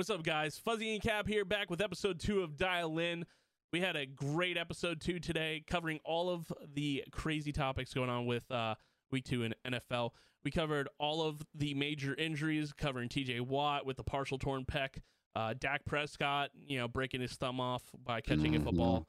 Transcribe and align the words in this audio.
What's 0.00 0.08
up, 0.08 0.22
guys? 0.22 0.56
Fuzzy 0.56 0.94
and 0.94 1.02
Kap 1.02 1.28
here, 1.28 1.44
back 1.44 1.68
with 1.68 1.82
episode 1.82 2.18
two 2.18 2.40
of 2.40 2.56
Dial 2.56 2.98
In. 2.98 3.26
We 3.70 3.82
had 3.82 3.96
a 3.96 4.06
great 4.06 4.56
episode 4.56 4.98
two 4.98 5.18
today, 5.18 5.62
covering 5.66 6.00
all 6.06 6.30
of 6.30 6.50
the 6.72 7.04
crazy 7.12 7.52
topics 7.52 7.92
going 7.92 8.08
on 8.08 8.24
with 8.24 8.50
uh, 8.50 8.76
week 9.10 9.26
two 9.26 9.42
in 9.42 9.52
NFL. 9.66 10.12
We 10.42 10.52
covered 10.52 10.88
all 10.98 11.20
of 11.20 11.42
the 11.54 11.74
major 11.74 12.14
injuries, 12.14 12.72
covering 12.72 13.10
TJ 13.10 13.42
Watt 13.42 13.84
with 13.84 13.98
the 13.98 14.02
partial 14.02 14.38
torn 14.38 14.64
pec, 14.64 15.02
uh, 15.36 15.52
Dak 15.60 15.84
Prescott, 15.84 16.48
you 16.66 16.78
know, 16.78 16.88
breaking 16.88 17.20
his 17.20 17.32
thumb 17.32 17.60
off 17.60 17.82
by 18.02 18.22
catching 18.22 18.56
a 18.56 18.60
football. 18.60 19.06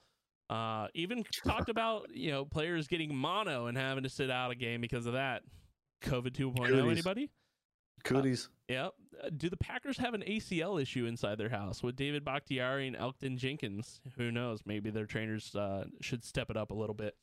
Uh, 0.50 0.88
even 0.94 1.23
talked 1.48 1.70
about 1.70 2.14
you 2.14 2.32
know 2.32 2.44
players 2.44 2.89
getting 2.89 3.16
mono 3.16 3.68
and 3.68 3.78
having 3.78 4.04
to 4.04 4.10
sit 4.10 4.30
out 4.30 4.52
a 4.52 4.55
game 4.55 4.82
because 4.82 5.05
of 5.05 5.14
that. 5.14 5.44
COVID 6.04 6.32
2.0. 6.32 6.68
Cooties. 6.68 6.92
Anybody? 6.92 7.30
Cooties. 8.04 8.50
Yep. 8.68 8.94
Uh, 9.24 9.30
do 9.36 9.50
the 9.50 9.58
Packers 9.58 9.98
have 9.98 10.14
an 10.14 10.24
ACL 10.28 10.82
issue 10.82 11.06
inside 11.06 11.38
their 11.38 11.50
house 11.50 11.84
with 11.84 11.96
David 11.96 12.23
Bakhtiari 12.23 12.88
and 12.88 12.96
Elgton 12.96 13.38
Jenkins? 13.38 14.02
Who 14.18 14.32
knows? 14.32 14.62
Maybe 14.66 14.90
their 14.90 15.05
trainers 15.05 15.54
uh, 15.55 15.86
should 16.02 16.23
step 16.23 16.50
it 16.50 16.58
up 16.58 16.72
a 16.72 16.73
little 16.73 16.95
bit. 16.95 17.16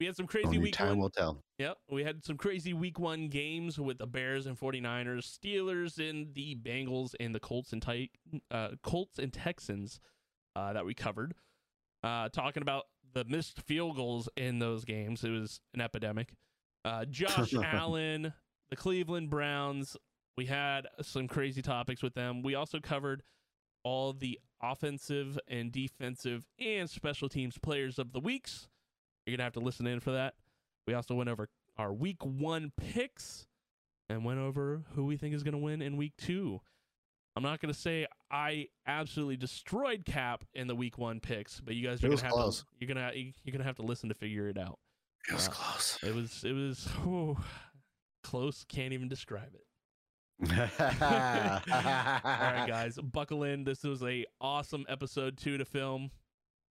We 0.00 0.06
had 0.06 0.16
some 0.16 0.26
crazy 0.26 0.46
Only 0.46 0.58
week 0.58 0.74
time 0.74 0.88
one. 0.90 0.98
will 0.98 1.10
tell. 1.10 1.42
Yep. 1.58 1.76
We 1.90 2.02
had 2.02 2.24
some 2.24 2.36
crazy 2.36 2.72
week 2.72 2.98
one 2.98 3.28
games 3.28 3.78
with 3.78 3.98
the 3.98 4.06
Bears 4.06 4.46
and 4.46 4.58
49ers, 4.58 5.38
Steelers 5.38 5.98
and 5.98 6.34
the 6.34 6.56
Bengals, 6.56 7.14
and 7.20 7.32
the 7.34 7.38
Colts 7.40 7.72
and 7.72 7.80
Ti- 7.80 8.10
uh, 8.50 8.70
Colts 8.82 9.18
and 9.18 9.32
Texans 9.32 10.00
uh, 10.56 10.72
that 10.72 10.84
we 10.84 10.94
covered. 10.94 11.34
Uh, 12.02 12.28
talking 12.30 12.62
about 12.62 12.84
the 13.14 13.24
missed 13.26 13.60
field 13.62 13.94
goals 13.96 14.28
in 14.36 14.58
those 14.58 14.84
games. 14.84 15.22
It 15.22 15.30
was 15.30 15.60
an 15.72 15.80
epidemic. 15.80 16.32
Uh, 16.84 17.04
Josh 17.04 17.54
Allen, 17.62 18.32
the 18.70 18.76
Cleveland 18.76 19.30
Browns. 19.30 19.96
We 20.36 20.46
had 20.46 20.86
some 21.02 21.28
crazy 21.28 21.62
topics 21.62 22.02
with 22.02 22.14
them. 22.14 22.42
We 22.42 22.54
also 22.54 22.80
covered 22.80 23.22
all 23.84 24.12
the 24.12 24.38
offensive 24.62 25.38
and 25.48 25.70
defensive 25.72 26.46
and 26.58 26.88
special 26.88 27.28
teams 27.28 27.58
players 27.58 27.98
of 27.98 28.12
the 28.12 28.20
weeks. 28.20 28.68
You're 29.26 29.32
going 29.32 29.38
to 29.38 29.44
have 29.44 29.52
to 29.54 29.60
listen 29.60 29.86
in 29.86 30.00
for 30.00 30.12
that. 30.12 30.34
We 30.86 30.94
also 30.94 31.14
went 31.14 31.28
over 31.28 31.48
our 31.76 31.92
week 31.92 32.24
one 32.24 32.72
picks 32.76 33.46
and 34.08 34.24
went 34.24 34.38
over 34.40 34.82
who 34.94 35.04
we 35.06 35.16
think 35.16 35.34
is 35.34 35.42
going 35.42 35.52
to 35.52 35.58
win 35.58 35.82
in 35.82 35.96
week 35.96 36.12
two. 36.16 36.60
I'm 37.34 37.42
not 37.42 37.60
going 37.60 37.72
to 37.72 37.78
say 37.78 38.06
I 38.30 38.68
absolutely 38.86 39.36
destroyed 39.36 40.04
Kap 40.04 40.44
in 40.54 40.66
the 40.66 40.74
week 40.74 40.98
one 40.98 41.18
picks, 41.20 41.60
but 41.60 41.74
you 41.74 41.86
guys 41.86 42.02
are 42.02 42.08
going 42.08 42.18
to 42.18 42.24
have 42.24 42.32
close. 42.32 42.60
to 42.60 42.66
you're 42.78 42.94
going 42.94 43.10
to 43.12 43.18
you're 43.18 43.52
going 43.52 43.58
to 43.60 43.64
have 43.64 43.76
to 43.76 43.82
listen 43.82 44.08
to 44.10 44.14
figure 44.14 44.48
it 44.48 44.58
out. 44.58 44.78
It 45.28 45.34
was 45.34 45.48
Uh, 45.48 45.52
close. 45.52 45.98
It 46.02 46.14
was 46.14 46.44
it 46.44 46.52
was 46.52 46.86
whew, 47.02 47.38
close. 48.22 48.64
Can't 48.68 48.92
even 48.92 49.08
describe 49.08 49.54
it. 49.54 49.64
All 50.42 50.48
All 50.50 51.60
right, 51.70 52.64
guys, 52.68 52.98
buckle 53.02 53.44
in. 53.44 53.64
This 53.64 53.82
was 53.84 54.02
a 54.02 54.24
awesome 54.40 54.84
episode 54.88 55.38
two 55.38 55.58
to 55.58 55.64
film. 55.64 56.10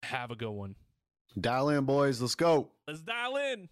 Have 0.03 0.31
a 0.31 0.35
good 0.35 0.51
one. 0.51 0.75
Dial 1.39 1.69
in, 1.69 1.85
boys. 1.85 2.21
Let's 2.21 2.35
go. 2.35 2.69
Let's 2.87 3.01
dial 3.01 3.37
in. 3.37 3.69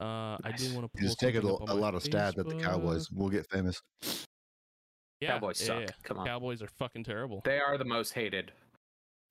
Uh, 0.00 0.38
I 0.42 0.54
do 0.56 0.72
want 0.74 0.86
to 0.86 0.88
pull 0.88 1.06
just 1.06 1.18
take 1.18 1.34
a, 1.34 1.38
something 1.42 1.50
lo- 1.50 1.56
up 1.56 1.70
on 1.70 1.76
a 1.76 1.80
lot 1.80 1.94
of 1.94 2.02
stabs 2.02 2.38
at 2.38 2.48
the 2.48 2.54
Cowboys. 2.54 3.10
We'll 3.12 3.28
get 3.28 3.46
famous. 3.50 3.82
Yeah, 5.20 5.32
Cowboys 5.32 5.58
suck. 5.58 5.80
yeah. 5.82 5.86
Come 6.02 6.18
on. 6.18 6.26
Cowboys 6.26 6.62
are 6.62 6.68
fucking 6.78 7.04
terrible. 7.04 7.42
They 7.44 7.58
are 7.58 7.76
the 7.76 7.84
most 7.84 8.14
hated. 8.14 8.52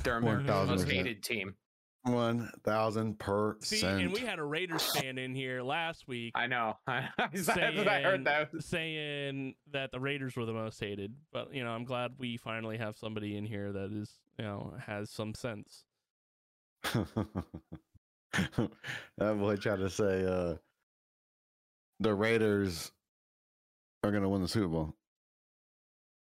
They're 0.04 0.22
One 0.22 0.42
America's 0.42 0.70
most 0.70 0.90
hated 0.92 1.24
team. 1.24 1.56
One 2.04 2.50
thousand 2.64 3.20
percent. 3.20 3.66
See, 3.66 3.86
and 3.86 4.14
we 4.14 4.22
had 4.22 4.40
a 4.40 4.44
Raiders 4.44 4.84
fan 4.96 5.18
in 5.18 5.36
here 5.36 5.62
last 5.62 6.08
week 6.08 6.32
I 6.34 6.48
know. 6.48 6.78
I, 6.88 7.10
I 7.18 8.02
heard 8.02 8.26
that. 8.26 8.50
saying 8.60 9.56
that 9.72 9.92
the 9.92 10.00
Raiders 10.00 10.38
were 10.38 10.46
the 10.46 10.54
most 10.54 10.80
hated. 10.80 11.14
But 11.34 11.54
you 11.54 11.64
know, 11.64 11.72
I'm 11.72 11.84
glad 11.84 12.14
we 12.18 12.38
finally 12.38 12.78
have 12.78 12.96
somebody 12.96 13.36
in 13.36 13.46
here 13.46 13.74
that 13.74 13.92
is, 13.92 14.10
you 14.38 14.46
know, 14.46 14.74
has 14.86 15.10
some 15.10 15.34
sense. 15.34 15.84
that 16.84 17.34
boy 19.18 19.58
tried 19.58 19.80
to 19.80 19.90
say 19.90 20.26
uh, 20.26 20.56
the 22.00 22.14
Raiders 22.14 22.92
are 24.04 24.12
going 24.12 24.24
to 24.24 24.30
win 24.30 24.42
the 24.42 24.48
Super 24.48 24.68
Bowl. 24.70 24.96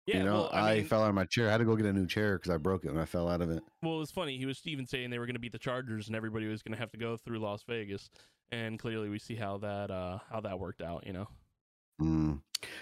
Yeah, 0.05 0.17
you 0.17 0.23
know, 0.23 0.33
well, 0.33 0.49
I, 0.51 0.71
I, 0.71 0.75
mean, 0.75 0.85
fell 0.85 1.01
out 1.03 1.09
of 1.09 1.15
my 1.15 1.23
chair. 1.25 1.47
I 1.47 1.51
had 1.51 1.59
to 1.59 1.65
go 1.65 1.77
get 1.77 1.85
a 1.85 1.93
new 1.93 2.05
chair 2.05 2.37
because 2.37 2.51
I 2.51 2.57
broke 2.57 2.83
it 2.83 2.89
and 2.89 2.99
I 2.99 3.05
fell 3.05 3.29
out 3.29 3.41
of 3.41 3.49
it. 3.49 3.63
well, 3.81 3.95
it 3.95 3.99
was 3.99 4.11
funny. 4.11 4.37
He 4.37 4.45
was 4.45 4.59
even 4.65 4.85
saying 4.85 5.09
they 5.09 5.19
were 5.19 5.25
going 5.25 5.35
to 5.35 5.39
beat 5.39 5.53
the 5.53 5.59
Chargers, 5.59 6.07
and 6.07 6.15
everybody 6.15 6.45
was 6.47 6.61
going 6.61 6.73
to 6.73 6.79
have 6.79 6.91
to 6.91 6.97
go 6.97 7.15
through 7.15 7.39
Las 7.39 7.63
Vegas. 7.67 8.09
And 8.51 8.77
clearly, 8.77 9.07
we 9.07 9.17
see 9.17 9.35
how 9.35 9.57
that 9.59 9.89
uh 9.89 10.19
how 10.29 10.41
that 10.41 10.59
worked 10.59 10.81
out. 10.81 11.07
You 11.07 11.13
know. 11.13 11.27
Mm. 12.01 12.41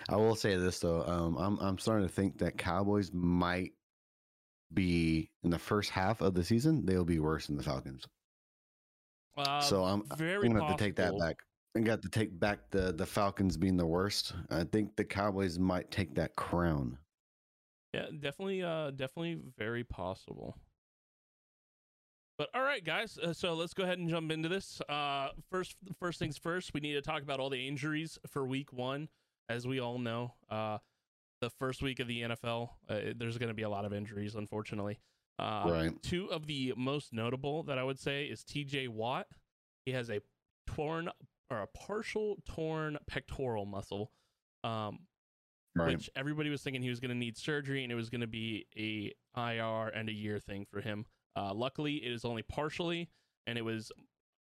I 0.09 0.15
will 0.15 0.35
say 0.35 0.55
this 0.57 0.79
though, 0.79 1.03
um, 1.03 1.37
I'm 1.37 1.59
I'm 1.59 1.77
starting 1.77 2.07
to 2.07 2.13
think 2.13 2.39
that 2.39 2.57
Cowboys 2.57 3.11
might 3.13 3.71
be 4.73 5.29
in 5.43 5.49
the 5.49 5.59
first 5.59 5.89
half 5.89 6.21
of 6.21 6.33
the 6.33 6.43
season. 6.43 6.85
They'll 6.85 7.05
be 7.05 7.19
worse 7.19 7.47
than 7.47 7.57
the 7.57 7.63
Falcons. 7.63 8.05
Uh, 9.38 9.61
so 9.61 9.83
I'm, 9.83 10.03
very 10.17 10.47
I'm 10.47 10.53
gonna 10.53 10.65
have 10.65 10.77
to 10.77 10.83
take 10.83 10.95
that 10.97 11.17
back. 11.17 11.38
I 11.75 11.79
got 11.79 12.01
to 12.01 12.09
take 12.09 12.38
back 12.38 12.59
the 12.71 12.91
the 12.91 13.05
Falcons 13.05 13.57
being 13.57 13.77
the 13.77 13.85
worst. 13.85 14.33
I 14.49 14.63
think 14.63 14.95
the 14.95 15.05
Cowboys 15.05 15.57
might 15.57 15.89
take 15.91 16.15
that 16.15 16.35
crown. 16.35 16.97
Yeah, 17.94 18.06
definitely, 18.18 18.63
uh, 18.63 18.91
definitely 18.91 19.40
very 19.57 19.84
possible. 19.84 20.57
But 22.38 22.50
all 22.56 22.62
right, 22.62 22.84
guys. 22.84 23.19
Uh, 23.22 23.34
so 23.34 23.53
let's 23.53 23.74
go 23.74 23.84
ahead 23.84 24.00
and 24.00 24.09
jump 24.09 24.31
into 24.31 24.50
this. 24.50 24.81
Uh, 24.90 25.29
first, 25.52 25.75
first 26.00 26.18
things 26.18 26.38
first, 26.38 26.74
we 26.74 26.80
need 26.80 26.94
to 26.94 27.01
talk 27.01 27.22
about 27.22 27.40
all 27.40 27.50
the 27.50 27.68
injuries 27.68 28.18
for 28.28 28.46
Week 28.46 28.74
One. 28.74 29.09
As 29.50 29.68
we 29.68 29.80
all 29.80 30.00
know, 30.00 30.34
uh, 30.50 30.78
the 31.41 31.50
first 31.50 31.81
week 31.84 32.00
of 32.00 32.07
the 32.07 32.22
NFL, 32.22 32.69
uh, 32.90 33.00
there's 33.16 33.38
going 33.38 33.50
to 33.50 33.53
be 33.53 33.63
a 33.63 33.69
lot 33.69 33.84
of 33.84 33.94
injuries, 33.94 34.35
unfortunately. 34.35 35.00
Uh, 35.38 35.63
Right. 35.68 36.03
Two 36.03 36.31
of 36.31 36.47
the 36.47 36.74
most 36.78 37.12
notable 37.13 37.63
that 37.63 37.78
I 37.78 37.84
would 37.84 38.00
say 38.00 38.25
is 38.25 38.44
T.J. 38.44 38.88
Watt. 38.88 39.28
He 39.85 39.91
has 39.91 40.09
a 40.09 40.22
torn 40.68 41.09
or 41.50 41.59
a 41.62 41.68
partial 41.68 42.38
torn 42.46 42.97
pectoral 43.07 43.66
muscle. 43.66 44.12
Um, 44.63 45.00
Right. 45.75 45.95
which 45.95 46.09
everybody 46.17 46.49
was 46.49 46.61
thinking 46.61 46.81
he 46.81 46.89
was 46.89 46.99
going 46.99 47.09
to 47.11 47.15
need 47.17 47.37
surgery 47.37 47.83
and 47.83 47.91
it 47.91 47.95
was 47.95 48.09
going 48.09 48.21
to 48.21 48.27
be 48.27 48.65
a 48.77 49.13
IR 49.39 49.87
and 49.89 50.09
a 50.09 50.13
year 50.13 50.37
thing 50.37 50.65
for 50.69 50.81
him. 50.81 51.05
Uh, 51.35 51.53
luckily, 51.53 51.95
it 51.95 52.11
is 52.11 52.25
only 52.25 52.41
partially, 52.43 53.07
and 53.47 53.57
it 53.57 53.61
was, 53.61 53.89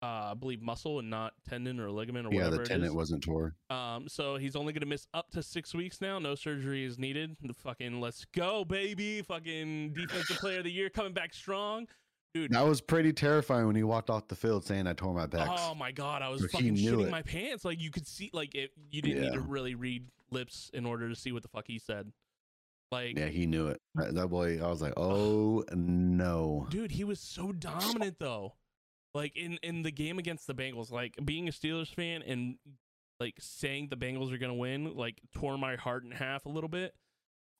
uh, 0.01 0.31
I 0.31 0.33
believe, 0.33 0.61
muscle 0.61 0.97
and 0.99 1.09
not 1.09 1.33
tendon 1.45 1.77
or 1.81 1.91
ligament 1.91 2.25
or 2.25 2.31
yeah, 2.31 2.45
whatever 2.45 2.55
the 2.55 2.61
it 2.61 2.67
tenant 2.67 2.95
wasn't 2.95 3.21
tore. 3.21 3.53
Um, 3.69 4.07
so 4.07 4.37
he's 4.37 4.55
only 4.55 4.71
going 4.71 4.79
to 4.79 4.85
miss 4.87 5.07
up 5.13 5.29
to 5.31 5.43
six 5.43 5.73
weeks 5.73 5.99
now. 5.99 6.19
No 6.19 6.35
surgery 6.35 6.85
is 6.85 6.97
needed. 6.97 7.35
The 7.41 7.53
fucking 7.53 7.99
let's 7.99 8.23
go, 8.33 8.63
baby! 8.63 9.21
Fucking 9.21 9.91
defensive 9.93 10.37
player 10.37 10.59
of 10.59 10.63
the 10.63 10.71
year 10.71 10.89
coming 10.89 11.11
back 11.11 11.33
strong, 11.33 11.85
dude. 12.33 12.51
That 12.53 12.65
was 12.65 12.79
pretty 12.79 13.11
terrifying 13.11 13.67
when 13.67 13.75
he 13.75 13.83
walked 13.83 14.09
off 14.09 14.29
the 14.29 14.37
field 14.37 14.63
saying, 14.63 14.87
"I 14.87 14.93
tore 14.93 15.13
my 15.13 15.27
pecs." 15.27 15.53
Oh 15.59 15.75
my 15.75 15.91
god, 15.91 16.21
I 16.21 16.29
was 16.29 16.43
So 16.43 16.47
fucking 16.47 16.75
shitting 16.75 17.07
it. 17.07 17.11
my 17.11 17.23
pants. 17.23 17.65
Like 17.65 17.81
you 17.81 17.91
could 17.91 18.07
see, 18.07 18.29
like 18.31 18.55
it. 18.55 18.71
You 18.89 19.01
didn't 19.01 19.21
need 19.23 19.33
to 19.33 19.41
really 19.41 19.75
read 19.75 20.05
lips 20.31 20.69
in 20.73 20.85
order 20.85 21.09
to 21.09 21.15
see 21.15 21.31
what 21.31 21.43
the 21.43 21.49
fuck 21.49 21.65
he 21.67 21.79
said. 21.79 22.11
Like 22.91 23.17
yeah, 23.17 23.27
he 23.27 23.45
knew 23.45 23.67
it. 23.67 23.79
That, 23.95 24.29
boy, 24.29 24.59
I 24.63 24.67
was 24.67 24.81
like, 24.81 24.93
"Oh 24.97 25.63
no!" 25.73 26.65
dude 26.69 26.91
he 26.91 27.03
was 27.03 27.19
so 27.19 27.51
dominant 27.51 28.17
though 28.19 28.53
like 29.13 29.35
in 29.35 29.57
in 29.63 29.81
the 29.81 29.91
game 29.91 30.19
against 30.19 30.47
the 30.47 30.53
bengals 30.53 30.91
like 30.91 31.15
being 31.23 31.47
a 31.47 31.51
steelers 31.51 31.93
fan 31.93 32.21
and 32.21 32.55
like 33.19 33.35
saying 33.39 33.87
the 33.89 33.97
bengals 33.97 34.31
are 34.31 34.37
gonna 34.37 34.53
win 34.53 34.95
like 34.95 35.19
tore 35.33 35.57
my 35.57 35.75
heart 35.75 36.03
in 36.03 36.11
half 36.11 36.45
a 36.45 36.49
little 36.49 36.69
bit 36.69 36.93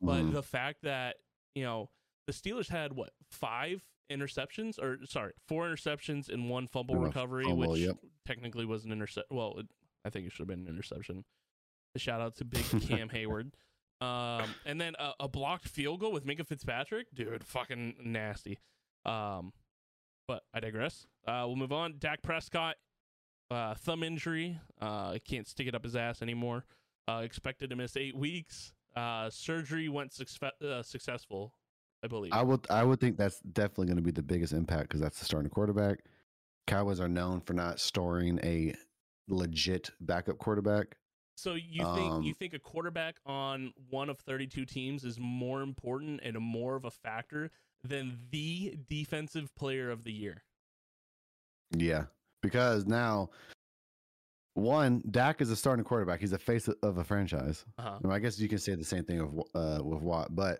but 0.01 0.21
Mhm. 0.21 0.33
the 0.33 0.43
fact 0.43 0.83
that 0.83 1.17
you 1.55 1.63
know 1.63 1.89
the 2.27 2.33
steelers 2.33 2.69
had 2.69 2.93
what 2.93 3.11
five 3.31 3.83
interceptions 4.11 4.79
or 4.79 4.99
sorry 5.05 5.33
four 5.47 5.65
interceptions 5.67 6.29
and 6.29 6.49
one 6.49 6.67
fumble 6.67 6.95
recovery 6.95 7.45
fumble, 7.45 7.71
which 7.71 7.81
yep. 7.81 7.97
technically 8.25 8.65
was 8.65 8.85
an 8.85 8.91
intercept 8.91 9.31
well 9.31 9.57
it, 9.57 9.67
i 10.05 10.09
think 10.09 10.25
it 10.25 10.31
should 10.31 10.39
have 10.39 10.47
been 10.47 10.61
an 10.61 10.67
interception 10.67 11.25
shout 11.97 12.21
out 12.21 12.35
to 12.35 12.45
big 12.45 12.63
cam 12.87 13.09
hayward 13.09 13.51
um, 14.01 14.55
and 14.65 14.79
then 14.79 14.95
a, 14.97 15.11
a 15.21 15.27
blocked 15.27 15.67
field 15.67 15.99
goal 15.99 16.11
with 16.11 16.25
Minkah 16.25 16.47
Fitzpatrick, 16.47 17.07
dude, 17.13 17.43
fucking 17.43 17.95
nasty. 18.03 18.59
Um, 19.05 19.51
but 20.27 20.43
I 20.53 20.61
digress. 20.61 21.05
Uh, 21.27 21.43
we'll 21.47 21.57
move 21.57 21.73
on. 21.73 21.95
Dak 21.99 22.21
Prescott, 22.21 22.75
uh, 23.51 23.73
thumb 23.73 24.03
injury. 24.03 24.57
Uh, 24.79 25.17
can't 25.25 25.47
stick 25.47 25.67
it 25.67 25.75
up 25.75 25.83
his 25.83 25.95
ass 25.95 26.21
anymore. 26.21 26.65
Uh, 27.09 27.21
expected 27.23 27.71
to 27.71 27.75
miss 27.75 27.97
eight 27.97 28.15
weeks. 28.15 28.71
Uh, 28.95 29.29
surgery 29.29 29.89
went 29.89 30.13
success- 30.13 30.61
uh, 30.63 30.81
successful, 30.81 31.53
I 32.03 32.07
believe. 32.07 32.31
I 32.31 32.41
would, 32.41 32.65
I 32.69 32.83
would 32.83 33.01
think 33.01 33.17
that's 33.17 33.39
definitely 33.39 33.87
going 33.87 33.97
to 33.97 34.03
be 34.03 34.11
the 34.11 34.21
biggest 34.21 34.53
impact 34.53 34.89
because 34.89 35.01
that's 35.01 35.19
the 35.19 35.25
starting 35.25 35.49
quarterback. 35.49 35.99
Cowboys 36.67 37.01
are 37.01 37.09
known 37.09 37.41
for 37.41 37.53
not 37.53 37.79
storing 37.79 38.39
a 38.43 38.73
legit 39.27 39.89
backup 39.99 40.37
quarterback. 40.37 40.95
So 41.39 41.53
you 41.53 41.83
think 41.95 42.23
you 42.23 42.31
um, 42.31 42.35
think 42.37 42.53
a 42.53 42.59
quarterback 42.59 43.17
on 43.25 43.73
one 43.89 44.09
of 44.09 44.19
32 44.19 44.65
teams 44.65 45.03
is 45.03 45.17
more 45.19 45.61
important 45.61 46.19
and 46.23 46.35
a 46.35 46.39
more 46.39 46.75
of 46.75 46.85
a 46.85 46.91
factor 46.91 47.51
than 47.83 48.17
the 48.31 48.77
defensive 48.89 49.53
player 49.55 49.89
of 49.89 50.03
the 50.03 50.11
year? 50.11 50.43
Yeah, 51.71 52.05
because 52.41 52.85
now, 52.85 53.29
one, 54.55 55.03
Dak 55.09 55.41
is 55.41 55.51
a 55.51 55.55
starting 55.55 55.85
quarterback. 55.85 56.19
He's 56.19 56.31
the 56.31 56.39
face 56.39 56.67
of 56.67 56.97
a 56.97 57.03
franchise. 57.03 57.65
Uh-huh. 57.77 57.97
I, 58.03 58.07
mean, 58.07 58.13
I 58.13 58.19
guess 58.19 58.39
you 58.39 58.49
can 58.49 58.57
say 58.57 58.75
the 58.75 58.83
same 58.83 59.03
thing 59.03 59.19
of 59.19 59.39
uh, 59.55 59.83
with 59.83 60.01
Watt, 60.01 60.35
but 60.35 60.59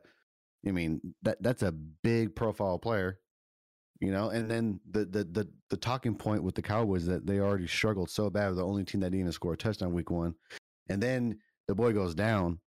I 0.68 0.72
mean, 0.72 1.02
that 1.24 1.42
that's 1.42 1.64
a 1.64 1.72
big 1.72 2.36
profile 2.36 2.78
player, 2.78 3.20
you 4.00 4.12
know. 4.12 4.30
And 4.30 4.50
then 4.50 4.80
the 4.90 5.06
the 5.06 5.24
the 5.24 5.50
the 5.70 5.78
talking 5.78 6.16
point 6.16 6.44
with 6.44 6.56
the 6.56 6.62
Cowboys 6.62 7.06
that 7.08 7.26
they 7.26 7.40
already 7.40 7.68
struggled 7.68 8.10
so 8.10 8.30
bad, 8.30 8.50
with 8.50 8.58
the 8.58 8.66
only 8.66 8.84
team 8.84 9.02
that 9.02 9.08
didn't 9.08 9.22
even 9.22 9.32
score 9.32 9.54
a 9.54 9.58
touchdown 9.58 9.94
week 9.94 10.12
one, 10.12 10.36
and 10.90 11.02
then 11.02 11.38
the 11.68 11.76
boy 11.76 11.94
goes 11.94 12.16
down. 12.16 12.60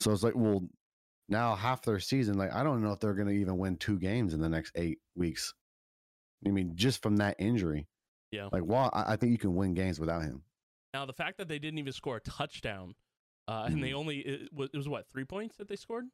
So 0.00 0.12
it's 0.12 0.22
like, 0.22 0.36
well, 0.36 0.68
now 1.28 1.54
half 1.54 1.82
their 1.82 2.00
season, 2.00 2.38
like 2.38 2.52
I 2.52 2.62
don't 2.62 2.82
know 2.82 2.92
if 2.92 3.00
they're 3.00 3.14
going 3.14 3.28
to 3.28 3.34
even 3.34 3.58
win 3.58 3.76
two 3.76 3.98
games 3.98 4.34
in 4.34 4.40
the 4.40 4.48
next 4.48 4.72
eight 4.74 4.98
weeks. 5.14 5.54
I 6.46 6.50
mean, 6.50 6.72
just 6.74 7.02
from 7.02 7.16
that 7.16 7.36
injury. 7.38 7.88
Yeah. 8.30 8.48
Like, 8.52 8.62
well, 8.64 8.90
I, 8.92 9.14
I 9.14 9.16
think 9.16 9.32
you 9.32 9.38
can 9.38 9.54
win 9.54 9.74
games 9.74 9.98
without 9.98 10.22
him. 10.22 10.42
Now 10.94 11.06
the 11.06 11.12
fact 11.12 11.38
that 11.38 11.48
they 11.48 11.58
didn't 11.58 11.78
even 11.78 11.92
score 11.92 12.16
a 12.16 12.20
touchdown, 12.20 12.94
uh, 13.46 13.64
and 13.66 13.82
they 13.82 13.92
only 13.92 14.18
it 14.18 14.52
was, 14.52 14.70
it 14.72 14.76
was 14.76 14.88
what 14.88 15.08
three 15.08 15.24
points 15.24 15.56
that 15.56 15.68
they 15.68 15.76
scored. 15.76 16.06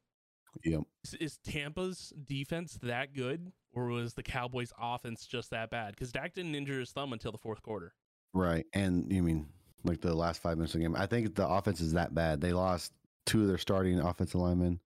Yep. 0.63 0.83
Is, 1.03 1.13
is 1.15 1.37
Tampa's 1.45 2.13
defense 2.25 2.79
that 2.81 3.13
good, 3.13 3.51
or 3.73 3.87
was 3.87 4.13
the 4.13 4.23
Cowboys' 4.23 4.71
offense 4.79 5.25
just 5.25 5.49
that 5.51 5.69
bad? 5.69 5.95
Because 5.95 6.11
Dak 6.11 6.33
didn't 6.33 6.55
injure 6.55 6.79
his 6.79 6.91
thumb 6.91 7.13
until 7.13 7.31
the 7.31 7.37
fourth 7.37 7.61
quarter. 7.61 7.93
Right. 8.33 8.65
And 8.73 9.11
you 9.11 9.21
mean 9.21 9.47
like 9.85 10.01
the 10.01 10.13
last 10.13 10.41
five 10.41 10.57
minutes 10.57 10.73
of 10.73 10.81
the 10.81 10.85
game? 10.85 10.95
I 10.95 11.05
think 11.05 11.35
the 11.35 11.47
offense 11.47 11.81
is 11.81 11.93
that 11.93 12.13
bad. 12.13 12.41
They 12.41 12.53
lost 12.53 12.93
two 13.25 13.41
of 13.41 13.47
their 13.47 13.57
starting 13.57 13.99
offensive 13.99 14.41
linemen. 14.41 14.79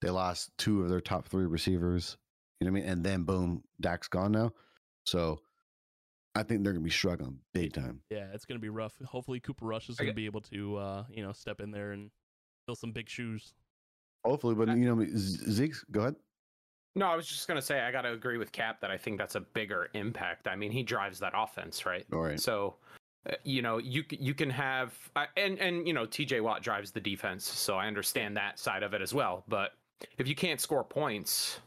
They 0.00 0.10
lost 0.10 0.50
two 0.58 0.82
of 0.82 0.88
their 0.88 1.00
top 1.00 1.28
three 1.28 1.46
receivers. 1.46 2.16
You 2.60 2.66
know 2.66 2.72
what 2.72 2.78
I 2.78 2.82
mean? 2.82 2.90
And 2.92 3.04
then 3.04 3.22
boom, 3.24 3.62
Dak's 3.80 4.08
gone 4.08 4.32
now. 4.32 4.52
So 5.06 5.40
I 6.34 6.42
think 6.42 6.62
they're 6.62 6.72
gonna 6.72 6.84
be 6.84 6.90
struggling 6.90 7.38
big 7.52 7.72
time. 7.72 8.00
Yeah, 8.10 8.26
it's 8.32 8.44
gonna 8.44 8.60
be 8.60 8.68
rough. 8.68 8.94
Hopefully, 9.04 9.40
Cooper 9.40 9.66
Rush 9.66 9.88
is 9.88 9.96
gonna 9.96 10.12
be 10.12 10.26
able 10.26 10.42
to 10.42 10.76
uh, 10.76 11.04
you 11.10 11.22
know 11.22 11.32
step 11.32 11.60
in 11.60 11.70
there 11.70 11.92
and 11.92 12.10
fill 12.66 12.76
some 12.76 12.92
big 12.92 13.08
shoes. 13.08 13.54
Hopefully, 14.24 14.54
but 14.54 14.68
you 14.68 14.94
know, 14.94 15.04
Z- 15.16 15.50
Zeke, 15.50 15.74
go 15.90 16.00
ahead. 16.00 16.16
No, 16.94 17.06
I 17.06 17.16
was 17.16 17.26
just 17.26 17.48
gonna 17.48 17.62
say 17.62 17.80
I 17.80 17.90
gotta 17.90 18.12
agree 18.12 18.36
with 18.36 18.52
Kap 18.52 18.80
that 18.80 18.90
I 18.90 18.98
think 18.98 19.18
that's 19.18 19.34
a 19.34 19.40
bigger 19.40 19.88
impact. 19.94 20.46
I 20.46 20.56
mean, 20.56 20.70
he 20.70 20.82
drives 20.82 21.18
that 21.20 21.32
offense, 21.34 21.86
right? 21.86 22.04
All 22.12 22.20
right. 22.20 22.38
So, 22.38 22.76
you 23.44 23.62
know, 23.62 23.78
you 23.78 24.04
you 24.10 24.34
can 24.34 24.50
have 24.50 24.94
uh, 25.14 25.26
and 25.36 25.58
and 25.58 25.86
you 25.86 25.92
know 25.92 26.06
T.J. 26.06 26.40
Watt 26.40 26.62
drives 26.62 26.90
the 26.90 27.00
defense, 27.00 27.44
so 27.44 27.76
I 27.76 27.86
understand 27.86 28.36
that 28.36 28.58
side 28.58 28.82
of 28.82 28.94
it 28.94 29.02
as 29.02 29.12
well. 29.12 29.44
But 29.48 29.72
if 30.18 30.26
you 30.26 30.34
can't 30.34 30.60
score 30.60 30.84
points, 30.84 31.60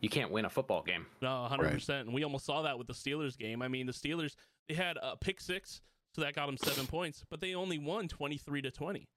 you 0.00 0.08
can't 0.08 0.30
win 0.30 0.44
a 0.44 0.50
football 0.50 0.82
game. 0.82 1.06
No, 1.22 1.44
hundred 1.44 1.72
percent. 1.72 2.06
And 2.06 2.14
we 2.14 2.22
almost 2.22 2.44
saw 2.44 2.62
that 2.62 2.78
with 2.78 2.86
the 2.86 2.92
Steelers 2.92 3.38
game. 3.38 3.62
I 3.62 3.68
mean, 3.68 3.86
the 3.86 3.92
Steelers 3.92 4.34
they 4.68 4.74
had 4.74 4.98
a 5.02 5.16
pick 5.16 5.40
six, 5.40 5.80
so 6.14 6.20
that 6.20 6.34
got 6.34 6.46
them 6.46 6.58
seven 6.58 6.86
points, 6.86 7.24
but 7.30 7.40
they 7.40 7.54
only 7.54 7.78
won 7.78 8.08
twenty 8.08 8.36
three 8.36 8.60
to 8.62 8.70
twenty. 8.70 9.08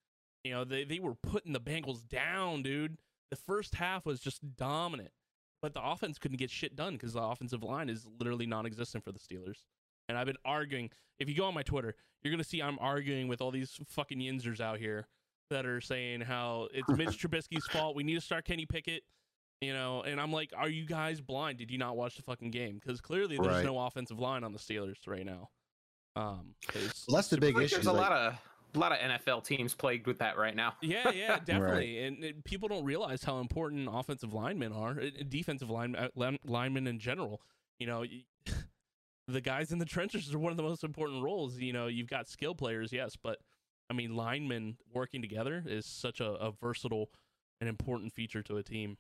You 0.43 0.53
know, 0.53 0.63
they 0.63 0.85
they 0.85 0.99
were 0.99 1.15
putting 1.15 1.51
the 1.51 1.59
Bengals 1.59 2.07
down, 2.07 2.63
dude. 2.63 2.97
The 3.29 3.35
first 3.35 3.75
half 3.75 4.05
was 4.05 4.21
just 4.21 4.39
dominant, 4.55 5.11
but 5.61 5.73
the 5.73 5.83
offense 5.83 6.17
couldn't 6.17 6.37
get 6.37 6.49
shit 6.49 6.77
done 6.77 6.93
because 6.93 7.11
the 7.11 7.21
offensive 7.21 7.61
line 7.61 7.89
is 7.89 8.07
literally 8.19 8.45
non-existent 8.45 9.03
for 9.03 9.11
the 9.11 9.19
Steelers. 9.19 9.65
And 10.09 10.17
I've 10.17 10.25
been 10.27 10.37
arguing. 10.45 10.89
If 11.19 11.27
you 11.29 11.35
go 11.35 11.45
on 11.45 11.53
my 11.53 11.63
Twitter, 11.63 11.95
you're 12.23 12.31
gonna 12.31 12.43
see 12.43 12.61
I'm 12.61 12.77
arguing 12.79 13.27
with 13.27 13.41
all 13.41 13.51
these 13.51 13.79
fucking 13.87 14.19
yinzers 14.19 14.59
out 14.61 14.79
here 14.79 15.07
that 15.49 15.65
are 15.65 15.81
saying 15.81 16.21
how 16.21 16.67
it's 16.73 16.87
Mitch 16.89 17.09
Trubisky's 17.21 17.65
fault. 17.67 17.95
We 17.95 18.03
need 18.03 18.15
to 18.15 18.21
start 18.21 18.45
Kenny 18.45 18.65
Pickett. 18.65 19.03
You 19.61 19.73
know, 19.73 20.03
and 20.03 20.21
I'm 20.21 20.31
like, 20.31 20.51
are 20.55 20.69
you 20.69 20.85
guys 20.85 21.19
blind? 21.19 21.57
Did 21.57 21.71
you 21.71 21.79
not 21.79 21.97
watch 21.97 22.15
the 22.15 22.21
fucking 22.21 22.51
game? 22.51 22.79
Because 22.79 23.01
clearly 23.01 23.37
there's 23.37 23.55
Right. 23.55 23.65
no 23.65 23.79
offensive 23.79 24.19
line 24.19 24.43
on 24.43 24.53
the 24.53 24.59
Steelers 24.59 24.97
right 25.07 25.25
now. 25.25 25.49
Um, 26.15 26.53
'cause 26.67 27.05
Well, 27.07 27.15
that's 27.15 27.29
the 27.29 27.39
big 27.39 27.55
Like, 27.55 27.65
issue. 27.65 27.75
there's 27.77 27.87
a 27.87 27.91
like- 27.91 28.09
lot 28.09 28.11
of 28.11 28.39
a 28.75 28.79
lot 28.79 28.91
of 28.91 28.99
NFL 28.99 29.41
teams 29.43 29.73
plagued 29.73 30.05
with 30.05 30.19
that 30.19 30.37
right 30.37 30.55
now. 30.55 30.75
Yeah, 30.83 31.09
yeah, 31.09 31.39
definitely. 31.45 32.03
And, 32.03 32.23
and 32.23 32.43
people 32.45 32.67
don't 32.67 32.83
realize 32.83 33.23
how 33.23 33.39
important 33.39 33.89
offensive 33.91 34.33
linemen 34.33 34.73
are, 34.73 34.93
defensive 35.27 35.69
line, 35.71 35.95
uh, 35.95 36.09
linemen 36.43 36.85
in 36.85 36.99
general. 36.99 37.41
You 37.79 37.87
know, 37.87 37.99
y- 38.01 38.25
the 39.27 39.41
guys 39.41 39.71
in 39.71 39.79
the 39.79 39.85
trenches 39.85 40.33
are 40.33 40.39
one 40.39 40.51
of 40.51 40.57
the 40.57 40.63
most 40.63 40.83
important 40.83 41.23
roles. 41.23 41.57
You 41.57 41.73
know, 41.73 41.87
you've 41.87 42.09
got 42.09 42.27
skill 42.29 42.55
players, 42.55 42.91
yes, 42.93 43.15
but 43.21 43.39
I 43.89 43.93
mean, 43.93 44.15
linemen 44.15 44.77
working 44.93 45.21
together 45.21 45.63
is 45.65 45.85
such 45.85 46.19
a, 46.19 46.31
a 46.31 46.51
versatile 46.51 47.09
and 47.59 47.67
important 47.69 48.13
feature 48.13 48.41
to 48.43 48.57
a 48.57 48.63
team. 48.63 48.97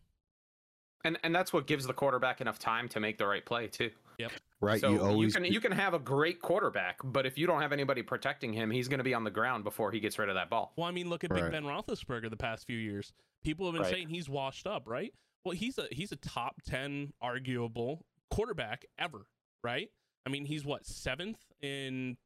And 1.03 1.17
and 1.23 1.33
that's 1.33 1.53
what 1.53 1.67
gives 1.67 1.85
the 1.85 1.93
quarterback 1.93 2.41
enough 2.41 2.57
time 2.59 2.89
to 2.89 2.99
make 2.99 3.17
the 3.17 3.27
right 3.27 3.45
play 3.45 3.67
too. 3.67 3.91
Yep. 4.17 4.31
Right. 4.59 4.81
So 4.81 4.89
you 4.89 5.01
always 5.01 5.35
can 5.35 5.45
you 5.45 5.61
can 5.61 5.71
have 5.71 5.93
a 5.93 5.99
great 5.99 6.41
quarterback, 6.41 6.97
but 7.03 7.25
if 7.27 7.37
you 7.37 7.45
don't 7.45 7.61
have 7.61 7.71
anybody 7.71 8.01
protecting 8.01 8.51
him, 8.51 8.71
he's 8.71 8.87
going 8.87 8.97
to 8.97 9.03
be 9.03 9.13
on 9.13 9.23
the 9.23 9.29
ground 9.31 9.63
before 9.63 9.91
he 9.91 9.99
gets 9.99 10.17
rid 10.17 10.27
of 10.29 10.35
that 10.35 10.49
ball. 10.49 10.73
Well, 10.75 10.87
I 10.87 10.91
mean, 10.91 11.07
look 11.09 11.23
at 11.23 11.31
Right. 11.31 11.43
Big 11.43 11.51
Ben 11.51 11.63
Roethlisberger 11.63 12.29
the 12.31 12.37
past 12.37 12.65
few 12.65 12.77
years. 12.77 13.13
People 13.43 13.67
have 13.67 13.73
been 13.73 13.83
Right. 13.83 13.91
saying 13.93 14.09
he's 14.09 14.27
washed 14.27 14.65
up, 14.65 14.87
right? 14.87 15.13
Well, 15.45 15.53
he's 15.55 15.77
a 15.77 15.87
he's 15.91 16.11
a 16.11 16.15
top 16.15 16.61
ten 16.65 17.13
arguable 17.21 18.03
quarterback 18.31 18.85
ever, 18.97 19.27
right? 19.63 19.91
I 20.27 20.29
mean, 20.29 20.43
he's 20.43 20.65
what 20.65 20.85
seventh 20.85 21.39
in 21.61 22.17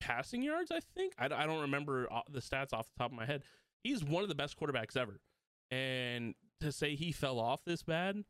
passing 0.00 0.42
yards, 0.42 0.70
I 0.70 0.80
think. 0.94 1.14
I, 1.18 1.24
I 1.24 1.46
don't 1.46 1.62
remember 1.62 2.06
the 2.30 2.40
stats 2.40 2.74
off 2.74 2.88
the 2.88 2.98
top 2.98 3.10
of 3.10 3.16
my 3.16 3.24
head. 3.24 3.42
He's 3.82 4.04
one 4.04 4.22
of 4.22 4.28
the 4.28 4.34
best 4.34 4.60
quarterbacks 4.60 4.98
ever, 4.98 5.18
and 5.70 6.34
to 6.60 6.70
say 6.70 6.94
he 6.94 7.10
fell 7.10 7.38
off 7.38 7.64
this 7.64 7.82
bad. 7.82 8.24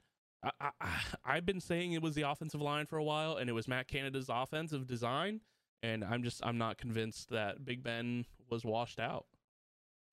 I, 0.44 0.70
I, 0.80 0.90
I've 1.24 1.44
been 1.44 1.60
saying 1.60 1.94
it 1.94 2.02
was 2.02 2.14
the 2.14 2.22
offensive 2.22 2.60
line 2.60 2.86
for 2.86 2.96
a 2.96 3.02
while, 3.02 3.38
and 3.38 3.50
it 3.50 3.54
was 3.54 3.66
Matt 3.66 3.88
Canada's 3.88 4.28
offensive 4.28 4.86
design, 4.86 5.40
and 5.82 6.04
I'm 6.04 6.22
just 6.22 6.40
I'm 6.46 6.58
not 6.58 6.78
convinced 6.78 7.30
that 7.30 7.64
Big 7.64 7.82
Ben 7.82 8.24
was 8.48 8.64
washed 8.64 9.00
out. 9.00 9.26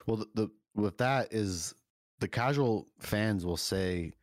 Well, 0.08 0.18
the, 0.18 0.28
the 0.34 0.50
with 0.74 0.98
that 0.98 1.32
is 1.32 1.76
the 2.22 2.28
casual 2.28 2.88
fans 2.98 3.46
will 3.46 3.56
say, 3.56 4.14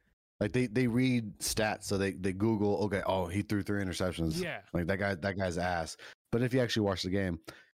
like 0.42 0.52
they 0.52 0.66
they 0.66 0.86
read 0.86 1.38
stats, 1.38 1.84
so 1.84 1.96
they 1.96 2.12
they 2.12 2.32
Google, 2.32 2.76
okay, 2.84 3.02
oh 3.06 3.26
he 3.26 3.42
threw 3.42 3.62
three 3.62 3.82
interceptions, 3.82 4.42
Yeah, 4.42 4.58
like 4.72 4.86
that 4.88 4.98
guy 4.98 5.14
that 5.14 5.38
guy's 5.38 5.56
ass. 5.58 5.96
But 6.30 6.42
if 6.42 6.52
you 6.52 6.60
actually 6.60 6.82
watch 6.86 7.02
the 7.02 7.10
game, 7.10 7.38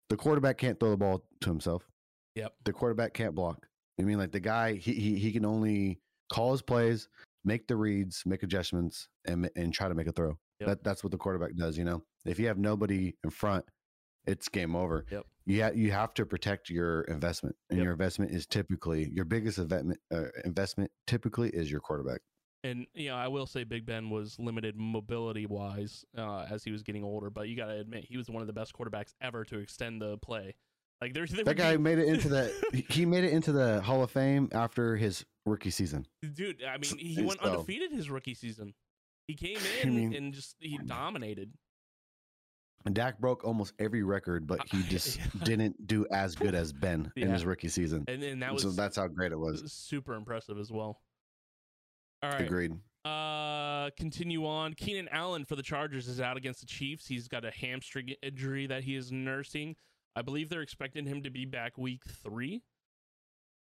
the 0.09 0.17
quarterback 0.17 0.59
can't 0.59 0.79
throw 0.79 0.91
the 0.91 0.97
ball 0.97 1.25
to 1.41 1.49
himself. 1.51 1.83
Yep. 2.37 2.53
The 2.65 2.73
quarterback 2.73 3.13
can't 3.15 3.35
block. 3.35 3.67
I 4.01 4.05
mean, 4.05 4.19
like 4.19 4.33
the 4.33 4.41
guy, 4.41 4.75
he 4.75 4.93
he 4.95 5.19
he 5.19 5.33
can 5.33 5.45
only 5.45 5.99
call 6.33 6.53
his 6.53 6.63
plays, 6.63 7.09
make 7.45 7.67
the 7.67 7.77
reads, 7.77 8.23
make 8.25 8.43
adjustments, 8.43 9.09
and 9.27 9.51
and 9.57 9.73
try 9.75 9.89
to 9.89 9.95
make 9.95 10.07
a 10.07 10.13
throw. 10.13 10.39
Yep. 10.61 10.69
That 10.69 10.85
that's 10.85 11.03
what 11.05 11.11
the 11.11 11.19
quarterback 11.19 11.55
does. 11.57 11.77
You 11.77 11.85
know, 11.85 12.03
if 12.25 12.39
you 12.39 12.47
have 12.47 12.59
nobody 12.59 13.15
in 13.25 13.31
front, 13.31 13.65
it's 14.27 14.49
game 14.49 14.77
over. 14.77 15.05
Yep. 15.11 15.27
You 15.45 15.63
ha- 15.65 15.73
you 15.75 15.91
have 15.91 16.15
to 16.15 16.25
protect 16.25 16.71
your 16.71 17.03
investment, 17.03 17.57
and 17.69 17.79
Yep. 17.79 17.85
your 17.85 17.93
investment 17.93 18.31
is 18.31 18.47
typically 18.47 19.11
your 19.11 19.25
biggest 19.25 19.59
investment. 19.59 19.99
Uh, 20.15 20.27
investment 20.45 20.91
typically 21.07 21.51
is 21.51 21.71
your 21.71 21.81
quarterback. 21.81 22.21
And 22.65 22.87
you 22.95 23.09
know 23.09 23.17
I 23.17 23.29
will 23.29 23.47
say 23.47 23.65
Big 23.65 23.85
Ben 23.87 24.11
was 24.11 24.39
limited 24.39 24.77
mobility 24.77 25.47
wise 25.47 26.05
uh, 26.17 26.47
as 26.51 26.65
he 26.65 26.71
was 26.71 26.83
getting 26.83 27.05
older, 27.05 27.31
but 27.31 27.49
you 27.49 27.57
got 27.57 27.67
to 27.67 27.79
admit 27.79 28.05
he 28.09 28.17
was 28.17 28.29
one 28.31 28.41
of 28.43 28.47
the 28.47 28.53
best 28.53 28.73
quarterbacks 28.73 29.15
ever 29.21 29.45
to 29.47 29.59
extend 29.59 30.01
the 30.01 30.19
play. 30.19 30.55
Like 31.01 31.15
there's 31.15 31.31
there 31.33 31.45
That 31.45 31.57
guy 31.57 31.77
be- 31.77 31.83
made 31.83 31.99
it 31.99 32.07
into 32.07 32.29
the 32.29 32.53
he- 32.89 33.05
made 33.07 33.25
it 33.25 33.33
into 33.33 33.53
the 33.53 33.81
Hall 33.83 34.03
of 34.05 34.11
Fame 34.11 34.49
after 34.53 34.97
his 34.97 35.25
rookie 35.45 35.71
season. 35.71 36.07
dude. 36.35 36.63
I 36.63 36.79
mean, 36.79 36.97
he 36.99 37.23
went 37.23 37.41
undefeated 37.41 37.91
his 37.93 38.09
rookie 38.09 38.35
season. 38.35 38.75
He 39.27 39.35
came 39.35 39.57
I 39.59 39.83
in 39.87 39.95
mean- 39.97 40.15
and 40.15 40.33
just 40.33 40.57
he 40.61 40.79
dominated. 40.87 41.53
And 42.85 42.97
Dak 42.97 43.19
broke 43.21 43.45
almost 43.45 43.75
every 43.79 44.03
record, 44.03 44.47
but 44.47 44.61
he 44.69 44.83
just 44.89 45.21
didn't 45.45 45.87
do 45.87 46.05
as 46.11 46.35
good 46.35 46.55
as 46.55 46.73
Ben 46.73 47.13
in 47.17 47.31
his 47.31 47.45
rookie 47.45 47.69
season. 47.69 48.05
And 48.09 48.23
and 48.25 48.43
that 48.43 48.53
was 48.53 48.63
so 48.63 48.71
that's 48.71 48.97
how 48.97 49.07
great 49.07 49.31
it 49.33 49.39
was. 49.39 49.73
super 49.73 50.15
impressive 50.15 50.59
as 50.59 50.71
well. 50.71 51.01
All 52.23 52.31
right. 52.31 52.41
Agreed. 52.43 52.73
Uh, 53.05 53.91
continue 53.97 54.47
on. 54.47 54.75
Keenan 54.75 55.09
Allen 55.11 55.45
for 55.45 55.57
the 55.57 55.63
Chargers 55.63 56.07
is 56.07 56.21
out 56.21 56.37
against 56.37 56.61
the 56.61 56.67
Chiefs. 56.67 57.07
He's 57.07 57.27
got 57.27 57.45
a 57.45 57.51
hamstring 57.51 58.15
injury 58.23 58.67
that 58.69 58.85
he 58.85 58.95
is 58.95 59.11
nursing. 59.11 59.75
I 60.15 60.23
believe 60.23 60.49
they're 60.49 60.63
expecting 60.63 61.05
him 61.07 61.23
to 61.25 61.31
be 61.31 61.45
back 61.45 61.77
week 61.79 62.03
three. 62.23 62.63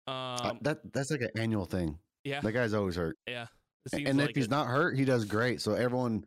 Um, 0.08 0.14
Uh, 0.16 0.54
that 0.62 0.94
that's 0.94 1.10
like 1.12 1.22
an 1.22 1.30
annual 1.38 1.66
thing. 1.66 1.98
yeah, 2.24 2.42
That 2.42 2.52
guy's 2.52 2.74
always 2.74 2.96
hurt. 2.96 3.18
yeah. 3.28 3.48
A- 3.94 4.06
And 4.06 4.20
like 4.20 4.30
if 4.32 4.36
he's 4.36 4.46
it. 4.46 4.52
not 4.52 4.68
hurt, 4.68 4.96
he 4.98 5.06
does 5.06 5.26
great. 5.26 5.60
So 5.62 5.74
everyone 5.74 6.26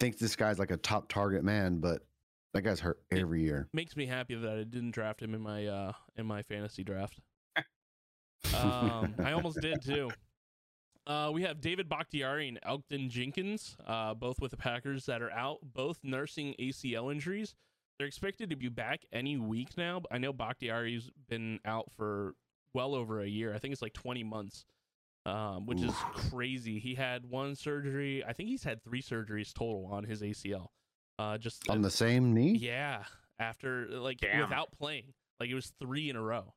thinks 0.00 0.18
this 0.18 0.34
guy's 0.34 0.58
like 0.58 0.70
a 0.72 0.76
top 0.76 1.08
target 1.08 1.44
man, 1.44 1.78
but 1.78 2.02
that 2.54 2.62
guy's 2.62 2.80
hurt 2.80 3.00
every 3.12 3.42
year. 3.42 3.68
makes 3.72 3.94
me 3.96 4.06
happy 4.06 4.34
that 4.34 4.50
I 4.50 4.64
didn't 4.64 4.90
draft 4.90 5.22
him 5.22 5.34
in 5.34 5.40
my 5.40 5.66
uh 5.66 5.92
in 6.16 6.26
my 6.26 6.42
fantasy 6.42 6.82
draft. 6.82 7.20
um, 8.54 9.14
I 9.22 9.32
almost 9.32 9.60
did 9.60 9.82
too. 9.82 10.10
Uh, 11.10 11.28
we 11.32 11.42
have 11.42 11.60
David 11.60 11.88
Bakhtiari 11.88 12.46
and 12.46 12.60
Elgton 12.62 13.08
Jenkins, 13.08 13.76
uh, 13.84 14.14
both 14.14 14.40
with 14.40 14.52
the 14.52 14.56
Packers 14.56 15.06
that 15.06 15.20
are 15.20 15.32
out, 15.32 15.58
both 15.60 15.98
nursing 16.04 16.54
ACL 16.60 17.10
injuries. 17.10 17.56
They're 17.98 18.06
expected 18.06 18.50
to 18.50 18.56
be 18.56 18.68
back 18.68 19.00
any 19.12 19.36
week 19.36 19.76
now. 19.76 19.98
But 19.98 20.14
I 20.14 20.18
know 20.18 20.32
Bakhtiari's 20.32 21.10
been 21.28 21.58
out 21.64 21.90
for 21.96 22.36
well 22.74 22.94
over 22.94 23.20
a 23.20 23.26
year. 23.26 23.52
I 23.52 23.58
think 23.58 23.72
it's 23.72 23.82
like 23.82 23.92
20 23.92 24.22
months, 24.22 24.64
um, 25.26 25.66
which 25.66 25.82
is 25.82 25.92
crazy. 26.14 26.78
He 26.78 26.94
had 26.94 27.26
one 27.26 27.56
surgery. 27.56 28.24
I 28.24 28.32
think 28.32 28.48
he's 28.48 28.62
had 28.62 28.84
three 28.84 29.02
surgeries 29.02 29.52
total 29.52 29.88
on 29.90 30.04
his 30.04 30.22
ACL. 30.22 30.68
Uh, 31.18 31.38
just 31.38 31.68
On 31.68 31.82
the 31.82 31.90
same 31.90 32.34
knee? 32.34 32.52
yeah, 32.52 33.02
after 33.40 33.88
like 33.88 34.18
Damn. 34.18 34.42
without 34.42 34.70
playing, 34.78 35.12
like 35.40 35.50
it 35.50 35.56
was 35.56 35.72
three 35.80 36.08
in 36.08 36.14
a 36.14 36.22
row. 36.22 36.54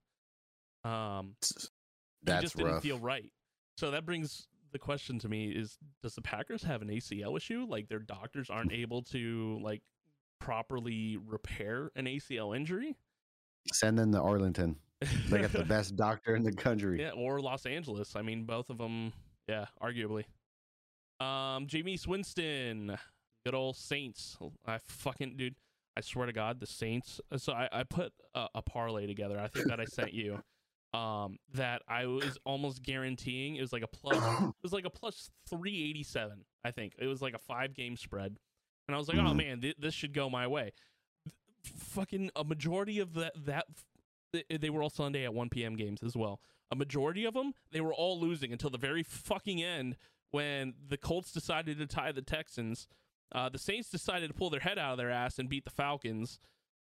Um, 0.86 1.38
he 1.42 1.66
That's 2.22 2.44
just 2.44 2.56
didn't 2.56 2.82
feel 2.82 3.00
right. 3.00 3.32
So 3.78 3.92
that 3.92 4.06
brings 4.06 4.48
the 4.72 4.80
question 4.80 5.20
to 5.20 5.30
me 5.30 5.50
is 5.50 5.78
does 6.02 6.16
the 6.16 6.22
Packers 6.22 6.64
have 6.64 6.82
an 6.82 6.90
ACL 6.90 7.38
issue? 7.38 7.66
Like 7.70 7.88
their 7.88 8.00
doctors 8.00 8.50
aren't 8.50 8.74
able 8.74 9.02
to 9.04 9.60
like 9.62 9.82
properly 10.40 11.18
repair 11.26 11.92
an 11.96 12.06
ACL 12.06 12.56
injury? 12.56 12.98
Send 13.72 13.98
them 13.98 14.12
to 14.12 14.20
Arlington. 14.20 14.76
They 15.30 15.40
got 15.40 15.54
the 15.54 15.64
best 15.68 15.96
doctor 15.96 16.36
in 16.36 16.44
the 16.44 16.52
country. 16.52 17.00
Yeah, 17.00 17.12
or 17.12 17.40
Los 17.40 17.66
Angeles. 17.66 18.16
I 18.16 18.22
mean, 18.22 18.44
both 18.44 18.70
of 18.70 18.78
them, 18.78 19.14
yeah, 19.48 19.66
arguably. 19.82 20.26
Um, 21.20 21.68
Jameis 21.68 22.08
Winston, 22.08 22.98
good 23.46 23.56
old 23.56 23.78
Saints. 23.78 24.38
I 24.66 24.80
fucking 24.80 25.38
dude, 25.38 25.56
I 25.96 26.02
swear 26.02 26.26
to 26.26 26.34
God, 26.34 26.60
the 26.60 26.68
Saints. 26.68 27.22
So 27.38 27.54
I, 27.54 27.70
I 27.72 27.84
put 27.84 28.12
a, 28.36 28.48
a 28.56 28.62
parlay 28.62 29.08
together. 29.08 29.40
I 29.40 29.48
think 29.48 29.68
that 29.68 29.80
I 29.80 29.86
sent 29.86 30.14
you. 30.14 30.42
Um, 30.94 31.38
that 31.56 31.82
I 31.88 32.06
was 32.06 32.38
almost 32.46 32.84
guaranteeing 32.84 33.56
it 33.56 33.62
was 33.62 33.74
like 33.74 33.82
a 33.84 33.88
plus. 33.88 34.16
It 34.44 34.54
was 34.64 34.74
like 34.74 34.86
a 34.86 34.90
plus 34.92 35.32
three 35.50 35.90
eighty 35.90 36.04
seven. 36.04 36.46
I 36.64 36.72
think 36.72 36.94
it 37.00 37.08
was 37.08 37.22
like 37.22 37.34
a 37.34 37.40
five 37.40 37.74
game 37.74 37.98
spread, 37.98 38.38
and 38.88 38.96
I 38.96 38.98
was 39.00 39.08
like, 39.08 39.18
oh 39.18 39.22
Mhm. 39.22 39.38
man, 39.38 39.62
th- 39.62 39.78
this 39.80 39.94
should 39.96 40.14
go 40.14 40.30
my 40.30 40.46
way. 40.48 40.72
Fucking 41.64 42.30
a 42.36 42.44
majority 42.44 43.00
of 43.00 43.14
that 43.16 43.34
that 43.46 43.66
they- 44.32 44.58
they 44.58 44.70
were 44.70 44.84
all 44.84 44.90
Sunday 44.90 45.24
at 45.24 45.34
1 45.34 45.50
p.m. 45.50 45.76
games 45.76 46.04
as 46.04 46.16
well. 46.16 46.42
A 46.72 46.76
majority 46.76 47.24
of 47.26 47.34
them, 47.34 47.54
they 47.72 47.82
were 47.82 47.94
all 47.94 48.20
losing 48.20 48.52
until 48.52 48.70
the 48.70 48.78
very 48.78 49.04
fucking 49.04 49.62
end 49.64 49.96
when 50.32 50.74
the 50.88 50.98
Colts 50.98 51.32
decided 51.32 51.78
to 51.78 51.88
tie 51.88 52.12
the 52.12 52.22
Texans. 52.24 52.88
Uh, 53.32 53.50
the 53.50 53.60
Saints 53.60 53.90
decided 53.90 54.28
to 54.30 54.34
pull 54.34 54.50
their 54.50 54.60
head 54.60 54.78
out 54.80 54.92
of 54.94 54.98
their 54.98 55.12
ass 55.12 55.38
and 55.40 55.50
beat 55.50 55.64
the 55.66 55.70
Falcons. 55.72 56.40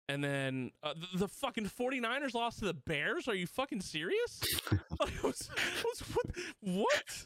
And 0.09 0.23
then 0.23 0.71
uh, 0.83 0.93
the, 0.93 1.19
the 1.19 1.27
fucking 1.27 1.69
49ers 1.69 2.33
lost 2.33 2.59
to 2.59 2.65
the 2.65 2.73
Bears? 2.73 3.27
Are 3.27 3.35
you 3.35 3.47
fucking 3.47 3.81
serious? 3.81 4.41
like, 4.99 5.23
was, 5.23 5.49
was, 5.83 5.99
what? 6.13 6.25
what? 6.59 7.25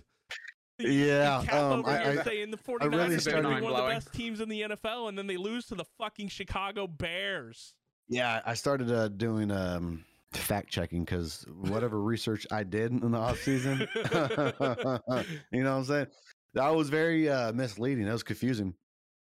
Yeah, 0.80 1.38
um, 1.52 1.84
I- 1.88 2.20
I- 2.20 2.24
saying 2.24 2.52
the 2.52 2.58
49ers 2.58 2.82
really 2.82 2.96
are 2.96 3.08
gonna 3.08 3.20
started- 3.20 3.56
be 3.56 3.62
one 3.62 3.74
of 3.74 3.84
the 3.84 3.90
best 3.90 4.14
teams 4.14 4.42
in 4.42 4.50
the 4.50 4.62
NFL, 4.62 5.10
and 5.10 5.18
then 5.18 5.26
they 5.26 5.38
lose 5.38 5.66
to 5.68 5.76
the 5.76 5.86
fucking 5.98 6.28
Chicago 6.28 6.86
Bears. 6.86 7.74
Yeah, 8.10 8.42
I 8.46 8.54
started 8.54 8.92
uh, 8.92 9.08
doing 9.08 9.50
um, 9.52 10.06
fact 10.34 10.70
checking 10.70 11.04
because 11.04 11.46
whatever 11.62 12.00
research 12.00 12.46
I 12.52 12.64
did 12.64 12.92
in 12.92 13.12
the 13.12 13.18
off 13.18 13.40
season, 13.40 13.80
you 13.96 14.04
know 14.14 15.00
what 15.02 15.54
I'm 15.54 15.84
saying? 15.84 16.08
That 16.54 16.76
was 16.76 16.90
very 16.90 17.28
uh, 17.28 17.54
misleading. 17.54 18.06
That 18.06 18.14
was 18.14 18.24
confusing. 18.24 18.76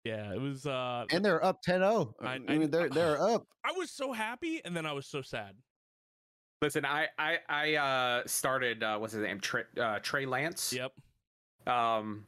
Yeah, 0.08 0.34
it 0.34 0.40
was. 0.42 0.66
Uh, 0.66 1.06
And 1.12 1.24
they're 1.24 1.44
up 1.44 1.60
10-0. 1.68 2.14
I- 2.22 2.26
I, 2.26 2.34
I- 2.34 2.38
mean, 2.58 2.70
they're 2.72 2.90
they're 2.90 3.22
up. 3.34 3.46
I 3.66 3.72
was 3.74 3.92
so 3.92 4.14
happy, 4.14 4.62
and 4.66 4.76
then 4.76 4.86
I 4.86 4.94
was 4.94 5.08
so 5.08 5.22
sad. 5.22 5.56
Listen, 6.62 6.86
I 6.86 7.08
I 7.20 7.38
I 7.50 7.76
uh 7.76 8.24
started 8.26 8.82
uh 8.84 8.98
what's 8.98 9.14
his 9.14 9.22
name? 9.22 9.40
Trey 9.40 9.64
uh, 9.80 10.00
Trey 10.02 10.26
Lance. 10.26 10.74
Yep. 10.74 10.92
Um 11.72 12.26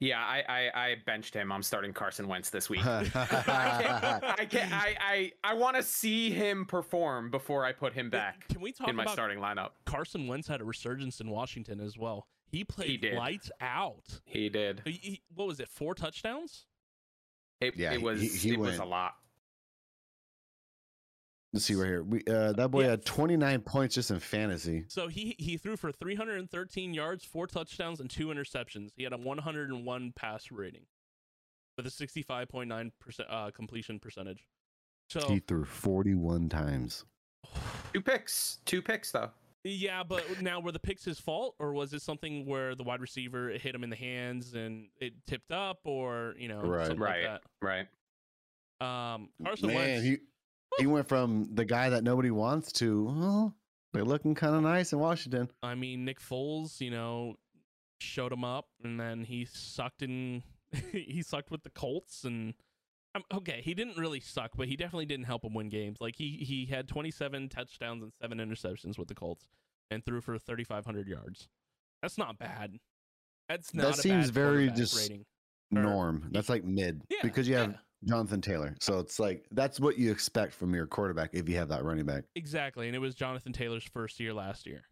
Yeah, 0.00 0.20
I, 0.20 0.42
I 0.48 0.70
I 0.84 0.96
benched 1.04 1.34
him. 1.34 1.52
I'm 1.52 1.62
starting 1.62 1.92
Carson 1.92 2.28
Wentz 2.28 2.48
this 2.48 2.70
week. 2.70 2.84
I 2.86 3.04
can't, 3.04 4.24
I 4.40 4.46
can't 4.46 4.72
I 4.86 4.96
I, 5.00 5.32
I 5.42 5.54
want 5.54 5.76
to 5.76 5.82
see 5.82 6.30
him 6.30 6.64
perform 6.64 7.30
before 7.30 7.64
I 7.66 7.72
put 7.72 7.92
him 7.92 8.08
back 8.08 8.48
Can 8.48 8.60
we 8.62 8.72
talk 8.72 8.88
in 8.88 8.96
my 8.96 9.02
about 9.02 9.12
starting 9.12 9.38
lineup. 9.38 9.70
Carson 9.84 10.26
Wentz 10.26 10.48
had 10.48 10.60
a 10.62 10.64
resurgence 10.64 11.20
in 11.20 11.28
Washington 11.28 11.80
as 11.80 11.98
well. 11.98 12.26
He 12.54 12.62
played 12.64 13.00
did. 13.00 13.14
lights 13.14 13.50
out. 13.60 14.20
He 14.26 14.48
did. 14.48 14.80
He- 14.84 14.92
he- 14.92 15.22
what 15.34 15.48
was 15.48 15.58
it? 15.58 15.68
Four 15.68 15.94
touchdowns. 15.94 16.66
It, 17.60 17.76
Yeah, 17.76 17.92
it 17.94 18.00
was 18.02 18.20
he- 18.20 18.28
he 18.50 18.54
it 18.54 18.58
was 18.60 18.78
a 18.78 18.84
lot. 18.84 19.14
Let's 21.52 21.66
see 21.66 21.74
right 21.74 21.86
here. 21.86 22.02
We 22.02 22.22
uh, 22.28 22.52
that 22.52 22.70
boy 22.70 22.82
Yeah. 22.84 22.90
had 22.90 23.04
29 23.04 23.60
points 23.62 23.94
just 23.96 24.10
in 24.10 24.18
fantasy. 24.20 24.84
So 24.88 25.08
he 25.08 25.34
he 25.38 25.56
threw 25.56 25.76
for 25.76 25.90
313 25.92 26.94
yards, 26.94 27.24
four 27.24 27.46
touchdowns, 27.46 28.00
and 28.00 28.10
two 28.10 28.28
interceptions. 28.28 28.90
He 28.96 29.02
had 29.04 29.12
a 29.12 29.16
101 29.18 30.12
pass 30.12 30.50
rating 30.50 30.86
with 31.76 31.86
a 31.86 31.90
65.9 31.90 32.92
percent 33.00 33.28
uh, 33.30 33.50
completion 33.52 33.98
percentage. 34.00 34.46
So 35.08 35.28
He 35.28 35.38
threw 35.40 35.64
41 35.64 36.48
times. 36.48 37.04
Two 37.92 38.00
picks. 38.00 38.58
Two 38.64 38.80
picks 38.82 39.12
though. 39.12 39.30
Yeah, 39.64 40.02
but 40.02 40.40
now 40.42 40.60
were 40.60 40.72
the 40.72 40.78
picks 40.78 41.04
his 41.04 41.18
fault, 41.18 41.54
or 41.58 41.72
was 41.72 41.92
it 41.94 42.02
something 42.02 42.46
where 42.46 42.74
the 42.74 42.82
wide 42.84 43.00
receiver 43.00 43.48
hit 43.50 43.74
him 43.74 43.82
in 43.82 43.90
the 43.90 43.96
hands 43.96 44.54
and 44.54 44.88
it 45.00 45.14
tipped 45.26 45.50
up, 45.50 45.80
or 45.84 46.34
you 46.38 46.48
know, 46.48 46.60
Right. 46.60 46.86
something 46.86 47.00
Right. 47.02 47.24
like 47.24 47.40
Right. 47.62 47.88
that? 48.80 48.86
Um, 48.86 49.30
Carson 49.42 49.68
Man, 49.68 49.76
Wentz. 49.76 50.02
he 50.04 50.18
he 50.78 50.86
went 50.86 51.08
from 51.08 51.54
the 51.54 51.64
guy 51.64 51.88
that 51.90 52.02
nobody 52.04 52.30
wants 52.30 52.72
to 52.72 53.04
well, 53.04 53.54
they're 53.92 54.04
looking 54.04 54.34
kind 54.34 54.54
of 54.54 54.62
nice 54.62 54.92
in 54.92 54.98
Washington. 54.98 55.50
I 55.62 55.74
mean, 55.74 56.04
Nick 56.04 56.20
Foles, 56.20 56.80
you 56.80 56.90
know, 56.90 57.36
showed 58.00 58.32
him 58.32 58.44
up, 58.44 58.68
and 58.82 58.98
then 59.00 59.24
he 59.24 59.44
sucked 59.44 60.02
in. 60.02 60.42
he 60.92 61.22
sucked 61.22 61.50
with 61.52 61.62
the 61.62 61.70
Colts, 61.70 62.24
and 62.24 62.54
um, 63.14 63.22
okay, 63.32 63.60
he 63.62 63.74
didn't 63.74 63.96
really 63.96 64.20
suck, 64.20 64.52
but 64.56 64.68
he 64.68 64.76
definitely 64.76 65.06
didn't 65.06 65.26
help 65.26 65.44
him 65.44 65.54
win 65.54 65.68
games. 65.68 65.98
Like 66.00 66.16
he 66.16 66.38
he 66.46 66.66
had 66.66 66.88
27 66.88 67.48
touchdowns 67.48 68.02
and 68.02 68.12
seven 68.20 68.38
interceptions 68.38 68.98
with 68.98 69.08
the 69.08 69.14
Colts, 69.14 69.46
and 69.90 70.04
threw 70.04 70.20
for 70.20 70.38
3,500 70.38 71.06
yards. 71.08 71.48
That's 72.02 72.18
not 72.18 72.38
bad. 72.38 72.78
That's 73.48 73.70
That 73.72 73.82
not. 73.82 73.98
a 73.98 74.02
seems 74.02 74.30
very 74.30 74.70
just 74.70 74.96
rating. 74.98 75.24
Or- 75.74 75.82
Norm. 75.82 76.28
That's 76.32 76.48
like 76.48 76.64
mid 76.64 77.02
Yeah, 77.10 77.18
because 77.22 77.48
you 77.48 77.56
have 77.56 77.70
yeah. 77.72 77.76
Jonathan 78.08 78.40
Taylor. 78.40 78.74
So 78.80 78.98
it's 79.00 79.18
like 79.18 79.44
that's 79.50 79.80
what 79.80 79.98
you 79.98 80.12
expect 80.12 80.52
from 80.54 80.74
your 80.74 80.86
quarterback 80.86 81.30
if 81.32 81.48
you 81.48 81.56
have 81.56 81.68
that 81.68 81.84
running 81.84 82.04
back. 82.06 82.24
Exactly, 82.36 82.86
and 82.86 82.94
it 82.94 83.00
was 83.00 83.14
Jonathan 83.14 83.52
Taylor's 83.52 83.84
first 83.84 84.20
year 84.20 84.32
last 84.34 84.66
year. 84.66 84.82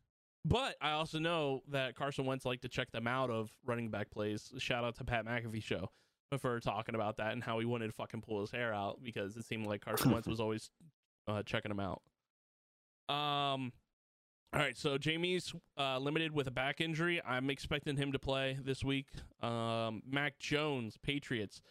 But 0.45 0.75
I 0.81 0.93
also 0.93 1.21
know 1.21 1.63
that 1.69 1.95
Carson 1.95 2.25
Wentz 2.27 2.45
liked 2.45 2.63
to 2.63 2.69
check 2.69 2.91
them 2.91 3.07
out 3.07 3.31
of 3.31 3.51
running 3.65 3.91
back 3.91 4.11
plays. 4.11 4.53
Shout 4.59 4.83
out 4.83 4.97
to 4.97 5.05
Pat 5.05 5.25
McAfee 5.25 5.63
show 5.63 5.89
for 6.39 6.59
talking 6.61 6.95
about 6.95 7.17
that 7.19 7.33
and 7.33 7.43
how 7.43 7.59
he 7.59 7.65
wanted 7.65 7.89
to 7.89 7.93
fucking 7.93 8.23
pull 8.23 8.41
his 8.41 8.51
hair 8.51 8.73
out 8.75 9.03
because 9.03 9.37
it 9.37 9.45
seemed 9.45 9.67
like 9.67 9.85
Carson 9.85 10.11
Wentz 10.11 10.29
was 10.29 10.41
always 10.41 10.71
uh, 11.29 11.43
checking 11.43 11.71
him 11.71 11.81
out. 11.81 12.03
Um, 13.09 13.73
all 14.55 14.61
right, 14.61 14.77
so 14.77 14.99
Jameis 14.99 15.55
uh, 15.79 15.99
limited 15.99 16.33
with 16.33 16.47
a 16.47 16.51
back 16.51 16.81
injury. 16.81 17.21
I'm 17.27 17.51
expecting 17.51 17.97
him 17.97 18.13
to 18.13 18.19
play 18.19 18.59
this 18.63 18.85
week. 18.85 19.07
Um, 19.43 20.03
Mac 20.07 20.39
Jones, 20.39 20.97
Patriots. 21.03 21.63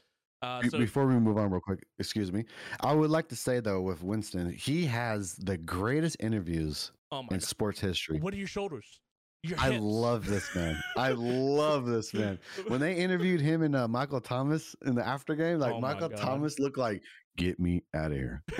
Uh, 0.42 0.64
so 0.68 0.80
Before 0.80 1.06
we 1.06 1.14
move 1.16 1.38
on, 1.38 1.52
real 1.52 1.62
quick, 1.62 1.84
excuse 2.00 2.32
me. 2.32 2.46
I 2.80 2.94
would 2.94 3.12
like 3.12 3.28
to 3.30 3.36
say 3.36 3.60
though, 3.60 3.82
with 3.82 4.02
Winston, 4.02 4.52
he 4.52 4.86
has 4.88 5.36
the 5.36 5.58
greatest 5.58 6.18
interviews 6.20 6.92
oh 7.12 7.20
in 7.20 7.28
god, 7.28 7.44
sports 7.44 7.80
history. 7.80 8.20
what 8.20 8.34
are 8.34 8.38
your 8.38 8.48
shoulders? 8.48 9.00
Your 9.44 9.60
I 9.60 9.72
hips. 9.72 9.84
love 9.84 10.26
this 10.28 10.54
man. 10.56 10.78
I 10.98 11.12
love 11.14 11.88
this 11.88 12.14
man. 12.14 12.38
When 12.68 12.80
they 12.80 12.96
interviewed 12.96 13.42
him 13.42 13.64
and 13.64 13.76
uh, 13.76 13.88
Michael 13.88 14.22
Thomas 14.22 14.76
in 14.86 14.94
the 14.96 15.06
after 15.06 15.36
game, 15.36 15.58
like 15.60 15.74
Oh 15.74 15.80
Michael 15.82 16.10
God. 16.10 16.18
Thomas 16.20 16.60
looked 16.60 16.78
like, 16.78 17.02
"Get 17.38 17.60
me 17.60 17.84
out 17.96 18.12
of 18.12 18.18
here." 18.18 18.44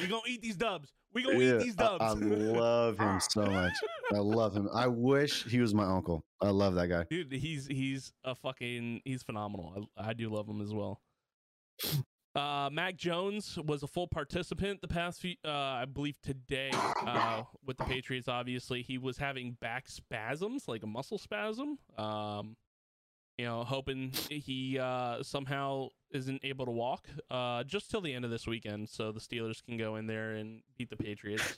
we 0.00 0.06
gonna 0.06 0.20
eat 0.28 0.42
these 0.42 0.56
dubs. 0.56 0.92
We 1.14 1.22
gonna 1.22 1.38
Yeah, 1.38 1.54
eat 1.54 1.62
these 1.62 1.74
I, 1.78 1.82
dubs. 1.84 2.04
I 2.04 2.12
love 2.12 2.98
him 2.98 3.18
so 3.20 3.46
much. 3.46 3.72
I 4.12 4.18
love 4.18 4.54
him. 4.54 4.68
I 4.74 4.86
wish 4.86 5.44
he 5.44 5.60
was 5.60 5.72
my 5.72 5.84
uncle. 5.84 6.22
I 6.42 6.50
love 6.50 6.74
that 6.74 6.88
guy. 6.88 7.06
Dude, 7.08 7.32
he's 7.32 7.66
he's 7.66 8.12
a 8.22 8.34
fucking 8.34 9.00
he's 9.06 9.22
phenomenal. 9.22 9.88
I, 9.96 10.10
I 10.10 10.12
do 10.12 10.28
love 10.28 10.46
him 10.46 10.60
as 10.60 10.74
well. 10.74 11.00
Uh, 12.36 12.68
Mac 12.70 12.96
Jones 12.96 13.58
was 13.64 13.82
a 13.82 13.86
full 13.86 14.06
participant 14.06 14.82
the 14.82 14.88
past 14.88 15.20
few, 15.22 15.36
uh, 15.42 15.50
I 15.50 15.86
believe 15.86 16.20
today, 16.20 16.70
uh, 16.74 17.44
with 17.64 17.78
the 17.78 17.84
Patriots. 17.84 18.28
Obviously, 18.28 18.82
he 18.82 18.98
was 18.98 19.16
having 19.16 19.52
back 19.52 19.88
spasms, 19.88 20.68
like 20.68 20.82
a 20.82 20.86
muscle 20.86 21.16
spasm. 21.16 21.78
Um, 21.96 22.56
you 23.38 23.46
know, 23.46 23.64
hoping 23.64 24.12
he 24.28 24.78
uh, 24.78 25.22
somehow 25.22 25.88
isn't 26.10 26.42
able 26.44 26.66
to 26.66 26.72
walk 26.72 27.06
uh, 27.30 27.64
just 27.64 27.90
till 27.90 28.02
the 28.02 28.12
end 28.12 28.26
of 28.26 28.30
this 28.30 28.46
weekend, 28.46 28.90
so 28.90 29.12
the 29.12 29.20
Steelers 29.20 29.64
can 29.64 29.78
go 29.78 29.96
in 29.96 30.06
there 30.06 30.32
and 30.32 30.60
beat 30.76 30.90
the 30.90 30.96
Patriots. 30.96 31.56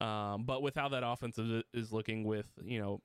Um, 0.00 0.42
but 0.44 0.62
with 0.62 0.74
how 0.74 0.88
that 0.88 1.04
offense 1.06 1.38
is, 1.38 1.62
is 1.72 1.92
looking, 1.92 2.24
with 2.24 2.46
you 2.60 2.80
know 2.80 3.00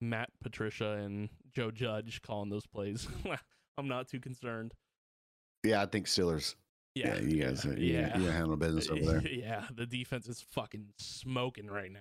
Matt 0.00 0.30
Patricia 0.40 0.92
and 0.92 1.30
Joe 1.52 1.72
Judge 1.72 2.22
calling 2.22 2.48
those 2.48 2.64
plays, 2.64 3.08
I'm 3.76 3.88
not 3.88 4.06
too 4.06 4.20
concerned. 4.20 4.72
Yeah, 5.64 5.82
I 5.82 5.86
think 5.86 6.06
Steelers. 6.06 6.54
Yeah, 6.94 7.14
Yeah, 7.16 7.20
you 7.20 7.42
guys. 7.44 7.64
uh, 7.66 7.74
Yeah, 7.76 8.08
yeah. 8.16 8.18
you 8.18 8.28
handle 8.28 8.56
business 8.56 8.88
over 8.90 9.00
there. 9.20 9.20
yeah, 9.30 9.66
the 9.74 9.86
defense 9.86 10.26
is 10.28 10.40
fucking 10.40 10.86
smoking 10.98 11.66
right 11.68 11.90
now. 11.92 12.00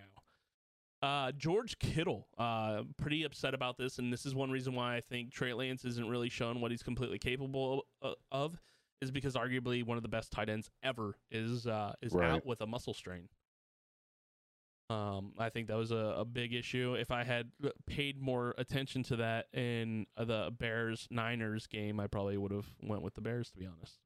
Uh, 1.08 1.32
George 1.34 1.78
Kittle, 1.78 2.28
uh, 2.40 2.82
pretty 2.98 3.24
upset 3.24 3.54
about 3.54 3.78
this, 3.78 4.00
and 4.00 4.12
this 4.12 4.26
is 4.26 4.34
one 4.34 4.50
reason 4.50 4.74
why 4.74 4.96
I 4.96 5.02
think 5.02 5.32
Trey 5.32 5.54
Lance 5.54 5.86
isn't 5.86 6.10
really 6.10 6.30
shown 6.30 6.60
what 6.60 6.72
he's 6.72 6.82
completely 6.82 7.20
capable 7.20 7.84
of, 8.02 8.16
of 8.32 8.60
is 9.00 9.12
because 9.12 9.36
arguably 9.36 9.84
one 9.86 9.98
of 9.98 10.02
the 10.04 10.10
best 10.10 10.32
tight 10.32 10.50
ends 10.50 10.72
ever 10.82 11.14
is 11.30 11.68
uh, 11.68 11.94
is 12.02 12.14
Right. 12.14 12.32
out 12.32 12.46
with 12.48 12.62
a 12.62 12.66
muscle 12.66 12.96
strain. 12.96 13.30
Um, 14.90 15.34
I 15.38 15.50
think 15.50 15.68
that 15.68 15.78
was 15.78 15.92
a, 15.92 16.16
a 16.18 16.26
big 16.26 16.54
issue. 16.54 16.96
If 16.98 17.12
I 17.12 17.24
had 17.24 17.52
paid 17.86 18.22
more 18.22 18.56
attention 18.58 19.04
to 19.04 19.18
that 19.18 19.48
in 19.54 20.06
the 20.18 20.50
Bears 20.58 21.08
Niners 21.12 21.68
game, 21.68 22.00
I 22.00 22.08
probably 22.08 22.38
would 22.38 22.52
have 22.52 22.68
went 22.82 23.02
with 23.02 23.14
the 23.14 23.22
Bears. 23.22 23.50
To 23.52 23.58
be 23.58 23.66
honest, 23.66 24.00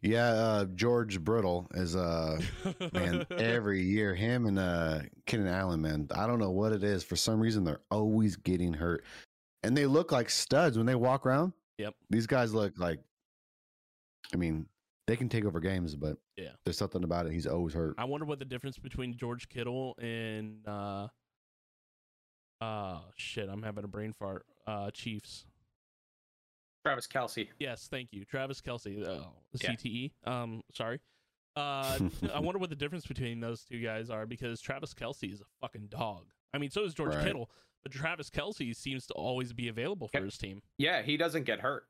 Yeah, 0.00 0.26
uh, 0.26 0.64
George 0.64 1.20
Brittle 1.20 1.68
is 1.74 1.94
uh 1.94 2.40
man 2.92 3.24
every 3.30 3.82
year 3.82 4.16
him 4.16 4.46
and 4.46 4.58
uh 4.58 5.00
Keenan 5.26 5.46
Allen 5.46 5.80
man 5.80 6.08
I 6.12 6.26
don't 6.26 6.40
know 6.40 6.50
what 6.50 6.72
it 6.72 6.82
is 6.82 7.04
for 7.04 7.14
some 7.14 7.38
reason 7.38 7.62
they're 7.62 7.82
always 7.88 8.34
getting 8.34 8.72
hurt 8.72 9.04
and 9.62 9.76
they 9.76 9.86
look 9.86 10.10
like 10.10 10.28
studs 10.30 10.76
when 10.76 10.86
they 10.86 10.94
walk 10.96 11.24
around. 11.24 11.52
Yep. 11.78 11.94
These 12.08 12.26
guys 12.26 12.52
look 12.52 12.72
like 12.78 12.98
I 14.34 14.36
mean 14.36 14.66
they 15.10 15.16
can 15.16 15.28
take 15.28 15.44
over 15.44 15.58
games 15.60 15.96
but 15.96 16.16
Yeah. 16.36 16.50
there's 16.64 16.78
something 16.78 17.02
about 17.02 17.26
it 17.26 17.32
he's 17.32 17.46
always 17.46 17.74
hurt. 17.74 17.96
I 17.98 18.04
wonder 18.04 18.24
what 18.26 18.38
the 18.38 18.44
difference 18.44 18.78
between 18.78 19.16
George 19.16 19.48
Kittle 19.48 19.96
and 20.00 20.66
uh 20.68 21.08
uh 22.60 23.00
shit, 23.16 23.48
I'm 23.48 23.62
having 23.62 23.84
a 23.84 23.88
brain 23.88 24.12
fart. 24.12 24.46
Uh 24.66 24.90
Chiefs. 24.90 25.46
Travis 26.84 27.06
Kelce. 27.06 27.48
Yes, 27.58 27.88
thank 27.90 28.08
you. 28.12 28.24
Travis 28.24 28.60
Kelce. 28.60 29.06
Oh, 29.06 29.32
Yeah. 29.62 29.70
CTE. 29.72 30.12
Um, 30.24 30.62
sorry. 30.72 31.00
Uh 31.56 31.98
I 32.34 32.38
wonder 32.40 32.58
what 32.58 32.70
the 32.70 32.76
difference 32.76 33.06
between 33.06 33.40
those 33.40 33.62
two 33.64 33.80
guys 33.82 34.10
are 34.10 34.26
because 34.26 34.60
Travis 34.60 34.94
Kelce 34.94 35.32
is 35.32 35.40
a 35.40 35.44
fucking 35.60 35.88
dog. 35.88 36.26
I 36.54 36.58
mean, 36.58 36.70
so 36.70 36.84
is 36.84 36.94
George 36.94 37.14
Right. 37.14 37.24
Kittle, 37.24 37.50
but 37.82 37.92
Travis 37.92 38.30
Kelce 38.30 38.74
seems 38.76 39.06
to 39.06 39.14
always 39.14 39.52
be 39.52 39.68
available 39.68 40.08
for 40.08 40.18
Yep. 40.18 40.24
his 40.24 40.38
team. 40.38 40.62
Yeah, 40.78 41.02
he 41.02 41.16
doesn't 41.16 41.44
get 41.44 41.60
hurt. 41.60 41.84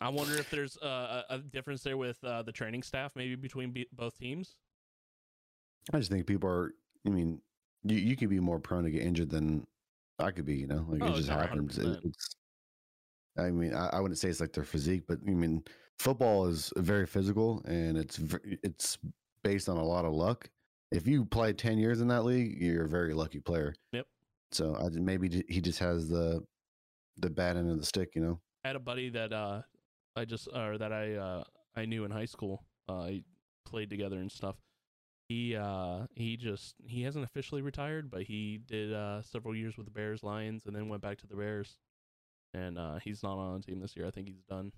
I 0.00 0.08
wonder 0.08 0.34
if 0.36 0.50
there's 0.50 0.76
uh, 0.78 1.22
a, 1.30 1.34
a 1.34 1.38
difference 1.38 1.82
there 1.82 1.96
with 1.96 2.22
uh, 2.24 2.42
the 2.42 2.52
training 2.52 2.82
staff, 2.82 3.12
maybe 3.14 3.36
between 3.36 3.70
be- 3.70 3.88
both 3.92 4.18
teams. 4.18 4.56
I 5.92 5.98
just 5.98 6.10
think 6.10 6.26
people 6.26 6.48
are 6.48 6.72
I 7.06 7.10
mean 7.10 7.40
you 7.84 7.96
you 7.98 8.16
could 8.16 8.30
be 8.30 8.40
more 8.40 8.58
prone 8.58 8.84
to 8.84 8.90
get 8.90 9.02
injured 9.02 9.30
than 9.30 9.66
I 10.18 10.30
could 10.30 10.46
be, 10.46 10.56
you 10.56 10.66
know? 10.66 10.86
Like 10.88 11.02
Oh, 11.02 11.12
it 11.12 11.16
just 11.16 11.28
happens. 11.28 11.78
It- 11.78 12.00
I 13.36 13.50
mean, 13.50 13.74
I, 13.74 13.88
I 13.94 14.00
wouldn't 14.00 14.18
say 14.18 14.28
it's 14.28 14.40
like 14.40 14.52
their 14.52 14.64
physique, 14.64 15.04
but 15.08 15.18
I 15.26 15.30
mean, 15.30 15.64
football 15.98 16.46
is 16.46 16.72
very 16.76 17.04
physical 17.06 17.62
and 17.66 17.96
it's 17.98 18.20
it's 18.62 18.98
based 19.42 19.68
on 19.68 19.76
a 19.76 19.84
lot 19.84 20.04
of 20.04 20.12
luck. 20.12 20.48
If 20.92 21.06
you 21.08 21.24
play 21.24 21.52
ten 21.52 21.78
years 21.78 22.00
in 22.00 22.08
that 22.08 22.24
league, 22.24 22.60
you're 22.60 22.84
a 22.84 22.88
very 22.88 23.12
lucky 23.12 23.40
player. 23.40 23.74
Yep. 23.92 24.06
So 24.52 24.76
I, 24.76 24.88
maybe 24.90 25.44
he 25.48 25.60
just 25.60 25.80
has 25.80 26.08
the 26.08 26.44
the 27.16 27.30
bad 27.30 27.56
end 27.56 27.70
of 27.70 27.78
the 27.78 27.84
stick, 27.86 28.10
you 28.14 28.22
know. 28.22 28.40
I 28.64 28.68
had 28.68 28.76
a 28.76 28.80
buddy 28.80 29.10
that 29.10 29.32
uh, 29.32 29.62
I 30.16 30.24
just 30.24 30.48
or 30.54 30.78
that 30.78 30.92
I 30.92 31.14
uh, 31.14 31.44
I 31.76 31.84
knew 31.86 32.04
in 32.04 32.10
high 32.10 32.26
school. 32.26 32.62
Uh, 32.88 32.98
I 33.00 33.22
played 33.66 33.90
together 33.90 34.18
and 34.18 34.30
stuff. 34.30 34.56
He 35.28 35.56
uh, 35.56 36.06
he 36.14 36.36
just 36.36 36.74
he 36.86 37.02
hasn't 37.02 37.24
officially 37.24 37.62
retired, 37.62 38.10
but 38.10 38.22
he 38.22 38.58
did 38.66 38.92
uh, 38.92 39.22
several 39.22 39.56
years 39.56 39.76
with 39.76 39.86
the 39.86 39.92
Bears, 39.92 40.22
Lions, 40.22 40.66
and 40.66 40.76
then 40.76 40.88
went 40.88 41.02
back 41.02 41.18
to 41.18 41.26
the 41.26 41.34
Bears. 41.36 41.76
And 42.52 42.78
uh, 42.78 42.98
he's 43.02 43.22
not 43.22 43.36
on 43.36 43.56
a 43.56 43.60
team 43.62 43.80
this 43.80 43.96
year. 43.96 44.06
I 44.06 44.10
think 44.10 44.28
he's 44.28 44.42
done. 44.48 44.70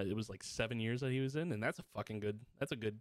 Uh, 0.00 0.04
It 0.04 0.16
was 0.16 0.30
like 0.30 0.42
seven 0.42 0.80
years 0.80 1.00
that 1.02 1.10
he 1.10 1.20
was 1.20 1.36
in, 1.36 1.52
and 1.52 1.62
that's 1.62 1.78
a 1.78 1.84
fucking 1.94 2.20
good. 2.20 2.40
That's 2.58 2.72
a 2.72 2.76
good. 2.76 3.00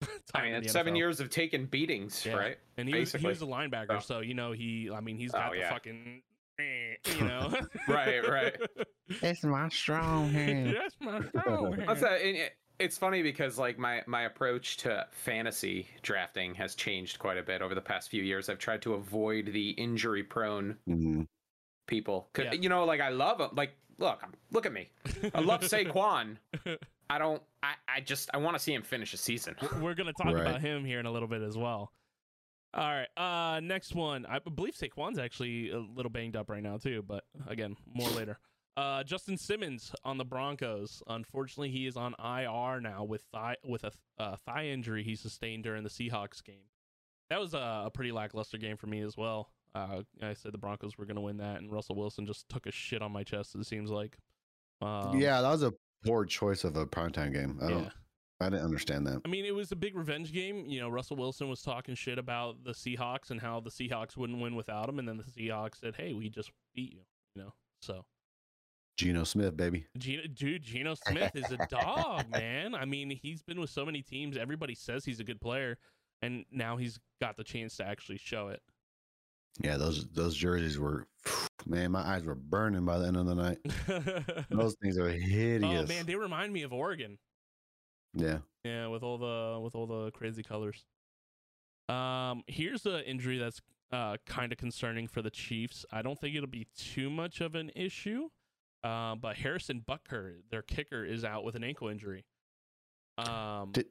time 0.00 0.10
I 0.34 0.42
mean, 0.44 0.54
it's 0.54 0.72
seven 0.72 0.94
years 0.94 1.18
of 1.20 1.28
taking 1.28 1.66
beatings, 1.66 2.24
Yeah. 2.24 2.34
right? 2.34 2.58
and 2.76 2.88
he 2.88 3.00
was, 3.00 3.12
he 3.12 3.26
was 3.26 3.42
a 3.42 3.46
linebacker, 3.46 3.96
Oh. 3.96 3.98
so 3.98 4.20
you 4.20 4.32
know 4.34 4.52
he. 4.52 4.90
I 4.94 5.00
mean, 5.00 5.18
he's 5.18 5.32
got 5.32 5.48
Oh, 5.50 5.52
the 5.54 5.58
yeah. 5.58 5.70
fucking. 5.70 6.22
Eh, 6.58 6.94
You 7.18 7.24
know. 7.24 7.52
Right, 7.88 8.26
right. 8.28 8.56
It's 9.22 9.42
my 9.42 9.68
strong 9.70 10.28
hand. 10.32 10.76
That's 10.76 10.96
my 11.00 11.22
strong 11.28 11.70
That's 11.86 12.00
hand. 12.02 12.12
a, 12.14 12.26
and 12.42 12.50
it's 12.78 12.98
funny 12.98 13.22
because 13.22 13.56
like 13.58 13.78
my 13.78 14.02
my 14.06 14.22
approach 14.24 14.76
to 14.78 15.06
fantasy 15.12 15.88
drafting 16.02 16.54
has 16.56 16.74
changed 16.74 17.18
quite 17.18 17.38
a 17.38 17.42
bit 17.42 17.62
over 17.62 17.74
the 17.74 17.80
past 17.80 18.10
few 18.10 18.22
years. 18.22 18.48
I've 18.50 18.58
tried 18.58 18.82
to 18.82 18.94
avoid 18.94 19.46
the 19.52 19.70
injury 19.70 20.22
prone 20.22 20.76
Mhm. 20.88 21.26
people. 21.86 22.28
'Cause, 22.34 22.44
Yeah. 22.46 22.52
You 22.52 22.68
know, 22.68 22.84
like 22.84 23.00
I 23.00 23.08
love 23.08 23.38
them. 23.38 23.50
Like, 23.54 23.72
look, 23.98 24.22
look 24.52 24.66
at 24.66 24.72
me. 24.74 24.90
I 25.34 25.40
love 25.40 25.62
Saquon. 25.62 26.36
I 27.10 27.18
don't. 27.18 27.42
I 27.62 27.74
I 27.88 28.00
just 28.00 28.28
I 28.34 28.36
want 28.36 28.56
to 28.56 28.62
see 28.62 28.74
him 28.74 28.82
finish 28.82 29.14
a 29.14 29.16
season. 29.16 29.56
We're 29.80 29.94
gonna 29.94 30.12
talk 30.12 30.26
Right. 30.34 30.42
about 30.46 30.60
him 30.60 30.84
here 30.84 31.00
in 31.00 31.06
a 31.06 31.10
little 31.10 31.28
bit 31.28 31.40
as 31.40 31.56
well. 31.56 31.90
All 32.74 32.84
right. 32.84 33.08
Uh, 33.16 33.60
next 33.60 33.94
one. 33.94 34.26
I 34.26 34.38
believe 34.38 34.74
Saquon's 34.74 35.18
actually 35.18 35.70
a 35.70 35.78
little 35.78 36.10
banged 36.10 36.36
up 36.36 36.50
right 36.50 36.62
now 36.62 36.76
too, 36.76 37.02
but 37.06 37.24
again, 37.46 37.76
more 37.92 38.10
later. 38.10 38.38
Uh, 38.76 39.02
Justin 39.02 39.36
Simmons 39.36 39.92
on 40.04 40.18
the 40.18 40.24
Broncos. 40.24 41.02
Unfortunately, 41.08 41.70
he 41.70 41.86
is 41.86 41.96
on 41.96 42.14
IR 42.22 42.80
now 42.80 43.02
with 43.02 43.22
thigh 43.32 43.56
with 43.64 43.82
a 43.84 43.90
uh, 44.18 44.36
thigh 44.36 44.66
injury 44.66 45.02
he 45.02 45.16
sustained 45.16 45.64
during 45.64 45.82
the 45.82 45.90
Seahawks 45.90 46.44
game. 46.44 46.66
That 47.30 47.40
was 47.40 47.54
a, 47.54 47.84
a 47.86 47.90
pretty 47.92 48.12
lackluster 48.12 48.56
game 48.56 48.76
for 48.76 48.86
me 48.86 49.00
as 49.00 49.16
well. 49.16 49.50
Uh, 49.74 50.02
I 50.22 50.34
said 50.34 50.52
the 50.52 50.58
Broncos 50.58 50.96
were 50.96 51.06
gonna 51.06 51.20
win 51.20 51.38
that, 51.38 51.58
and 51.58 51.72
Russell 51.72 51.96
Wilson 51.96 52.24
just 52.24 52.48
took 52.48 52.66
a 52.66 52.70
shit 52.70 53.02
on 53.02 53.10
my 53.10 53.24
chest. 53.24 53.56
It 53.56 53.66
seems 53.66 53.90
like. 53.90 54.16
Um, 54.80 55.18
yeah, 55.18 55.40
that 55.40 55.50
was 55.50 55.64
a 55.64 55.74
poor 56.04 56.24
choice 56.24 56.62
of 56.62 56.76
a 56.76 56.86
primetime 56.86 57.32
game. 57.32 57.58
I 57.60 57.68
don't. 57.70 57.92
I 58.40 58.48
didn't 58.48 58.64
understand 58.64 59.06
that. 59.08 59.20
I 59.24 59.28
mean, 59.28 59.44
it 59.44 59.54
was 59.54 59.72
a 59.72 59.76
big 59.76 59.96
revenge 59.96 60.32
game. 60.32 60.64
You 60.66 60.80
know, 60.80 60.88
Russell 60.88 61.16
Wilson 61.16 61.48
was 61.48 61.60
talking 61.62 61.94
shit 61.96 62.18
about 62.18 62.62
the 62.62 62.70
Seahawks 62.70 63.30
and 63.30 63.40
how 63.40 63.58
the 63.60 63.70
Seahawks 63.70 64.16
wouldn't 64.16 64.40
win 64.40 64.54
without 64.54 64.88
him, 64.88 64.98
and 64.98 65.08
then 65.08 65.16
the 65.16 65.24
Seahawks 65.24 65.80
said, 65.80 65.96
"Hey, 65.96 66.12
we 66.12 66.28
just 66.28 66.52
beat 66.74 66.92
you." 66.92 67.02
You 67.34 67.42
know, 67.42 67.52
so 67.82 68.04
Geno 68.96 69.24
Smith, 69.24 69.56
baby. 69.56 69.86
Dude, 69.96 70.62
Geno 70.62 70.94
Smith 70.94 71.34
is 71.34 71.50
a 71.50 71.56
dog, 71.70 72.30
man. 72.30 72.74
I 72.74 72.84
mean, 72.84 73.10
he's 73.10 73.42
been 73.42 73.60
with 73.60 73.70
so 73.70 73.84
many 73.84 74.02
teams. 74.02 74.36
Everybody 74.36 74.74
says 74.74 75.04
he's 75.04 75.20
a 75.20 75.24
good 75.24 75.40
player, 75.40 75.78
and 76.22 76.44
now 76.50 76.76
he's 76.76 76.98
got 77.20 77.36
the 77.36 77.44
chance 77.44 77.76
to 77.78 77.86
actually 77.86 78.18
show 78.18 78.48
it. 78.48 78.60
Yeah, 79.60 79.76
those 79.76 80.06
those 80.10 80.36
jerseys 80.36 80.78
were, 80.78 81.06
man, 81.66 81.90
my 81.90 82.00
eyes 82.00 82.24
were 82.24 82.34
burning 82.36 82.84
by 82.84 82.98
the 82.98 83.06
end 83.06 83.16
of 83.16 83.26
the 83.26 83.34
night. 83.34 83.58
Those 84.50 84.76
things 84.80 84.96
are 84.96 85.08
hideous. 85.08 85.90
oh 85.90 85.92
man, 85.92 86.06
they 86.06 86.14
remind 86.14 86.52
me 86.52 86.62
of 86.62 86.72
Oregon. 86.72 87.18
Yeah. 88.14 88.38
Yeah, 88.64 88.88
with 88.88 89.02
all 89.02 89.18
the 89.18 89.60
with 89.60 89.74
all 89.74 89.86
the 89.86 90.10
crazy 90.10 90.42
colors. 90.42 90.84
Um, 91.88 92.42
here's 92.46 92.84
an 92.86 93.00
injury 93.00 93.38
that's 93.38 93.60
uh 93.92 94.18
kind 94.26 94.52
of 94.52 94.58
concerning 94.58 95.08
for 95.08 95.22
the 95.22 95.30
Chiefs. 95.30 95.86
I 95.90 96.02
don't 96.02 96.18
think 96.20 96.36
it'll 96.36 96.48
be 96.48 96.66
too 96.76 97.10
much 97.10 97.40
of 97.40 97.54
an 97.54 97.70
issue. 97.74 98.28
Uh, 98.84 99.16
but 99.16 99.36
Harrison 99.36 99.84
Butker, 99.88 100.34
their 100.50 100.62
kicker, 100.62 101.04
is 101.04 101.24
out 101.24 101.44
with 101.44 101.56
an 101.56 101.64
ankle 101.64 101.88
injury. 101.88 102.24
Um, 103.16 103.72
Did 103.72 103.86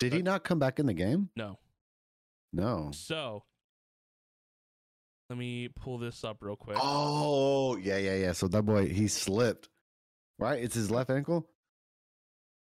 did 0.00 0.12
he 0.12 0.22
not 0.22 0.42
come 0.44 0.58
back 0.58 0.78
in 0.78 0.86
the 0.86 0.94
game? 0.94 1.30
no. 1.36 1.58
No. 2.52 2.90
So 2.94 3.44
let 5.28 5.38
me 5.38 5.68
pull 5.68 5.98
this 5.98 6.24
up 6.24 6.38
real 6.40 6.56
quick. 6.56 6.78
Oh, 6.80 7.76
yeah, 7.76 7.98
yeah, 7.98 8.14
yeah. 8.14 8.32
So 8.32 8.48
that 8.48 8.62
boy, 8.62 8.88
he 8.88 9.06
slipped. 9.06 9.68
Right? 10.38 10.62
It's 10.62 10.74
his 10.74 10.90
left 10.90 11.10
ankle? 11.10 11.48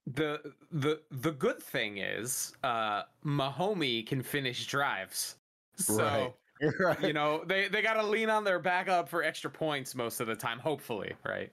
The 0.07 0.53
the 0.71 1.01
the 1.11 1.31
good 1.31 1.61
thing 1.61 1.97
is, 1.97 2.53
uh, 2.63 3.03
Mahomey 3.25 4.05
can 4.05 4.23
finish 4.23 4.65
drives. 4.65 5.35
So 5.75 5.97
Right. 5.97 6.33
right. 6.79 7.01
you 7.03 7.13
know 7.13 7.43
they 7.45 7.67
they 7.67 7.81
got 7.81 7.93
to 7.93 8.03
lean 8.03 8.29
on 8.29 8.43
their 8.43 8.59
backup 8.59 9.07
for 9.07 9.23
extra 9.23 9.49
points 9.49 9.95
most 9.95 10.19
of 10.19 10.27
the 10.27 10.35
time. 10.35 10.59
Hopefully, 10.59 11.13
right? 11.25 11.51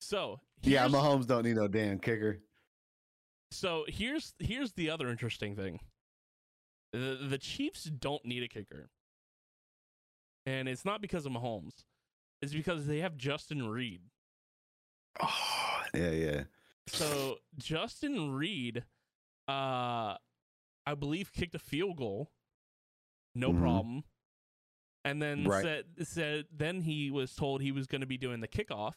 So 0.00 0.40
yeah, 0.62 0.88
Mahomes 0.88 1.26
don't 1.26 1.44
need 1.44 1.56
no 1.56 1.68
damn 1.68 1.98
kicker. 1.98 2.40
So 3.52 3.84
here's 3.86 4.34
here's 4.38 4.72
the 4.72 4.90
other 4.90 5.08
interesting 5.08 5.54
thing. 5.54 5.78
The 6.92 7.26
the 7.28 7.38
Chiefs 7.38 7.84
don't 7.84 8.24
need 8.24 8.42
a 8.42 8.48
kicker. 8.48 8.88
And 10.46 10.68
it's 10.68 10.84
not 10.84 11.00
because 11.00 11.24
of 11.24 11.32
Mahomes. 11.32 11.84
It's 12.40 12.52
because 12.52 12.86
they 12.86 12.98
have 12.98 13.16
Justin 13.16 13.68
Reid. 13.68 14.00
Oh, 15.20 15.82
yeah, 15.94 16.10
yeah. 16.10 16.42
So 16.88 17.36
Justin 17.58 18.32
Reid 18.32 18.84
uh 19.48 20.16
I 20.84 20.94
believe 20.98 21.32
kicked 21.32 21.54
a 21.54 21.58
field 21.58 21.96
goal. 21.96 22.30
No 23.34 23.52
Mhm. 23.52 23.60
problem. 23.60 24.04
And 25.04 25.20
then 25.22 25.44
Right. 25.44 25.62
said 25.62 26.06
said 26.06 26.46
then 26.52 26.82
he 26.82 27.10
was 27.10 27.34
told 27.34 27.60
he 27.62 27.72
was 27.72 27.86
going 27.86 28.00
to 28.02 28.06
be 28.06 28.18
doing 28.18 28.40
the 28.40 28.48
kickoff 28.48 28.94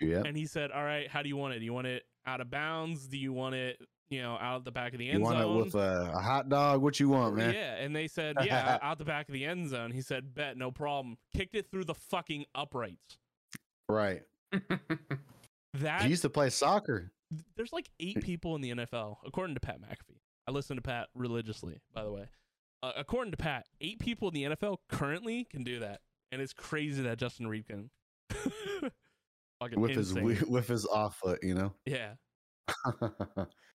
Yeah. 0.00 0.22
and 0.24 0.36
he 0.36 0.46
said, 0.46 0.70
"All 0.70 0.84
right, 0.84 1.08
how 1.08 1.22
do 1.22 1.28
you 1.28 1.36
want 1.36 1.54
it? 1.54 1.58
Do 1.60 1.64
you 1.64 1.72
want 1.72 1.86
it 1.86 2.06
out 2.26 2.40
of 2.40 2.50
bounds? 2.50 3.08
Do 3.08 3.18
you 3.18 3.32
want 3.32 3.54
it, 3.54 3.80
you 4.10 4.22
know, 4.22 4.36
out 4.36 4.56
of 4.56 4.64
the 4.64 4.70
back 4.72 4.92
of 4.92 4.98
the 4.98 5.08
end 5.08 5.18
You 5.18 5.24
want 5.24 5.38
zone?" 5.38 5.56
it 5.58 5.64
with 5.64 5.74
a, 5.74 6.12
a 6.14 6.20
hot 6.20 6.48
dog? 6.48 6.80
What 6.82 6.98
you 7.00 7.08
want, 7.08 7.36
man? 7.36 7.52
Yeah, 7.52 7.74
and 7.76 7.94
they 7.96 8.06
said, 8.08 8.36
"Yeah, 8.44 8.78
out 8.80 8.98
the 8.98 9.04
back 9.04 9.28
of 9.28 9.32
the 9.34 9.44
end 9.44 9.68
zone." 9.68 9.90
He 9.92 10.00
said, 10.02 10.34
"Bet, 10.34 10.56
no 10.56 10.70
problem." 10.70 11.18
Kicked 11.34 11.54
it 11.54 11.70
through 11.70 11.84
the 11.84 11.94
fucking 11.94 12.46
uprights. 12.54 13.18
Right. 13.88 14.22
That 15.74 16.02
He 16.02 16.08
used 16.08 16.22
to 16.22 16.30
play 16.30 16.50
soccer. 16.50 17.12
there's 17.56 17.72
like 17.72 17.90
eight 18.00 18.20
people 18.22 18.54
in 18.56 18.62
the 18.62 18.70
NFL, 18.70 19.16
according 19.26 19.54
to 19.54 19.60
Pat 19.60 19.80
McAfee. 19.80 20.18
I 20.46 20.50
listen 20.50 20.76
to 20.76 20.82
Pat 20.82 21.08
religiously, 21.14 21.80
by 21.94 22.04
the 22.04 22.10
way. 22.12 22.24
Uh, 22.82 22.92
according 22.96 23.32
to 23.32 23.36
Pat, 23.36 23.66
eight 23.80 23.98
people 23.98 24.28
in 24.28 24.34
the 24.34 24.44
NFL 24.56 24.78
currently 24.88 25.44
can 25.44 25.62
do 25.64 25.80
that, 25.80 26.00
and 26.32 26.40
it's 26.40 26.52
crazy 26.52 27.02
that 27.02 27.18
Justin 27.18 27.46
Reid 27.48 27.66
can. 27.66 27.90
fucking 29.60 29.80
with 29.80 29.90
his 29.90 30.10
insane. 30.10 30.22
wi- 30.24 30.44
with 30.48 30.68
his 30.68 30.86
off 30.86 31.16
foot, 31.16 31.40
you 31.42 31.54
know. 31.54 31.72
yeah, 31.84 32.12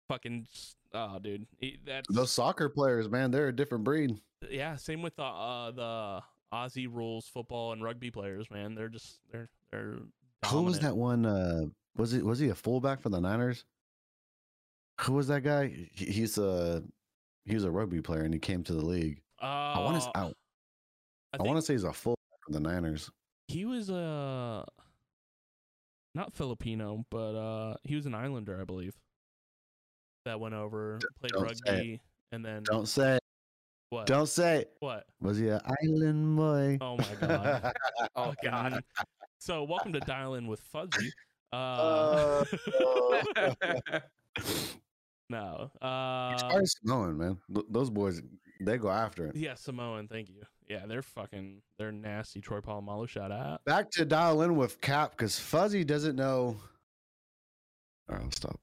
fucking. 0.10 0.46
Oh, 0.94 1.20
dude, 1.20 1.46
that's 1.86 2.08
Those 2.14 2.32
soccer 2.32 2.68
players, 2.70 3.10
man, 3.10 3.32
they're 3.32 3.48
a 3.50 3.56
different 3.56 3.84
breed. 3.84 4.16
yeah. 4.50 4.76
Same 4.76 5.02
with 5.02 5.16
the 5.16 5.24
uh, 5.24 5.72
the 5.72 6.22
Aussie 6.54 6.88
rules 6.92 7.28
football 7.28 7.74
and 7.74 7.84
rugby 7.84 8.10
players, 8.12 8.48
man. 8.52 8.76
They're 8.76 8.90
just 8.90 9.20
they're 9.32 9.50
they're. 9.72 9.98
Who 10.48 10.64
was 10.64 10.80
that 10.80 10.96
one? 10.96 11.26
Uh, 11.26 11.66
was 11.96 12.14
it 12.14 12.24
was 12.24 12.40
he 12.40 12.50
a 12.50 12.56
fullback 12.56 13.02
for 13.02 13.10
the 13.10 13.20
Niners? 13.20 13.66
Who 15.02 15.14
was 15.14 15.28
that 15.28 15.44
guy? 15.44 15.68
He, 15.94 16.06
he's 16.06 16.38
a 16.38 16.84
he 17.46 17.54
was 17.56 17.64
a 17.64 17.72
rugby 17.72 18.02
player 18.02 18.24
and 18.24 18.34
he 18.34 18.40
came 18.40 18.64
to 18.64 18.74
the 18.74 18.86
league. 18.86 19.22
Uh, 19.42 19.46
I 19.46 19.80
want 19.80 20.02
to 20.02 20.10
I, 20.16 20.32
I, 21.40 21.44
want 21.44 21.58
to 21.58 21.62
say 21.62 21.74
he's 21.74 21.84
a 21.84 21.94
fullback 21.94 22.20
for 22.46 22.52
the 22.52 22.60
Niners. 22.60 23.10
he 23.48 23.66
was 23.66 23.90
a 23.90 24.66
not 26.16 26.34
Filipino, 26.34 27.06
but 27.10 27.36
uh, 27.36 27.76
he 27.84 27.96
was 27.96 28.06
an 28.06 28.16
Islander, 28.16 28.60
I 28.60 28.64
believe. 28.64 28.96
That 30.26 30.40
went 30.40 30.54
over, 30.54 31.00
played 31.20 31.32
don't 31.32 31.44
rugby, 31.44 32.02
and 32.32 32.44
then 32.44 32.64
Don't 32.64 32.88
say 32.88 33.16
it. 33.16 33.24
what? 33.90 34.06
Don't 34.06 34.28
say 34.28 34.60
it. 34.60 34.76
what? 34.80 35.06
Was 35.22 35.38
he 35.38 35.48
an 35.50 35.62
island 35.84 36.36
boy? 36.36 36.78
Oh 36.82 36.98
my 36.98 37.28
god. 37.28 37.74
Oh 38.16 38.34
God. 38.44 38.84
So 39.42 39.64
welcome 39.64 39.94
to 39.94 40.02
Dial 40.02 40.36
In 40.36 40.48
with 40.48 40.60
Fuzzy. 40.60 41.14
Uh, 41.52 42.44
Uh, 42.80 44.00
no. 45.30 45.72
Uh, 45.82 46.38
Sorry, 46.38 46.66
Samoan 46.66 47.18
man. 47.18 47.38
Th- 47.54 47.66
those 47.70 47.90
boys, 47.90 48.22
they 48.62 48.78
go 48.78 48.90
after 48.90 49.28
it. 49.28 49.36
yeah, 49.36 49.54
Samoan. 49.56 50.08
Thank 50.08 50.30
you. 50.30 50.44
Yeah, 50.68 50.86
they're 50.88 51.02
fucking. 51.02 51.62
They're 51.78 51.92
nasty. 51.92 52.42
Troy 52.42 52.60
Polamalu, 52.62 53.08
shout 53.08 53.32
out. 53.32 53.64
Back 53.66 53.90
to 53.92 54.06
dial 54.06 54.42
in 54.42 54.56
with 54.56 54.82
Kap 54.82 55.12
because 55.12 55.38
Fuzzy 55.40 55.84
doesn't 55.84 56.16
know. 56.16 56.58
All 58.10 58.16
right, 58.16 58.22
I'll 58.24 58.32
stop. 58.32 58.60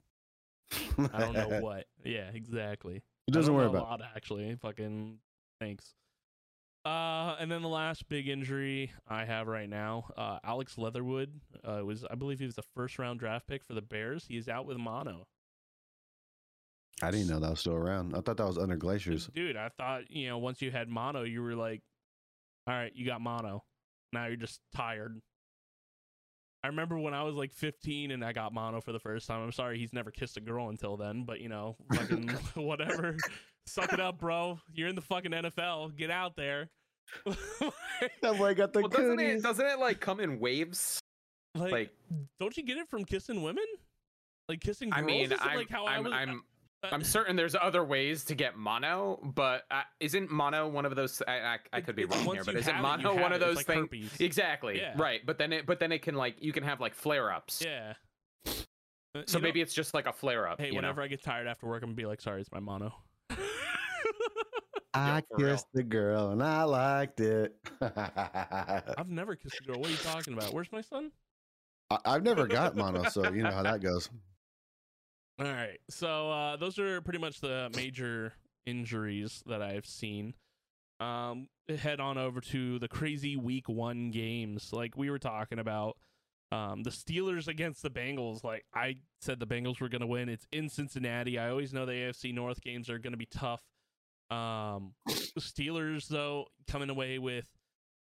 I 1.12 1.20
don't 1.20 1.34
know 1.34 1.48
what. 1.60 1.86
Yeah, 2.04 2.30
exactly. 2.34 3.02
It 3.28 3.32
doesn't 3.32 3.52
I 3.52 3.56
worry 3.56 3.66
don't 3.66 3.74
know 3.74 3.80
about. 3.80 4.00
a 4.00 4.02
lot 4.02 4.10
actually. 4.16 4.54
Fucking 4.60 5.18
thanks. 5.60 5.94
Uh, 6.86 7.34
and 7.40 7.50
then 7.50 7.62
the 7.62 7.68
last 7.68 8.08
big 8.08 8.28
injury 8.28 8.92
I 9.08 9.24
have 9.24 9.48
right 9.48 9.68
now, 9.68 10.04
uh, 10.16 10.38
Alex 10.44 10.78
Leatherwood 10.78 11.40
uh, 11.64 11.84
was 11.84 12.04
I 12.08 12.14
believe 12.14 12.38
he 12.38 12.46
was 12.46 12.54
the 12.54 12.62
first 12.76 13.00
round 13.00 13.18
draft 13.18 13.48
pick 13.48 13.64
for 13.64 13.74
the 13.74 13.82
Bears. 13.82 14.24
He 14.28 14.36
is 14.36 14.48
out 14.48 14.66
with 14.66 14.76
mono. 14.76 15.26
I 17.02 17.10
didn't 17.10 17.26
know 17.26 17.40
that 17.40 17.50
was 17.50 17.58
still 17.58 17.74
around. 17.74 18.14
I 18.14 18.20
thought 18.20 18.36
that 18.36 18.46
was 18.46 18.56
under 18.56 18.76
glaciers. 18.76 19.28
Dude, 19.34 19.56
I 19.56 19.70
thought 19.70 20.08
you 20.12 20.28
know 20.28 20.38
once 20.38 20.62
you 20.62 20.70
had 20.70 20.88
mono, 20.88 21.24
you 21.24 21.42
were 21.42 21.56
like, 21.56 21.82
all 22.68 22.74
right, 22.74 22.92
you 22.94 23.04
got 23.04 23.20
mono. 23.20 23.64
Now 24.12 24.26
you're 24.26 24.36
just 24.36 24.60
tired. 24.72 25.20
I 26.62 26.68
remember 26.68 26.98
when 27.00 27.14
I 27.14 27.24
was 27.24 27.34
like 27.34 27.52
15 27.52 28.12
and 28.12 28.24
I 28.24 28.32
got 28.32 28.54
mono 28.54 28.80
for 28.80 28.92
the 28.92 29.00
first 29.00 29.26
time. 29.26 29.42
I'm 29.42 29.50
sorry 29.50 29.78
he's 29.78 29.92
never 29.92 30.12
kissed 30.12 30.36
a 30.36 30.40
girl 30.40 30.68
until 30.68 30.96
then, 30.96 31.24
but 31.24 31.40
you 31.40 31.48
know, 31.48 31.76
fucking 31.92 32.28
whatever. 32.54 33.16
Suck 33.66 33.92
it 33.92 34.00
up, 34.00 34.18
bro. 34.18 34.58
You're 34.72 34.88
in 34.88 34.94
the 34.94 35.02
fucking 35.02 35.32
NFL. 35.32 35.96
Get 35.96 36.10
out 36.10 36.36
there. 36.36 36.68
That 38.20 38.36
boy 38.36 38.54
got 38.54 38.72
the 38.74 38.80
well, 38.80 38.88
doesn't 38.88 39.18
it 39.18 39.42
doesn't 39.42 39.64
it 39.64 39.78
like 39.78 40.00
come 40.00 40.20
in 40.20 40.38
waves? 40.38 41.00
like, 41.54 41.72
Like 41.72 41.90
don't 42.38 42.54
you 42.56 42.62
get 42.62 42.76
it 42.76 42.88
from 42.88 43.04
kissing 43.06 43.42
women? 43.42 43.64
Like 44.50 44.60
kissing 44.60 44.90
girls? 44.90 45.02
I 45.02 45.06
mean, 45.06 45.24
Is 45.24 45.30
it 45.32 45.38
I'm 45.40 45.56
like 45.56 45.70
how 45.70 45.86
I 45.86 45.94
I'm 45.96 46.04
was, 46.04 46.12
I'm, 46.12 46.42
uh, 46.84 46.88
I'm 46.92 47.02
certain 47.02 47.36
there's 47.36 47.54
other 47.54 47.82
ways 47.84 48.24
to 48.26 48.34
get 48.34 48.56
mono, 48.58 49.18
but 49.34 49.62
uh, 49.70 49.82
isn't 49.98 50.30
mono 50.30 50.68
one 50.68 50.84
of 50.84 50.94
those? 50.94 51.22
I 51.26 51.32
I, 51.38 51.58
I 51.72 51.80
could 51.80 51.96
be 51.96 52.04
wrong 52.04 52.24
here, 52.24 52.44
but 52.44 52.54
isn't 52.54 52.74
have 52.74 52.84
it, 52.84 53.02
mono 53.02 53.14
one 53.14 53.32
it. 53.32 53.36
of 53.36 53.40
those 53.40 53.56
like 53.56 53.66
things? 53.66 53.80
herpes. 53.84 54.10
Exactly. 54.20 54.78
Yeah. 54.78 54.92
Right, 54.96 55.24
but 55.24 55.38
then 55.38 55.54
it 55.54 55.64
but 55.64 55.80
then 55.80 55.92
it 55.92 56.02
can 56.02 56.16
like 56.16 56.36
you 56.40 56.52
can 56.52 56.64
have 56.64 56.80
like 56.80 56.94
flare 56.94 57.32
ups. 57.32 57.62
Yeah. 57.64 57.94
So 58.44 58.52
you 59.16 59.24
know- 59.32 59.40
maybe 59.40 59.62
it's 59.62 59.72
just 59.72 59.94
like 59.94 60.06
a 60.06 60.12
flare 60.12 60.46
up. 60.46 60.60
Hey, 60.60 60.66
you 60.66 60.72
know? 60.72 60.76
whenever 60.76 61.00
I 61.00 61.06
get 61.06 61.22
tired 61.22 61.46
after 61.46 61.66
work, 61.66 61.82
I'm 61.82 61.90
gonna 61.90 61.96
be 61.96 62.04
like, 62.04 62.20
sorry, 62.20 62.42
it's 62.42 62.52
my 62.52 62.60
mono. 62.60 62.92
I 64.96 65.22
real. 65.36 65.50
kissed 65.50 65.66
the 65.74 65.82
girl 65.82 66.30
and 66.30 66.42
I 66.42 66.62
liked 66.64 67.20
it. 67.20 67.54
I've 67.80 69.08
never 69.08 69.36
kissed 69.36 69.60
a 69.60 69.64
girl. 69.64 69.78
What 69.80 69.88
are 69.88 69.92
you 69.92 69.98
talking 69.98 70.32
about? 70.32 70.52
Where's 70.52 70.72
my 70.72 70.80
son? 70.80 71.12
I- 71.90 71.98
I've 72.04 72.22
never 72.22 72.46
got 72.46 72.76
mono, 72.76 73.04
so 73.04 73.30
you 73.30 73.42
know 73.42 73.50
how 73.50 73.62
that 73.62 73.80
goes. 73.82 74.10
All 75.38 75.46
right. 75.46 75.78
So 75.90 76.30
uh, 76.30 76.56
those 76.56 76.78
are 76.78 77.00
pretty 77.00 77.18
much 77.18 77.40
the 77.40 77.70
major 77.76 78.32
injuries 78.64 79.42
that 79.46 79.62
I've 79.62 79.86
seen. 79.86 80.34
Um, 80.98 81.48
head 81.68 82.00
on 82.00 82.16
over 82.16 82.40
to 82.40 82.78
the 82.78 82.88
crazy 82.88 83.36
week 83.36 83.68
one 83.68 84.10
games. 84.10 84.72
Like 84.72 84.96
we 84.96 85.10
were 85.10 85.18
talking 85.18 85.58
about, 85.58 85.96
um, 86.52 86.84
the 86.84 86.90
Steelers 86.90 87.48
against 87.48 87.82
the 87.82 87.90
Bengals. 87.90 88.44
Like 88.44 88.64
I 88.74 88.96
said, 89.20 89.40
the 89.40 89.46
Bengals 89.46 89.80
were 89.80 89.88
going 89.88 90.00
to 90.00 90.06
win. 90.06 90.28
It's 90.28 90.46
in 90.52 90.68
Cincinnati. 90.68 91.38
I 91.38 91.50
always 91.50 91.72
know 91.72 91.84
the 91.84 91.92
AFC 91.92 92.32
North 92.32 92.62
games 92.62 92.88
are 92.88 92.98
going 92.98 93.12
to 93.12 93.16
be 93.18 93.26
tough. 93.26 93.62
Um, 94.30 94.94
Steelers 95.08 96.08
though 96.08 96.46
coming 96.66 96.90
away 96.90 97.18
with 97.18 97.48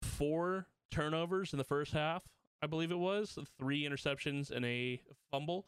four 0.02 0.68
turnovers 0.92 1.54
in 1.54 1.58
the 1.58 1.64
first 1.64 1.94
half. 1.94 2.24
I 2.62 2.68
believe 2.68 2.92
it 2.92 3.00
was 3.00 3.38
three 3.60 3.84
interceptions 3.84 4.52
and 4.52 4.64
a 4.66 5.02
fumble 5.32 5.66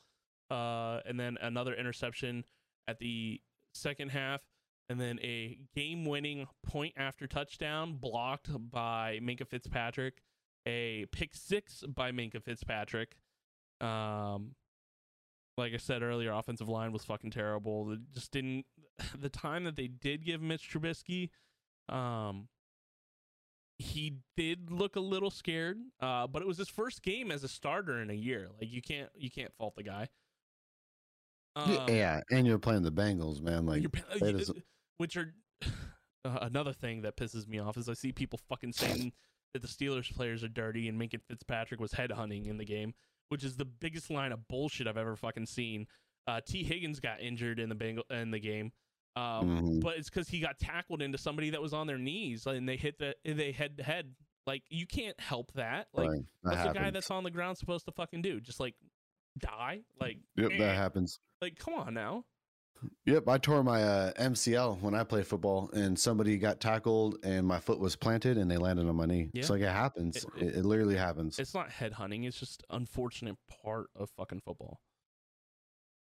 uh, 0.50 1.00
and 1.06 1.20
then 1.20 1.38
another 1.42 1.74
interception 1.74 2.46
at 2.88 3.00
the 3.00 3.42
second 3.74 4.10
half, 4.10 4.42
and 4.90 5.02
then 5.02 5.20
a 5.22 5.58
game-winning 5.76 6.48
point 6.66 6.94
after 6.98 7.28
touchdown 7.28 7.98
blocked 8.00 8.50
by 8.72 9.20
Minkah 9.22 9.48
Fitzpatrick, 9.48 10.22
a 10.68 11.06
pick 11.12 11.34
six 11.34 11.84
by 11.88 12.12
Minkah 12.12 12.44
Fitzpatrick. 12.44 13.18
Um, 13.82 14.52
like 15.58 15.74
I 15.74 15.78
said 15.78 16.04
earlier, 16.04 16.32
offensive 16.32 16.70
line 16.70 16.92
was 16.92 17.04
fucking 17.04 17.32
terrible. 17.32 17.94
It 17.94 18.00
just 18.14 18.32
didn't. 18.32 18.66
The 19.20 19.30
time 19.30 19.64
that 19.66 19.76
they 19.76 19.88
did 19.88 20.26
give 20.26 20.42
Mitch 20.42 20.70
Trubisky, 20.72 21.30
um, 21.90 22.48
he 23.78 24.18
did 24.38 24.72
look 24.72 24.96
a 24.96 25.02
little 25.02 25.32
scared. 25.32 25.78
Uh, 26.00 26.28
but 26.28 26.42
it 26.42 26.48
was 26.48 26.58
his 26.58 26.70
first 26.70 27.04
game 27.04 27.32
as 27.32 27.44
a 27.44 27.48
starter 27.48 28.02
in 28.02 28.10
a 28.10 28.14
year. 28.14 28.50
Like 28.60 28.72
you 28.72 28.82
can't 28.82 29.10
you 29.16 29.30
can't 29.30 29.54
fault 29.58 29.76
the 29.76 29.84
guy. 29.84 30.08
Um, 31.56 31.86
yeah, 31.88 32.22
and 32.32 32.46
you're 32.46 32.60
playing 32.60 32.84
the 32.84 32.92
Bengals, 32.92 33.42
man. 33.42 33.66
Like 33.66 33.86
is- 34.22 34.52
which 34.98 35.18
are 35.18 35.34
uh, 36.26 36.40
another 36.42 36.74
thing 36.74 37.02
that 37.02 37.18
pisses 37.18 37.48
me 37.48 37.60
off 37.60 37.78
is 37.78 37.90
I 37.90 37.94
see 37.94 38.12
people 38.12 38.40
fucking 38.50 38.74
saying 38.74 39.14
that 39.54 39.62
the 39.62 39.68
Steelers 39.68 40.14
players 40.14 40.44
are 40.44 40.50
dirty 40.50 40.88
and 40.90 41.00
Minkah 41.00 41.22
Fitzpatrick 41.30 41.80
was 41.80 41.94
headhunting 41.94 42.48
in 42.48 42.58
the 42.58 42.66
game, 42.66 42.94
which 43.30 43.44
is 43.44 43.56
the 43.56 43.66
biggest 43.66 44.10
line 44.10 44.32
of 44.32 44.48
bullshit 44.48 44.88
I've 44.88 44.98
ever 44.98 45.16
fucking 45.16 45.46
seen. 45.46 45.88
Uh, 46.28 46.42
Tee 46.46 46.64
Higgins 46.64 47.00
got 47.00 47.22
injured 47.22 47.60
in 47.60 47.70
the 47.70 47.76
Bengal 47.76 48.04
in 48.10 48.32
the 48.32 48.40
game, 48.40 48.72
um, 49.16 49.62
Mhm. 49.62 49.82
but 49.82 49.98
it's 49.98 50.10
because 50.10 50.28
he 50.30 50.40
got 50.40 50.60
tackled 50.60 51.02
into 51.02 51.18
somebody 51.18 51.52
that 51.52 51.62
was 51.62 51.74
on 51.74 51.88
their 51.88 51.98
knees 51.98 52.46
and 52.46 52.68
they 52.68 52.76
hit 52.78 52.98
the 53.00 53.16
they 53.24 53.52
head 53.52 53.78
to 53.78 53.84
head. 53.84 54.14
Like 54.46 54.64
you 54.70 54.86
can't 54.86 55.20
help 55.20 55.52
that. 55.54 55.88
Like 55.94 56.10
right, 56.10 56.22
what's 56.42 56.64
the 56.64 56.74
guy 56.74 56.90
that's 56.92 57.10
on 57.12 57.24
the 57.24 57.32
ground 57.32 57.58
supposed 57.58 57.86
to 57.86 57.92
fucking 57.92 58.22
do? 58.22 58.40
Just 58.40 58.60
like 58.60 58.76
die? 59.38 59.82
Like 60.00 60.18
Yep, 60.38 60.52
eh. 60.52 60.58
that 60.60 60.76
happens. 60.76 61.20
like 61.42 61.58
come 61.58 61.74
on 61.74 61.94
now. 61.94 62.26
Yep, 63.06 63.28
I 63.30 63.38
tore 63.38 63.64
my 63.64 63.82
uh, 63.82 64.12
MCL 64.20 64.82
when 64.82 64.94
I 64.94 65.04
played 65.06 65.26
football, 65.26 65.70
and 65.72 65.98
somebody 65.98 66.38
got 66.38 66.60
tackled, 66.60 67.18
and 67.24 67.48
my 67.48 67.60
foot 67.60 67.80
was 67.80 67.96
planted, 67.96 68.38
and 68.38 68.52
they 68.52 68.58
landed 68.58 68.86
on 68.88 68.98
my 68.98 69.06
knee. 69.06 69.30
Yeah. 69.34 69.40
It's 69.40 69.50
like 69.50 69.62
it 69.62 69.70
happens. 69.70 70.18
It- 70.18 70.26
It, 70.36 70.56
it, 70.58 70.66
literally 70.66 70.98
happens. 70.98 71.40
It's 71.40 71.54
not 71.54 71.72
head 71.72 71.94
hunting. 71.94 72.26
It's 72.26 72.38
just 72.38 72.64
unfortunate 72.70 73.38
part 73.64 73.88
of 73.96 74.10
fucking 74.12 74.42
football. 74.42 74.82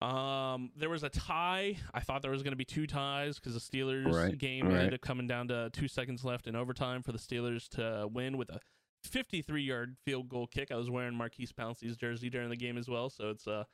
Um, 0.02 0.70
there 0.76 0.90
was 0.90 1.02
a 1.02 1.08
tie. 1.08 1.76
I 1.94 2.00
thought 2.00 2.20
there 2.22 2.30
was 2.30 2.42
going 2.42 2.52
to 2.52 2.56
be 2.56 2.64
two 2.64 2.86
ties 2.86 3.38
because 3.38 3.54
the 3.54 3.60
Steelers 3.60 4.12
Right, 4.12 4.36
game 4.36 4.66
right. 4.68 4.76
ended 4.78 4.94
up 4.94 5.00
coming 5.00 5.26
down 5.26 5.48
to 5.48 5.70
two 5.72 5.88
seconds 5.88 6.24
left 6.24 6.46
in 6.46 6.54
overtime 6.56 7.02
for 7.02 7.12
the 7.12 7.18
Steelers 7.18 7.68
to 7.70 8.06
win 8.12 8.36
with 8.36 8.50
a 8.50 8.60
53-yard 9.08 9.96
field 10.04 10.28
goal 10.28 10.46
kick. 10.46 10.70
I 10.70 10.76
was 10.76 10.90
wearing 10.90 11.14
Maurkice 11.14 11.52
Pouncey's 11.52 11.96
jersey 11.96 12.28
during 12.28 12.50
the 12.50 12.56
game 12.56 12.76
as 12.76 12.88
well, 12.88 13.08
so 13.10 13.30
it's 13.30 13.46
uh 13.46 13.64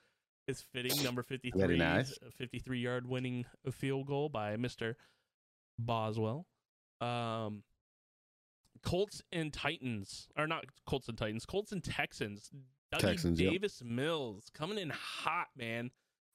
it's 0.46 0.62
fitting. 0.72 1.02
Number 1.04 1.22
53, 1.22 1.76
nice. 1.78 2.18
a 2.22 2.42
53-yard 2.42 3.06
winning 3.08 3.44
field 3.70 4.06
goal 4.06 4.28
by 4.28 4.56
Mister 4.56 4.96
Boswell. 5.78 6.46
Um, 7.00 7.62
Colts 8.82 9.22
and 9.32 9.52
Titans, 9.52 10.28
are 10.36 10.46
not 10.46 10.64
Colts 10.86 11.08
and 11.08 11.16
Titans, 11.18 11.46
Colts 11.46 11.72
and 11.72 11.82
Texans. 11.84 12.50
Dougie 12.92 12.98
Texans, 12.98 13.40
yep. 13.40 13.52
Davis 13.52 13.82
Mills 13.84 14.50
coming 14.52 14.78
in 14.78 14.90
hot, 14.90 15.48
man. 15.56 15.90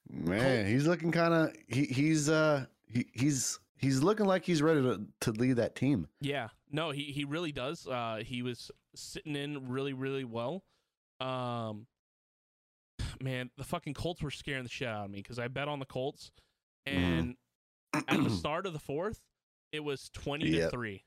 Man, 0.10 0.68
he's 0.68 0.88
looking 0.88 1.12
kind 1.12 1.34
of 1.34 1.56
he 1.68 1.86
he's 1.86 2.30
uh 2.30 2.66
he 2.88 3.08
he's 3.14 3.60
he's 3.78 4.02
looking 4.02 4.26
like 4.26 4.46
he's 4.46 4.62
ready 4.62 4.82
to, 4.82 5.02
to 5.22 5.32
lead 5.32 5.58
that 5.58 5.76
team. 5.76 6.08
Yeah, 6.22 6.50
no, 6.72 6.92
he 6.92 7.04
he 7.04 7.26
really 7.26 7.52
does. 7.52 7.88
Uh, 7.88 8.22
he 8.26 8.42
was 8.42 8.72
sitting 8.96 9.36
in 9.36 9.70
really 9.70 9.94
really 9.94 10.24
well. 10.24 10.64
Um, 11.20 11.88
man, 13.22 13.50
the 13.58 13.64
fucking 13.64 13.94
Colts 13.94 14.22
were 14.22 14.32
scaring 14.32 14.64
the 14.64 14.70
shit 14.70 14.88
out 14.88 15.06
of 15.06 15.12
me 15.12 15.20
because 15.20 15.40
I 15.40 15.48
bet 15.48 15.68
on 15.68 15.80
the 15.80 15.86
Colts, 15.86 16.32
and 16.86 17.36
at 17.94 18.08
the 18.08 18.30
start 18.30 18.66
of 18.66 18.74
the 18.74 18.80
fourth, 18.80 19.22
it 19.72 19.84
was 19.84 20.10
twenty 20.14 20.52
to 20.52 20.70
three. 20.70 21.04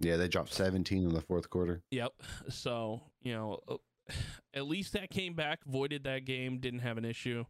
Yeah, 0.00 0.16
they 0.16 0.28
dropped 0.28 0.52
17 0.52 1.04
in 1.04 1.12
the 1.12 1.20
fourth 1.20 1.50
quarter. 1.50 1.82
Yep. 1.90 2.12
So, 2.50 3.02
you 3.20 3.34
know, 3.34 3.58
uh, 3.68 3.76
at 4.54 4.66
least 4.66 4.92
that 4.92 5.10
came 5.10 5.34
back, 5.34 5.64
voided 5.64 6.04
that 6.04 6.24
game, 6.24 6.58
didn't 6.58 6.80
have 6.80 6.98
an 6.98 7.04
issue. 7.04 7.44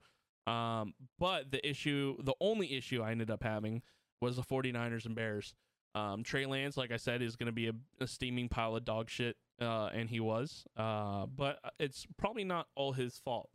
Um, 0.49 0.95
but 1.19 1.51
the 1.51 1.67
issue, 1.69 2.17
the 2.23 2.35
only 2.41 2.77
issue 2.77 3.03
I 3.03 3.11
ended 3.11 3.31
up 3.31 3.43
having 3.43 3.83
was 4.21 4.37
the 4.37 4.43
49ers 4.43 5.07
and 5.07 5.15
Bears. 5.15 5.55
Um, 5.95 6.23
Trey 6.23 6.47
Lance, 6.47 6.77
like 6.77 6.91
I 6.93 6.97
said, 6.97 7.23
is 7.23 7.37
going 7.37 7.47
to 7.47 7.53
be 7.53 7.69
a, 7.69 7.73
a 8.01 8.07
steaming 8.07 8.49
pile 8.49 8.77
of 8.77 8.85
dog 8.85 9.11
shit, 9.11 9.37
uh, 9.61 9.91
and 9.93 10.09
he 10.09 10.21
was. 10.21 10.65
Uh, 10.77 11.27
but 11.27 11.59
it's 11.79 12.07
probably 12.17 12.45
not 12.45 12.67
all 12.77 12.93
his 12.93 13.19
fault. 13.19 13.51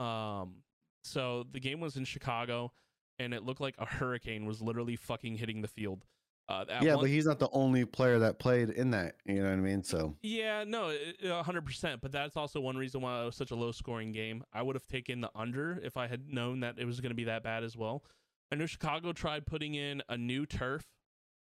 Um, 0.00 0.62
so 1.02 1.44
the 1.50 1.60
game 1.60 1.80
was 1.80 1.96
in 1.96 2.04
Chicago, 2.04 2.72
and 3.18 3.32
it 3.32 3.44
looked 3.44 3.60
like 3.60 3.74
a 3.78 3.86
hurricane 3.86 4.46
was 4.46 4.60
literally 4.60 4.96
fucking 4.96 5.36
hitting 5.36 5.62
the 5.62 5.68
field. 5.68 6.04
Uh, 6.48 6.64
yeah, 6.80 6.94
one- 6.94 7.04
but 7.04 7.10
he's 7.10 7.26
not 7.26 7.38
the 7.38 7.50
only 7.52 7.84
player 7.84 8.18
that 8.20 8.38
played 8.38 8.70
in 8.70 8.90
that. 8.92 9.16
You 9.26 9.42
know 9.42 9.50
what 9.50 9.52
I 9.52 9.56
mean? 9.56 9.82
So 9.82 10.16
Yeah, 10.22 10.64
no, 10.64 10.96
a 11.24 11.42
hundred 11.42 11.66
percent. 11.66 12.00
But 12.00 12.10
that's 12.10 12.36
also 12.36 12.60
one 12.60 12.76
reason 12.76 13.02
why 13.02 13.20
it 13.22 13.26
was 13.26 13.36
such 13.36 13.50
a 13.50 13.54
low 13.54 13.70
scoring 13.72 14.12
game. 14.12 14.42
I 14.52 14.62
would 14.62 14.74
have 14.74 14.86
taken 14.86 15.20
the 15.20 15.30
under 15.34 15.78
if 15.82 15.96
I 15.98 16.06
had 16.06 16.28
known 16.32 16.60
that 16.60 16.78
it 16.78 16.86
was 16.86 17.00
going 17.00 17.10
to 17.10 17.16
be 17.16 17.24
that 17.24 17.42
bad 17.42 17.64
as 17.64 17.76
well. 17.76 18.02
I 18.50 18.54
know 18.56 18.64
Chicago 18.64 19.12
tried 19.12 19.44
putting 19.46 19.74
in 19.74 20.02
a 20.08 20.16
new 20.16 20.46
turf. 20.46 20.86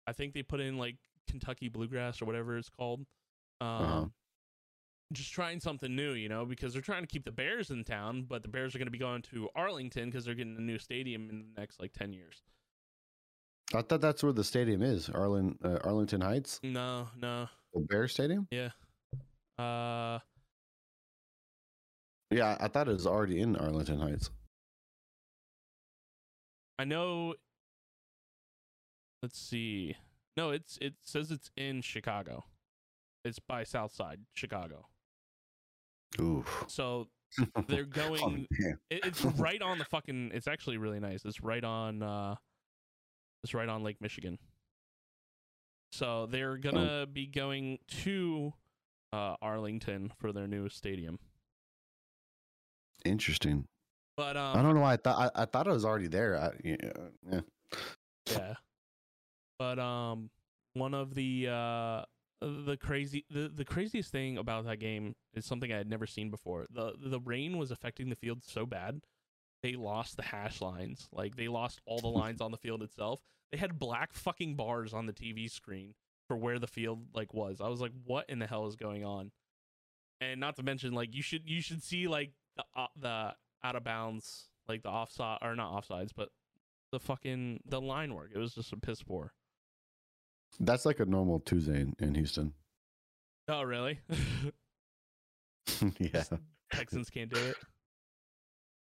I 0.06 0.12
think 0.12 0.34
they 0.34 0.42
put 0.42 0.60
in 0.60 0.76
like 0.76 0.96
Kentucky 1.26 1.68
bluegrass 1.68 2.20
or 2.20 2.26
whatever 2.26 2.58
it's 2.58 2.68
called. 2.68 3.06
Um, 3.60 3.68
Uh-huh. 3.68 4.04
Just 5.12 5.32
trying 5.32 5.58
something 5.58 5.96
new, 5.96 6.12
you 6.12 6.28
know, 6.28 6.44
because 6.44 6.72
they're 6.72 6.82
trying 6.82 7.02
to 7.02 7.08
keep 7.08 7.24
the 7.24 7.32
Bears 7.32 7.70
in 7.70 7.82
town, 7.82 8.26
but 8.28 8.42
the 8.42 8.48
Bears 8.48 8.74
are 8.74 8.78
going 8.78 8.86
to 8.86 8.92
be 8.92 8.98
going 8.98 9.22
to 9.22 9.48
Arlington 9.56 10.04
because 10.08 10.24
they're 10.24 10.36
getting 10.36 10.56
a 10.56 10.60
new 10.60 10.78
stadium 10.78 11.28
in 11.30 11.38
the 11.54 11.60
next 11.60 11.80
like 11.80 11.92
ten 11.92 12.12
years. 12.12 12.42
I 13.74 13.82
thought 13.82 14.00
that's 14.00 14.22
where 14.22 14.32
the 14.32 14.42
stadium 14.44 14.82
is, 14.82 15.08
Arlen, 15.10 15.56
uh, 15.64 15.78
Arlington 15.84 16.20
Heights, 16.20 16.58
No, 16.64 17.08
no, 17.16 17.48
the 17.72 17.80
Bear 17.80 18.08
Stadium. 18.08 18.48
yeah. 18.50 18.70
Uh, 19.58 20.18
Yeah, 22.32 22.56
I 22.60 22.68
thought 22.68 22.88
it 22.88 22.92
was 22.92 23.06
already 23.06 23.40
in 23.40 23.56
Arlington 23.56 24.00
Heights. 24.00 24.30
I 26.78 26.84
know. 26.84 27.34
Let's 29.22 29.38
see. 29.38 29.96
No, 30.36 30.50
it's 30.50 30.78
it 30.80 30.94
says 31.02 31.30
it's 31.30 31.50
in 31.56 31.82
Chicago. 31.82 32.44
It's 33.24 33.38
by 33.38 33.64
Southside 33.64 34.20
Chicago. 34.34 34.86
Oof. 36.20 36.64
So 36.68 37.08
they're 37.68 37.82
Oh, 37.82 38.08
going. 38.08 38.46
damn. 38.58 38.78
it, 38.90 39.04
it's 39.04 39.24
right 39.24 39.60
on 39.60 39.78
the 39.78 39.84
fucking. 39.84 40.30
It's 40.32 40.48
actually 40.48 40.78
really 40.78 41.00
nice. 41.00 41.24
It's 41.24 41.42
right 41.42 41.62
on. 41.62 42.02
uh 42.02 42.36
It's 43.42 43.54
right 43.54 43.68
on 43.68 43.82
Lake 43.82 44.00
Michigan. 44.00 44.38
So 45.92 46.26
they're 46.26 46.56
gonna 46.56 47.06
be 47.06 47.26
going 47.26 47.78
to 48.02 48.52
uh 49.12 49.36
Arlington 49.42 50.12
for 50.18 50.32
their 50.32 50.46
new 50.46 50.68
stadium. 50.68 51.18
Interesting. 53.04 53.66
But 54.16 54.36
um, 54.36 54.56
I 54.58 54.62
don't 54.62 54.74
know 54.74 54.82
why 54.82 54.92
I 54.92 54.96
thought 54.96 55.32
I, 55.34 55.42
I 55.42 55.44
thought 55.46 55.66
it 55.66 55.72
was 55.72 55.84
already 55.84 56.08
there. 56.08 56.36
I, 56.38 56.50
yeah, 56.62 56.76
yeah. 57.30 57.40
yeah 58.30 58.54
but 59.60 59.78
um 59.78 60.30
one 60.72 60.94
of 60.94 61.14
the 61.14 61.46
uh 61.46 62.02
the 62.40 62.78
crazy 62.80 63.26
the, 63.30 63.52
the 63.54 63.64
craziest 63.64 64.10
thing 64.10 64.38
about 64.38 64.64
that 64.64 64.78
game 64.78 65.14
is 65.34 65.44
something 65.44 65.70
i 65.70 65.76
had 65.76 65.88
never 65.88 66.06
seen 66.06 66.30
before 66.30 66.66
the 66.70 66.94
the 66.98 67.20
rain 67.20 67.58
was 67.58 67.70
affecting 67.70 68.08
the 68.08 68.16
field 68.16 68.42
so 68.42 68.64
bad 68.64 69.02
they 69.62 69.74
lost 69.74 70.16
the 70.16 70.22
hash 70.22 70.60
lines 70.60 71.08
like 71.12 71.36
they 71.36 71.48
lost 71.48 71.80
all 71.86 72.00
the 72.00 72.08
lines 72.08 72.40
on 72.40 72.50
the 72.50 72.56
field 72.56 72.82
itself 72.82 73.20
they 73.52 73.58
had 73.58 73.78
black 73.78 74.12
fucking 74.12 74.54
bars 74.54 74.92
on 74.92 75.06
the 75.06 75.12
tv 75.12 75.50
screen 75.50 75.94
for 76.28 76.36
where 76.36 76.58
the 76.58 76.66
field 76.66 77.04
like 77.14 77.34
was 77.34 77.60
i 77.60 77.68
was 77.68 77.80
like 77.80 77.92
what 78.04 78.28
in 78.28 78.38
the 78.38 78.46
hell 78.46 78.66
is 78.66 78.76
going 78.76 79.04
on 79.04 79.30
and 80.20 80.40
not 80.40 80.56
to 80.56 80.62
mention 80.62 80.92
like 80.92 81.14
you 81.14 81.22
should 81.22 81.42
you 81.48 81.60
should 81.60 81.82
see 81.82 82.08
like 82.08 82.32
the 82.56 82.64
uh, 82.76 82.86
the 82.96 83.34
out 83.62 83.76
of 83.76 83.84
bounds 83.84 84.48
like 84.68 84.82
the 84.82 84.88
offside 84.88 85.38
or 85.42 85.54
not 85.54 85.72
offsides 85.72 86.10
but 86.14 86.30
the 86.92 86.98
fucking 86.98 87.60
the 87.66 87.80
line 87.80 88.14
work. 88.14 88.30
It 88.34 88.38
was 88.38 88.54
just 88.54 88.72
a 88.72 88.76
piss 88.76 89.02
poor. 89.02 89.32
That's 90.58 90.84
like 90.84 91.00
a 91.00 91.04
normal 91.04 91.40
Tuesday 91.40 91.80
in, 91.80 91.94
in 91.98 92.14
Houston. 92.14 92.52
Oh 93.48 93.62
really? 93.62 94.00
yeah. 95.98 96.24
Texans 96.72 97.10
can't 97.10 97.32
do 97.32 97.40
it. 97.40 97.56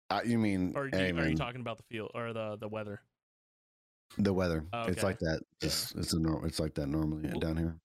Uh, 0.10 0.22
you 0.26 0.38
mean? 0.38 0.74
Or 0.76 0.88
you, 0.88 1.18
are 1.18 1.28
you 1.28 1.36
talking 1.36 1.62
about 1.62 1.78
the 1.78 1.84
field 1.84 2.12
or 2.14 2.34
the 2.34 2.58
the 2.60 2.68
weather? 2.68 3.02
the 4.18 4.34
weather? 4.34 4.64
Oh, 4.72 4.84
It's 4.84 5.04
like 5.04 5.20
that. 5.20 5.42
It's 5.62 5.94
it's 5.96 6.14
a 6.14 6.20
nor- 6.20 6.46
It's 6.46 6.60
like 6.60 6.76
that 6.76 6.88
normally 6.88 7.30
Well- 7.30 7.40
down 7.40 7.58
here. 7.58 7.76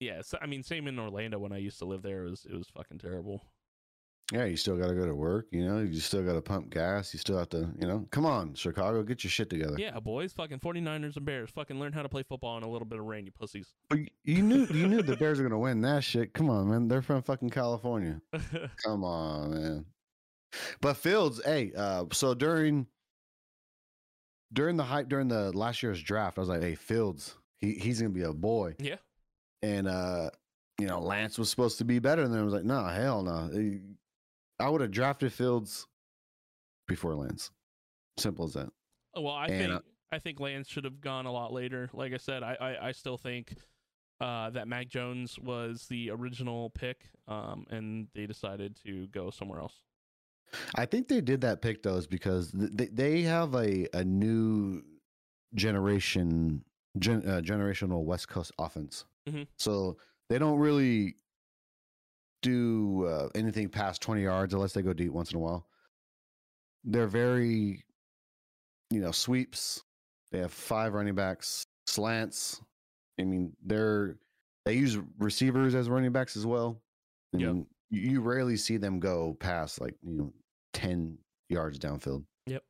Yeah, 0.00 0.22
so, 0.22 0.38
I 0.40 0.46
mean 0.46 0.62
same 0.62 0.86
in 0.88 0.98
Orlando 0.98 1.38
when 1.38 1.52
I 1.52 1.58
used 1.58 1.78
to 1.80 1.84
live 1.84 2.00
there. 2.00 2.24
It 2.24 2.30
was 2.30 2.46
it 2.46 2.56
was 2.56 2.68
fucking 2.68 2.98
terrible. 2.98 3.44
Yeah, 4.32 4.44
you 4.44 4.56
still 4.56 4.76
got 4.76 4.86
to 4.86 4.94
go 4.94 5.04
to 5.04 5.14
work. 5.14 5.48
You 5.50 5.64
know, 5.66 5.80
you 5.80 5.98
still 5.98 6.22
got 6.22 6.34
to 6.34 6.40
pump 6.40 6.70
gas. 6.70 7.12
You 7.12 7.18
still 7.18 7.36
have 7.36 7.48
to. 7.50 7.68
You 7.78 7.88
know, 7.88 8.06
come 8.12 8.24
on, 8.24 8.54
Chicago, 8.54 9.02
get 9.02 9.24
your 9.24 9.30
shit 9.30 9.50
together. 9.50 9.74
Yeah, 9.76 9.98
boys, 9.98 10.32
fucking 10.32 10.60
49ers 10.60 11.16
and 11.16 11.24
Bears, 11.26 11.50
fucking 11.50 11.80
learn 11.80 11.92
how 11.92 12.02
to 12.02 12.08
play 12.08 12.22
football 12.22 12.56
in 12.56 12.62
a 12.62 12.70
little 12.70 12.86
bit 12.86 13.00
of 13.00 13.06
rain, 13.06 13.26
you 13.26 13.32
pussies. 13.32 13.74
But 13.88 13.98
you 14.24 14.42
knew 14.42 14.66
you 14.66 14.86
knew 14.86 15.02
the 15.02 15.16
Bears 15.16 15.38
were 15.38 15.44
gonna 15.44 15.58
win 15.58 15.80
that 15.82 16.04
shit. 16.04 16.32
Come 16.32 16.48
on, 16.48 16.70
man. 16.70 16.88
They're 16.88 17.02
from 17.02 17.22
fucking 17.22 17.50
California. 17.50 18.22
Come 18.84 19.04
on, 19.04 19.50
man. 19.50 19.84
But 20.80 20.94
Fields, 20.96 21.40
hey, 21.44 21.72
uh, 21.76 22.06
so 22.12 22.34
during 22.34 22.86
during 24.52 24.76
the 24.76 24.82
hype 24.84 25.08
during 25.08 25.28
the 25.28 25.52
last 25.56 25.82
year's 25.82 26.02
draft, 26.02 26.38
I 26.38 26.40
was 26.40 26.48
like, 26.48 26.62
hey, 26.62 26.74
Fields, 26.74 27.36
he 27.58 27.74
he's 27.74 28.00
gonna 28.00 28.10
be 28.14 28.22
a 28.22 28.32
boy. 28.32 28.74
yeah. 28.78 28.96
And 29.62 29.86
uh, 29.86 30.30
you 30.78 30.86
know, 30.86 31.00
Lance 31.00 31.38
was 31.38 31.50
supposed 31.50 31.78
to 31.78 31.84
be 31.84 31.98
better, 31.98 32.22
and 32.22 32.32
then 32.32 32.40
I 32.40 32.44
was 32.44 32.54
like, 32.54 32.64
no, 32.64 32.82
hell 32.84 33.22
no. 33.22 33.50
I 34.58 34.68
would 34.68 34.80
have 34.80 34.90
drafted 34.90 35.32
Fields 35.32 35.86
before 36.88 37.14
Lance. 37.14 37.50
Simple 38.18 38.46
as 38.46 38.54
that. 38.54 38.70
Well, 39.14 39.28
I 39.28 39.46
And, 39.46 39.58
think 39.58 39.72
uh, 39.72 39.80
I 40.12 40.18
think 40.18 40.40
Lance 40.40 40.68
should 40.68 40.84
have 40.84 41.00
gone 41.00 41.26
a 41.26 41.32
lot 41.32 41.52
later. 41.52 41.90
Like 41.92 42.12
I 42.12 42.16
said, 42.16 42.42
I 42.42 42.56
I, 42.60 42.88
I 42.88 42.92
still 42.92 43.16
think 43.18 43.54
uh, 44.20 44.50
that 44.50 44.66
Mac 44.68 44.88
Jones 44.88 45.38
was 45.38 45.86
the 45.88 46.10
original 46.10 46.70
pick, 46.70 47.02
um, 47.28 47.66
and 47.70 48.08
they 48.14 48.26
decided 48.26 48.76
to 48.84 49.06
go 49.08 49.30
somewhere 49.30 49.60
else. 49.60 49.74
I 50.74 50.86
think 50.86 51.08
they 51.08 51.20
did 51.20 51.40
that 51.42 51.62
pick 51.62 51.82
those 51.82 52.06
because 52.06 52.50
they 52.52 52.86
they 52.86 53.22
have 53.22 53.54
a 53.54 53.86
a 53.96 54.04
new 54.04 54.82
generation 55.54 56.64
gen, 56.98 57.28
uh, 57.28 57.40
generational 57.40 58.04
West 58.04 58.28
Coast 58.28 58.52
offense. 58.58 59.04
Mhm. 59.28 59.46
So 59.58 59.98
they 60.28 60.38
don't 60.38 60.58
really 60.58 61.16
do 62.42 63.04
uh, 63.06 63.28
anything 63.34 63.68
past 63.68 64.00
twenty 64.02 64.22
yards 64.22 64.54
unless 64.54 64.72
they 64.72 64.82
go 64.82 64.92
deep 64.92 65.12
once 65.12 65.30
in 65.30 65.36
a 65.36 65.40
while. 65.40 65.66
They're 66.84 67.06
very, 67.06 67.84
you 68.90 69.00
know, 69.00 69.10
sweeps. 69.12 69.84
They 70.32 70.38
have 70.38 70.52
five 70.52 70.94
running 70.94 71.14
backs, 71.14 71.64
slants. 71.86 72.62
I 73.18 73.24
mean, 73.24 73.54
they're 73.62 74.16
they 74.64 74.74
use 74.74 74.98
receivers 75.18 75.74
as 75.74 75.88
running 75.88 76.12
backs 76.12 76.36
as 76.36 76.46
well. 76.46 76.82
I 77.34 77.38
Yep. 77.38 77.52
mean, 77.52 77.66
you 77.90 78.20
rarely 78.22 78.56
see 78.56 78.76
them 78.76 79.00
go 79.00 79.34
past 79.34 79.80
like 79.80 79.96
you 80.02 80.12
know 80.12 80.32
10 80.72 81.18
yards 81.48 81.78
downfield. 81.78 82.24
Yep. 82.46 82.62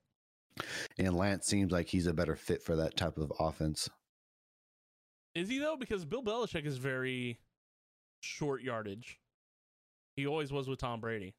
And 0.98 1.16
Lance 1.16 1.46
seems 1.46 1.72
like 1.72 1.88
he's 1.88 2.06
a 2.06 2.12
better 2.12 2.36
fit 2.36 2.62
for 2.62 2.76
that 2.76 2.96
type 2.96 3.18
of 3.18 3.32
offense. 3.38 3.88
Is 5.34 5.48
he 5.48 5.58
though? 5.58 5.76
Because 5.76 6.04
Bill 6.04 6.22
Belichick 6.22 6.66
is 6.66 6.76
very 6.76 7.38
short 8.20 8.62
yardage. 8.62 9.18
He 10.16 10.26
always 10.26 10.52
was 10.52 10.68
with 10.68 10.78
Tom 10.80 11.00
Brady. 11.00 11.34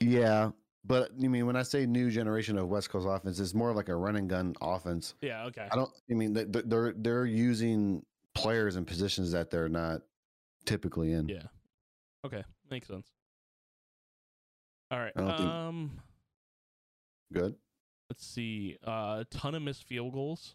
Yeah. 0.00 0.50
But 0.84 1.10
I 1.22 1.28
mean, 1.28 1.46
when 1.46 1.56
I 1.56 1.62
say 1.62 1.86
new 1.86 2.10
generation 2.10 2.56
of 2.56 2.68
West 2.68 2.90
Coast 2.90 3.06
offense, 3.08 3.38
it's 3.40 3.54
more 3.54 3.72
like 3.72 3.88
a 3.88 3.94
run 3.96 4.16
and 4.16 4.28
gun 4.28 4.54
offense. 4.60 5.14
Yeah. 5.20 5.44
Okay. 5.46 5.68
I 5.70 5.76
don't. 5.76 5.90
I 6.10 6.14
mean, 6.14 6.32
they- 6.32 6.44
they- 6.44 6.62
they're 6.62 6.92
they're 6.96 7.26
using 7.26 8.04
players 8.34 8.76
in 8.76 8.84
positions 8.84 9.32
that 9.32 9.50
they're 9.50 9.68
not 9.68 10.02
typically 10.64 11.12
in. 11.12 11.28
Yeah. 11.28 11.42
Okay. 12.24 12.44
Makes 12.70 12.88
sense. 12.88 13.10
All 14.90 14.98
right. 14.98 15.12
I 15.16 15.20
don't 15.20 15.36
think- 15.36 15.48
Um. 15.50 16.00
Good. 17.32 17.54
Let's 18.10 18.24
see. 18.26 18.76
Uh, 18.86 19.18
a 19.20 19.26
ton 19.30 19.54
of 19.54 19.62
missed 19.62 19.84
field 19.84 20.12
goals. 20.14 20.54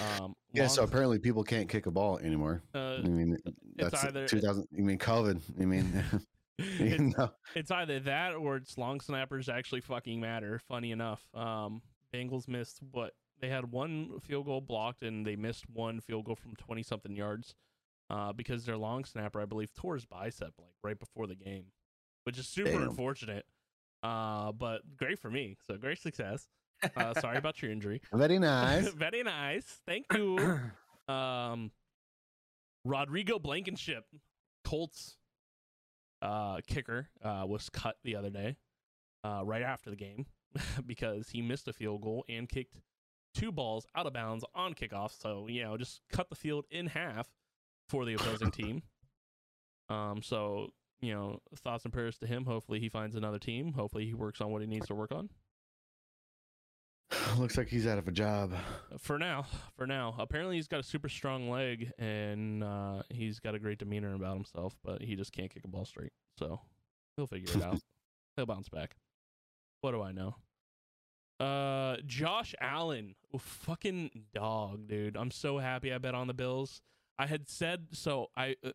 Um. 0.00 0.34
Yeah. 0.52 0.68
So 0.68 0.84
apparently, 0.84 1.18
people 1.18 1.42
can't 1.44 1.68
kick 1.68 1.86
a 1.86 1.90
ball 1.90 2.18
anymore. 2.18 2.62
uh, 2.74 2.98
I 2.98 3.02
mean, 3.02 3.38
that's 3.76 4.04
either- 4.04 4.26
2000. 4.28 4.66
You 4.70 4.84
mean 4.84 4.98
COVID? 4.98 5.40
I 5.60 5.64
mean, 5.64 6.04
you 6.58 7.12
it's, 7.18 7.32
it's 7.54 7.70
either 7.70 8.00
that 8.00 8.34
or 8.34 8.56
it's 8.56 8.78
long 8.78 9.00
snappers 9.00 9.48
actually 9.48 9.80
fucking 9.80 10.20
matter. 10.20 10.60
Funny 10.68 10.92
enough, 10.92 11.22
um, 11.34 11.82
Bengals 12.14 12.46
missed 12.48 12.80
what 12.92 13.14
they 13.40 13.48
had 13.48 13.72
one 13.72 14.20
field 14.20 14.46
goal 14.46 14.60
blocked 14.60 15.02
and 15.02 15.26
they 15.26 15.34
missed 15.36 15.68
one 15.68 16.00
field 16.00 16.24
goal 16.26 16.36
from 16.36 16.54
twenty 16.56 16.82
something 16.82 17.16
yards, 17.16 17.54
uh, 18.10 18.32
because 18.32 18.64
their 18.64 18.76
long 18.76 19.04
snapper 19.04 19.40
I 19.40 19.46
believe 19.46 19.74
tore 19.74 19.94
his 19.94 20.06
bicep 20.06 20.52
like 20.58 20.74
right 20.84 20.98
before 20.98 21.26
the 21.26 21.34
game, 21.34 21.64
which 22.24 22.38
is 22.38 22.48
super 22.48 22.70
Damn. 22.70 22.82
unfortunate. 22.82 23.44
Uh, 24.02 24.52
but 24.52 24.80
great 24.96 25.18
for 25.18 25.30
me. 25.30 25.56
So 25.66 25.76
great 25.76 25.98
success. 25.98 26.48
Uh, 26.96 27.14
sorry 27.20 27.38
about 27.38 27.62
your 27.62 27.70
injury. 27.70 28.00
Very 28.12 28.38
nice. 28.40 28.88
Very 28.88 29.22
nice. 29.22 29.80
Thank 29.86 30.06
you. 30.14 30.60
Um, 31.08 31.72
Rodrigo 32.84 33.40
Blankenship, 33.40 34.04
Colts 34.64 35.16
uh, 36.22 36.58
kicker, 36.66 37.08
uh, 37.22 37.44
was 37.44 37.68
cut 37.68 37.96
the 38.04 38.14
other 38.14 38.30
day, 38.30 38.56
uh, 39.24 39.42
right 39.44 39.62
after 39.62 39.90
the 39.90 39.96
game, 39.96 40.26
because 40.86 41.28
he 41.28 41.42
missed 41.42 41.66
a 41.66 41.72
field 41.72 42.02
goal 42.02 42.24
and 42.28 42.48
kicked 42.48 42.76
two 43.34 43.50
balls 43.50 43.84
out 43.96 44.06
of 44.06 44.12
bounds 44.12 44.44
on 44.54 44.74
kickoff. 44.74 45.10
So 45.20 45.48
you 45.48 45.64
know, 45.64 45.76
just 45.76 46.02
cut 46.10 46.30
the 46.30 46.36
field 46.36 46.66
in 46.70 46.86
half 46.86 47.28
for 47.88 48.04
the 48.04 48.14
opposing 48.14 48.52
team. 48.52 48.82
Um, 49.88 50.22
so 50.22 50.68
you 51.02 51.12
know, 51.12 51.40
thoughts 51.56 51.84
and 51.84 51.92
prayers 51.92 52.16
to 52.18 52.26
him. 52.26 52.46
Hopefully, 52.46 52.80
he 52.80 52.88
finds 52.88 53.16
another 53.16 53.38
team. 53.38 53.72
Hopefully, 53.74 54.06
he 54.06 54.14
works 54.14 54.40
on 54.40 54.50
what 54.50 54.62
he 54.62 54.68
needs 54.68 54.86
to 54.86 54.94
work 54.94 55.12
on. 55.12 55.28
Looks 57.38 57.58
like 57.58 57.68
he's 57.68 57.86
out 57.86 57.98
of 57.98 58.08
a 58.08 58.12
job. 58.12 58.54
For 58.98 59.18
now, 59.18 59.46
for 59.76 59.86
now. 59.86 60.14
Apparently, 60.18 60.56
he's 60.56 60.68
got 60.68 60.80
a 60.80 60.84
super 60.84 61.08
strong 61.08 61.50
leg 61.50 61.92
and 61.98 62.64
uh, 62.64 63.02
he's 63.10 63.40
got 63.40 63.54
a 63.54 63.58
great 63.58 63.78
demeanor 63.78 64.14
about 64.14 64.34
himself, 64.34 64.76
but 64.84 65.02
he 65.02 65.16
just 65.16 65.32
can't 65.32 65.52
kick 65.52 65.64
a 65.64 65.68
ball 65.68 65.84
straight. 65.84 66.12
So 66.38 66.60
he'll 67.16 67.26
figure 67.26 67.54
it 67.54 67.62
out. 67.62 67.78
he'll 68.36 68.46
bounce 68.46 68.68
back. 68.68 68.96
What 69.80 69.92
do 69.92 70.02
I 70.02 70.12
know? 70.12 70.36
Uh, 71.40 71.96
Josh 72.06 72.54
Allen, 72.60 73.16
oh, 73.34 73.38
fucking 73.38 74.10
dog, 74.32 74.86
dude. 74.86 75.16
I'm 75.16 75.32
so 75.32 75.58
happy 75.58 75.92
I 75.92 75.98
bet 75.98 76.14
on 76.14 76.28
the 76.28 76.34
Bills. 76.34 76.80
I 77.18 77.26
had 77.26 77.48
said 77.48 77.88
so. 77.92 78.28
I 78.36 78.56
uh, 78.64 78.70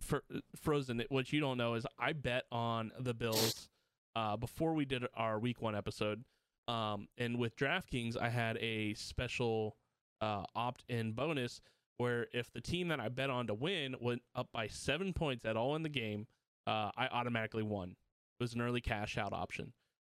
for 0.00 0.22
Frozen. 0.60 1.02
What 1.08 1.32
you 1.32 1.40
don't 1.40 1.58
know 1.58 1.74
is 1.74 1.86
I 1.98 2.12
bet 2.12 2.44
on 2.50 2.92
the 2.98 3.14
Bills 3.14 3.68
uh, 4.14 4.36
before 4.36 4.74
we 4.74 4.84
did 4.84 5.04
our 5.14 5.38
Week 5.38 5.60
One 5.60 5.74
episode. 5.74 6.24
Um, 6.68 7.08
and 7.16 7.38
with 7.38 7.56
DraftKings, 7.56 8.16
I 8.16 8.28
had 8.28 8.56
a 8.58 8.94
special 8.94 9.76
uh, 10.20 10.44
opt-in 10.54 11.12
bonus 11.12 11.60
where 11.98 12.26
if 12.32 12.52
the 12.52 12.60
team 12.60 12.88
that 12.88 13.00
I 13.00 13.08
bet 13.08 13.30
on 13.30 13.46
to 13.46 13.54
win 13.54 13.94
went 14.00 14.22
up 14.34 14.48
by 14.52 14.66
seven 14.66 15.12
points 15.12 15.44
at 15.44 15.56
all 15.56 15.76
in 15.76 15.82
the 15.82 15.88
game, 15.88 16.26
uh, 16.66 16.90
I 16.96 17.08
automatically 17.10 17.62
won. 17.62 17.90
It 17.90 18.42
was 18.42 18.54
an 18.54 18.60
early 18.60 18.80
cash 18.80 19.16
out 19.16 19.32
option. 19.32 19.72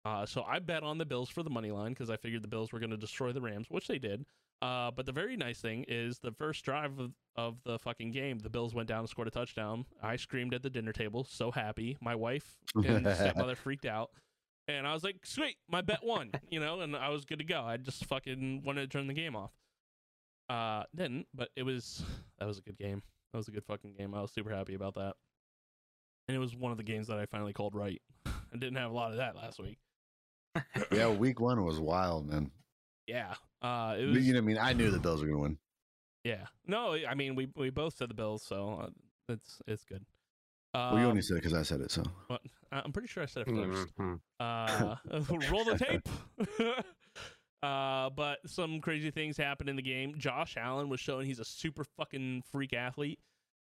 Uh, 0.06 0.26
so 0.26 0.44
I 0.44 0.60
bet 0.60 0.84
on 0.84 0.98
the 0.98 1.06
Bills 1.06 1.30
for 1.30 1.44
the 1.44 1.50
money 1.50 1.72
line 1.72 1.92
because 1.92 2.10
I 2.10 2.18
figured 2.18 2.42
the 2.42 2.48
Bills 2.48 2.72
were 2.72 2.80
going 2.80 2.90
to 2.90 2.98
destroy 2.98 3.32
the 3.32 3.42
Rams, 3.42 3.68
which 3.70 3.88
they 3.88 4.00
did. 4.00 4.26
Uh, 4.62 4.92
but 4.92 5.06
the 5.06 5.12
very 5.12 5.38
nice 5.38 5.60
thing 5.60 5.86
is 5.88 6.20
the 6.20 6.32
first 6.32 6.66
drive 6.66 7.00
of, 7.00 7.12
of 7.48 7.58
the 7.64 7.80
fucking 7.80 8.12
game, 8.12 8.40
the 8.40 8.50
Bills 8.50 8.74
went 8.74 8.88
down 8.90 9.00
and 9.00 9.10
scored 9.10 9.28
a 9.28 9.32
touchdown. 9.32 9.86
I 10.04 10.16
screamed 10.18 10.54
at 10.54 10.62
the 10.64 10.70
dinner 10.70 10.92
table, 10.92 11.24
so 11.30 11.52
happy. 11.52 11.98
My 12.02 12.16
wife 12.16 12.56
and 12.76 13.06
stepmother 13.16 13.56
freaked 13.56 13.86
out. 13.86 14.10
And 14.68 14.86
I 14.86 14.94
was 14.94 15.04
like, 15.04 15.26
sweet, 15.26 15.56
my 15.68 15.82
bet 15.82 16.04
won, 16.04 16.32
you 16.52 16.60
know, 16.60 16.82
and 16.82 16.96
I 16.96 17.10
was 17.10 17.26
good 17.26 17.40
to 17.40 17.46
go. 17.46 17.62
I 17.62 17.78
just 17.78 18.06
fucking 18.06 18.62
wanted 18.64 18.82
to 18.82 18.88
turn 18.98 19.08
the 19.08 19.14
game 19.14 19.36
off. 19.36 19.52
Uh, 20.50 20.84
didn't, 20.96 21.28
but 21.34 21.50
it 21.56 21.64
was, 21.64 22.04
that 22.38 22.48
was 22.48 22.60
a 22.60 22.62
good 22.62 22.78
game. 22.78 23.02
That 23.34 23.38
was 23.38 23.48
a 23.48 23.52
good 23.52 23.64
fucking 23.66 23.94
game. 23.98 24.14
I 24.14 24.22
was 24.22 24.32
super 24.32 24.52
happy 24.52 24.76
about 24.76 24.96
that. 24.96 25.14
And 26.28 26.36
it 26.36 26.40
was 26.40 26.56
one 26.56 26.72
of 26.72 26.78
the 26.78 26.84
games 26.84 27.08
that 27.08 27.18
I 27.18 27.26
finally 27.26 27.54
called 27.54 27.74
right. 27.74 28.02
I 28.28 28.58
didn't 28.58 28.76
have 28.76 28.92
a 28.92 28.94
lot 28.94 29.12
of 29.12 29.18
that 29.18 29.36
last 29.36 29.60
week. 29.60 29.78
yeah, 30.92 31.10
week 31.10 31.40
one 31.40 31.64
was 31.64 31.80
wild, 31.80 32.28
man. 32.28 32.52
Yeah. 33.08 33.34
Uh, 33.62 33.96
it 33.98 34.06
But 34.06 34.16
was, 34.16 34.28
You 34.28 34.34
know, 34.34 34.40
what 34.40 34.44
I 34.44 34.48
mean, 34.48 34.58
I 34.60 34.74
knew 34.74 34.92
the 34.92 35.00
Bills 35.00 35.22
were 35.22 35.28
gonna 35.28 35.40
win. 35.40 35.58
Yeah. 36.24 36.46
No, 36.68 36.96
I 37.08 37.14
mean, 37.16 37.36
we, 37.36 37.50
we 37.56 37.70
both 37.70 37.96
said 37.96 38.10
the 38.10 38.14
Bills, 38.14 38.44
so 38.44 38.80
uh, 38.84 38.90
it's, 39.30 39.62
it's 39.68 39.84
good. 39.86 40.06
Uh, 40.74 40.90
Well, 40.94 41.00
you 41.02 41.08
only 41.08 41.22
said 41.22 41.38
it 41.38 41.44
because 41.44 41.54
I 41.58 41.64
said 41.64 41.82
it. 41.82 41.90
So 41.92 42.04
but 42.28 42.42
I'm 42.72 42.92
pretty 42.92 43.08
sure 43.08 43.24
I 43.24 43.26
said 43.26 43.48
it 43.48 43.56
first. 43.56 43.96
Mhm. 43.98 44.20
Uh, 44.40 44.96
roll 45.52 45.66
the 45.66 45.78
tape. 45.80 46.08
uh, 47.64 48.10
but 48.12 48.40
some 48.46 48.80
crazy 48.80 49.12
things 49.12 49.36
happened 49.38 49.70
in 49.70 49.76
the 49.76 49.82
game. 49.82 50.14
Josh 50.18 50.56
Allen 50.58 50.90
was 50.90 51.00
showing 51.00 51.26
he's 51.26 51.40
a 51.40 51.46
super 51.46 51.84
fucking 51.84 52.44
freak 52.52 52.74
athlete, 52.74 53.20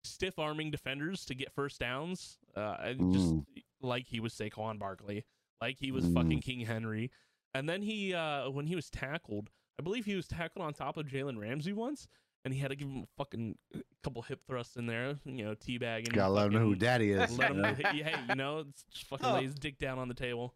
stiff 0.05 0.39
arming 0.39 0.71
defenders 0.71 1.25
to 1.27 1.35
get 1.35 1.53
first 1.53 1.79
downs. 1.81 2.39
Uh, 2.57 2.77
and 2.81 3.13
just 3.13 3.35
Mm. 3.35 3.45
like 3.83 4.07
he 4.09 4.21
was 4.21 4.33
Saquon 4.35 4.79
Barkley, 4.79 5.25
like 5.61 5.77
he 5.79 5.93
was 5.93 6.07
Mm. 6.07 6.15
fucking 6.15 6.41
King 6.41 6.61
Henry. 6.61 7.11
And 7.55 7.69
then 7.69 7.83
he, 7.83 8.15
uh, 8.15 8.51
when 8.51 8.67
he 8.67 8.75
was 8.75 8.91
tackled, 8.91 9.51
I 9.79 9.83
believe 9.83 10.07
he 10.07 10.15
was 10.17 10.27
tackled 10.27 10.65
on 10.65 10.73
top 10.73 10.97
of 10.97 11.07
Jalen 11.07 11.39
Ramsey 11.39 11.73
once, 11.73 12.09
and 12.45 12.53
he 12.55 12.61
had 12.61 12.69
to 12.69 12.77
give 12.77 12.89
him 12.89 13.03
a 13.03 13.07
fucking 13.17 13.57
couple 14.03 14.23
hip 14.23 14.41
thrusts 14.47 14.77
in 14.77 14.87
there, 14.87 15.17
you 15.25 15.45
know, 15.45 15.55
teabagging. 15.55 16.13
gotta 16.13 16.33
let 16.33 16.47
him 16.47 16.53
know 16.55 16.61
who 16.61 16.75
Daddy 16.75 17.11
is. 17.13 17.39
let 17.39 17.53
him, 17.53 17.63
hey, 17.75 18.03
hey, 18.03 18.15
you 18.29 18.35
know, 18.37 18.65
just 18.93 19.05
fucking 19.09 19.33
lay 19.33 19.43
his 19.45 19.55
dick 19.55 19.79
down 19.79 19.99
on 19.99 20.09
the 20.09 20.15
table. 20.15 20.55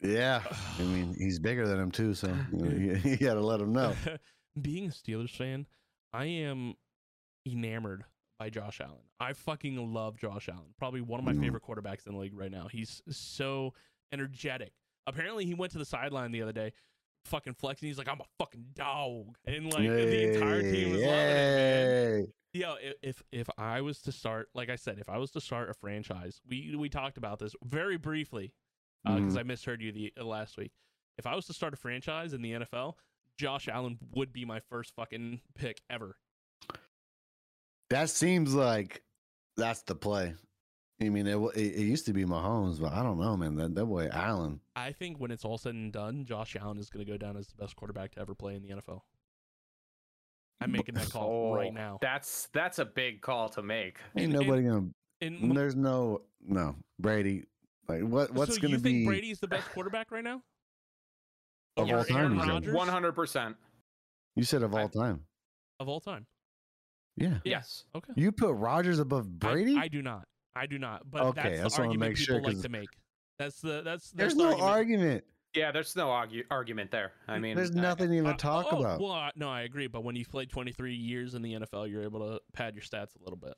Yeah, 0.00 0.42
I 0.78 0.82
mean, 0.82 1.14
he's 1.18 1.38
bigger 1.38 1.66
than 1.66 1.78
him 1.78 1.90
too, 1.90 2.14
so 2.14 2.28
you, 2.52 2.58
know, 2.58 2.70
you, 2.70 3.00
you 3.10 3.16
gotta 3.16 3.40
let 3.40 3.60
him 3.60 3.72
know. 3.72 3.94
Being 4.60 4.86
a 4.86 4.90
Steelers 4.90 5.34
fan, 5.36 5.66
I 6.12 6.24
am 6.26 6.74
enamored 7.46 8.04
by 8.38 8.50
Josh 8.50 8.80
Allen. 8.80 9.02
I 9.20 9.32
fucking 9.34 9.92
love 9.92 10.16
Josh 10.16 10.48
Allen. 10.48 10.74
Probably 10.78 11.00
one 11.02 11.20
of 11.20 11.24
my 11.26 11.34
Mhm. 11.34 11.40
favorite 11.40 11.62
quarterbacks 11.62 12.06
in 12.06 12.14
the 12.14 12.18
league 12.18 12.36
right 12.36 12.50
now. 12.50 12.68
He's 12.70 13.02
so 13.10 13.74
energetic. 14.12 14.72
Apparently, 15.06 15.44
he 15.44 15.54
went 15.54 15.72
to 15.72 15.78
the 15.78 15.84
sideline 15.84 16.32
the 16.32 16.42
other 16.42 16.52
day, 16.52 16.72
fucking 17.24 17.54
flexing. 17.54 17.88
He's 17.88 17.98
like, 17.98 18.08
"I'm 18.08 18.20
a 18.20 18.26
fucking 18.38 18.66
dog," 18.74 19.36
and 19.46 19.72
like 19.72 19.82
the 19.88 20.34
entire 20.34 20.62
team 20.62 20.92
was 20.92 21.00
loving 21.02 21.14
it, 21.14 21.34
man. 21.34 22.20
Yay. 22.22 22.26
Yo, 22.52 22.72
i- 22.74 22.94
if 23.02 23.22
if 23.32 23.48
I 23.58 23.80
was 23.80 24.00
to 24.02 24.12
start, 24.12 24.48
like 24.54 24.70
I 24.70 24.76
said, 24.76 24.98
if 24.98 25.08
I 25.08 25.18
was 25.18 25.30
to 25.32 25.40
start 25.40 25.70
a 25.70 25.74
franchise, 25.74 26.40
we 26.48 26.74
we 26.76 26.88
talked 26.88 27.16
about 27.16 27.38
this 27.38 27.54
very 27.64 27.96
briefly 27.96 28.52
because 29.04 29.36
I 29.36 29.42
misheard 29.44 29.80
you 29.80 29.92
the 29.92 30.12
uh, 30.18 30.24
last 30.24 30.56
week. 30.56 30.72
If 31.18 31.26
I 31.26 31.34
was 31.34 31.46
to 31.46 31.52
start 31.52 31.72
a 31.74 31.76
franchise 31.76 32.32
in 32.32 32.42
the 32.42 32.52
NFL, 32.52 32.94
Josh 33.38 33.68
Allen 33.68 33.98
would 34.14 34.32
be 34.32 34.44
my 34.44 34.60
first 34.60 34.94
fucking 34.94 35.40
pick 35.54 35.80
ever. 35.88 36.16
That 37.90 38.10
seems 38.10 38.54
like 38.54 39.02
that's 39.56 39.82
the 39.82 39.94
play. 39.94 40.34
I 41.02 41.08
mean, 41.08 41.26
it, 41.26 41.36
it, 41.56 41.58
it 41.58 41.82
used 41.82 42.04
to 42.06 42.12
be 42.12 42.24
Mahomes, 42.24 42.78
but 42.80 42.92
I 42.92 43.02
don't 43.02 43.18
know, 43.18 43.36
man. 43.36 43.56
That 43.56 43.74
that 43.74 43.86
boy 43.86 44.08
Allen. 44.12 44.60
I 44.76 44.92
think 44.92 45.18
when 45.18 45.30
it's 45.30 45.44
all 45.44 45.56
said 45.56 45.74
and 45.74 45.92
done, 45.92 46.24
Josh 46.24 46.56
Allen 46.60 46.78
is 46.78 46.90
going 46.90 47.04
to 47.04 47.10
go 47.10 47.16
down 47.16 47.36
as 47.36 47.46
the 47.46 47.54
best 47.56 47.74
quarterback 47.76 48.12
to 48.12 48.20
ever 48.20 48.34
play 48.34 48.54
in 48.54 48.62
the 48.62 48.68
NFL. 48.68 49.00
I'm 50.60 50.72
making 50.72 50.94
that 50.96 51.10
call 51.10 51.52
oh, 51.52 51.56
right 51.56 51.70
Oh, 51.70 51.74
now. 51.74 51.98
That's 52.02 52.48
that's 52.52 52.78
a 52.78 52.84
big 52.84 53.22
call 53.22 53.48
to 53.50 53.62
make. 53.62 53.98
Ain't 54.16 54.32
And- 54.34 54.46
nobody 54.46 54.62
gonna. 54.64 54.88
And 55.22 55.54
There's 55.56 55.76
no 55.76 56.22
no 56.42 56.76
Brady. 56.98 57.44
Like 57.88 58.02
what? 58.02 58.30
What's 58.32 58.54
so 58.54 58.60
gonna 58.60 58.74
you 58.74 58.78
be 58.78 58.90
think 58.90 59.06
Brady's 59.06 59.40
the 59.40 59.48
best 59.48 59.70
quarterback 59.70 60.10
right 60.10 60.24
now? 60.24 60.42
of 61.76 61.90
all 61.90 62.04
time? 62.04 62.16
Aaron 62.16 62.34
you 62.34 62.40
said? 62.40 62.48
Rodgers? 62.48 62.74
One 62.74 62.88
hundred 62.88 63.12
percent. 63.12 63.56
You 64.36 64.44
said 64.44 64.62
of 64.62 64.74
I- 64.74 64.82
all 64.82 64.88
time. 64.88 65.20
Of 65.78 65.88
all 65.88 66.00
time. 66.00 66.26
Yeah. 67.16 67.28
Yeah. 67.28 67.38
Yes. 67.44 67.84
Okay. 67.94 68.12
You 68.16 68.32
put 68.32 68.52
Rodgers 68.54 68.98
above 68.98 69.26
I- 69.26 69.52
Brady? 69.52 69.76
I, 69.76 69.88
do 69.88 70.02
not. 70.02 70.26
I 70.56 70.66
do 70.66 70.78
not. 70.78 71.10
But 71.10 71.22
Okay, 71.22 71.40
I 71.40 71.48
that's 71.50 71.62
just 71.62 71.76
the 71.76 71.82
argument 71.82 72.10
make 72.10 72.16
sure, 72.16 72.36
people 72.36 72.48
like 72.48 72.56
'cause- 72.56 72.62
to 72.62 72.68
make. 72.68 72.88
That's 73.38 73.60
the 73.60 73.82
that's, 73.82 74.10
that's 74.10 74.10
There's 74.12 74.34
the 74.34 74.42
no 74.42 74.48
argument. 74.50 74.70
argument. 74.70 75.24
Yeah, 75.54 75.72
there's 75.72 75.96
no 75.96 76.10
argue, 76.10 76.44
argument 76.50 76.90
there. 76.92 77.12
I 77.26 77.38
mean, 77.40 77.56
There's 77.56 77.74
I- 77.76 77.80
nothing 77.80 78.10
to 78.10 78.14
even 78.14 78.26
Uh, 78.30 78.36
talk 78.36 78.66
oh, 78.70 78.78
about. 78.78 79.00
Well, 79.00 79.10
I- 79.12 79.32
no, 79.34 79.48
I 79.48 79.62
agree. 79.62 79.88
But 79.88 80.04
when 80.04 80.14
you've 80.14 80.30
played 80.30 80.48
23 80.50 80.94
years 80.94 81.34
in 81.34 81.42
the 81.42 81.54
NFL, 81.54 81.86
you're 81.90 82.02
able 82.04 82.20
to 82.20 82.40
pad 82.52 82.74
your 82.74 82.82
stats 82.82 83.16
a 83.16 83.22
little 83.24 83.36
bit. 83.38 83.54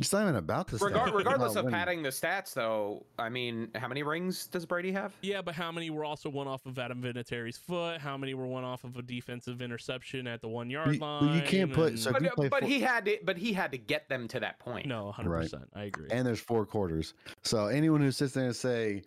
It's 0.00 0.12
not 0.12 0.22
even 0.22 0.36
about 0.36 0.68
the 0.68 0.76
Regar- 0.78 0.92
stats. 1.08 1.14
regardless 1.14 1.56
of 1.56 1.64
winning. 1.64 1.78
padding 1.78 2.02
the 2.02 2.10
stats, 2.10 2.54
though, 2.54 3.04
I 3.18 3.28
mean, 3.28 3.68
how 3.74 3.88
many 3.88 4.02
rings 4.04 4.46
does 4.46 4.64
Brady 4.64 4.92
have? 4.92 5.12
Yeah, 5.22 5.42
but 5.42 5.54
how 5.54 5.72
many 5.72 5.90
were 5.90 6.04
also 6.04 6.28
one 6.30 6.46
off 6.46 6.66
of 6.66 6.78
Adam 6.78 7.02
Vinatieri's 7.02 7.56
foot? 7.56 8.00
How 8.00 8.16
many 8.16 8.34
were 8.34 8.46
one 8.46 8.62
off 8.64 8.84
of 8.84 8.96
a 8.96 9.02
defensive 9.02 9.60
interception 9.60 10.26
at 10.28 10.40
the 10.40 10.48
one 10.48 10.70
yard 10.70 10.94
You- 10.94 11.00
line? 11.00 11.34
you 11.34 11.42
can't 11.42 11.72
put- 11.72 11.88
and- 11.90 11.98
so- 11.98 12.10
If 12.10 12.14
But, 12.14 12.22
you 12.22 12.30
play 12.30 12.48
but 12.48 12.60
four- 12.60 12.68
he 12.68 12.80
had 12.80 13.04
to, 13.06 13.18
but 13.24 13.36
he 13.38 13.52
had 13.52 13.72
to 13.72 13.78
get 13.78 14.08
them 14.08 14.28
to 14.28 14.40
that 14.40 14.58
point. 14.60 14.86
no, 14.86 15.06
100. 15.06 15.30
percent 15.42 15.64
I 15.74 15.84
agree. 15.84 16.08
and 16.12 16.24
there's 16.26 16.40
four 16.40 16.64
quarters. 16.64 17.14
So 17.42 17.66
anyone 17.66 18.00
who 18.00 18.12
sits 18.12 18.34
there 18.34 18.44
and 18.46 18.54
say, 18.56 19.02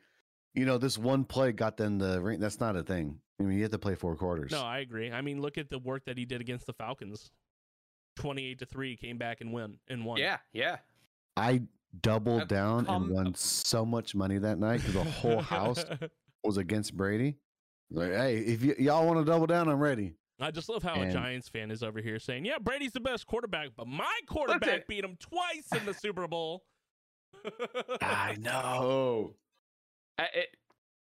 you 0.53 0.65
know, 0.65 0.77
this 0.77 0.97
one 0.97 1.23
play 1.23 1.53
got 1.53 1.77
them 1.77 1.99
the 1.99 2.21
ring, 2.21 2.39
that's 2.41 2.59
not 2.59 2.75
a 2.75 2.83
thing. 2.83 3.19
I 3.39 3.43
mean, 3.43 3.55
you 3.57 3.63
have 3.63 3.71
to 3.71 3.79
play 3.79 3.95
four 3.95 4.15
quarters. 4.17 4.51
no, 4.51 4.61
I 4.61 4.79
agree. 4.79 5.09
I 5.11 5.21
mean, 5.21 5.41
look 5.41 5.57
at 5.57 5.69
the 5.69 5.79
work 5.79 6.03
that 6.05 6.17
he 6.17 6.25
did 6.25 6.41
against 6.41 6.65
the 6.65 6.73
Falcons. 6.73 7.31
28 8.15 8.59
to 8.59 8.65
three, 8.65 8.95
came 8.97 9.17
back 9.17 9.41
and 9.41 9.51
win 9.53 9.77
and 9.89 10.05
won. 10.05 10.17
Yeah, 10.19 10.37
yeah. 10.53 10.77
I 11.37 11.61
doubled 12.01 12.47
down 12.47 12.85
come- 12.85 13.03
and 13.05 13.11
won 13.13 13.35
so 13.35 13.85
much 13.85 14.15
money 14.15 14.37
that 14.37 14.59
night 14.59 14.77
because 14.79 14.93
the 14.93 15.03
whole 15.03 15.41
house 15.41 15.83
was 16.43 16.57
against 16.57 16.95
Brady. 16.95 17.37
Like, 17.89 18.11
hey, 18.11 18.37
if 18.37 18.63
y- 18.63 18.75
y'all 18.79 19.05
want 19.05 19.19
to 19.19 19.25
double 19.25 19.47
down, 19.47 19.67
I'm 19.67 19.79
ready. 19.79 20.13
I 20.39 20.49
just 20.49 20.69
love 20.69 20.81
how 20.81 20.99
a 20.99 21.11
Giants 21.11 21.49
fan 21.49 21.69
is 21.69 21.83
over 21.83 21.99
here 22.01 22.17
saying, 22.17 22.45
"Yeah, 22.45 22.57
Brady's 22.57 22.93
the 22.93 22.99
best 22.99 23.27
quarterback, 23.27 23.69
but 23.77 23.87
my 23.87 24.19
quarterback 24.27 24.87
beat 24.87 25.03
him 25.03 25.15
twice 25.19 25.67
in 25.79 25.85
the 25.85 25.93
Super 25.93 26.27
Bowl." 26.27 26.63
I 28.01 28.37
know. 28.39 29.35
I- 30.17 30.29
it- 30.33 30.55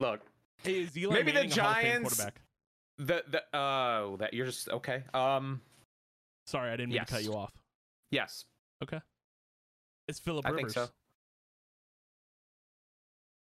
look, 0.00 0.20
Hey, 0.62 0.80
is 0.80 0.96
Eli 0.96 1.12
Maybe 1.14 1.32
the 1.32 1.40
Manning 1.40 1.59
a 1.59 1.62
Hall 1.62 1.70
of 1.70 1.76
Fame 1.76 1.84
Giants- 1.92 2.16
quarterback? 2.16 2.40
the 2.98 3.22
the 3.30 3.57
uh 3.59 4.16
that 4.16 4.32
you're 4.32 4.46
just 4.46 4.70
okay. 4.70 5.04
Um, 5.12 5.61
Sorry, 6.47 6.70
I 6.70 6.76
didn't 6.76 6.90
mean 6.90 7.01
to 7.01 7.07
cut 7.07 7.24
you 7.24 7.34
off. 7.34 7.53
yes, 8.11 8.44
Okay. 8.82 9.01
It's 10.09 10.20
Philip 10.20 10.44
Rivers. 10.44 10.59
I 10.59 10.62
think 10.62 10.70
so. 10.70 10.88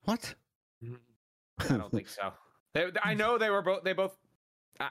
What? 0.04 0.36
Mm-hmm. 0.84 1.74
I 1.74 1.78
don't 1.78 1.92
think 1.92 2.08
so. 2.08 2.32
They, 2.74 2.88
I 3.04 3.14
know 3.14 3.38
they 3.38 3.50
were 3.50 3.62
both. 3.62 3.84
They 3.84 3.94
both. 3.94 4.16
I, 4.80 4.90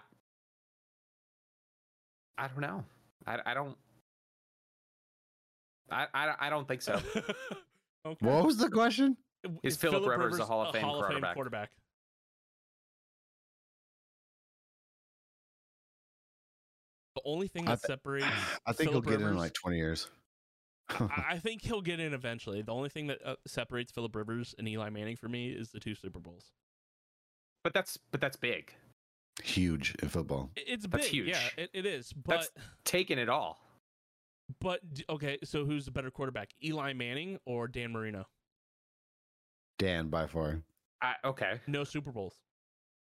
I 2.36 2.48
don't 2.48 2.60
know. 2.60 2.84
I, 3.26 3.38
I 3.46 3.54
don't. 3.54 3.76
I, 5.90 6.06
I 6.12 6.34
I 6.40 6.50
don't 6.50 6.66
think 6.68 6.82
so. 6.82 7.00
okay. 8.06 8.26
What 8.26 8.44
was 8.44 8.58
the 8.58 8.68
question? 8.68 9.16
Is 9.62 9.76
Philip 9.76 10.04
Rivers 10.06 10.38
a 10.38 10.44
Hall 10.44 10.66
of 10.66 10.72
Fame 10.74 10.82
Hall 10.82 10.96
of 11.00 11.08
Fame 11.08 11.20
quarterback? 11.22 11.34
quarterback? 11.34 11.70
Only 17.26 17.48
thing 17.48 17.66
I 17.68 17.72
that 17.72 17.80
separates 17.82 18.26
I 18.66 18.72
think 18.72 18.90
Philip 18.90 19.04
he'll 19.04 19.18
get 19.18 19.20
it 19.26 19.28
in 19.28 19.36
like 19.36 19.52
20 19.52 19.76
years. 19.76 20.08
I, 20.88 21.24
I 21.32 21.38
think 21.38 21.62
he'll 21.62 21.80
get 21.82 21.98
in 22.00 22.14
eventually. 22.14 22.62
The 22.62 22.72
only 22.72 22.88
thing 22.88 23.08
that 23.08 23.18
uh, 23.24 23.34
separates 23.46 23.90
Philip 23.92 24.14
Rivers 24.14 24.54
and 24.58 24.68
Eli 24.68 24.88
Manning 24.90 25.16
for 25.16 25.28
me 25.28 25.48
is 25.50 25.70
the 25.72 25.80
two 25.80 25.94
Super 25.96 26.20
Bowls. 26.20 26.52
But 27.64 27.74
that's 27.74 27.98
but 28.12 28.20
that's 28.20 28.36
big. 28.36 28.72
Huge 29.42 29.94
in 30.00 30.08
football. 30.08 30.50
I- 30.56 30.62
It's 30.66 30.86
That's 30.86 31.10
big, 31.10 31.26
yeah, 31.26 31.40
it, 31.58 31.70
it 31.74 31.84
is. 31.84 32.12
But 32.12 32.30
That's- 32.30 32.48
Taking 32.84 33.18
it 33.18 33.28
all. 33.28 33.58
but 34.60 34.80
okay, 35.10 35.38
so 35.42 35.64
who's 35.66 35.84
the 35.84 35.90
better 35.90 36.10
quarterback, 36.10 36.50
Eli 36.64 36.92
Manning 36.92 37.38
or 37.44 37.66
Dan 37.68 37.90
Marino? 37.92 38.26
Dan 39.78 40.08
by 40.08 40.26
far. 40.26 40.62
I, 41.02 41.14
okay. 41.24 41.60
No 41.66 41.82
Super 41.84 42.12
Bowls, 42.12 42.34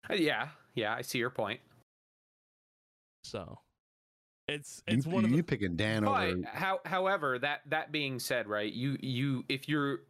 Uh, 0.10 0.14
Yeah, 0.14 0.50
yeah, 0.76 0.94
I 0.94 1.02
see 1.02 1.18
your 1.18 1.32
point. 1.32 1.60
so 3.24 3.60
it's 4.52 4.84
You, 4.88 4.98
it's 4.98 5.08
one 5.08 5.26
of 5.26 5.32
you 5.32 5.38
the 5.38 5.44
picking 5.44 5.76
Dan 5.76 6.04
But 6.04 6.30
over. 6.30 6.42
how, 6.46 6.80
however, 6.86 7.40
that 7.40 7.62
that 7.68 7.92
being 7.92 8.20
said, 8.20 8.48
right? 8.48 8.72
You 8.72 8.98
you 9.02 9.44
if 9.50 9.68
you're, 9.70 10.02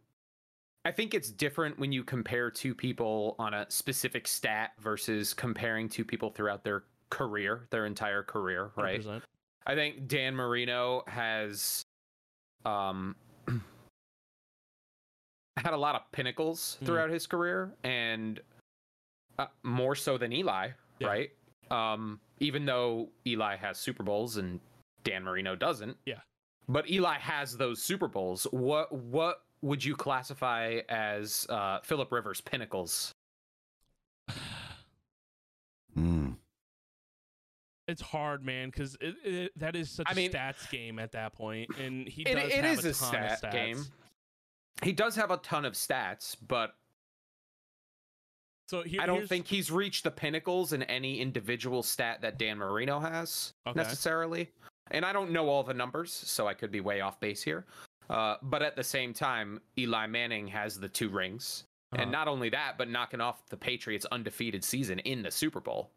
I 0.84 0.92
think 0.92 1.14
it's 1.14 1.30
different 1.30 1.78
when 1.78 1.92
you 1.92 2.02
compare 2.04 2.50
two 2.50 2.74
people 2.74 3.36
on 3.38 3.54
a 3.54 3.66
specific 3.70 4.26
stat 4.28 4.72
versus 4.80 5.32
comparing 5.32 5.88
two 5.88 6.04
people 6.04 6.30
throughout 6.30 6.64
their 6.64 6.84
career, 7.10 7.66
their 7.70 7.86
entire 7.86 8.22
career, 8.22 8.72
right? 8.76 9.00
100%. 9.00 9.22
I 9.66 9.74
think 9.76 10.08
Dan 10.08 10.34
Marino 10.34 11.04
has, 11.06 11.82
um, 12.64 13.14
had 15.56 15.72
a 15.72 15.76
lot 15.76 15.94
of 15.94 16.02
pinnacles 16.12 16.78
Mhm. 16.80 16.86
throughout 16.86 17.10
his 17.10 17.26
career, 17.26 17.72
and 17.84 18.40
uh, 19.38 19.46
more 19.62 19.94
so 19.94 20.18
than 20.18 20.32
Eli, 20.32 20.70
Yeah. 20.98 21.06
right? 21.08 21.30
Um, 21.70 22.20
even 22.42 22.66
though 22.66 23.08
Eli 23.26 23.56
has 23.56 23.78
Super 23.78 24.02
Bowls 24.02 24.36
and 24.36 24.60
Dan 25.04 25.22
Marino 25.24 25.54
doesn't. 25.56 25.96
Yeah. 26.04 26.20
But 26.68 26.90
Eli 26.90 27.18
has 27.18 27.56
those 27.56 27.80
Super 27.80 28.08
Bowls. 28.08 28.44
What 28.50 28.92
what 28.92 29.42
would 29.62 29.84
you 29.84 29.94
classify 29.96 30.80
as 30.88 31.46
uh, 31.48 31.78
Philip 31.82 32.10
Rivers 32.12 32.40
pinnacles? 32.40 33.12
Mm. 35.96 36.36
It's 37.86 38.00
hard, 38.00 38.44
man, 38.44 38.70
because 38.70 38.96
it, 38.98 39.14
it, 39.24 39.52
that 39.58 39.76
is 39.76 39.90
such 39.90 40.06
I 40.08 40.12
a 40.12 40.14
mean- 40.14 40.32
stats 40.32 40.70
game 40.70 40.98
at 40.98 41.12
that 41.12 41.34
point, 41.34 41.68
and 41.78 42.08
he 42.08 42.24
does 42.24 42.34
it 42.50 42.64
have 42.64 42.78
is 42.78 42.84
a, 42.86 43.06
a 43.06 43.10
ton 43.10 43.24
of 43.24 43.36
stat 43.38 43.42
stats. 43.42 43.52
game. 43.52 43.84
He 44.82 44.92
does 44.92 45.14
have 45.16 45.30
a 45.30 45.36
ton 45.36 45.66
of 45.66 45.74
stats, 45.74 46.34
but 46.48 46.72
So 48.68 48.82
here, 48.82 49.00
I 49.00 49.06
don't 49.06 49.28
think 49.28 49.46
he's 49.46 49.70
reached 49.70 50.04
the 50.04 50.10
pinnacles 50.10 50.72
in 50.72 50.82
any 50.84 51.20
individual 51.20 51.82
stat 51.82 52.20
that 52.22 52.38
Dan 52.38 52.58
Marino 52.58 53.00
has 53.00 53.52
Okay. 53.66 53.76
necessarily. 53.76 54.50
And 54.90 55.04
I 55.04 55.12
don't 55.12 55.30
know 55.30 55.48
all 55.48 55.62
the 55.62 55.74
numbers, 55.74 56.12
so 56.12 56.46
I 56.46 56.54
could 56.54 56.70
be 56.70 56.80
way 56.80 57.00
off 57.00 57.20
base 57.20 57.42
here. 57.42 57.66
Uh, 58.10 58.36
but 58.42 58.62
at 58.62 58.76
the 58.76 58.84
same 58.84 59.12
time, 59.14 59.60
Eli 59.78 60.06
Manning 60.06 60.46
has 60.48 60.78
the 60.78 60.88
two 60.88 61.08
rings. 61.08 61.64
Uh-huh. 61.92 62.02
And 62.02 62.12
not 62.12 62.28
only 62.28 62.48
that, 62.50 62.78
but 62.78 62.88
knocking 62.88 63.20
off 63.20 63.46
the 63.48 63.56
Patriots' 63.56 64.06
undefeated 64.10 64.64
season 64.64 64.98
in 65.00 65.22
the 65.22 65.30
Super 65.30 65.60
Bowl. 65.60 65.90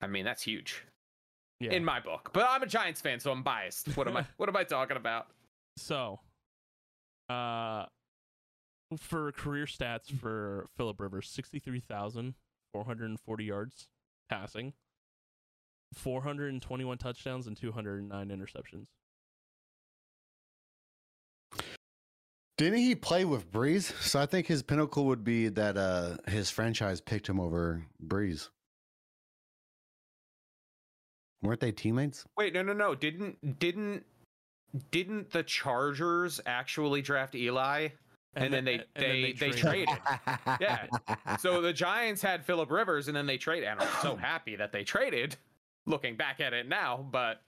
I 0.00 0.06
mean, 0.06 0.24
that's 0.24 0.42
huge 0.42 0.84
yeah. 1.62 1.70
in 1.72 1.84
my 1.84 2.00
book. 2.00 2.30
But 2.32 2.46
I'm 2.48 2.62
a 2.62 2.66
Giants 2.66 3.00
fan, 3.00 3.20
so 3.20 3.30
I'm 3.30 3.42
biased. 3.42 3.96
What 3.96 4.08
am 4.08 4.16
I 4.16 4.26
what 4.36 4.48
am 4.48 4.56
I 4.56 4.64
talking 4.64 4.96
about? 4.96 5.28
So, 5.78 6.20
uh, 7.30 7.86
for 8.96 9.32
career 9.32 9.66
stats 9.66 10.10
for 10.10 10.66
Philip 10.76 11.00
Rivers, 11.00 11.28
sixty-three 11.28 11.80
thousand 11.80 12.34
four 12.72 12.84
hundred 12.84 13.10
and 13.10 13.20
forty 13.20 13.44
yards 13.44 13.88
passing, 14.28 14.72
four 15.94 16.22
hundred 16.22 16.52
and 16.52 16.62
twenty-one 16.62 16.98
touchdowns, 16.98 17.46
and 17.46 17.56
two 17.56 17.72
hundred 17.72 18.00
and 18.00 18.08
nine 18.08 18.28
interceptions. 18.28 18.86
Didn't 22.58 22.78
he 22.78 22.94
play 22.94 23.24
with 23.24 23.50
Brees? 23.50 23.92
So 24.02 24.20
I 24.20 24.26
think 24.26 24.46
his 24.46 24.62
pinnacle 24.62 25.06
would 25.06 25.24
be 25.24 25.48
that 25.48 25.76
uh 25.76 26.16
his 26.28 26.50
franchise 26.50 27.00
picked 27.00 27.28
him 27.28 27.40
over 27.40 27.84
Brees. 28.06 28.50
Weren't 31.42 31.58
they 31.58 31.72
teammates? 31.72 32.24
Wait, 32.38 32.54
no, 32.54 32.62
no, 32.62 32.72
no. 32.72 32.94
Didn't 32.94 33.58
didn't 33.58 34.04
didn't 34.92 35.30
the 35.32 35.42
Chargers 35.42 36.40
actually 36.46 37.02
draft 37.02 37.34
Eli? 37.34 37.88
And 38.34 38.52
then 38.52 38.64
they- 38.64 38.74
and 38.74 38.84
they- 38.96 39.32
they 39.32 39.50
traded. 39.50 39.88
traded. 39.88 39.98
Yeah. 40.60 40.86
So 41.38 41.60
the 41.60 41.72
Giants 41.72 42.22
had 42.22 42.44
Philip 42.44 42.70
Rivers, 42.70 43.08
and 43.08 43.16
then 43.16 43.26
they 43.26 43.36
traded. 43.38 43.68
And 43.68 43.80
I'm 43.80 43.88
so 44.02 44.16
happy 44.30 44.56
that 44.56 44.72
they 44.72 44.84
traded. 44.84 45.36
Looking 45.86 46.16
back 46.16 46.40
at 46.40 46.52
it 46.52 46.68
now, 46.68 47.04
but 47.10 47.42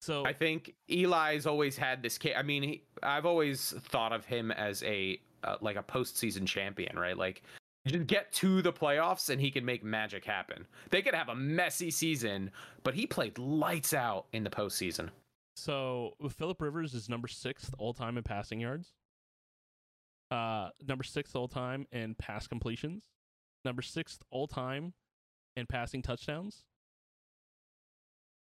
So 0.00 0.24
I 0.24 0.32
think 0.32 0.74
Eli's 0.88 1.46
always 1.46 1.76
had 1.76 2.02
this. 2.02 2.16
Ca- 2.18 2.34
I 2.36 2.42
mean, 2.42 2.62
he, 2.62 2.82
I've 3.02 3.26
always 3.26 3.72
thought 3.90 4.12
of 4.12 4.24
him 4.24 4.50
as 4.50 4.82
a 4.84 5.20
uh, 5.44 5.56
like 5.60 5.76
a 5.76 5.82
postseason 5.82 6.46
champion, 6.46 6.98
right? 6.98 7.16
Like 7.16 7.42
you 7.84 7.92
just 7.92 8.06
get 8.06 8.32
to 8.34 8.62
the 8.62 8.72
playoffs 8.72 9.28
and 9.30 9.40
he 9.40 9.50
can 9.50 9.64
make 9.64 9.84
magic 9.84 10.24
happen. 10.24 10.66
They 10.90 11.02
could 11.02 11.14
have 11.14 11.28
a 11.28 11.34
messy 11.34 11.90
season, 11.90 12.50
but 12.82 12.94
he 12.94 13.06
played 13.06 13.38
lights 13.38 13.92
out 13.94 14.26
in 14.32 14.42
the 14.42 14.50
postseason. 14.50 15.10
So 15.56 16.14
Philip 16.30 16.60
Rivers 16.62 16.94
is 16.94 17.08
number 17.08 17.28
sixth 17.28 17.74
all 17.78 17.92
time 17.92 18.16
in 18.16 18.22
passing 18.24 18.60
yards. 18.60 18.92
Uh, 20.30 20.70
number 20.86 21.04
sixth 21.04 21.34
all 21.34 21.48
time 21.48 21.86
in 21.92 22.14
pass 22.14 22.46
completions. 22.46 23.04
Number 23.64 23.82
sixth 23.82 24.22
all 24.30 24.46
time 24.46 24.92
in 25.56 25.66
passing 25.66 26.02
touchdowns. 26.02 26.64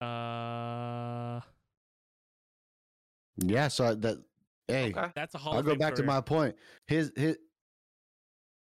Uh, 0.01 1.41
yeah, 3.39 3.69
so 3.69 3.95
that 3.95 4.19
hey, 4.69 4.91
Okay. 4.91 5.11
that's 5.15 5.35
a 5.35 5.39
Hall 5.39 5.55
I'll 5.55 5.63
go 5.63 5.71
Fame 5.71 5.79
back 5.79 5.95
to 5.97 6.03
my 6.03 6.21
point. 6.21 6.57
His 6.87 7.13
his 7.17 7.39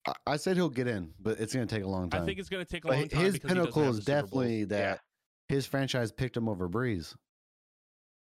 I- 0.07 0.14
I 0.26 0.36
said 0.36 0.57
he'll 0.57 0.70
get 0.70 0.86
in, 0.86 1.12
but 1.20 1.38
it's 1.40 1.53
gonna 1.53 1.66
take 1.66 1.82
a 1.84 1.88
long 1.88 2.11
time. 2.11 2.22
I 2.22 2.26
think 2.26 2.38
it's 2.38 2.48
going 2.48 2.64
to 2.64 2.70
take 2.70 2.84
a 2.84 2.88
But 2.88 2.96
long 2.98 3.09
time. 3.09 3.20
his 3.20 3.34
because 3.34 3.51
he 3.51 3.55
doesn't 3.59 3.72
pinnacle 3.74 3.90
is 3.90 3.96
the 3.96 4.03
Super 4.03 4.20
Bowls. 4.22 4.30
definitely 4.30 4.64
that 4.64 5.01
his 5.48 5.66
franchise 5.66 6.11
picked 6.11 6.36
him 6.36 6.48
over 6.48 6.68
Brees. 6.70 7.14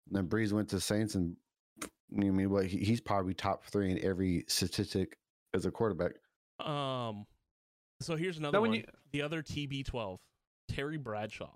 And 0.08 0.16
then 0.16 0.28
Brees 0.28 0.52
went 0.52 0.70
to 0.70 0.80
Saints, 0.80 1.14
and 1.14 1.38
you 2.12 2.18
know 2.20 2.28
what 2.28 2.34
I 2.34 2.38
mean 2.38 2.50
what 2.50 2.66
he, 2.68 2.78
he's 2.80 3.02
probably 3.02 3.34
top 3.34 3.64
three 3.66 3.92
in 3.92 4.04
every 4.04 4.46
statistic 4.48 5.18
as 5.54 5.66
a 5.66 5.72
quarterback. 5.72 6.14
Um, 6.66 7.26
so 8.02 8.16
here's 8.16 8.38
another 8.38 8.62
when 8.62 8.72
one. 8.72 8.80
you- 8.80 8.86
The 9.12 9.22
other 9.22 9.42
TB12, 9.42 10.18
Terry 10.70 10.98
Bradshaw 10.98 11.52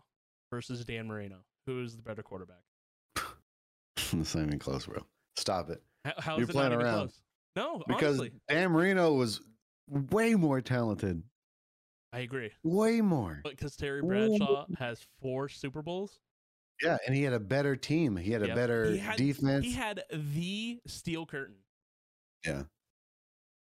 versus 0.51 0.83
Dan 0.85 1.07
Marino. 1.07 1.37
Who 1.67 1.81
is 1.83 1.95
the 1.95 2.01
better 2.03 2.23
quarterback? 2.23 2.61
It's 4.13 4.35
not 4.35 4.45
even 4.45 4.59
close, 4.59 4.85
bro. 4.85 5.03
Stop 5.35 5.69
it. 5.71 5.81
How, 6.05 6.13
how 6.19 6.33
You're 6.35 6.43
is 6.43 6.49
it 6.49 6.53
playing 6.53 6.69
not 6.69 6.75
even 6.75 6.85
around. 6.85 6.97
close? 6.99 7.21
No, 7.55 7.83
Because 7.87 8.19
honestly, 8.19 8.31
Dan 8.49 8.71
Marino 8.71 9.13
was 9.13 9.41
way 9.89 10.35
more 10.35 10.61
talented. 10.61 11.23
I 12.13 12.19
agree. 12.19 12.51
Way 12.63 13.01
more. 13.01 13.41
Because 13.43 13.75
Terry 13.75 13.99
Ooh. 13.99 14.07
Bradshaw 14.07 14.65
has 14.77 15.05
four 15.21 15.49
Super 15.49 15.81
Bowls, 15.81 16.19
Yeah, 16.83 16.97
and 17.05 17.15
he 17.15 17.23
had 17.23 17.33
a 17.33 17.39
better 17.39 17.75
team. 17.75 18.15
He 18.17 18.31
had 18.31 18.43
a 18.43 18.53
better 18.53 18.91
He 18.91 18.97
had- 18.97 19.17
defense. 19.17 19.65
he 19.65 19.71
had 19.73 20.03
the 20.11 20.81
steel 20.87 21.25
curtain. 21.25 21.55
yeah. 22.45 22.63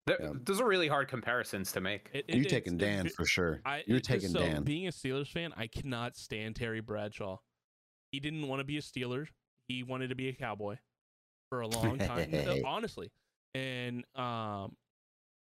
Th- 0.08 0.20
Yeah. 0.22 0.32
Those 0.44 0.60
are 0.60 0.68
really 0.68 0.88
hard 0.88 1.08
comparisons 1.08 1.72
to 1.74 1.82
make. 1.82 2.10
It- 2.14 2.26
You're 2.30 2.44
taking 2.46 2.76
it's- 2.76 2.98
Dan 2.98 3.06
it- 3.08 3.14
for 3.14 3.26
sure. 3.26 3.62
I, 3.66 3.84
You're 3.86 3.98
it- 3.98 4.04
taking 4.04 4.30
so, 4.30 4.40
Dan. 4.40 4.64
Being 4.64 4.88
a 4.88 4.92
Steelers 4.92 5.32
fan, 5.32 5.54
I 5.56 5.68
cannot 5.68 6.18
stand 6.18 6.56
Terry 6.56 6.82
Bradshaw. 6.82 7.38
He 8.12 8.20
didn't 8.20 8.48
want 8.48 8.60
to 8.60 8.64
be 8.64 8.78
a 8.78 8.82
Steeler. 8.82 9.28
He 9.68 9.84
wanted 9.84 10.08
to 10.10 10.16
be 10.16 10.28
a 10.30 10.34
Cowboy 10.34 10.78
for 11.50 11.62
a 11.62 11.68
long 11.68 12.00
time, 12.00 12.34
uh, 12.34 12.56
honestly. 12.66 13.12
And 13.54 14.04
um, 14.16 14.76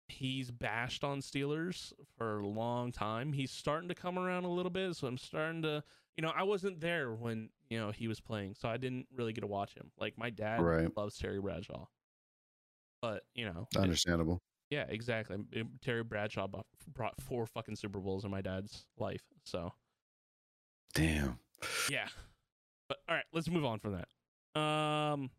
he's 0.08 0.50
bashed 0.50 1.04
on 1.04 1.20
Steelers 1.20 1.92
for 2.16 2.40
a 2.40 2.46
long 2.46 2.90
time. 2.90 3.32
He's 3.34 3.50
starting 3.50 3.88
to 3.90 3.94
come 3.94 4.18
around 4.18 4.44
a 4.44 4.50
little 4.50 4.70
bit, 4.70 4.96
so 4.96 5.06
I'm 5.06 5.18
starting 5.18 5.62
to, 5.62 5.84
you 6.16 6.22
know, 6.22 6.32
I 6.34 6.42
wasn't 6.44 6.80
there 6.80 7.12
when 7.12 7.50
you 7.70 7.78
know 7.78 7.90
he 7.90 8.08
was 8.08 8.20
playing, 8.20 8.54
so 8.54 8.68
I 8.68 8.76
didn't 8.76 9.06
really 9.14 9.32
get 9.32 9.40
to 9.42 9.46
watch 9.46 9.74
him. 9.74 9.90
Like 9.98 10.16
my 10.18 10.30
dad 10.30 10.60
Right. 10.62 10.88
loves 10.96 11.16
Terry 11.18 11.40
Bradshaw, 11.40 11.86
but 13.02 13.24
you 13.34 13.44
know, 13.46 13.66
it- 13.74 13.78
Understandable. 13.78 14.42
yeah, 14.70 14.84
exactly. 14.88 15.38
It- 15.52 15.66
Terry 15.82 16.04
Bradshaw 16.04 16.46
brought 16.92 17.20
four 17.20 17.46
fucking 17.46 17.76
Super 17.76 17.98
Bowls 18.00 18.24
in 18.24 18.30
my 18.30 18.40
dad's 18.42 18.86
life. 18.98 19.22
So 19.44 19.72
Damn. 20.94 21.38
yeah, 21.90 22.08
but 22.88 22.98
all 23.08 23.14
right, 23.16 23.24
let's 23.32 23.48
move 23.50 23.64
on 23.64 23.80
from 23.80 23.92
that. 24.54 24.60
Um, 24.60 25.30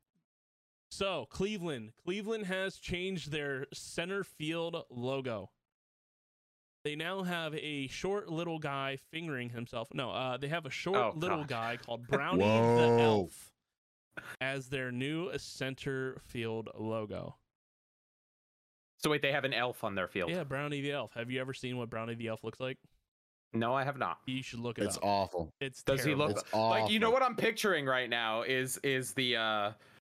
so 0.91 1.26
Cleveland, 1.30 1.93
Cleveland 2.03 2.45
has 2.47 2.78
changed 2.78 3.32
their 3.32 3.65
center 3.73 4.23
field 4.26 4.84
logo. 4.89 5.51
They 6.86 6.96
now 6.96 7.24
have 7.24 7.56
a 7.56 7.88
short 7.88 8.30
little 8.30 8.60
guy 8.60 9.00
fingering 9.12 9.50
himself. 9.50 9.88
No, 9.92 10.12
uh, 10.12 10.38
they 10.38 10.48
have 10.50 10.68
a 10.68 10.70
short 10.70 10.98
Oh, 10.98 11.14
little 11.16 11.40
gosh. 11.44 11.48
guy 11.50 11.78
called 11.84 12.08
Brownie 12.08 12.44
the 12.46 12.98
Elf 13.02 13.52
as 14.40 14.70
their 14.70 14.92
new 14.92 15.36
center 15.40 16.22
field 16.28 16.70
logo. 16.78 17.36
So 19.00 19.10
wait, 19.10 19.24
they 19.24 19.32
have 19.32 19.46
an 19.46 19.54
elf 19.54 19.84
on 19.84 19.96
their 19.96 20.08
field. 20.08 20.30
Yeah, 20.30 20.44
Brownie 20.44 20.82
the 20.82 20.92
Elf. 20.92 21.12
Have 21.16 21.32
you 21.32 21.42
ever 21.42 21.56
seen 21.56 21.78
what 21.78 21.90
Brownie 21.90 22.14
the 22.14 22.28
Elf 22.28 22.44
looks 22.44 22.60
like? 22.60 22.78
No, 23.52 23.74
I 23.74 23.84
have 23.84 23.98
not. 23.98 24.20
You 24.28 24.44
should 24.44 24.60
look 24.60 24.78
it 24.78 24.84
It's 24.84 24.98
up. 24.98 25.04
awful. 25.04 25.50
It's 25.60 25.82
Does 25.82 26.04
he 26.04 26.14
look 26.14 26.32
It's 26.32 26.44
awful. 26.54 26.70
like 26.70 26.92
you 26.92 27.00
know 27.00 27.10
what 27.10 27.24
I'm 27.24 27.36
picturing 27.36 27.88
right 27.88 28.10
now 28.10 28.44
is 28.44 28.78
is 28.84 29.14
the 29.14 29.38
uh 29.38 29.72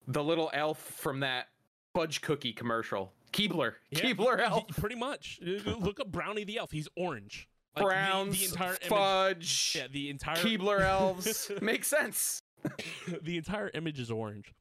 the 0.06 0.22
little 0.22 0.50
elf 0.54 0.78
from 0.78 1.18
that 1.20 1.48
fudge 1.96 2.20
cookie 2.22 2.52
commercial. 2.52 3.12
Keebler. 3.32 3.74
Yeah, 3.90 4.00
Keebler 4.00 4.38
he- 4.38 4.44
elf. 4.44 4.68
Pretty 4.76 4.96
much. 4.96 5.38
Look 5.66 6.00
up 6.00 6.10
Brownie 6.10 6.44
the 6.44 6.58
elf. 6.58 6.70
He's 6.70 6.88
orange. 6.96 7.48
Like, 7.76 7.84
the- 7.84 7.88
Browns, 7.88 8.38
The, 8.38 8.44
entire 8.46 8.70
image. 8.80 8.88
fudge, 8.88 9.72
Yeah, 9.76 9.86
the 9.90 10.10
entire 10.10 10.36
Keebler 10.36 10.80
elves. 10.82 11.50
Makes 11.62 11.88
sense. 11.88 12.42
the 13.22 13.36
entire 13.36 13.70
image 13.74 13.98
is 14.00 14.10
orange. 14.10 14.52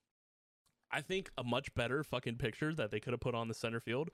I 0.91 1.01
think 1.01 1.30
a 1.38 1.43
much 1.43 1.74
better 1.76 2.03
fucking 2.03 2.36
picture 2.38 2.74
that 2.76 2.91
they 2.91 2.99
could 2.99 3.13
have 3.13 3.20
put 3.20 3.36
on 3.36 3.47
the 3.47 3.53
center 3.53 3.80
field 3.80 4.09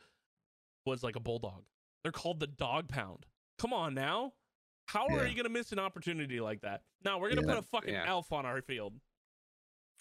was 0.86 1.03
like 1.03 1.16
a 1.16 1.20
bulldog. 1.20 1.64
They're 2.03 2.12
called 2.12 2.39
the 2.39 2.47
dog 2.47 2.88
pound. 2.89 3.26
Come 3.60 3.74
on 3.74 3.93
now. 3.93 4.34
How 4.88 5.08
are 5.08 5.26
you 5.26 5.36
gonna 5.36 5.49
miss 5.49 5.72
an 5.72 5.80
opportunity 5.80 6.39
like 6.39 6.62
that? 6.62 6.82
Now 7.03 7.18
we're 7.18 7.30
gonna 7.30 7.47
Yeah. 7.47 7.56
put 7.56 7.64
a 7.64 7.68
fucking 7.68 7.93
Yeah. 7.93 8.06
elf 8.08 8.32
on 8.32 8.45
our 8.45 8.62
field. 8.62 8.93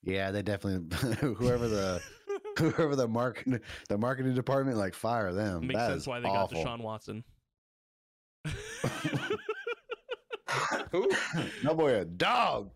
Yeah, 0.02 0.30
they 0.30 0.42
definitely 0.42 0.96
whoever 1.34 1.68
the 1.68 2.02
whoever 2.76 2.96
the 2.96 3.08
marketing 3.08 3.60
the 3.88 3.98
marketing 3.98 4.34
department 4.34 4.76
like 4.76 4.94
fire 4.94 5.32
them. 5.32 5.66
Makes 5.66 5.80
That 5.80 5.90
sense 5.90 6.06
why 6.06 6.20
they 6.20 6.28
awful. 6.28 6.62
got 6.62 6.78
Deshaun 6.78 6.82
Watson. 6.82 7.24
Ooh, 10.94 11.10
no 11.62 11.74
boy, 11.74 11.94
a 11.96 12.04
dog. 12.04 12.70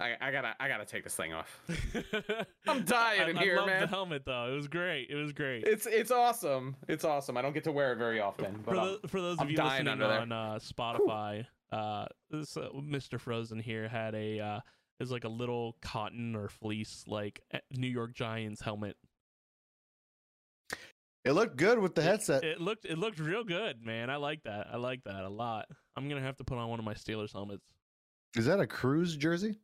I, 0.00 0.16
I 0.20 0.32
gotta 0.32 0.54
I 0.58 0.68
gotta 0.68 0.84
take 0.86 1.04
this 1.04 1.14
thing 1.14 1.32
off. 1.32 1.60
I'm 2.66 2.82
dying 2.84 3.20
I, 3.20 3.30
in 3.30 3.38
I 3.38 3.42
here, 3.42 3.56
love 3.56 3.66
the 3.66 3.72
man. 3.72 3.88
helmet 3.88 4.22
though. 4.24 4.50
It 4.50 4.56
was 4.56 4.66
great. 4.66 5.10
It 5.10 5.16
was 5.16 5.32
great. 5.32 5.64
It's 5.64 5.86
it's 5.86 6.10
awesome. 6.10 6.76
It's 6.88 7.04
awesome. 7.04 7.36
I 7.36 7.42
don't 7.42 7.52
get 7.52 7.64
to 7.64 7.72
wear 7.72 7.92
it 7.92 7.96
very 7.98 8.18
often. 8.20 8.62
But 8.64 8.74
for, 8.74 8.74
the, 8.74 9.08
for 9.08 9.20
those 9.20 9.36
I'm 9.38 9.46
of 9.46 9.52
you 9.52 9.58
listening 9.62 10.02
on 10.02 10.32
uh, 10.32 10.58
Spotify, 10.60 11.46
uh, 11.70 12.06
this 12.30 12.56
uh, 12.56 12.70
Mr. 12.74 13.20
Frozen 13.20 13.60
here 13.60 13.86
had 13.86 14.14
a 14.14 14.40
uh, 14.40 14.60
is 15.00 15.10
like 15.10 15.24
a 15.24 15.28
little 15.28 15.76
cotton 15.82 16.34
or 16.36 16.48
fleece 16.48 17.04
like 17.06 17.40
eh, 17.52 17.58
New 17.70 17.88
York 17.88 18.14
Giants 18.14 18.60
helmet. 18.60 18.96
It 21.24 21.32
looked 21.32 21.56
good 21.56 21.78
with 21.78 21.94
the 21.94 22.02
headset. 22.02 22.42
It 22.42 22.60
looked 22.60 22.84
it 22.84 22.98
looked 22.98 23.18
real 23.18 23.44
good, 23.44 23.84
man. 23.84 24.10
I 24.10 24.16
like 24.16 24.42
that. 24.44 24.66
I 24.72 24.76
like 24.76 25.04
that 25.04 25.24
a 25.24 25.28
lot. 25.28 25.66
I'm 25.96 26.08
gonna 26.08 26.20
have 26.20 26.36
to 26.38 26.44
put 26.44 26.58
on 26.58 26.68
one 26.68 26.78
of 26.78 26.84
my 26.84 26.94
Steelers 26.94 27.32
helmets. 27.32 27.62
Is 28.36 28.46
that 28.46 28.60
a 28.60 28.66
cruise 28.66 29.16
jersey? 29.16 29.58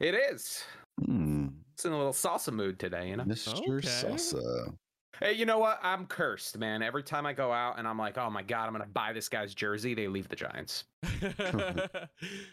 it 0.00 0.14
is. 0.14 0.64
Hmm. 1.04 1.48
It's 1.74 1.84
in 1.84 1.92
a 1.92 1.96
little 1.96 2.12
salsa 2.12 2.52
mood 2.52 2.78
today, 2.78 3.08
you 3.08 3.16
know. 3.16 3.24
Mr. 3.24 3.58
Okay. 3.60 3.88
Salsa. 3.88 4.72
Hey, 5.20 5.32
you 5.32 5.46
know 5.46 5.58
what? 5.58 5.78
I'm 5.82 6.06
cursed, 6.06 6.58
man. 6.58 6.82
Every 6.82 7.02
time 7.02 7.24
I 7.26 7.32
go 7.32 7.52
out 7.52 7.78
and 7.78 7.86
I'm 7.86 7.98
like, 7.98 8.18
oh 8.18 8.30
my 8.30 8.42
god, 8.42 8.66
I'm 8.66 8.72
gonna 8.72 8.86
buy 8.86 9.12
this 9.12 9.28
guy's 9.28 9.54
jersey, 9.54 9.94
they 9.94 10.08
leave 10.08 10.28
the 10.28 10.36
Giants. 10.36 10.84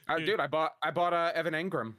Uh, 0.09 0.17
Dude, 0.17 0.25
dude, 0.25 0.39
I 0.39 0.47
bought 0.47 0.71
I 0.83 0.91
bought 0.91 1.13
uh, 1.13 1.31
Evan 1.33 1.53
Engram. 1.53 1.93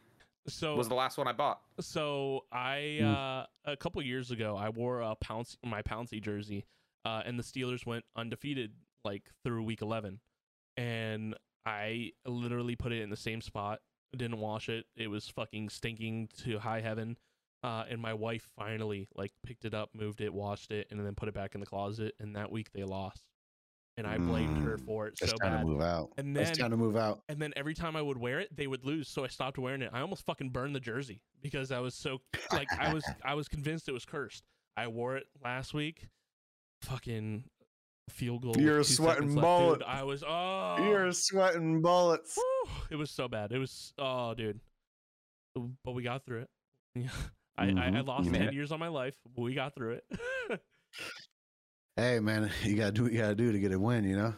so 0.47 0.77
Was 0.77 0.89
the 0.89 0.95
last 0.95 1.17
one 1.19 1.27
I 1.29 1.33
bought. 1.33 1.61
So 1.81 2.45
I 2.53 2.99
Mm. 3.01 3.15
uh, 3.43 3.47
a 3.65 3.77
couple 3.77 4.03
years 4.03 4.31
ago 4.31 4.57
I 4.57 4.69
wore 4.69 5.01
a 5.01 5.15
Pounce 5.17 5.57
my 5.65 5.83
Pouncey 5.83 6.21
jersey, 6.21 6.65
uh, 7.05 7.23
and 7.25 7.39
the 7.39 7.43
Steelers 7.43 7.87
went 7.87 8.05
undefeated 8.17 8.73
like 9.05 9.23
through 9.45 9.63
week 9.65 9.83
eleven, 9.83 10.21
and 10.77 11.35
I 11.65 12.11
literally 12.27 12.77
put 12.77 12.93
it 12.93 13.01
in 13.03 13.11
the 13.11 13.17
same 13.17 13.41
spot. 13.41 13.81
Didn't 14.17 14.39
wash 14.39 14.69
it. 14.69 14.85
It 14.97 15.09
was 15.09 15.29
fucking 15.29 15.71
stinking 15.71 16.29
to 16.45 16.59
high 16.59 16.81
heaven. 16.81 17.17
Uh, 17.63 17.85
and 17.89 18.01
my 18.01 18.13
wife 18.15 18.49
finally 18.59 19.07
like 19.15 19.31
picked 19.47 19.65
it 19.65 19.73
up, 19.75 19.91
moved 19.95 20.21
it, 20.21 20.35
washed 20.35 20.73
it, 20.73 20.89
and 20.91 20.99
then 20.99 21.15
put 21.15 21.29
it 21.29 21.35
back 21.35 21.55
in 21.55 21.61
the 21.61 21.67
closet. 21.67 22.15
And 22.19 22.35
that 22.37 22.51
week 22.51 22.73
they 22.73 22.83
lost, 22.83 23.23
and 23.97 24.05
I 24.07 24.19
blamed 24.19 24.65
her 24.65 24.77
Mm. 24.79 24.85
for 24.85 25.07
it 25.07 25.17
so 25.19 25.27
bad. 25.41 25.61
to 25.61 25.65
move 25.65 25.81
out. 25.81 26.11
And 26.19 26.37
it's 26.37 26.51
then 26.51 26.59
time 26.59 26.71
to 26.73 26.77
move 26.77 26.97
out. 26.97 27.23
and 27.29 27.41
then 27.41 27.53
every 27.55 27.75
time 27.75 27.95
I 27.95 28.03
would 28.03 28.19
wear 28.19 28.41
it, 28.41 28.49
they 28.57 28.67
would 28.67 28.85
lose, 28.85 29.09
so 29.09 29.23
I 29.25 29.29
stopped 29.29 29.59
wearing 29.59 29.81
it. 29.83 29.91
I 29.93 30.01
almost 30.01 30.25
fucking 30.27 30.51
burned 30.51 30.75
the 30.75 30.81
jersey 30.81 31.23
because 31.41 31.71
I 31.71 31.79
was 31.79 31.95
so 31.95 32.21
like 32.53 32.67
I 32.79 32.93
was 32.93 33.05
I 33.25 33.35
was 33.35 33.47
convinced 33.49 33.89
it 33.89 33.93
was 33.93 34.05
cursed. 34.05 34.43
I 34.77 34.89
wore 34.89 35.17
it 35.17 35.27
last 35.45 35.73
week. 35.73 36.09
Fucking 36.83 37.45
field 38.11 38.43
goal. 38.43 38.57
You're 38.59 38.83
sweating 38.83 39.29
seconds 39.29 39.37
left, 39.37 39.45
bullet. 39.47 39.79
dude. 39.79 39.89
I 39.89 40.03
was 40.03 40.25
oh 40.27 40.77
You're 40.89 41.13
sweating 41.13 41.81
bullets. 41.81 42.37
it 42.91 42.97
was 42.97 43.11
so 43.13 43.29
bad. 43.29 43.53
It 43.53 43.59
was 43.59 43.93
oh 43.99 44.35
dude. 44.35 44.59
But 45.85 45.93
we 45.93 46.03
got 46.03 46.25
through 46.25 46.41
it. 46.41 46.51
Yeah. 46.95 47.09
I, 47.63 47.67
I, 47.67 47.87
I 47.87 47.91
Mhm. 47.91 48.07
lost 48.07 48.25
You 48.27 48.31
made 48.33 48.39
ten 48.47 48.53
years 48.55 48.73
on 48.73 48.79
my 48.81 48.89
life, 48.89 49.15
but 49.35 49.43
we 49.43 49.55
got 49.55 49.75
through 49.75 50.01
it. 50.01 50.05
Hey 51.97 52.21
man, 52.21 52.51
you 52.63 52.77
gotta 52.77 52.93
do 52.93 53.03
what 53.05 53.13
you 53.13 53.19
gotta 53.19 53.35
do 53.35 53.53
to 53.53 53.59
get 53.59 53.73
a 53.73 53.79
win, 53.79 54.05
you 54.05 54.17
know? 54.17 54.35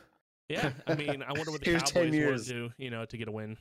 yeah, 0.49 0.72
I 0.87 0.95
mean, 0.95 1.22
I 1.22 1.33
wonder 1.33 1.51
what 1.53 1.61
the 1.62 1.70
Here's 1.70 1.83
10 1.85 1.93
Cowboys 1.93 2.05
want 2.05 2.14
years. 2.14 2.47
to 2.49 2.53
do, 2.53 2.70
you 2.79 2.91
know, 2.91 3.05
to 3.05 3.16
get 3.16 3.29
a 3.29 3.33
win. 3.33 3.57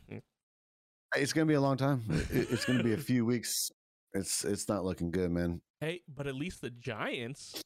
It's 1.15 1.31
gonna 1.33 1.45
be 1.45 1.53
a 1.53 1.61
long 1.61 1.77
time. 1.77 2.01
It's 2.31 2.65
gonna 2.65 2.83
be 2.83 2.93
a 2.93 2.97
few 2.97 3.25
weeks. 3.25 3.71
It's 4.13 4.43
it's 4.45 4.67
not 4.67 4.83
looking 4.83 5.11
good, 5.11 5.31
man. 5.31 5.61
Hey, 5.79 6.01
but 6.07 6.27
at 6.27 6.35
least 6.35 6.61
the 6.61 6.69
Giants 6.71 7.61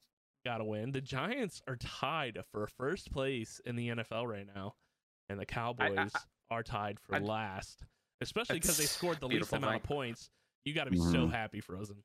got 0.46 0.58
to 0.58 0.64
win. 0.66 0.92
The 0.92 1.02
Giants 1.02 1.62
are 1.68 1.76
tied 1.78 2.40
for 2.52 2.68
first 2.68 3.12
place 3.12 3.62
in 3.66 3.76
the 3.76 3.90
NFL 3.90 4.26
right 4.28 4.48
now, 4.54 4.76
and 5.30 5.40
the 5.40 5.46
Cowboys 5.46 6.12
are 6.52 6.64
tied 6.64 7.00
for 7.00 7.16
I- 7.16 7.20
last. 7.20 7.86
Especially 8.20 8.56
because 8.60 8.78
they 8.78 8.86
scored 8.86 9.20
the 9.20 9.28
least 9.28 9.34
beautiful 9.52 9.60
amount 9.60 9.76
of 9.76 9.84
points. 9.84 10.30
You 10.68 10.74
got 10.74 10.84
to 10.84 10.92
be 10.92 10.98
so 10.98 11.26
Mhm. 11.28 11.32
happy, 11.32 11.62
Frozen. 11.62 12.04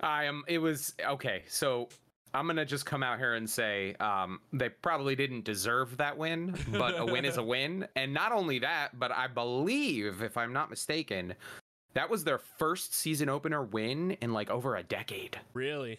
I 0.00 0.24
am. 0.24 0.42
It 0.48 0.58
was 0.58 0.94
okay. 1.04 1.44
So 1.48 1.88
I'm 2.32 2.46
gonna 2.46 2.64
just 2.64 2.86
come 2.86 3.02
out 3.02 3.18
here 3.18 3.34
and 3.34 3.48
say 3.48 3.94
um, 3.96 4.40
they 4.52 4.68
probably 4.70 5.14
didn't 5.14 5.44
deserve 5.44 5.96
that 5.98 6.16
win, 6.16 6.56
but 6.72 6.98
a 6.98 7.04
win 7.04 7.24
is 7.24 7.36
a 7.36 7.42
win. 7.54 7.86
And 7.96 8.14
not 8.14 8.32
only 8.32 8.58
that, 8.60 8.98
but 8.98 9.12
I 9.12 9.26
believe, 9.26 10.22
if 10.22 10.36
I'm 10.38 10.52
not 10.52 10.70
mistaken, 10.70 11.34
that 11.92 12.08
was 12.08 12.24
their 12.24 12.38
first 12.38 12.94
season 12.94 13.28
opener 13.28 13.62
win 13.62 14.12
in 14.22 14.32
like 14.32 14.48
over 14.48 14.76
a 14.76 14.82
decade. 14.82 15.38
Really. 15.52 15.98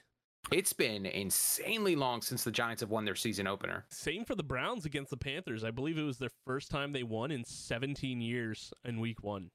It's 0.51 0.73
been 0.73 1.05
insanely 1.05 1.95
long 1.95 2.23
since 2.23 2.43
the 2.43 2.51
Giants 2.51 2.81
have 2.81 2.89
won 2.89 3.05
their 3.05 3.15
season 3.15 3.45
opener. 3.45 3.85
Same 3.91 4.25
for 4.25 4.33
the 4.33 4.41
Browns 4.43 4.85
against 4.85 5.11
the 5.11 5.17
Panthers. 5.17 5.63
I 5.63 5.69
believe 5.69 5.99
it 5.99 6.03
was 6.03 6.17
their 6.17 6.31
first 6.47 6.71
time 6.71 6.93
they 6.93 7.03
won 7.03 7.29
in 7.29 7.43
17 7.45 8.19
years 8.21 8.73
in 8.83 8.99
Week 8.99 9.21
One. 9.21 9.51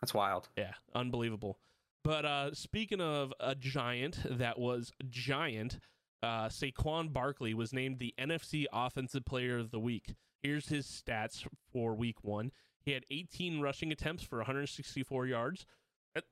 That's 0.00 0.14
wild. 0.14 0.48
Yeah, 0.56 0.72
unbelievable. 0.94 1.58
But 2.04 2.24
uh, 2.24 2.54
speaking 2.54 3.00
of 3.00 3.32
a 3.40 3.54
giant 3.54 4.18
that 4.38 4.58
was 4.58 4.92
giant, 5.10 5.78
uh, 6.22 6.48
Saquon 6.48 7.12
Barkley 7.12 7.52
was 7.54 7.72
named 7.72 7.98
the 7.98 8.14
NFC 8.18 8.64
Offensive 8.72 9.24
Player 9.24 9.58
of 9.58 9.70
the 9.70 9.80
Week. 9.80 10.14
Here's 10.42 10.68
his 10.68 10.86
stats 10.86 11.44
for 11.72 11.94
Week 11.94 12.22
One. 12.22 12.52
He 12.80 12.92
had 12.92 13.04
18 13.10 13.60
rushing 13.60 13.92
attempts 13.92 14.22
for 14.22 14.38
164 14.38 15.26
yards. 15.26 15.66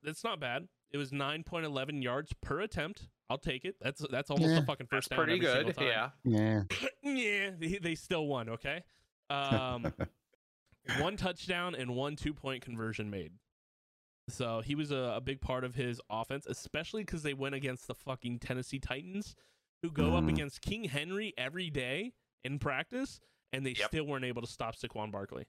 That's 0.02 0.24
not 0.24 0.40
bad. 0.40 0.68
It 0.92 0.96
was 0.96 1.10
9.11 1.10 2.02
yards 2.02 2.32
per 2.40 2.60
attempt. 2.60 3.08
I'll 3.28 3.36
take 3.36 3.64
it. 3.64 3.74
That's 3.80 4.02
that's 4.10 4.30
almost 4.30 4.50
Yeah. 4.52 4.58
a 4.60 4.62
fucking 4.64 4.86
first 4.86 5.08
That's 5.10 5.18
down. 5.18 5.26
pretty 5.26 5.46
every 5.46 5.64
good. 5.64 5.74
single 5.76 5.92
time. 5.92 6.12
Yeah. 6.24 6.62
Yeah. 7.02 7.02
yeah, 7.12 7.50
they, 7.58 7.78
they 7.82 7.94
still 7.96 8.26
won. 8.28 8.48
Okay, 8.50 8.82
um, 9.30 9.92
one 11.00 11.16
touchdown 11.16 11.74
and 11.74 11.94
one 11.96 12.14
two 12.14 12.32
point 12.32 12.62
conversion 12.62 13.10
made. 13.10 13.32
So 14.28 14.60
he 14.60 14.74
was 14.74 14.90
a, 14.90 15.14
a 15.16 15.20
big 15.20 15.40
part 15.40 15.62
of 15.64 15.74
his 15.74 16.00
offense, 16.10 16.46
especially 16.46 17.02
because 17.02 17.22
they 17.22 17.34
went 17.34 17.54
against 17.54 17.86
the 17.86 17.94
fucking 17.94 18.40
Tennessee 18.40 18.80
Titans, 18.80 19.36
who 19.82 19.90
go 19.90 20.16
up 20.16 20.24
Mhm. 20.24 20.30
against 20.30 20.62
King 20.62 20.84
Henry 20.84 21.32
every 21.38 21.70
day 21.70 22.12
in 22.42 22.58
practice, 22.58 23.20
and 23.52 23.64
they 23.64 23.70
Yep. 23.72 23.88
still 23.88 24.04
weren't 24.06 24.24
able 24.24 24.42
to 24.42 24.48
stop 24.48 24.74
Saquon 24.74 25.12
Barkley. 25.12 25.46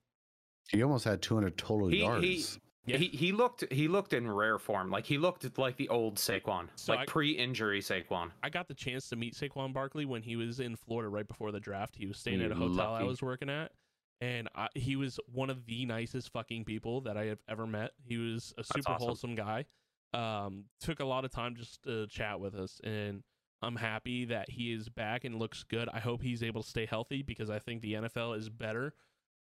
He 0.70 0.84
almost 0.84 1.06
had 1.06 1.22
200 1.22 1.58
total 1.58 1.88
He- 1.88 1.98
he- 1.98 2.02
yards. 2.04 2.60
Yeah. 2.86 2.98
He 2.98 3.08
he 3.10 3.32
looked 3.34 3.70
he 3.74 3.90
looked 3.90 4.14
in 4.14 4.30
rare 4.32 4.58
form. 4.60 4.90
Like 4.92 5.06
he 5.08 5.18
looked 5.18 5.58
like 5.58 5.76
the 5.76 5.90
old 5.90 6.16
Saquon, 6.16 6.70
So 6.76 6.94
like 6.94 7.02
I- 7.02 7.06
pre-injury 7.06 7.82
Saquon. 7.82 8.32
I 8.44 8.50
got 8.50 8.68
the 8.70 8.74
chance 8.76 9.10
to 9.10 9.16
meet 9.18 9.34
Saquon 9.34 9.74
Barkley 9.74 10.06
when 10.06 10.22
he 10.22 10.38
was 10.38 10.60
in 10.62 10.76
Florida 10.78 11.10
right 11.10 11.28
before 11.28 11.52
the 11.52 11.60
draft. 11.60 11.96
He 11.98 12.06
was 12.06 12.18
staying 12.18 12.42
at 12.42 12.52
a 12.52 12.56
You're 12.56 12.70
hotel 12.70 12.94
I 12.94 13.04
was 13.04 13.22
working 13.22 13.50
at, 13.50 13.74
and 14.22 14.48
I, 14.56 14.68
he 14.74 14.96
was 14.96 15.20
one 15.32 15.50
of 15.50 15.66
the 15.66 15.86
nicest 15.86 16.32
fucking 16.32 16.66
people 16.66 17.02
that 17.02 17.18
I 17.18 17.26
have 17.26 17.40
ever 17.48 17.68
met. 17.68 17.92
He 18.04 18.18
was 18.18 18.54
a 18.58 18.64
super 18.64 18.92
awesome. 18.92 19.08
wholesome 19.08 19.36
guy. 19.36 19.66
Um, 20.14 20.66
took 20.80 21.00
a 21.00 21.06
lot 21.06 21.26
of 21.26 21.32
time 21.32 21.56
just 21.56 21.84
to 21.84 22.08
chat 22.08 22.40
with 22.40 22.56
us, 22.56 22.80
and 22.84 23.24
I'm 23.62 23.76
happy 23.76 24.26
that 24.26 24.50
he 24.50 24.72
is 24.72 24.90
back 24.90 25.26
and 25.26 25.36
looks 25.36 25.64
good. 25.64 25.90
I 25.92 26.00
hope 26.00 26.22
he's 26.22 26.44
able 26.44 26.64
to 26.64 26.70
stay 26.70 26.86
healthy 26.86 27.22
because 27.24 27.50
I 27.50 27.60
think 27.60 27.82
the 27.82 27.94
NFL 27.94 28.38
is 28.38 28.50
better 28.50 28.94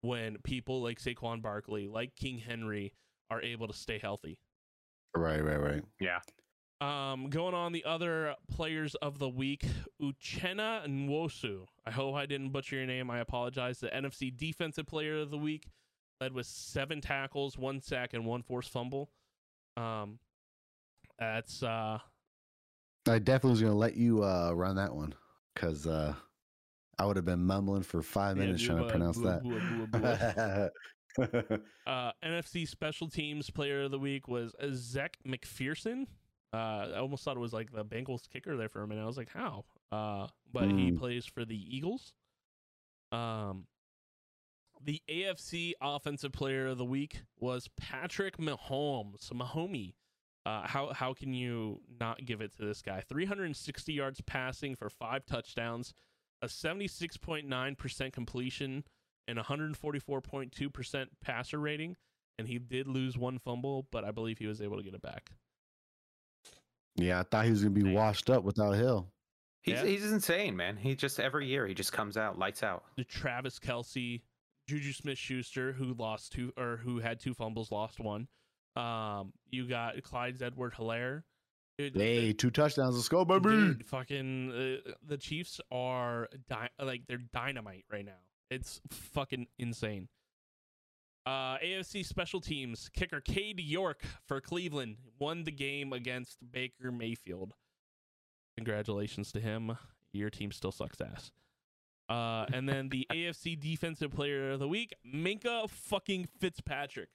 when 0.01 0.37
people 0.43 0.81
like 0.81 0.99
Saquon 0.99 1.41
Barkley, 1.41 1.87
like 1.87 2.15
King 2.15 2.37
Henry, 2.37 2.93
are 3.29 3.41
able 3.41 3.67
to 3.67 3.73
stay 3.73 3.99
healthy. 3.99 4.39
Right, 5.15 5.43
right, 5.43 5.59
right. 5.59 5.83
Yeah. 5.99 6.19
Um, 6.81 7.29
going 7.29 7.53
on 7.53 7.71
the 7.71 7.85
other 7.85 8.35
players 8.51 8.95
of 8.95 9.17
the 9.17 9.29
week, 9.29 9.65
Uchenna 10.01 10.85
Nwosu. 10.87 11.65
I 11.85 11.91
hope 11.91 12.15
I 12.15 12.25
didn't 12.25 12.49
butcher 12.49 12.75
your 12.75 12.85
name. 12.85 13.09
I 13.09 13.19
apologize. 13.19 13.79
The 13.79 13.87
NFC 13.87 14.35
Defensive 14.35 14.85
Player 14.85 15.19
of 15.19 15.31
the 15.31 15.37
Week, 15.37 15.69
led 16.19 16.33
with 16.33 16.45
seven 16.45 16.99
tackles, 16.99 17.57
one 17.57 17.79
sack, 17.79 18.13
and 18.13 18.25
one 18.25 18.41
forced 18.43 18.71
fumble. 18.71 19.09
Um, 19.77 20.19
that's 21.17 21.63
uh, 21.63 21.99
I 23.07 23.19
definitely 23.19 23.51
was 23.51 23.61
gonna 23.61 23.73
let 23.73 23.95
you 23.95 24.23
uh, 24.23 24.51
run 24.51 24.75
that 24.75 24.93
one 24.93 25.15
because 25.53 25.87
uh, 25.87 26.13
I 26.99 27.05
would 27.05 27.15
have 27.15 27.25
been 27.25 27.45
mumbling 27.45 27.83
for 27.83 28.01
five 28.01 28.35
minutes 28.35 28.61
Yeah, 28.61 28.73
trying 28.73 28.83
to 28.83 28.89
pronounce 28.89 29.17
blah, 29.17 29.39
that. 29.39 29.43
blah, 29.43 29.85
blah, 29.87 29.99
blah. 30.01 30.67
Uh, 31.87 32.11
NFC 32.25 32.67
Special 32.67 33.07
Teams 33.07 33.49
Player 33.49 33.83
of 33.83 33.91
the 33.91 33.99
Week 33.99 34.27
was 34.27 34.53
Zech 34.73 35.15
McPhearson. 35.25 36.07
Uh, 36.55 36.91
I 36.95 36.99
almost 36.99 37.23
thought 37.23 37.35
it 37.35 37.41
was 37.41 37.51
like 37.53 37.71
the 37.73 37.83
Bengals 37.83 38.29
kicker 38.29 38.55
there 38.55 38.69
for 38.69 38.81
a 38.81 38.87
minute. 38.87 39.03
I 39.03 39.07
was 39.07 39.17
like, 39.17 39.29
how? 39.31 39.65
Uh, 39.91 40.27
but 40.53 40.71
he 40.71 40.91
Mm. 40.91 40.97
plays 40.97 41.25
for 41.25 41.43
the 41.43 41.75
Eagles. 41.75 42.13
Um, 43.11 43.67
the 44.81 45.01
AFC 45.09 45.73
Offensive 45.81 46.31
Player 46.31 46.67
of 46.67 46.77
the 46.77 46.85
Week 46.85 47.23
was 47.37 47.67
Patrick 47.77 48.37
Mahomes. 48.37 49.31
Mahomey. 49.33 49.95
Uh, 50.45 50.67
how 50.67 50.93
how 50.93 51.13
can 51.13 51.33
you 51.33 51.81
not 51.99 52.23
give 52.23 52.39
it 52.39 52.53
to 52.55 52.63
this 52.65 52.81
guy? 52.81 53.01
360 53.01 53.91
yards 53.93 54.21
passing 54.21 54.75
for 54.75 54.89
five 54.89 55.25
touchdowns, 55.25 55.93
a 56.41 56.47
76.9% 56.47 58.13
completion, 58.13 58.83
and 59.27 59.39
144.2% 59.39 61.07
passer 61.21 61.59
rating. 61.59 61.97
And 62.37 62.47
he 62.47 62.59
did 62.59 62.87
lose 62.87 63.17
one 63.17 63.39
fumble, 63.39 63.87
but 63.91 64.03
I 64.05 64.11
believe 64.11 64.37
he 64.37 64.45
was 64.47 64.61
able 64.61 64.77
to 64.77 64.83
get 64.83 64.93
it 64.93 65.01
back. 65.01 65.31
Yeah, 66.95 67.19
I 67.19 67.23
thought 67.23 67.45
he 67.45 67.51
was 67.51 67.61
gonna 67.63 67.73
be 67.75 67.83
Dang. 67.83 67.93
washed 67.93 68.29
up 68.29 68.43
without 68.43 68.71
Hill. 68.73 69.11
He's 69.63 69.75
Yeah. 69.75 69.85
he's 69.85 70.11
insane, 70.11 70.55
man. 70.55 70.77
He 70.77 70.95
just 70.95 71.19
every 71.19 71.47
year 71.47 71.65
he 71.67 71.73
just 71.73 71.91
comes 71.91 72.17
out, 72.17 72.37
lights 72.37 72.63
out. 72.63 72.83
The 72.97 73.03
Travis 73.03 73.59
Kelce, 73.59 74.21
Juju 74.67 74.93
Smith 74.93 75.17
Schuster, 75.17 75.73
who 75.73 75.93
lost 75.95 76.31
two 76.33 76.53
or 76.57 76.77
who 76.77 76.99
had 76.99 77.19
two 77.19 77.33
fumbles, 77.33 77.71
lost 77.71 77.99
one. 77.99 78.27
Um, 78.75 79.33
you 79.49 79.67
got 79.67 80.01
Clyde 80.03 80.41
Edwards-Helaire. 80.41 81.23
Dude, 81.77 81.95
Hey, 81.95 82.31
two 82.33 82.51
touchdowns. 82.51 82.95
Let's 82.95 83.09
go, 83.09 83.25
baby. 83.25 83.49
Dude, 83.49 83.85
fucking 83.85 84.51
uh, 84.87 84.91
the 85.05 85.17
Chiefs 85.17 85.59
are 85.71 86.29
di- 86.47 86.69
like 86.79 87.01
they're 87.07 87.17
dynamite 87.33 87.85
right 87.91 88.05
now. 88.05 88.19
It's 88.49 88.79
fucking 88.89 89.47
insane. 89.59 90.07
Uh, 91.25 91.57
AFC 91.57 92.05
special 92.05 92.39
teams 92.39 92.89
kicker 92.93 93.19
Cade 93.19 93.59
York 93.59 94.03
for 94.27 94.39
Cleveland 94.39 94.97
won 95.17 95.43
the 95.43 95.51
game 95.51 95.91
against 95.91 96.37
Baker 96.51 96.91
Mayfield. 96.91 97.55
Congratulations 98.57 99.31
to 99.31 99.39
him. 99.39 99.77
Your 100.13 100.29
team 100.29 100.51
still 100.51 100.71
sucks 100.71 101.01
ass. 101.01 101.31
Uh, 102.07 102.45
and 102.53 102.69
then 102.69 102.89
the 102.89 103.07
AFC 103.11 103.59
Defensive 103.59 104.11
Player 104.11 104.51
of 104.51 104.59
the 104.59 104.67
Week, 104.67 104.93
Minkah 105.05 105.69
fucking 105.69 106.27
Fitzpatrick. 106.39 107.09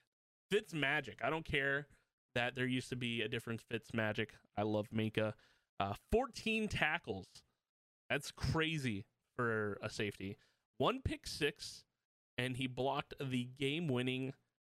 Fitz 0.51 0.75
Magic. 0.75 1.21
I 1.23 1.31
don't 1.31 1.45
care 1.45 1.87
that 2.35 2.57
there 2.57 2.67
used 2.67 2.89
to 2.91 2.97
be 2.97 3.23
a 3.23 3.29
different 3.29 3.61
Fitz 3.61 3.95
Magic. 3.95 4.35
I 4.57 4.63
love 4.63 4.89
Minkah. 4.91 5.35
Uh, 5.79 5.95
14 6.11 6.69
tackles. 6.69 7.27
That's 8.09 8.33
crazy 8.33 9.05
for 9.37 9.79
a 9.83 9.89
safety. 9.89 10.37
One 10.79 11.01
pick 11.03 11.27
six, 11.27 11.85
and 12.41 12.57
he 12.57 12.67
blocked 12.67 13.15
the 13.23 13.45
game 13.59 13.87
winning 13.89 14.33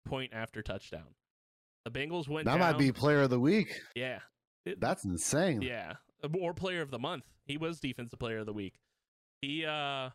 point 0.05 0.31
after 0.33 0.61
touchdown. 0.61 1.15
The 1.85 1.91
Bengals 1.91 2.27
went 2.27 2.45
That 2.45 2.57
down. 2.57 2.71
might 2.71 2.77
be 2.77 2.91
player 2.91 3.21
of 3.21 3.29
the 3.29 3.39
week. 3.39 3.79
Yeah. 3.95 4.19
It- 4.65 4.79
That's 4.79 5.03
insane. 5.05 5.61
yeah. 5.61 5.93
Or 6.39 6.53
player 6.53 6.81
of 6.81 6.91
the 6.91 6.99
month. 6.99 7.23
He 7.45 7.57
was 7.57 7.79
defensive 7.79 8.19
player 8.19 8.39
of 8.39 8.45
the 8.45 8.53
week. 8.53 8.75
He 9.41 9.65
uh 9.65 10.09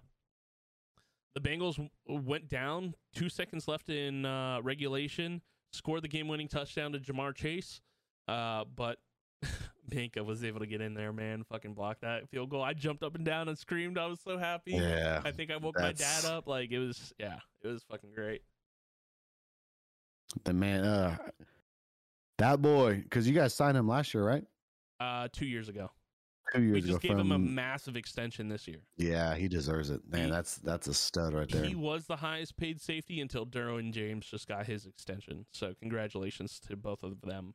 the 1.34 1.40
Bengals 1.40 1.90
went 2.09 2.49
down, 2.49 2.94
2 3.14 3.28
seconds 3.28 3.68
left 3.68 3.88
in 3.90 4.24
uh 4.24 4.61
regulation, 4.62 5.42
scored 5.72 6.03
the 6.03 6.09
game-winning 6.09 6.49
touchdown 6.49 6.92
to 6.92 6.99
Ja'Marr 7.01 7.34
Chase. 7.34 7.80
Uh 8.28 8.64
but 8.64 8.99
Minkah 9.91 10.24
was 10.24 10.43
able 10.43 10.61
to 10.61 10.66
get 10.66 10.80
in 10.80 10.95
there, 10.95 11.12
man, 11.12 11.45
fucking 11.45 11.74
block 11.74 12.01
that 12.01 12.28
field 12.28 12.51
goal. 12.51 12.62
I 12.62 12.72
jumped 12.72 13.03
up 13.03 13.14
and 13.14 13.24
down 13.24 13.49
and 13.49 13.57
screamed. 13.57 13.99
I 13.99 14.07
was 14.07 14.20
so 14.20 14.37
happy. 14.37 14.72
Yeah. 14.72 15.20
I 15.24 15.30
think 15.30 15.51
I 15.51 15.57
woke 15.59 15.78
my 15.78 15.93
dad 15.93 16.24
up. 16.24 16.47
Like 16.49 16.70
it 16.72 16.78
was 16.80 17.12
yeah, 17.18 17.39
it 17.62 17.68
was 17.68 17.82
fucking 17.84 18.11
great. 18.14 18.43
The 20.45 20.53
man, 20.53 20.84
uh, 20.84 21.16
that 22.39 22.61
boy, 22.61 22.97
because 23.03 23.26
you 23.28 23.34
guys 23.34 23.55
signed 23.55 23.76
him 23.76 23.89
last 23.89 24.12
year, 24.12 24.24
right? 24.24 24.45
Uh 25.01 25.28
2 25.32 25.47
years 25.47 25.68
ago. 25.68 25.91
Two 26.55 26.62
years 26.62 26.74
We 26.74 26.80
just 26.80 27.05
ago. 27.05 27.09
gave 27.14 27.18
him 27.18 27.32
a 27.32 27.39
massive 27.39 27.97
extension 27.97 28.49
this 28.49 28.66
year. 28.68 28.78
yeah, 28.97 29.34
he 29.34 29.49
deserves 29.49 29.91
it. 29.91 30.01
Man, 30.09 30.26
He- 30.26 30.30
that's 30.30 30.57
that's 30.57 30.87
a 30.89 30.95
stud 30.95 31.32
right 31.32 31.49
there. 31.49 31.64
He 31.64 31.74
was 31.74 32.07
the 32.07 32.16
highest 32.16 32.57
paid 32.57 32.80
safety 32.80 33.20
until 33.20 33.47
Derwin 33.47 33.93
James 33.93 34.26
just 34.26 34.47
got 34.49 34.66
his 34.66 34.87
extension. 34.87 35.47
So 35.53 35.74
congratulations 35.80 36.59
to 36.68 36.76
both 36.76 37.03
of 37.03 37.20
them. 37.22 37.55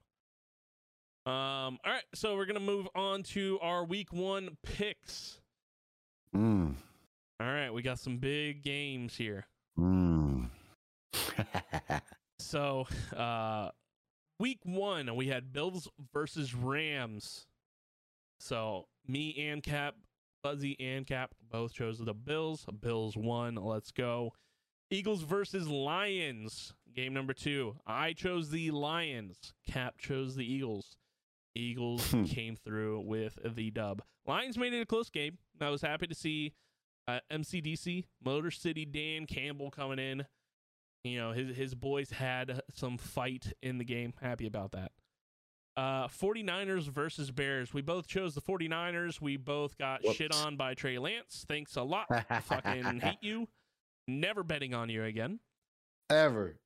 Um, 1.25 1.77
all 1.85 1.91
right, 1.91 2.03
so 2.15 2.35
we're 2.35 2.45
gonna 2.45 2.59
move 2.59 2.87
on 2.95 3.23
to 3.23 3.59
our 3.61 3.85
week 3.85 4.11
one 4.11 4.57
picks. 4.63 5.39
Mm. 6.35 6.75
All 7.39 7.47
right, 7.47 7.71
we 7.71 7.81
got 7.81 7.99
some 7.99 8.17
big 8.17 8.63
games 8.63 9.15
here. 9.15 9.45
Mm. 9.77 10.49
So, 12.41 12.87
uh, 13.15 13.69
week 14.39 14.59
one 14.63 15.15
we 15.15 15.27
had 15.27 15.53
Bills 15.53 15.87
versus 16.11 16.55
Rams. 16.55 17.45
So 18.39 18.87
me 19.07 19.47
and 19.47 19.61
Kap, 19.61 19.95
Fuzzy 20.41 20.75
and 20.79 21.05
Kap 21.05 21.31
both 21.51 21.73
chose 21.73 21.99
the 21.99 22.13
Bills. 22.13 22.65
Bills 22.81 23.15
won. 23.15 23.55
Let's 23.55 23.91
go. 23.91 24.33
Eagles 24.89 25.21
versus 25.21 25.67
Lions. 25.67 26.73
Game 26.93 27.13
number 27.13 27.33
two. 27.33 27.77
I 27.85 28.13
chose 28.13 28.49
the 28.49 28.71
Lions. 28.71 29.53
Kap 29.65 29.97
chose 29.99 30.35
the 30.35 30.45
Eagles. 30.45 30.97
Eagles 31.55 32.09
Hmm. 32.11 32.23
came 32.25 32.55
through 32.55 33.01
with 33.01 33.37
the 33.43 33.71
dub. 33.71 34.01
Lions 34.25 34.57
made 34.57 34.73
it 34.73 34.81
a 34.81 34.85
close 34.85 35.09
game. 35.09 35.37
I 35.59 35.69
was 35.69 35.81
happy 35.81 36.07
to 36.07 36.15
see 36.15 36.53
uh, 37.07 37.19
MCDC, 37.31 38.05
Motor 38.23 38.51
City 38.51 38.85
Dan 38.85 39.25
Campbell 39.25 39.71
coming 39.71 39.99
in. 39.99 40.25
You 41.03 41.17
know, 41.17 41.31
his 41.31 41.57
his 41.57 41.73
boys 41.75 42.11
had 42.11 42.61
some 42.75 42.97
fight 42.97 43.53
in 43.63 43.79
the 43.79 43.83
game. 43.85 44.13
Happy 44.21 44.45
about 44.45 44.71
that. 44.73 44.91
Uh 45.75 46.07
49ers 46.07 46.87
versus 46.89 47.31
Bears. 47.31 47.73
We 47.73 47.81
both 47.81 48.05
chose 48.07 48.35
the 48.35 48.41
49ers. 48.41 49.19
We 49.19 49.37
both 49.37 49.77
got 49.77 50.05
shit 50.13 50.33
on 50.35 50.57
by 50.57 50.73
Trey 50.75 50.99
Lance. 50.99 51.43
Thanks 51.47 51.75
a 51.75 51.81
lot. 51.83 52.05
Fucking 52.43 52.99
hate 53.01 53.17
you. 53.21 53.47
Never 54.07 54.43
betting 54.43 54.73
on 54.75 54.89
you 54.89 55.03
again. 55.03 55.39
Ever. 56.09 56.59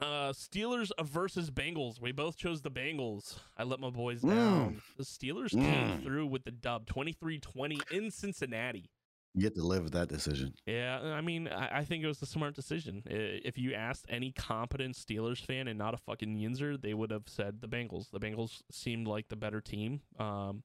Uh 0.00 0.32
Steelers 0.32 0.90
versus 1.02 1.50
Bengals. 1.50 2.00
We 2.00 2.12
both 2.12 2.36
chose 2.36 2.60
the 2.62 2.70
Bengals. 2.70 3.38
I 3.56 3.62
let 3.64 3.80
my 3.80 3.90
boys 3.90 4.20
Mm. 4.22 4.30
down. 4.30 4.82
The 4.96 5.04
Steelers 5.04 5.52
came 5.52 5.98
Mm. 6.00 6.02
through 6.02 6.26
with 6.26 6.44
the 6.44 6.50
dub 6.50 6.86
23-20 6.86 7.78
in 7.90 8.10
Cincinnati. 8.10 8.90
You 9.34 9.42
get 9.42 9.54
to 9.56 9.62
live 9.62 9.84
with 9.84 9.92
that 9.92 10.08
decision. 10.08 10.54
Yeah, 10.66 10.98
I 11.00 11.20
mean, 11.20 11.46
I, 11.48 11.80
I 11.80 11.84
think 11.84 12.02
it 12.02 12.06
was 12.06 12.20
the 12.20 12.26
smart 12.26 12.54
decision. 12.54 13.02
If 13.06 13.58
you 13.58 13.74
asked 13.74 14.06
any 14.08 14.32
competent 14.32 14.94
Steelers 14.94 15.44
fan 15.44 15.68
and 15.68 15.78
not 15.78 15.92
a 15.92 15.98
fucking 15.98 16.36
Yinzer, 16.38 16.80
they 16.80 16.94
would 16.94 17.10
have 17.10 17.28
said 17.28 17.60
the 17.60 17.68
Bengals. 17.68 18.10
The 18.10 18.18
Bengals 18.20 18.62
seemed 18.70 19.06
like 19.06 19.28
the 19.28 19.36
better 19.36 19.60
team. 19.60 20.00
Um, 20.18 20.62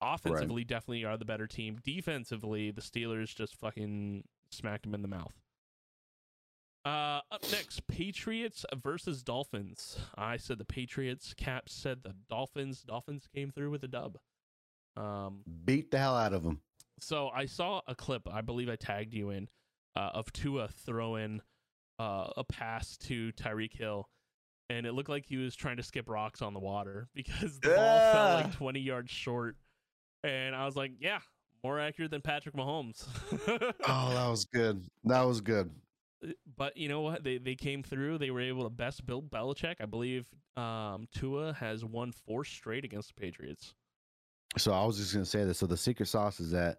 offensively, 0.00 0.64
definitely 0.64 1.04
are 1.04 1.16
the 1.16 1.24
better 1.24 1.46
team. 1.46 1.78
Defensively, 1.84 2.72
the 2.72 2.80
Steelers 2.80 3.34
just 3.36 3.54
fucking 3.54 4.24
smacked 4.50 4.82
them 4.82 4.94
in 4.94 5.02
the 5.02 5.08
mouth. 5.08 5.32
Uh, 6.84 7.20
up 7.30 7.42
next, 7.52 7.86
Patriots 7.86 8.64
versus 8.82 9.22
Dolphins. 9.22 9.98
I 10.16 10.36
said 10.36 10.58
the 10.58 10.64
Patriots. 10.64 11.32
Kap 11.34 11.68
said 11.68 12.02
the 12.02 12.14
Dolphins. 12.28 12.82
Dolphins 12.82 13.28
came 13.34 13.50
through 13.50 13.70
with 13.70 13.84
a 13.84 13.88
dub. 13.88 14.18
Um, 14.96 15.42
Beat 15.64 15.90
the 15.90 15.98
hell 15.98 16.16
out 16.16 16.32
of 16.32 16.42
them. 16.42 16.60
so 17.00 17.28
I 17.34 17.46
saw 17.46 17.80
a 17.86 17.94
clip, 17.94 18.22
I 18.30 18.40
believe 18.40 18.68
I 18.68 18.76
tagged 18.76 19.14
you 19.14 19.30
in, 19.30 19.48
uh, 19.96 20.10
of 20.14 20.32
Tua 20.32 20.68
throwing 20.68 21.40
uh, 21.98 22.26
a 22.36 22.44
pass 22.44 22.96
to 23.04 23.32
Tyreek 23.32 23.72
Hill, 23.72 24.08
and 24.68 24.84
it 24.84 24.92
looked 24.92 25.08
like 25.08 25.24
he 25.26 25.36
was 25.36 25.54
trying 25.54 25.76
to 25.76 25.82
skip 25.82 26.08
rocks 26.08 26.42
on 26.42 26.52
the 26.52 26.60
water 26.60 27.08
because 27.14 27.58
the 27.60 27.68
ball 27.76 28.12
fell 28.12 28.34
like 28.34 28.52
20 28.54 28.80
yards 28.80 29.10
short. 29.10 29.56
And 30.24 30.54
I 30.54 30.66
was 30.66 30.76
like, 30.76 30.92
yeah, 31.00 31.20
more 31.64 31.78
accurate 31.80 32.10
than 32.10 32.22
Patrick 32.22 32.54
Mahomes. 32.56 33.06
Oh, 33.88 34.10
that 34.14 34.28
was 34.28 34.44
good. 34.46 34.84
That 35.04 35.22
was 35.22 35.40
good. 35.40 35.70
But 36.56 36.76
you 36.76 36.88
know 36.88 37.00
what? 37.00 37.24
They 37.24 37.38
they 37.38 37.54
came 37.54 37.82
through. 37.82 38.18
They 38.18 38.30
were 38.30 38.40
able 38.40 38.64
to 38.64 38.70
best 38.70 39.04
Bill 39.06 39.22
Belichick. 39.22 39.76
I 39.80 39.86
believe 39.86 40.26
um, 40.56 41.08
Tua 41.14 41.52
has 41.54 41.84
won 41.84 42.12
four 42.12 42.44
straight 42.44 42.84
against 42.84 43.14
the 43.14 43.20
Patriots. 43.20 43.74
So 44.58 44.72
I 44.72 44.84
was 44.84 44.98
just 44.98 45.12
gonna 45.12 45.24
say 45.24 45.44
this. 45.44 45.58
So 45.58 45.66
the 45.66 45.76
secret 45.76 46.06
sauce 46.06 46.38
is 46.40 46.50
that 46.52 46.78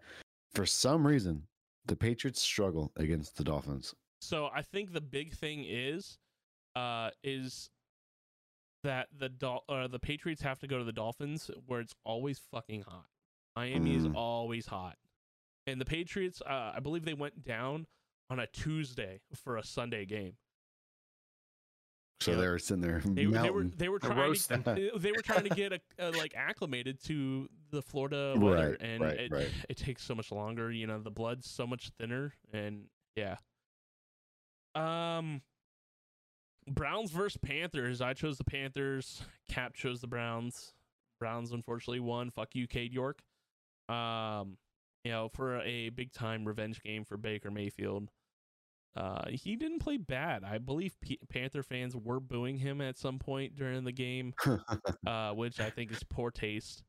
for 0.54 0.64
some 0.66 1.06
reason 1.06 1.42
the 1.86 1.96
Patriots 1.96 2.40
struggle 2.40 2.92
against 2.96 3.36
the 3.36 3.44
Dolphins. 3.44 3.94
So 4.20 4.48
I 4.54 4.62
think 4.62 4.92
the 4.92 5.00
big 5.02 5.34
thing 5.34 5.64
is, 5.68 6.18
uh, 6.76 7.10
is 7.22 7.68
that 8.84 9.08
the 9.18 9.28
Dol- 9.28 9.64
or 9.68 9.88
the 9.88 9.98
Patriots 9.98 10.42
have 10.42 10.58
to 10.60 10.66
go 10.66 10.78
to 10.78 10.84
the 10.84 10.92
Dolphins 10.92 11.50
where 11.66 11.80
it's 11.80 11.94
always 12.04 12.38
fucking 12.50 12.82
hot. 12.82 13.06
Miami 13.56 13.94
is 13.96 14.06
Mm. 14.06 14.14
always 14.16 14.66
hot, 14.66 14.98
and 15.66 15.80
the 15.80 15.84
Patriots, 15.84 16.40
uh, 16.42 16.72
I 16.74 16.80
believe 16.80 17.04
they 17.04 17.14
went 17.14 17.44
down 17.44 17.86
on 18.30 18.38
a 18.40 18.46
Tuesday 18.46 19.20
for 19.34 19.56
a 19.56 19.64
Sunday 19.64 20.04
game. 20.06 20.34
So 22.20 22.30
Yeah. 22.32 22.36
they 22.38 22.48
were 22.48 22.58
sitting 22.58 22.80
there 22.80 23.02
They, 23.04 23.24
they 23.26 23.50
were 23.50 23.64
they 23.64 23.88
were 23.88 23.98
They're 23.98 24.10
trying 24.10 24.34
to, 24.34 24.62
they 24.64 24.90
they 24.98 25.12
were 25.12 25.20
trying 25.22 25.42
to 25.44 25.50
get 25.50 25.72
a, 25.72 25.80
uh 25.98 26.12
like 26.16 26.32
acclimated 26.36 27.02
to 27.04 27.48
the 27.70 27.82
Florida 27.82 28.34
weather, 28.38 28.70
Right, 28.70 28.80
and 28.80 29.02
right, 29.02 29.20
it, 29.20 29.32
right. 29.32 29.50
it 29.68 29.76
takes 29.76 30.02
so 30.04 30.14
much 30.14 30.30
longer. 30.32 30.70
You 30.70 30.86
know, 30.86 31.00
the 31.00 31.10
blood's 31.10 31.48
so 31.50 31.66
much 31.66 31.90
thinner, 31.98 32.32
and 32.52 32.84
yeah. 33.16 33.36
Um, 34.74 35.42
Browns 36.68 37.10
versus 37.10 37.38
Panthers. 37.44 38.00
I 38.00 38.14
chose 38.14 38.38
the 38.38 38.44
Panthers. 38.44 39.22
Kap 39.50 39.74
chose 39.74 40.00
the 40.00 40.06
Browns. 40.06 40.72
Browns 41.20 41.52
unfortunately 41.52 42.00
won. 42.00 42.30
Fuck 42.30 42.54
you, 42.54 42.66
Cade 42.66 42.92
York. 42.92 43.20
Um, 43.88 44.56
you 45.04 45.12
know, 45.12 45.28
for 45.28 45.60
a 45.60 45.90
big 45.90 46.12
time 46.12 46.44
revenge 46.44 46.80
game 46.82 47.04
for 47.04 47.16
Baker 47.16 47.50
Mayfield. 47.50 48.10
Uh, 48.96 49.28
he 49.28 49.56
didn't 49.56 49.80
play 49.80 49.96
bad. 49.96 50.44
I 50.44 50.58
believe 50.58 50.94
P- 51.00 51.18
Panther 51.28 51.64
fans 51.64 51.96
were 51.96 52.20
booing 52.20 52.56
him 52.58 52.80
at 52.80 52.96
some 52.96 53.18
point 53.18 53.56
during 53.56 53.82
the 53.82 53.90
game, 53.92 54.34
uh, 55.06 55.32
which 55.32 55.58
I 55.58 55.68
think 55.70 55.90
is 55.90 56.02
poor 56.04 56.30
taste. 56.30 56.84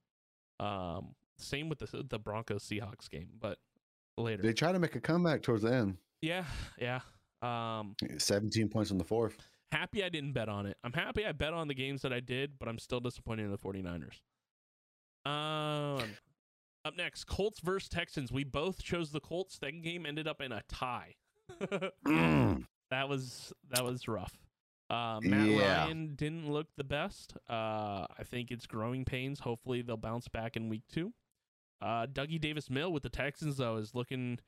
Um, 0.59 1.15
same 1.39 1.67
with 1.67 1.79
the 1.79 2.05
the 2.07 2.19
Broncos 2.19 2.63
Seahawks 2.63 3.09
game, 3.09 3.29
but 3.39 3.57
later. 4.17 4.43
they 4.43 4.53
try 4.53 4.71
to 4.71 4.79
make 4.79 4.95
a 4.95 4.99
comeback 5.01 5.41
towards 5.41 5.63
the 5.63 5.73
end. 5.73 5.97
yeah, 6.21 6.45
yeah. 6.79 6.99
Um, 7.41 7.95
17 8.17 8.69
points 8.69 8.91
in 8.91 8.97
the 8.97 9.03
fourth. 9.03 9.37
happy 9.71 10.03
I 10.03 10.09
didn't 10.09 10.33
bet 10.33 10.47
on 10.47 10.65
it. 10.65 10.77
I'm 10.83 10.93
happy 10.93 11.25
I 11.25 11.31
bet 11.31 11.53
on 11.53 11.67
the 11.67 11.73
games 11.75 12.01
that 12.03 12.13
I 12.13 12.19
did, 12.19 12.57
but 12.57 12.67
I'm 12.69 12.79
still 12.79 12.99
disappointed 12.99 13.43
in 13.45 13.51
the 13.51 13.57
49ers. 13.57 14.21
Um, 15.29 16.03
up 16.85 16.95
next, 16.95 17.25
Colts 17.25 17.59
versus 17.59 17.89
Texans. 17.89 18.31
We 18.31 18.43
both 18.43 18.81
chose 18.83 19.11
the 19.11 19.19
Colts. 19.19 19.57
That 19.59 19.81
game 19.81 20.05
ended 20.05 20.27
up 20.27 20.41
in 20.41 20.51
a 20.51 20.61
tie. 20.69 21.15
Mm. 22.07 22.65
that 22.89 23.09
was 23.09 23.51
that 23.69 23.83
was 23.83 24.07
rough. 24.07 24.37
Uh, 24.89 25.19
Matt 25.21 25.47
Yeah. 25.47 25.83
Ryan 25.85 26.13
didn't 26.15 26.51
look 26.51 26.67
the 26.77 26.83
best. 26.83 27.33
Uh, 27.49 28.05
I 28.17 28.23
think 28.23 28.51
it's 28.51 28.67
growing 28.67 29.03
pains. 29.03 29.39
Hopefully 29.39 29.81
they'll 29.81 29.97
bounce 29.97 30.27
back 30.27 30.55
in 30.55 30.69
week 30.69 30.83
two. 30.91 31.11
Uh, 31.81 32.05
Dougie 32.05 32.39
Davis 32.39 32.69
Mill 32.69 32.91
with 32.93 33.03
the 33.03 33.09
Texans 33.09 33.57
though 33.57 33.77
is 33.77 33.95
looking 33.95 34.39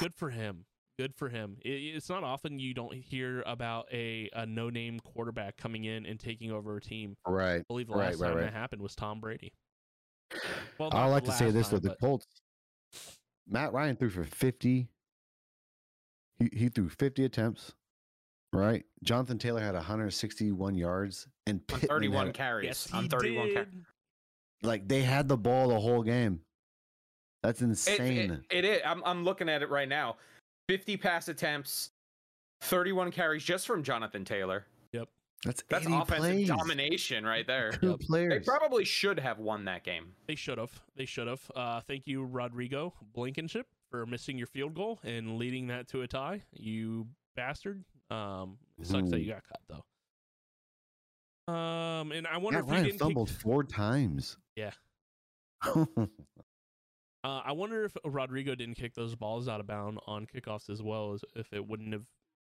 good 0.00 0.14
for 0.14 0.30
him. 0.30 0.66
Good 0.98 1.14
for 1.14 1.30
him. 1.30 1.56
It, 1.64 1.70
it's 1.70 2.10
not 2.10 2.22
often 2.22 2.58
you 2.58 2.74
don't 2.74 2.94
hear 2.94 3.42
about 3.46 3.86
a, 3.90 4.28
a 4.34 4.44
no 4.44 4.68
name 4.68 5.00
quarterback 5.00 5.56
coming 5.56 5.84
in 5.84 6.04
and 6.04 6.20
taking 6.20 6.52
over 6.52 6.76
a 6.76 6.80
team. 6.82 7.16
Right. 7.26 7.60
I 7.60 7.64
believe 7.66 7.88
the 7.88 7.94
Right, 7.94 8.10
last 8.10 8.20
right, 8.20 8.28
time 8.28 8.36
right. 8.36 8.44
that 8.44 8.52
happened 8.52 8.82
was 8.82 8.94
Tom 8.94 9.18
Brady. 9.20 9.52
Well, 10.78 10.90
I 10.92 11.06
like 11.06 11.24
to 11.24 11.32
say 11.32 11.50
this 11.50 11.68
time, 11.68 11.80
though: 11.80 11.88
the 11.90 11.96
Colts. 11.96 12.26
Matt 13.48 13.72
Ryan 13.72 13.96
threw 13.96 14.10
for 14.10 14.24
50. 14.24 14.88
He 16.38 16.48
he 16.52 16.68
threw 16.68 16.88
50 16.88 17.24
attempts. 17.24 17.74
Right. 18.52 18.84
Jonathan 19.02 19.38
Taylor 19.38 19.60
had 19.60 19.74
161 19.74 20.74
yards 20.74 21.26
and 21.46 21.56
On 21.60 21.64
Pittman 21.80 21.88
31 21.88 22.26
had- 22.26 22.34
carries. 22.34 22.66
Yes, 22.66 22.92
on 22.92 23.04
he 23.04 23.08
31 23.08 23.52
carries. 23.54 23.68
like 24.62 24.86
they 24.88 25.02
had 25.02 25.26
the 25.28 25.36
ball 25.38 25.68
the 25.68 25.80
whole 25.80 26.02
game. 26.02 26.40
That's 27.42 27.60
It, 27.62 27.64
insane. 27.64 28.30
it, 28.50 28.58
it 28.58 28.64
is. 28.64 28.82
I'm, 28.84 29.02
I'm 29.04 29.24
looking 29.24 29.48
at 29.48 29.62
it 29.62 29.70
right 29.70 29.88
now. 29.88 30.16
50 30.68 30.96
pass 30.98 31.28
attempts, 31.28 31.90
31 32.60 33.10
carries 33.10 33.42
just 33.42 33.66
from 33.66 33.82
Jonathan 33.82 34.24
Taylor. 34.24 34.64
That's 35.44 35.62
That's 35.68 35.86
offensive 35.86 36.16
plays. 36.18 36.48
domination 36.48 37.24
right 37.24 37.44
there. 37.46 37.72
Two 37.72 37.98
Yep. 38.08 38.28
They 38.30 38.38
probably 38.40 38.84
should 38.84 39.18
have 39.18 39.38
won 39.40 39.64
that 39.64 39.82
game. 39.84 40.12
They 40.28 40.36
should 40.36 40.58
have. 40.58 40.70
They 40.96 41.04
should 41.04 41.26
have. 41.26 41.50
Uh, 41.56 41.80
thank 41.80 42.06
you, 42.06 42.24
Rodrigo 42.24 42.94
Blankenship, 43.12 43.66
for 43.90 44.06
missing 44.06 44.38
your 44.38 44.46
field 44.46 44.74
goal 44.74 45.00
and 45.02 45.38
leading 45.38 45.66
that 45.66 45.88
to 45.88 46.02
a 46.02 46.06
tie. 46.06 46.42
You 46.52 47.08
bastard. 47.34 47.82
Um, 48.10 48.56
it 48.78 48.86
sucks 48.86 49.10
that 49.10 49.16
Mhm. 49.16 49.24
you 49.24 49.32
got 49.32 49.42
cut 49.48 49.60
though. 49.68 51.52
Um, 51.52 52.12
and 52.12 52.26
I 52.28 52.36
wonder 52.36 52.60
Matt 52.60 52.64
if 52.64 52.68
he 52.68 52.72
Ryan 52.74 52.84
didn't 52.86 52.98
fumbled 53.00 53.28
kick. 53.28 53.40
four 53.40 53.64
times. 53.64 54.36
Yeah. 54.56 54.72
Uh, 57.24 57.40
I 57.44 57.52
wonder 57.52 57.84
if 57.84 57.96
Rodrigo 58.04 58.56
didn't 58.56 58.74
kick 58.74 58.94
those 58.94 59.14
balls 59.14 59.46
out 59.46 59.60
of 59.60 59.66
bound 59.68 60.00
on 60.08 60.26
kickoffs 60.26 60.68
as 60.68 60.82
well 60.82 61.12
as 61.12 61.24
if 61.36 61.52
it 61.52 61.64
wouldn't 61.64 61.92
have, 61.92 62.02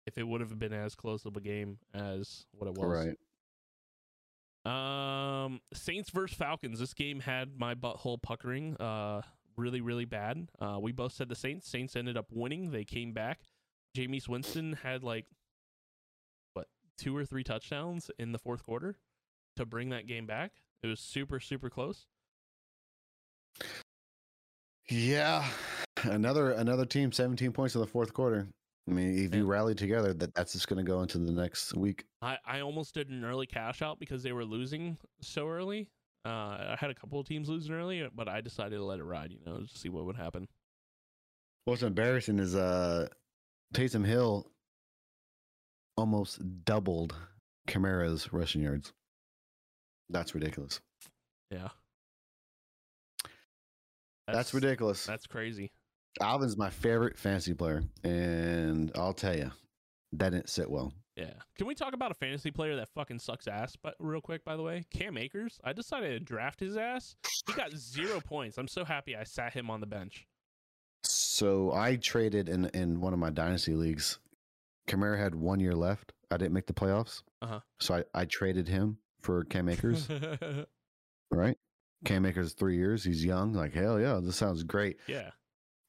if 0.07 0.18
it 0.18 0.26
would 0.26 0.40
have 0.40 0.59
been 0.59 0.72
as 0.72 0.94
close 0.94 1.24
of 1.24 1.36
a 1.36 1.40
game 1.40 1.78
as 1.94 2.46
what 2.53 2.68
it 2.68 2.74
was. 2.74 3.07
right. 3.07 3.16
Um, 4.64 5.61
Saints 5.72 6.11
versus 6.11 6.36
Falcons. 6.36 6.78
This 6.78 6.94
game 6.94 7.20
had 7.20 7.59
my 7.59 7.74
butthole 7.74 8.20
puckering. 8.20 8.76
Uh, 8.76 9.22
really, 9.57 9.80
really 9.80 10.05
bad. 10.05 10.48
Uh, 10.61 10.78
we 10.80 10.92
both 10.92 11.12
said 11.12 11.28
the 11.28 11.34
Saints. 11.34 11.68
Saints 11.68 11.96
ended 11.96 12.16
up 12.16 12.26
winning. 12.30 12.70
They 12.70 12.84
came 12.84 13.12
back. 13.12 13.40
Jameis 13.96 14.28
Winston 14.28 14.78
had 14.82 15.03
like 15.03 15.26
what 16.55 16.66
two 16.96 17.16
or 17.16 17.24
three 17.24 17.44
touchdowns 17.44 18.11
in 18.18 18.32
the 18.32 18.38
fourth 18.38 18.64
quarter 18.64 18.96
to 19.57 19.66
bring 19.66 19.90
that 19.90 20.07
game 20.07 20.26
back. 20.26 20.53
It 20.82 20.86
was 20.86 21.00
super, 21.00 21.40
super 21.40 21.68
close. 21.68 22.07
Yeah. 24.88 25.44
Another 26.05 26.53
another 26.53 26.86
team, 26.86 27.12
17 27.12 27.53
points 27.53 27.74
in 27.74 27.80
the 27.80 27.86
fourth 27.86 28.12
quarter. 28.12 28.48
I 28.89 28.93
mean, 28.93 29.24
if 29.24 29.35
you 29.35 29.47
rally 29.47 29.74
together, 29.74 30.12
that 30.14 30.35
that's 30.35 30.53
just 30.53 30.66
going 30.66 30.85
to 30.85 30.91
go 30.91 31.03
into 31.03 31.18
the 31.18 31.33
next 31.33 31.74
week. 31.74 32.05
I, 32.20 32.39
I 32.45 32.61
almost 32.61 32.95
did 32.95 33.11
an 33.11 33.24
early 33.24 33.47
cash 33.47 33.80
out 33.80 34.01
because 34.01 34.22
they 34.22 34.33
were 34.33 34.45
losing 34.45 34.99
so 35.20 35.49
early. 35.49 35.89
Uh, 36.24 36.28
I 36.28 36.76
had 36.78 36.91
a 36.91 36.95
couple 36.95 37.20
of 37.20 37.26
teams 37.26 37.49
losing 37.49 37.72
early, 37.74 38.09
but 38.14 38.28
I 38.28 38.41
decided 38.41 38.76
to 38.76 38.85
let 38.85 38.99
it 38.99 39.05
ride. 39.05 39.30
You 39.30 39.39
know, 39.45 39.61
to 39.61 39.78
see 39.78 39.89
what 39.89 40.05
would 40.05 40.16
happen. 40.16 40.49
What's 41.64 41.83
embarrassing 41.83 42.41
is 42.41 42.57
uh 42.57 43.07
Taysom 43.72 44.05
Hill 44.05 44.51
almost 45.97 46.41
doubled 46.64 47.14
Kamara's 47.68 48.33
rushing 48.33 48.62
yards. 48.62 48.93
That's 50.11 50.35
ridiculous. 50.35 50.80
Yeah, 51.51 51.68
That's, 54.26 54.55
ridiculous. 54.55 55.05
That's 55.05 55.26
crazy. 55.26 55.70
Alvin's 56.21 56.57
my 56.57 56.71
favorite 56.71 57.19
fantasy 57.19 57.55
player, 57.55 57.83
and 58.05 58.93
I'll 58.95 59.15
tell 59.15 59.37
you, 59.37 59.51
that 60.13 60.31
didn't 60.31 60.51
sit 60.51 60.71
well. 60.71 60.93
Yeah. 61.17 61.33
Can 61.59 61.67
we 61.67 61.75
talk 61.75 61.93
about 61.95 62.11
a 62.11 62.15
fantasy 62.15 62.51
player 62.51 62.77
that 62.77 62.89
fucking 62.95 63.19
sucks 63.19 63.47
ass? 63.47 63.77
But 63.83 63.95
real 63.99 64.21
quick, 64.23 64.45
by 64.45 64.57
the 64.57 64.63
way, 64.63 64.85
Cam 64.91 65.17
Akers. 65.19 65.59
I 65.63 65.73
decided 65.75 66.11
to 66.13 66.21
draft 66.21 66.59
his 66.61 66.77
ass. 66.77 67.17
He 67.47 67.53
got 67.53 67.73
zero 67.77 68.21
points. 68.25 68.57
I'm 68.59 68.69
so 68.69 68.85
happy 68.85 69.15
I 69.17 69.25
sat 69.25 69.53
him 69.53 69.69
on 69.71 69.81
the 69.81 69.87
bench. 69.87 70.27
So 71.05 71.73
I 71.73 71.97
traded 71.97 72.49
in 72.49 72.67
in 72.67 73.01
one 73.01 73.13
of 73.13 73.19
my 73.19 73.31
dynasty 73.31 73.75
leagues. 73.75 74.19
Kamara 74.89 75.19
had 75.19 75.35
one 75.35 75.61
year 75.61 75.75
left. 75.75 76.13
I 76.31 76.37
didn't 76.39 76.55
make 76.55 76.67
the 76.67 76.73
playoffs, 76.73 77.23
Uh-huh. 77.43 77.61
so 77.79 77.95
I, 77.97 78.05
I 78.15 78.25
traded 78.25 78.67
him 78.69 78.99
for 79.21 79.45
Cam 79.45 79.69
Akers. 79.69 80.09
right? 81.31 81.59
Cam 82.05 82.25
Akers 82.27 82.55
three 82.55 82.77
years. 82.77 83.05
He's 83.05 83.25
young. 83.25 83.53
Like 83.53 83.75
hell 83.75 84.01
yeah, 84.01 84.19
this 84.23 84.37
sounds 84.37 84.63
great. 84.63 84.97
yeah. 85.07 85.31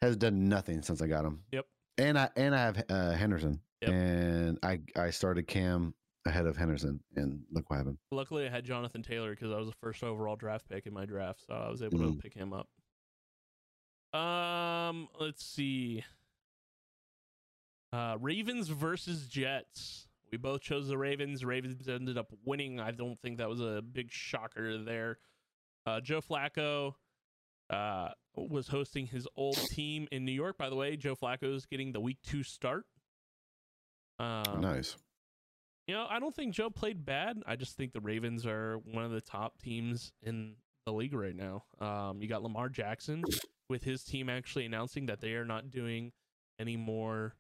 Has 0.04 0.18
done 0.18 0.50
nothing 0.50 0.82
since 0.82 1.02
I 1.02 1.08
got 1.08 1.24
him. 1.26 1.44
Yep. 1.52 1.66
And 1.98 2.18
I 2.20 2.30
and 2.36 2.54
I 2.54 2.60
have 2.60 2.84
uh, 2.90 3.12
Henderson, 3.12 3.62
Yep. 3.82 3.90
and 3.92 4.60
I 4.64 4.80
I 4.96 5.10
started 5.12 5.48
Cam 5.48 5.94
ahead 6.26 6.46
of 6.46 6.58
Henderson, 6.58 7.00
and 7.16 7.42
look 7.52 7.70
what 7.70 7.78
happened. 7.78 7.98
Luckily, 8.12 8.46
I 8.46 8.50
had 8.50 8.64
Jonathan 8.66 9.02
Taylor 9.04 9.32
because 9.32 9.52
I 9.52 9.58
was 9.58 9.68
the 9.68 9.76
first 9.82 10.04
overall 10.04 10.36
draft 10.36 10.68
pick 10.70 10.86
in 10.88 10.94
my 10.94 11.06
draft, 11.06 11.42
so 11.48 11.54
I 11.54 11.70
was 11.70 11.82
able 11.82 12.00
to 12.00 12.06
Mhm. 12.06 12.20
pick 12.20 12.34
him 12.34 12.54
up. 12.54 12.70
Um, 14.20 15.08
let's 15.20 15.44
see. 15.46 16.04
Uh, 17.92 18.18
Ravens 18.20 18.70
versus 18.70 19.28
Jets. 19.28 20.08
We 20.32 20.38
both 20.38 20.62
chose 20.62 20.88
the 20.88 20.98
Ravens. 20.98 21.46
Ravens 21.46 21.88
ended 21.88 22.18
up 22.18 22.32
winning. 22.44 22.80
I 22.80 22.92
don't 22.92 23.20
think 23.20 23.38
that 23.38 23.50
was 23.50 23.60
a 23.62 23.82
big 23.82 24.12
shocker 24.12 24.78
there. 24.80 25.20
Uh, 25.86 26.00
Joe 26.02 26.22
Flacco 26.22 26.96
uh, 27.74 28.10
was 28.36 28.68
hosting 28.68 29.08
his 29.08 29.28
old 29.36 29.58
team 29.72 30.08
in 30.12 30.26
New 30.26 30.32
York. 30.32 30.58
By 30.58 30.70
the 30.70 30.76
way, 30.76 30.96
Joe 30.96 31.16
Flacco's 31.16 31.66
getting 31.66 31.92
the 31.92 32.00
week 32.00 32.18
two 32.26 32.44
start. 32.44 32.86
Um, 34.20 34.62
nice. 34.62 34.96
you 35.88 35.96
know, 35.96 36.06
I 36.10 36.20
don't 36.20 36.34
think 36.34 36.54
Joe 36.54 36.70
played 36.70 37.06
bad. 37.06 37.38
I 37.46 37.56
just 37.56 37.76
think 37.76 37.94
the 37.94 38.00
Ravens 38.00 38.46
are 38.46 38.78
one 38.92 39.04
of 39.04 39.12
the 39.12 39.22
top 39.22 39.60
teams 39.60 40.12
in 40.22 40.56
the 40.86 40.94
league 40.94 41.14
right 41.14 41.36
now. 41.36 41.64
Um, 41.80 42.22
you 42.22 42.28
got 42.28 42.44
Lamar 42.44 42.70
Jackson 42.70 43.24
with 43.70 43.84
his 43.84 44.04
team 44.04 44.30
actually 44.30 44.66
announcing 44.66 45.08
that 45.08 45.20
they 45.20 45.34
are 45.34 45.46
not 45.46 45.72
doing 45.72 46.12
any 46.60 46.78
more 46.78 47.36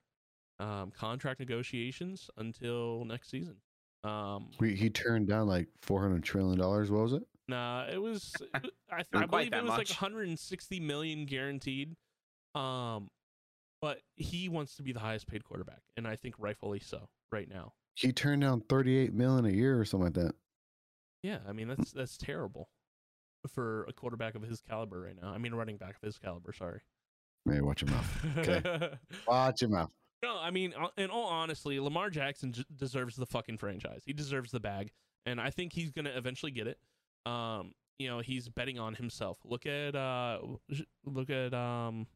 um, 0.60 0.92
contract 0.92 1.40
negotiations 1.40 2.30
until 2.38 3.06
next 3.06 3.30
season. 3.30 3.56
Um, 4.04 4.50
he 4.60 4.90
turned 4.90 5.28
down 5.28 5.48
like 5.48 5.68
four 5.82 6.02
hundred 6.02 6.24
trillion 6.24 6.60
dollars. 6.60 6.92
What 6.92 7.04
was 7.04 7.14
it? 7.14 7.24
Nah, 7.48 7.86
it 7.91 8.02
was 8.02 8.34
I, 8.54 8.60
th- 8.60 8.74
I 9.14 9.26
believe 9.26 9.48
it 9.48 9.52
that 9.52 9.64
was 9.64 9.72
like 9.72 9.89
160 9.89 10.80
million 10.80 11.26
guaranteed. 11.26 11.96
Um, 12.56 13.10
but 13.82 14.00
he 14.16 14.48
wants 14.48 14.76
to 14.78 14.84
be 14.84 14.94
the 14.94 15.00
highest 15.00 15.28
paid 15.28 15.44
quarterback, 15.44 15.82
and 15.98 16.08
I 16.08 16.16
think 16.16 16.36
rightfully 16.38 16.80
so 16.80 17.10
right 17.32 17.50
now. 17.50 17.74
He 17.96 18.12
turned 18.12 18.41
down 18.41 18.62
thirty 18.70 18.98
eight 18.98 19.14
million 19.14 19.46
a 19.46 19.50
year 19.50 19.80
or 19.80 19.86
something 19.86 20.06
like 20.06 20.14
that. 20.16 20.36
Yeah, 21.22 21.39
I 21.48 21.52
mean 21.54 21.68
that's 21.68 21.91
that's 21.91 22.18
terrible 22.18 22.70
for 23.54 23.84
a 23.86 23.94
quarterback 23.94 24.36
of 24.36 24.41
his 24.44 24.62
caliber 24.62 25.02
right 25.02 25.16
now. 25.22 25.30
I 25.30 25.38
mean, 25.38 25.54
running 25.54 25.78
back 25.78 25.96
of 25.96 26.02
his 26.02 26.18
caliber. 26.18 26.54
Sorry. 26.54 26.80
Hey, 27.50 27.60
watch 27.60 27.82
your 27.82 27.91
mouth. 27.91 28.26
Okay. 28.38 28.89
Watch 29.28 29.62
your 29.62 29.70
mouth. 29.70 29.89
No, 30.24 30.39
I 30.39 30.50
mean, 30.50 30.74
uh, 30.80 30.88
in 30.98 31.10
all 31.10 31.26
honesty, 31.28 31.78
Lamar 31.82 32.10
Jackson 32.10 32.54
j- 32.54 32.64
deserves 32.74 33.18
the 33.18 33.26
fucking 33.26 33.58
franchise. 33.58 34.04
He 34.06 34.14
deserves 34.14 34.52
the 34.52 34.62
bag, 34.62 34.91
and 35.26 35.41
I 35.41 35.50
think 35.50 35.74
he's 35.74 35.91
gonna 35.91 36.14
eventually 36.16 36.54
get 36.54 36.68
it. 36.68 36.78
Um, 37.26 37.74
you 37.99 38.07
know, 38.09 38.19
he's 38.19 38.49
betting 38.49 38.80
on 38.80 38.95
himself. 38.95 39.38
Look 39.45 39.65
at 39.65 39.95
uh, 39.95 40.39
look 41.05 41.30
at 41.30 41.53
um, 41.53 42.07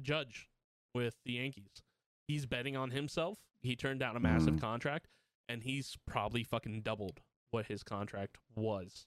Judge 0.00 0.48
with 0.94 1.16
the 1.24 1.32
Yankees. 1.34 1.82
He's 2.26 2.46
betting 2.46 2.76
on 2.76 2.90
himself. 2.90 3.38
He 3.62 3.74
turned 3.74 4.00
down 4.00 4.16
a 4.16 4.20
massive 4.20 4.54
Mhm. 4.54 4.60
contract, 4.60 5.08
and 5.48 5.62
he's 5.62 5.96
probably 6.06 6.44
fucking 6.44 6.82
doubled 6.82 7.20
what 7.50 7.66
his 7.66 7.82
contract 7.82 8.36
was. 8.54 9.06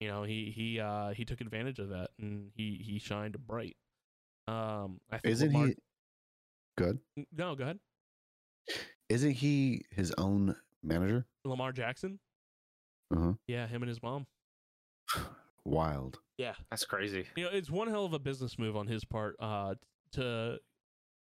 You 0.00 0.08
know, 0.08 0.22
he 0.22 0.50
he 0.50 0.80
uh 0.80 1.10
he 1.10 1.24
took 1.24 1.40
advantage 1.40 1.78
of 1.78 1.88
that, 1.90 2.10
and 2.18 2.50
he 2.54 2.76
he 2.84 2.98
shined 2.98 3.36
bright. 3.46 3.76
Um, 4.46 5.00
I 5.10 5.18
think 5.18 5.32
Isn't 5.32 5.52
Lamar- 5.52 5.66
he 5.68 5.74
good? 6.76 7.00
no, 7.32 7.54
go 7.54 7.64
ahead. 7.64 7.80
Isn't 9.08 9.32
he 9.32 9.82
his 9.90 10.12
own 10.16 10.56
manager? 10.82 11.26
Lamar 11.44 11.72
Jackson. 11.72 12.18
Uh-huh. 13.12 13.32
Yeah, 13.46 13.66
him 13.66 13.82
and 13.82 13.88
his 13.88 14.02
mom. 14.02 14.26
Wild. 15.64 16.18
Yeah, 16.36 16.54
That's 16.70 16.84
crazy. 16.84 17.26
you 17.36 17.44
know, 17.44 17.50
it's 17.52 17.70
one 17.70 17.88
hell 17.88 18.04
of 18.04 18.12
a 18.12 18.18
business 18.18 18.58
move 18.58 18.76
on 18.76 18.86
his 18.86 19.04
part 19.04 19.36
uh, 19.40 19.74
to 20.12 20.58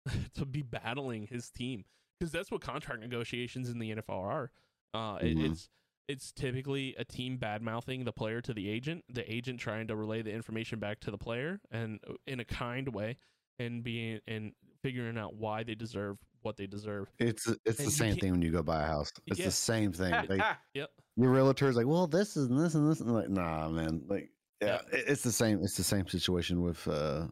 to 0.35 0.45
be 0.45 0.61
battling 0.61 1.27
his 1.27 1.49
team 1.49 1.85
because 2.19 2.31
that's 2.31 2.51
what 2.51 2.61
contract 2.61 3.01
negotiations 3.01 3.69
in 3.69 3.79
the 3.79 3.91
NFL 3.95 4.09
are. 4.23 4.51
Uh, 4.93 5.17
it- 5.21 5.37
Mhm. 5.37 5.51
it's 5.51 5.69
it's 6.07 6.31
typically 6.31 6.93
a 6.99 7.03
team 7.05 7.37
bad 7.37 7.63
mouthing 7.63 8.03
the 8.03 8.11
player 8.13 8.39
to 8.39 8.53
the 8.53 8.69
agent, 8.69 9.03
the 9.09 9.31
agent 9.31 9.59
trying 9.59 9.87
to 9.87 9.95
relay 9.95 10.21
the 10.21 10.31
information 10.31 10.79
back 10.79 10.99
to 10.99 11.09
the 11.09 11.17
player 11.17 11.59
and 11.71 11.99
uh, 12.07 12.13
in 12.27 12.39
a 12.39 12.45
kind 12.45 12.89
way, 12.93 13.17
and 13.59 13.83
being 13.83 14.19
and 14.27 14.51
figuring 14.83 15.17
out 15.17 15.35
why 15.35 15.63
they 15.63 15.75
deserve 15.75 16.17
what 16.41 16.57
they 16.57 16.67
deserve. 16.67 17.09
It's 17.19 17.47
it's 17.65 17.79
And 17.79 17.87
the 17.87 17.91
same 17.91 18.15
thing 18.17 18.31
when 18.31 18.41
you 18.41 18.51
go 18.51 18.61
buy 18.63 18.83
a 18.83 18.85
house. 18.85 19.11
It's 19.27 19.39
Yeah. 19.39 19.45
the 19.45 19.51
same 19.51 19.91
thing. 19.91 20.13
Like 20.29 20.41
Yep. 20.73 20.89
your 21.17 21.31
realtor's 21.31 21.75
like, 21.75 21.87
well, 21.87 22.07
this 22.07 22.37
is 22.37 22.47
and 22.49 22.59
this 22.59 22.75
and 22.75 22.89
this, 22.89 22.99
and 23.01 23.11
like, 23.13 23.29
nah, 23.29 23.69
man. 23.69 24.03
Like, 24.07 24.29
yeah, 24.61 24.81
it- 24.91 25.05
it's 25.07 25.23
the 25.23 25.31
same. 25.31 25.63
It's 25.63 25.75
the 25.77 25.83
same 25.83 26.07
situation 26.07 26.61
with 26.61 26.87
uh 26.87 27.27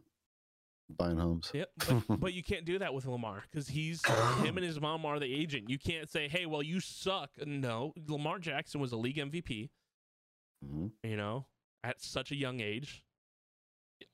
buying 0.98 1.16
homes. 1.16 1.50
Yep, 1.54 1.70
but, 2.08 2.20
but 2.20 2.34
you 2.34 2.42
can't 2.42 2.64
do 2.64 2.78
that 2.80 2.92
with 2.92 3.06
Lamar 3.06 3.42
because 3.50 3.68
he's 3.68 4.04
him 4.42 4.56
and 4.56 4.64
his 4.66 4.80
mom 4.80 5.06
are 5.06 5.18
the 5.20 5.32
agent. 5.32 5.70
You 5.70 5.78
can't 5.78 6.10
say, 6.10 6.28
"Hey, 6.28 6.46
well, 6.46 6.62
you 6.62 6.80
suck." 6.80 7.30
No, 7.46 7.92
Lamar 8.08 8.38
Jackson 8.38 8.80
was 8.80 8.92
a 8.92 8.96
league 8.96 9.16
MVP. 9.18 9.70
Mhm. 10.64 10.90
You 11.02 11.16
know, 11.16 11.46
at 11.84 12.00
such 12.02 12.32
a 12.32 12.36
young 12.36 12.60
age. 12.60 13.03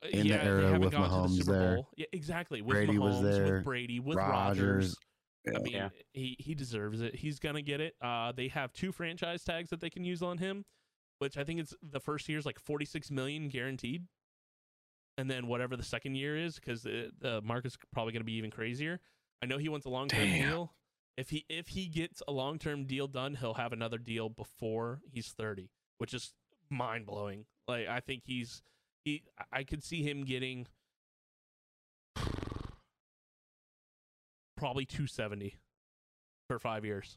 Uh, 0.03 0.09
In 0.09 0.21
the 0.21 0.27
yeah, 0.29 0.39
they 0.39 0.45
era 0.49 0.63
haven't 0.67 0.81
with 0.81 0.93
gone 0.93 1.03
to 1.03 1.09
the 1.09 1.15
Mahomes 1.15 1.37
Super 1.39 1.53
there. 1.59 1.75
Bowl. 1.77 1.89
Yeah, 1.97 2.07
exactly. 2.13 2.63
With 2.63 2.75
Brady 2.77 2.99
was 2.99 3.17
Mahomes, 3.17 3.23
there. 3.23 3.55
with 3.57 3.65
Brady, 3.65 4.01
with 4.01 4.17
Rodgers. 4.17 4.97
Rodgers. 4.97 4.97
Yeah. 5.47 5.53
I 5.59 5.63
mean, 5.63 5.73
Yeah. 5.75 5.89
he 6.13 6.37
he 6.39 6.55
deserves 6.55 7.01
it. 7.01 7.15
He's 7.15 7.39
gonna 7.39 7.63
get 7.63 7.81
it. 7.81 7.95
Uh, 8.01 8.33
they 8.33 8.49
have 8.49 8.73
two 8.73 8.93
franchise 8.93 9.43
tags 9.45 9.71
that 9.71 9.81
they 9.81 9.91
can 9.91 10.05
use 10.05 10.23
on 10.23 10.39
him, 10.39 10.65
which 11.19 11.37
I 11.39 11.45
think 11.45 11.61
it's 11.61 11.75
the 11.83 12.01
first 12.01 12.29
year 12.29 12.39
is 12.39 12.45
like 12.47 12.59
forty 12.59 12.85
six 12.85 13.11
million 13.11 13.49
guaranteed, 13.49 14.07
and 15.19 15.31
then 15.31 15.47
whatever 15.47 15.77
the 15.77 15.83
second 15.83 16.15
year 16.17 16.37
is, 16.37 16.57
because 16.57 16.83
the, 16.83 17.11
the 17.21 17.41
market's 17.43 17.77
probably 17.93 18.13
gonna 18.13 18.25
be 18.25 18.35
even 18.35 18.51
crazier. 18.51 19.01
I 19.43 19.47
know 19.47 19.57
he 19.59 19.69
wants 19.71 19.87
a 19.87 19.91
long 19.91 20.09
term 20.09 20.29
Damn. 20.29 20.49
deal. 20.51 20.75
If 21.17 21.31
he 21.31 21.45
if 21.49 21.69
he 21.69 21.89
gets 21.89 22.23
a 22.29 22.33
long 22.33 22.59
term 22.59 22.85
deal 22.85 23.07
done, 23.09 23.35
he'll 23.35 23.55
have 23.55 23.73
another 23.73 23.99
deal 23.99 24.29
before 24.29 25.01
he's 25.11 25.29
thirty, 25.29 25.71
which 25.99 26.13
is 26.15 26.35
mind 26.69 27.07
blowing. 27.07 27.47
Like 27.67 27.87
I 27.89 28.01
think 28.01 28.23
he's 28.27 28.63
he. 29.05 29.23
I- 29.53 29.65
could 29.65 29.83
see 29.83 30.03
him 30.03 30.25
getting 30.25 30.67
probably 34.57 34.85
two 34.85 35.07
seventy 35.07 35.57
for 36.49 36.59
five 36.59 36.85
years. 36.85 37.17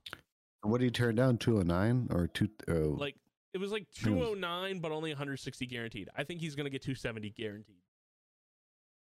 what 0.61 0.79
did 0.79 0.85
he 0.85 0.91
turn 0.91 1.15
down? 1.15 1.37
Two 1.37 1.57
oh 1.59 1.61
nine 1.63 2.07
or 2.11 2.27
two? 2.27 2.49
Oh, 2.69 2.95
Like 2.99 3.15
it 3.53 3.59
was 3.59 3.71
like 3.71 3.85
Hmm. 4.01 4.09
209 4.15 4.79
but 4.79 4.91
only 4.91 5.11
160 5.11 5.65
guaranteed. 5.67 6.09
I 6.15 6.23
think 6.23 6.39
he's 6.41 6.55
going 6.55 6.65
to 6.65 6.69
get 6.71 6.81
270 6.81 7.29
guaranteed. 7.31 7.75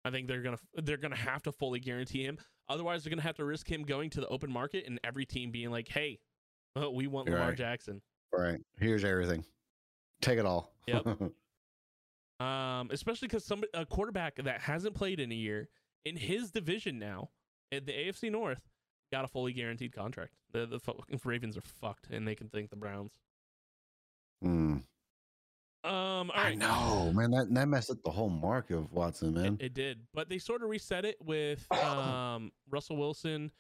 I 0.06 0.12
think 0.12 0.28
they're 0.28 0.42
going 0.42 0.56
to 0.58 0.82
they're 0.82 0.98
going 0.98 1.14
to 1.14 1.20
have 1.20 1.44
to 1.44 1.52
fully 1.52 1.80
guarantee 1.80 2.24
him. 2.24 2.38
Otherwise 2.70 3.04
they're 3.04 3.10
going 3.10 3.20
to 3.20 3.24
have 3.28 3.36
to 3.38 3.46
risk 3.46 3.70
him 3.70 3.84
going 3.84 4.10
to 4.12 4.22
the 4.22 4.28
open 4.28 4.52
market 4.52 4.86
and 4.88 5.00
every 5.04 5.26
team 5.26 5.52
being 5.52 5.72
like, 5.72 5.88
"Hey, 5.90 6.20
uh, 6.80 6.90
we 6.90 7.08
want 7.08 7.28
Lamar 7.30 7.50
Right. 7.50 7.58
Jackson." 7.58 8.02
all 8.34 8.42
right. 8.42 8.60
Here's 8.78 9.04
everything. 9.04 9.44
Take 10.22 10.38
it 10.40 10.46
all. 10.46 10.72
Yep. 10.88 11.06
Um, 12.40 12.90
especially 12.92 13.28
cuz 13.28 13.44
some 13.44 13.64
a 13.74 13.86
quarterback 13.86 14.36
that 14.38 14.62
hasn't 14.62 14.96
played 14.96 15.20
in 15.20 15.32
a 15.32 15.36
year 15.36 15.70
in 16.06 16.16
his 16.16 16.52
division 16.52 16.98
now, 16.98 17.30
at 17.72 17.86
the 17.86 17.92
AFC 17.92 18.32
North, 18.32 18.62
got 19.12 19.26
a 19.26 19.28
fully 19.28 19.54
guaranteed 19.54 19.94
contract. 19.94 20.34
The 20.52 20.66
the 20.66 20.80
fucking 20.80 21.20
Ravens 21.24 21.58
are 21.58 21.62
fucked 21.62 22.10
and 22.10 22.28
they 22.28 22.36
can 22.36 22.50
thank 22.50 22.70
the 22.70 22.76
Browns. 22.76 23.20
Mm. 24.44 24.84
Um, 25.82 26.30
all 26.32 26.32
I 26.36 26.56
know, 26.56 27.12
man. 27.14 27.32
That 27.32 27.54
that 27.54 27.68
messed 27.68 27.90
up 27.90 27.98
the 28.04 28.12
whole 28.12 28.30
market 28.30 28.78
of 28.78 28.92
Watson, 28.92 29.34
man. 29.34 29.58
It, 29.60 29.68
it 29.68 29.74
did, 29.74 30.00
but 30.14 30.28
they 30.28 30.38
sort 30.38 30.62
of 30.62 30.70
reset 30.70 31.06
it 31.06 31.16
with 31.24 31.66
um, 31.84 32.52
Russell 32.70 32.98
Wilson 32.98 33.52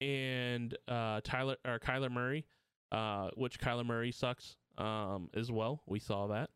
and 0.00 0.76
uh, 0.86 1.20
Tyler 1.24 1.56
or 1.66 1.80
Kyler 1.80 2.10
Murray, 2.10 2.46
uh, 2.92 3.30
which 3.34 3.58
Kyler 3.58 3.84
Murray 3.84 4.12
sucks 4.12 4.56
um, 4.78 5.30
as 5.34 5.50
well. 5.50 5.82
We 5.86 5.98
saw 5.98 6.28
that, 6.28 6.50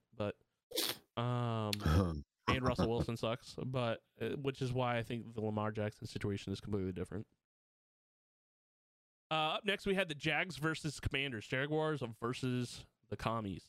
um, 1.18 2.24
and 2.48 2.62
Russell 2.62 2.88
Wilson 2.88 3.16
sucks, 3.16 3.54
but 3.66 3.98
uh, 4.20 4.36
which 4.42 4.62
is 4.62 4.72
why 4.72 4.98
I 4.98 5.02
think 5.02 5.34
the 5.34 5.40
Lamar 5.40 5.70
Jackson 5.70 6.06
situation 6.06 6.52
is 6.52 6.60
completely 6.60 6.92
different. 6.92 7.26
Uh, 9.30 9.56
up 9.56 9.64
next, 9.64 9.86
we 9.86 9.94
had 9.94 10.08
the 10.08 10.14
Jags 10.14 10.56
versus 10.56 11.00
Commanders, 11.00 11.46
Jaguars 11.46 12.02
versus 12.20 12.84
the 13.10 13.16
Commies. 13.16 13.64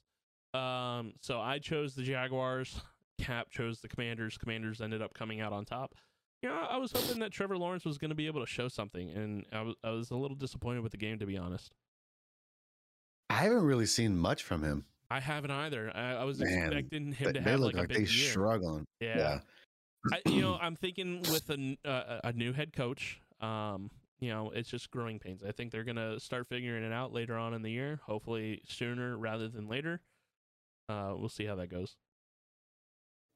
Um, 0.53 1.13
so 1.21 1.39
I 1.39 1.59
chose 1.59 1.95
the 1.95 2.03
Jaguars. 2.03 2.81
Kap 3.19 3.49
chose 3.49 3.81
the 3.81 3.89
Commanders. 3.89 4.37
Commanders 4.37 4.79
ended 4.79 5.01
up 5.01 5.13
coming 5.13 5.41
out 5.41 5.51
on 5.51 5.65
top. 5.65 5.93
You 6.41 6.47
know, 6.47 6.55
I 6.55 6.77
was 6.77 6.93
hoping 6.93 7.19
that 7.19 7.33
Trevor 7.33 7.57
Lawrence 7.57 7.83
was 7.83 7.97
going 7.97 8.09
to 8.09 8.15
be 8.15 8.27
able 8.27 8.39
to 8.39 8.47
show 8.47 8.69
something, 8.69 9.09
and 9.09 9.45
I 9.51 9.61
was 9.61 9.75
I 9.83 9.89
was 9.89 10.09
a 10.11 10.15
little 10.15 10.37
disappointed 10.37 10.83
with 10.83 10.93
the 10.93 10.97
game, 10.97 11.19
to 11.19 11.25
be 11.25 11.37
honest. 11.37 11.73
I 13.29 13.43
haven't 13.43 13.63
really 13.63 13.85
seen 13.85 14.17
much 14.17 14.41
from 14.41 14.63
him. 14.63 14.85
I 15.11 15.19
haven't 15.19 15.51
either. 15.51 15.91
I, 15.95 16.13
I 16.15 16.23
was 16.23 16.39
Man, 16.39 16.71
expecting 16.71 17.11
him 17.11 17.33
to 17.33 17.39
they 17.41 17.49
have 17.49 17.59
look 17.59 17.73
like 17.73 17.81
like, 17.81 17.91
a 17.91 17.93
they 17.93 17.99
big 18.01 18.13
year. 18.13 18.29
struggling. 18.31 18.85
yeah. 18.99 19.17
Yeah. 19.17 19.39
I, 20.13 20.29
you 20.29 20.41
know, 20.41 20.57
I'm 20.61 20.75
thinking 20.75 21.21
with 21.31 21.49
a, 21.49 21.77
uh, 21.87 22.19
a 22.25 22.33
new 22.33 22.53
head 22.53 22.73
coach. 22.73 23.19
Um, 23.41 23.89
you 24.19 24.29
know, 24.29 24.51
it's 24.53 24.69
just 24.69 24.91
growing 24.91 25.17
pains. 25.19 25.43
I 25.47 25.51
think 25.51 25.71
they're 25.71 25.83
gonna 25.83 26.19
start 26.19 26.47
figuring 26.47 26.83
it 26.83 26.91
out 26.91 27.13
later 27.13 27.37
on 27.37 27.53
in 27.53 27.61
the 27.61 27.71
year. 27.71 27.99
Hopefully 28.05 28.61
sooner 28.67 29.17
rather 29.17 29.47
than 29.47 29.67
later. 29.67 30.01
Uh, 30.89 31.13
we'll 31.15 31.29
see 31.29 31.45
how 31.45 31.55
that 31.55 31.67
goes. 31.67 31.95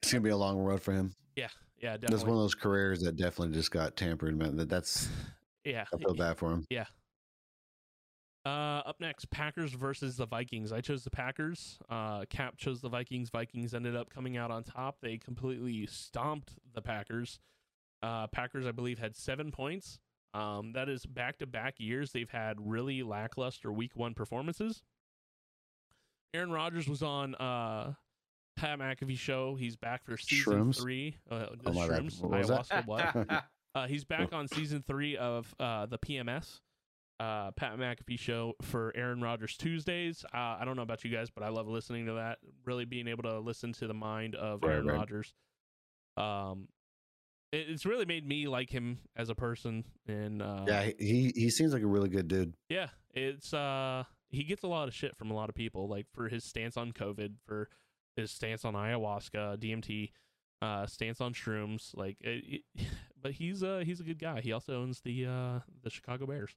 It's 0.01 0.11
gonna 0.11 0.21
be 0.23 0.29
a 0.31 0.37
long 0.37 0.57
road 0.57 0.81
for 0.81 0.91
him. 0.91 1.13
Yeah, 1.35 1.47
yeah, 1.81 1.97
That's 1.97 2.23
one 2.23 2.31
of 2.31 2.37
those 2.37 2.55
careers 2.55 2.99
that 3.01 3.15
definitely 3.15 3.55
just 3.55 3.71
got 3.71 3.95
tampered, 3.95 4.37
man. 4.37 4.57
That 4.57 4.69
that's 4.69 5.07
yeah. 5.65 5.85
I 5.93 5.97
feel 5.97 6.13
bad 6.13 6.37
for 6.37 6.51
him. 6.51 6.65
Uh, 8.45 8.81
up 8.85 8.99
next, 8.99 9.29
Packers 9.31 9.71
versus 9.71 10.17
the 10.17 10.25
Vikings. 10.25 10.73
I 10.73 10.81
chose 10.81 11.03
the 11.05 11.09
Packers. 11.09 11.77
Uh, 11.89 12.25
Kap 12.29 12.57
chose 12.57 12.81
the 12.81 12.89
Vikings. 12.89 13.29
Vikings 13.29 13.73
ended 13.73 13.95
up 13.95 14.09
coming 14.09 14.35
out 14.35 14.51
on 14.51 14.63
top. 14.63 14.97
They 15.01 15.17
completely 15.17 15.85
stomped 15.85 16.53
the 16.73 16.81
Packers. 16.81 17.39
Uh, 18.01 18.27
Packers, 18.27 18.65
I 18.67 18.71
believe, 18.71 18.99
had 18.99 19.15
seven 19.15 19.49
points. 19.51 19.99
Um, 20.33 20.73
that 20.73 20.89
is 20.89 21.05
back 21.05 21.37
to 21.37 21.45
back 21.45 21.75
years 21.79 22.11
they've 22.11 22.29
had 22.29 22.57
really 22.59 23.01
lackluster 23.03 23.71
Week 23.71 23.91
One 23.95 24.13
performances. 24.13 24.81
Aaron 26.33 26.51
Rodgers 26.51 26.87
was 26.89 27.03
on 27.03 27.35
uh, 27.35 27.93
Pat 28.57 28.79
McAfee 28.79 29.17
show. 29.17 29.55
He's 29.55 29.75
back 29.77 30.03
for 30.03 30.17
season 30.17 30.53
Shrooms? 30.53 30.81
three. 30.81 31.15
Uh, 31.29 31.45
the 31.63 31.69
Oh 31.69 31.73
my 31.73 31.87
bad. 31.87 32.01
shrooms, 32.01 32.21
What 32.21 32.31
was 32.31 32.47
that? 32.49 32.85
ayahuasca, 32.85 32.87
what? 32.87 33.43
Uh, 33.75 33.87
he's 33.87 34.03
back 34.03 34.31
on 34.33 34.47
season 34.47 34.83
three 34.85 35.17
of 35.17 35.51
uh, 35.59 35.87
the 35.87 35.97
PMS, 35.97 36.59
uh, 37.19 37.51
Pat 37.51 37.77
McAfee 37.77 38.19
show 38.19 38.53
for 38.61 38.91
Aaron 38.95 39.21
Rodgers 39.21 39.55
Tuesdays. 39.57 40.25
Uh, 40.33 40.57
I 40.59 40.63
don't 40.65 40.75
know 40.75 40.81
about 40.81 41.03
you 41.03 41.11
guys, 41.11 41.29
but 41.29 41.43
I 41.43 41.49
love 41.49 41.67
listening 41.67 42.05
to 42.07 42.13
that. 42.13 42.39
Really 42.65 42.85
being 42.85 43.07
able 43.07 43.23
to 43.23 43.39
listen 43.39 43.71
to 43.73 43.87
the 43.87 43.93
mind 43.93 44.35
of 44.35 44.61
Right, 44.63 44.73
Aaron 44.73 44.87
right. 44.87 44.97
Rodgers. 44.97 45.33
Um, 46.17 46.67
it, 47.51 47.65
it's 47.69 47.85
really 47.85 48.05
made 48.05 48.27
me 48.27 48.47
like 48.47 48.69
him 48.69 48.99
as 49.15 49.29
a 49.29 49.35
person, 49.35 49.85
and 50.07 50.41
uh, 50.41 50.65
yeah, 50.67 50.89
he 50.99 51.31
he 51.35 51.49
seems 51.49 51.73
like 51.73 51.83
a 51.83 51.87
really 51.87 52.09
good 52.09 52.27
dude. 52.27 52.53
yeah, 52.69 52.87
it's 53.13 53.53
uh 53.53 54.03
he 54.29 54.43
gets 54.43 54.63
a 54.63 54.67
lot 54.67 54.87
of 54.87 54.93
shit 54.93 55.15
from 55.15 55.29
a 55.31 55.33
lot 55.35 55.49
of 55.49 55.55
people, 55.55 55.87
like 55.87 56.07
for 56.13 56.27
his 56.29 56.43
stance 56.43 56.75
on 56.77 56.91
COVID, 56.91 57.35
for 57.45 57.69
his 58.15 58.31
stance 58.31 58.65
on 58.65 58.73
ayahuasca, 58.73 59.57
DMT, 59.59 60.09
uh, 60.61 60.87
stance 60.87 61.21
on 61.21 61.33
shrooms. 61.33 61.95
Like, 61.95 62.17
it, 62.21 62.61
it- 62.77 62.87
but 63.21 63.33
he's 63.33 63.63
uh 63.63 63.83
he's 63.85 63.99
a 63.99 64.03
good 64.03 64.19
guy. 64.19 64.41
He 64.41 64.51
also 64.51 64.81
owns 64.81 65.01
the 65.01 65.25
uh 65.25 65.59
the 65.83 65.89
Chicago 65.89 66.25
Bears. 66.25 66.55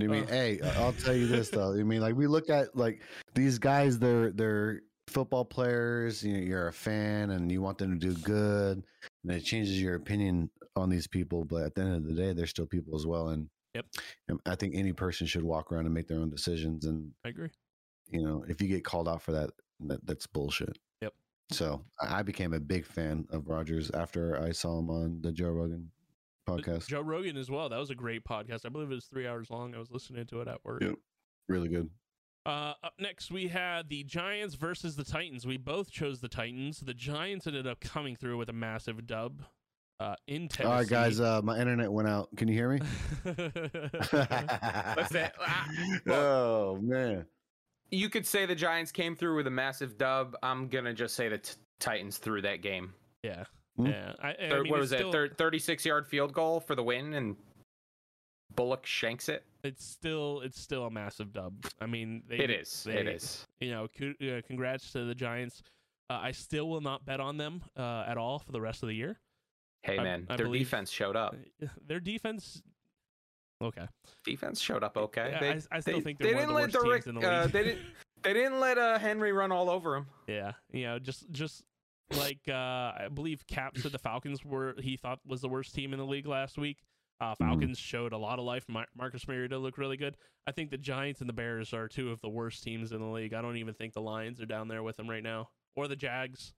I 0.00 0.06
mean, 0.06 0.24
Uh. 0.24 0.26
hey, 0.26 0.60
I'll 0.76 0.92
tell 0.92 1.14
you 1.14 1.26
this 1.26 1.50
though. 1.50 1.72
I 1.72 1.82
mean, 1.82 2.00
like 2.00 2.14
we 2.14 2.26
look 2.26 2.50
at 2.50 2.76
like 2.76 3.02
these 3.34 3.58
guys, 3.58 3.98
they're 3.98 4.30
they're 4.32 4.82
football 5.08 5.44
players. 5.44 6.22
You 6.22 6.34
know, 6.34 6.40
you're 6.40 6.68
a 6.68 6.72
fan 6.72 7.30
and 7.30 7.50
you 7.50 7.62
want 7.62 7.78
them 7.78 7.98
to 7.98 8.06
do 8.14 8.20
good, 8.22 8.82
and 9.24 9.32
it 9.32 9.40
changes 9.40 9.80
your 9.80 9.94
opinion 9.94 10.50
on 10.76 10.88
these 10.90 11.06
people, 11.08 11.44
but 11.44 11.64
at 11.64 11.74
the 11.74 11.80
end 11.82 11.94
of 11.96 12.04
the 12.06 12.14
day, 12.14 12.32
they're 12.32 12.46
still 12.46 12.66
people 12.66 12.94
as 12.96 13.06
well. 13.06 13.28
And, 13.28 13.48
Yep. 13.74 13.86
I 14.46 14.54
think 14.54 14.74
any 14.74 14.92
person 14.92 15.26
should 15.26 15.42
walk 15.44 15.70
around 15.70 15.84
and 15.84 15.94
make 15.94 16.08
their 16.08 16.18
own 16.18 16.30
decisions. 16.30 16.84
And 16.86 17.12
I 17.24 17.28
agree. 17.28 17.50
you 18.10 18.22
know, 18.22 18.44
if 18.48 18.60
you 18.62 18.66
get 18.68 18.82
called 18.84 19.08
out 19.08 19.20
for 19.22 19.32
that, 19.32 19.50
that 19.80 20.04
that's 20.06 20.26
bullshit. 20.26 20.78
Yep. 21.02 21.12
So 21.52 21.84
I 22.00 22.22
became 22.22 22.54
a 22.54 22.60
big 22.60 22.86
fan 22.86 23.26
of 23.30 23.46
Rodgers 23.48 23.90
after 23.90 24.40
I 24.42 24.52
saw 24.52 24.78
him 24.78 24.88
on 24.90 25.20
the 25.20 25.30
Joe 25.32 25.50
Rogan 25.50 25.90
podcast. 26.48 26.86
Joe 26.88 27.00
Rogan 27.00 27.36
as 27.36 27.50
well. 27.50 27.68
That 27.68 27.78
was 27.78 27.90
a 27.90 27.94
great 27.94 28.24
podcast. 28.24 28.64
I 28.64 28.68
believe 28.68 28.90
it 28.90 28.94
was 28.94 29.06
three 29.06 29.26
hours 29.26 29.50
long. 29.50 29.74
I 29.74 29.78
was 29.78 29.90
listening 29.90 30.26
to 30.26 30.40
it 30.40 30.48
at 30.48 30.64
work. 30.64 30.82
Yep. 30.82 30.94
Really 31.48 31.68
good. 31.68 31.90
Uh, 32.46 32.72
up 32.82 32.94
next, 32.98 33.30
we 33.30 33.48
had 33.48 33.88
the 33.90 34.04
Giants 34.04 34.54
versus 34.54 34.96
the 34.96 35.04
Titans. 35.04 35.46
We 35.46 35.58
both 35.58 35.90
chose 35.90 36.20
the 36.20 36.28
Titans. 36.28 36.80
The 36.80 36.94
Giants 36.94 37.46
ended 37.46 37.66
up 37.66 37.80
coming 37.80 38.16
through 38.16 38.38
with 38.38 38.48
a 38.48 38.54
massive 38.54 39.06
dub 39.06 39.42
uh, 40.00 40.14
in 40.26 40.48
Tennessee. 40.48 40.64
All 40.72 40.78
right, 40.78 40.88
guys. 40.88 41.20
Uh, 41.20 41.42
my 41.42 41.58
internet 41.58 41.92
went 41.92 42.08
out. 42.08 42.28
Can 42.36 42.48
you 42.48 42.54
hear 42.54 42.70
me? 42.70 42.78
What's 43.24 44.10
that? 45.10 45.34
Ah, 45.40 45.68
oh 46.08 46.78
man. 46.80 47.26
You 47.90 48.08
could 48.08 48.26
say 48.26 48.46
the 48.46 48.54
Giants 48.54 48.92
came 48.92 49.16
through 49.16 49.36
with 49.36 49.46
a 49.46 49.50
massive 49.50 49.96
dub. 49.98 50.36
I'm 50.42 50.68
gonna 50.68 50.94
just 50.94 51.16
say 51.16 51.28
the 51.28 51.38
t- 51.38 51.54
Titans 51.80 52.18
threw 52.18 52.42
that 52.42 52.62
game. 52.62 52.94
yeah. 53.22 53.44
Yeah. 53.78 54.12
I, 54.22 54.30
I 54.30 54.34
Thir- 54.48 54.62
mean, 54.64 54.70
what 54.72 54.80
was 54.80 54.90
still, 54.90 55.14
it? 55.14 55.36
36 55.38 55.84
yard 55.84 56.06
field 56.06 56.32
goal 56.32 56.60
for 56.60 56.74
the 56.74 56.82
win, 56.82 57.14
and 57.14 57.36
Bullock 58.54 58.86
shanks 58.86 59.28
it. 59.28 59.44
It's 59.64 59.84
still, 59.84 60.40
it's 60.40 60.60
still 60.60 60.86
a 60.86 60.90
massive 60.90 61.32
dub. 61.32 61.54
I 61.80 61.86
mean, 61.86 62.22
they, 62.28 62.38
it 62.38 62.50
is. 62.50 62.84
they- 62.84 62.92
is. 63.06 63.46
You 63.60 63.70
know, 63.72 63.88
co- 63.98 64.14
uh, 64.26 64.40
congrats 64.46 64.92
to 64.92 65.04
the 65.04 65.14
Giants. 65.14 65.62
Uh, 66.10 66.18
I 66.22 66.32
still 66.32 66.68
will 66.68 66.80
not 66.80 67.04
bet 67.04 67.20
on 67.20 67.36
them 67.36 67.62
uh, 67.76 68.04
at 68.08 68.16
all 68.16 68.38
for 68.38 68.52
the 68.52 68.60
rest 68.60 68.82
of 68.82 68.88
the 68.88 68.94
year. 68.94 69.18
Hey 69.82 69.98
I- 69.98 70.02
man, 70.02 70.26
I 70.30 70.36
their 70.36 70.46
believe- 70.46 70.62
defense 70.62 70.90
showed 70.90 71.16
up. 71.16 71.36
Their 71.86 72.00
defense, 72.00 72.62
okay. 73.62 73.86
Defense 74.24 74.60
showed 74.60 74.82
up 74.82 74.96
okay. 74.96 75.30
Yeah, 75.32 75.40
they, 75.40 75.50
I- 75.50 75.62
I 75.76 75.80
still 75.80 75.94
they- 75.96 76.00
think 76.00 76.18
they're 76.18 76.28
they 76.28 76.34
one 76.34 76.42
didn't 76.42 76.48
the 76.48 76.54
let 76.54 76.62
worst 76.62 76.72
the 76.72 76.78
teams 76.80 76.92
Rick- 76.92 77.06
in 77.06 77.14
the 77.20 77.30
uh, 77.32 77.42
league. 77.44 77.52
they 77.52 77.62
didn't. 77.64 77.80
They 78.22 78.32
didn't 78.32 78.58
let 78.58 78.78
uh, 78.78 78.98
Henry 78.98 79.30
run 79.32 79.52
all 79.52 79.70
over 79.70 79.94
him. 79.94 80.06
Yeah, 80.26 80.52
you 80.72 80.84
know, 80.86 80.98
just 80.98 81.30
just 81.30 81.62
like 82.16 82.40
uh 82.48 82.52
I 82.52 83.08
believe 83.12 83.46
Kap 83.46 83.76
said 83.78 83.92
the 83.92 83.98
Falcons 83.98 84.44
were 84.44 84.74
he 84.80 84.96
thought 84.96 85.18
was 85.26 85.40
the 85.40 85.48
worst 85.48 85.74
team 85.74 85.92
in 85.92 85.98
the 85.98 86.06
league 86.06 86.26
last 86.26 86.56
week. 86.58 86.78
Uh, 87.20 87.34
Falcons 87.34 87.78
showed 87.78 88.12
a 88.12 88.16
lot 88.18 88.38
of 88.38 88.44
life. 88.44 88.64
Mar- 88.68 88.86
Marcus 88.96 89.26
Mariota 89.26 89.58
looked 89.58 89.76
really 89.76 89.96
good. 89.96 90.16
I 90.46 90.52
think 90.52 90.70
the 90.70 90.78
Giants 90.78 91.20
and 91.20 91.28
the 91.28 91.32
Bears 91.34 91.72
are 91.74 91.88
two 91.88 92.10
of 92.12 92.20
the 92.20 92.28
worst 92.28 92.62
teams 92.62 92.92
in 92.92 93.00
the 93.00 93.06
league. 93.08 93.34
I 93.34 93.42
don't 93.42 93.56
even 93.56 93.74
think 93.74 93.92
the 93.92 94.00
Lions 94.00 94.40
are 94.40 94.46
down 94.46 94.68
there 94.68 94.84
with 94.84 94.96
them 94.96 95.10
right 95.10 95.22
now, 95.22 95.48
or 95.74 95.88
the 95.88 95.96
Jags. 95.96 96.52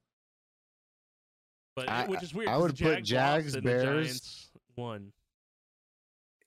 But 1.75 1.89
I- 1.89 2.07
which 2.07 2.23
is 2.23 2.35
weird. 2.35 2.49
I 2.51 2.57
would 2.59 2.77
the 2.77 2.85
put 2.85 3.05
Jags, 3.05 3.53
Jags, 3.55 3.57
Bears- 3.57 4.51
won. 4.77 5.13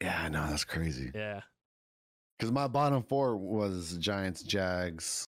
Yeah, 0.01 0.22
I 0.24 0.30
know 0.30 0.47
that's 0.47 0.64
crazy. 0.66 1.12
Yeah, 1.16 1.41
Because 2.38 2.51
my 2.51 2.68
bottom 2.68 3.04
four 3.04 3.36
was 3.38 3.97
Giants, 3.97 4.43
Jags, 4.43 5.26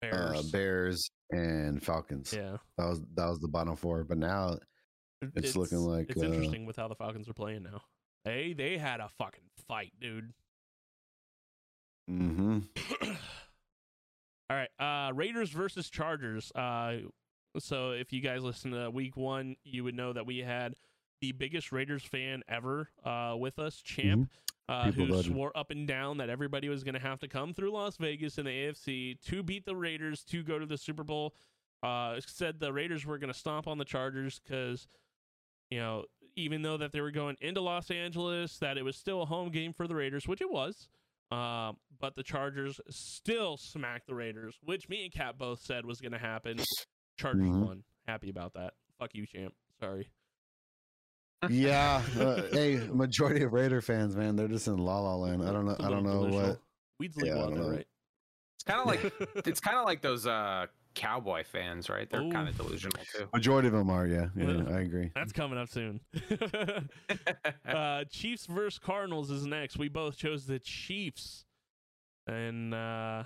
Bears. 0.00 0.38
uh, 0.38 0.42
Bears, 0.50 1.10
and 1.34 1.82
Falcons. 1.82 2.32
Yeah, 2.36 2.56
That 2.78 2.88
was 2.88 3.00
that 3.14 3.26
was 3.26 3.40
the 3.40 3.48
bottom 3.48 3.76
four. 3.76 4.04
But 4.04 4.18
now, 4.18 4.58
It's 5.34 5.56
looking 5.56 5.78
like, 5.78 6.10
it's 6.10 6.22
uh, 6.22 6.26
interesting 6.26 6.66
with 6.66 6.76
how 6.76 6.88
the 6.88 6.94
Falcons 6.94 7.28
are 7.28 7.34
playing 7.34 7.62
now. 7.62 7.82
They 8.24 8.54
they 8.56 8.78
had 8.78 9.00
a 9.00 9.08
fucking 9.18 9.44
fight, 9.68 9.92
dude. 10.00 10.32
Mm 12.10 12.36
hmm 12.36 12.58
All 14.50 14.56
right, 14.58 14.68
uh, 14.78 15.12
Raiders 15.14 15.50
versus 15.50 15.88
Chargers. 15.88 16.52
Uh, 16.54 16.96
so 17.58 17.92
if 17.92 18.12
you 18.12 18.20
guys 18.20 18.42
listen 18.42 18.72
to 18.72 18.90
Week 18.90 19.16
One, 19.16 19.56
you 19.64 19.84
would 19.84 19.94
know 19.94 20.12
that 20.12 20.26
we 20.26 20.38
had 20.38 20.74
the 21.22 21.32
biggest 21.32 21.72
Raiders 21.72 22.02
fan 22.02 22.42
ever 22.46 22.90
uh, 23.04 23.34
with 23.38 23.58
us, 23.58 23.80
Champ, 23.80 24.30
uh, 24.68 24.90
who 24.92 25.22
swore 25.22 25.52
up 25.56 25.70
and 25.70 25.86
down 25.86 26.16
that 26.18 26.30
everybody 26.30 26.68
was 26.68 26.82
going 26.84 26.94
to 26.94 27.00
have 27.00 27.18
to 27.20 27.28
come 27.28 27.52
through 27.52 27.70
Las 27.72 27.96
Vegas 27.98 28.38
in 28.38 28.44
the 28.46 28.50
AFC 28.50 29.20
to 29.26 29.42
beat 29.42 29.64
the 29.66 29.76
Raiders 29.76 30.24
to 30.24 30.42
go 30.42 30.58
to 30.58 30.66
the 30.66 30.78
Super 30.78 31.04
Bowl. 31.04 31.34
Uh, 31.82 32.18
said 32.26 32.60
the 32.60 32.72
Raiders 32.72 33.04
were 33.04 33.18
going 33.18 33.32
to 33.32 33.38
stomp 33.38 33.66
on 33.68 33.76
the 33.76 33.84
Chargers 33.84 34.40
because, 34.42 34.88
you 35.70 35.78
know, 35.78 36.04
even 36.34 36.62
though 36.62 36.78
that 36.78 36.92
they 36.92 37.00
were 37.02 37.10
going 37.10 37.36
into 37.42 37.60
Los 37.60 37.90
Angeles, 37.90 38.56
that 38.58 38.78
it 38.78 38.82
was 38.84 38.96
still 38.96 39.20
a 39.22 39.26
home 39.26 39.50
game 39.50 39.72
for 39.72 39.86
the 39.86 39.94
Raiders, 39.94 40.26
which 40.26 40.40
it 40.40 40.50
was. 40.50 40.88
Um, 41.30 41.76
but 42.00 42.16
the 42.16 42.22
Chargers 42.22 42.80
still 42.90 43.56
smacked 43.58 44.06
the 44.06 44.14
Raiders, 44.14 44.56
which 44.64 44.88
me 44.88 45.04
and 45.04 45.12
Kap 45.12 45.36
both 45.38 45.60
said 45.60 45.84
was 45.84 46.00
going 46.00 46.12
to 46.12 46.18
happen. 46.18 46.58
Chargers 47.18 47.48
Mhm. 47.50 47.66
won. 47.66 47.84
Happy 48.06 48.30
about 48.30 48.54
that. 48.54 48.74
Fuck 48.98 49.14
you, 49.14 49.26
champ. 49.26 49.54
Sorry. 49.78 50.08
Yeah. 51.50 52.02
Uh, 52.18 52.42
hey, 52.52 52.76
majority 52.92 53.42
of 53.44 53.52
Raider 53.52 53.80
fans, 53.80 54.16
man, 54.16 54.36
they're 54.36 54.48
just 54.48 54.66
in 54.68 54.78
La 54.78 54.98
La 55.00 55.14
Land. 55.16 55.42
I 55.46 55.52
don't 55.52 55.66
know. 55.66 55.76
I 55.80 55.90
don't 55.90 56.02
know 56.04 56.24
delusional. 56.24 56.48
what. 56.48 56.60
Weeds 57.00 57.16
Yeah, 57.22 57.32
I 57.32 57.34
legal 57.36 57.42
out 57.44 57.50
don't 57.54 57.60
know. 57.60 57.70
right? 57.76 57.86
It's 58.56 58.64
kind 58.64 58.80
of 58.80 58.86
like 58.86 59.12
it's 59.46 59.60
kind 59.60 59.76
of 59.78 59.84
like 59.84 60.00
those 60.00 60.26
uh, 60.26 60.66
cowboy 60.94 61.44
fans, 61.44 61.90
right? 61.90 62.08
They're 62.08 62.28
kind 62.30 62.48
of 62.48 62.56
delusional 62.56 63.02
too. 63.16 63.26
Majority 63.32 63.68
of 63.68 63.74
them 63.74 63.90
are. 63.90 64.06
Yeah. 64.06 64.28
Yeah. 64.36 64.46
Well, 64.46 64.72
I 64.74 64.80
agree. 64.80 65.10
That's 65.14 65.32
coming 65.32 65.58
up 65.58 65.68
soon. 65.68 66.00
uh, 67.66 68.04
Chiefs 68.10 68.46
versus 68.46 68.78
Cardinals 68.78 69.30
is 69.30 69.44
next. 69.46 69.76
We 69.76 69.88
both 69.88 70.16
chose 70.16 70.46
the 70.46 70.58
Chiefs, 70.60 71.44
and 72.26 72.72
uh, 72.74 73.24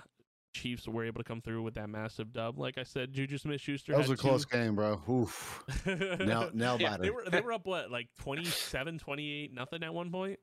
Chiefs 0.53 0.87
were 0.87 1.05
able 1.05 1.19
to 1.19 1.23
come 1.23 1.41
through 1.41 1.61
with 1.61 1.75
that 1.75 1.89
massive 1.89 2.33
dub. 2.33 2.57
Like 2.57 2.77
I 2.77 2.83
said, 2.83 3.13
Juju 3.13 3.37
Smith-Schuster. 3.37 3.91
That 3.91 3.99
was 3.99 4.09
a 4.09 4.17
close 4.17 4.45
two- 4.45 4.57
game, 4.57 4.75
bro. 4.75 5.01
Oof. 5.09 5.63
Nail, 5.85 6.49
nail 6.53 6.77
Yeah, 6.79 6.97
they 6.97 7.09
were 7.09 7.23
they 7.29 7.41
were 7.41 7.53
up 7.53 7.65
what 7.65 7.91
like 7.91 8.07
27 8.21 8.97
28 8.99 9.53
nothing 9.53 9.83
at 9.83 9.93
one 9.93 10.11
point 10.11 10.39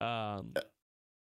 um 0.00 0.54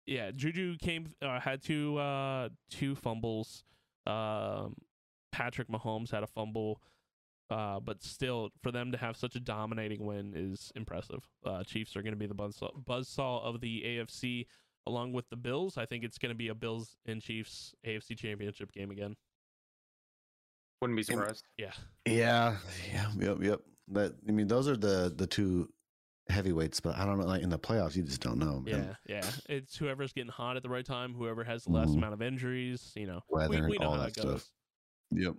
yeah 0.07 0.31
juju 0.31 0.75
came 0.77 1.07
uh, 1.21 1.39
had 1.39 1.61
two 1.61 1.97
uh 1.99 2.49
two 2.71 2.95
fumbles 2.95 3.63
um 4.07 4.75
patrick 5.31 5.67
mahomes 5.69 6.09
had 6.09 6.23
a 6.23 6.27
fumble 6.27 6.81
uh 7.51 7.79
but 7.79 8.01
still 8.01 8.49
for 8.63 8.71
them 8.71 8.91
to 8.91 8.97
have 8.97 9.15
such 9.15 9.35
a 9.35 9.39
dominating 9.39 10.03
win 10.03 10.33
is 10.35 10.71
impressive 10.75 11.27
uh 11.45 11.63
chiefs 11.63 11.95
are 11.95 12.01
going 12.01 12.13
to 12.13 12.17
be 12.17 12.25
the 12.25 12.33
buzzsaw, 12.33 12.71
buzzsaw 12.83 13.43
of 13.43 13.61
the 13.61 13.83
afc 13.85 14.47
along 14.87 15.13
with 15.13 15.27
the 15.29 15.35
bills 15.35 15.77
i 15.77 15.85
think 15.85 16.03
it's 16.03 16.17
going 16.17 16.29
to 16.29 16.35
be 16.35 16.49
a 16.49 16.55
bills 16.55 16.95
and 17.05 17.21
chiefs 17.21 17.73
afc 17.85 18.17
championship 18.17 18.71
game 18.71 18.91
again 18.91 19.15
Wouldn't 20.81 20.97
be 20.97 21.03
surprised. 21.03 21.43
yeah 21.57 21.71
Yeah, 22.05 22.57
yeah, 22.93 23.11
yep, 23.17 23.37
yep. 23.41 23.59
That 23.89 24.13
I 24.27 24.31
mean, 24.31 24.47
those 24.47 24.67
are 24.67 24.75
the 24.77 25.13
the 25.15 25.25
two 25.27 25.69
heavyweights, 26.29 26.79
but 26.79 26.95
I 26.97 27.05
don't 27.05 27.19
know. 27.19 27.25
Like 27.25 27.43
in 27.43 27.49
the 27.49 27.57
playoffs, 27.59 27.95
you 27.95 28.01
just 28.03 28.19
don't 28.21 28.39
know. 28.39 28.59
Man. 28.61 28.95
Yeah, 29.07 29.15
yeah. 29.21 29.29
It's 29.47 29.77
whoever's 29.77 30.11
getting 30.11 30.31
hot 30.31 30.57
at 30.57 30.63
the 30.63 30.69
right 30.69 30.85
time, 30.85 31.13
whoever 31.13 31.43
has 31.43 31.63
the 31.65 31.71
less 31.71 31.89
Mhm. 31.89 31.97
amount 31.97 32.13
of 32.13 32.21
injuries. 32.23 32.91
You 32.95 33.05
know, 33.07 33.21
we, 33.29 33.47
weather, 33.47 33.69
we 33.69 33.77
know 33.77 33.87
all 33.87 33.93
how 33.93 34.01
that 34.01 34.17
it 34.17 34.21
goes. 34.23 34.41
stuff. 34.41 34.51
Yep. 35.11 35.35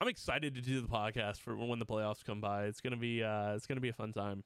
I'm 0.00 0.08
excited 0.08 0.54
to 0.54 0.60
do 0.62 0.80
the 0.80 0.88
podcast 0.88 1.38
for 1.40 1.54
when 1.56 1.78
the 1.78 1.86
playoffs 1.86 2.24
come 2.24 2.40
by. 2.40 2.64
It's 2.64 2.80
gonna 2.80 2.96
be 2.96 3.22
uh, 3.22 3.54
it's 3.54 3.66
gonna 3.66 3.80
be 3.82 3.90
a 3.90 3.94
fun 3.94 4.12
time. 4.12 4.42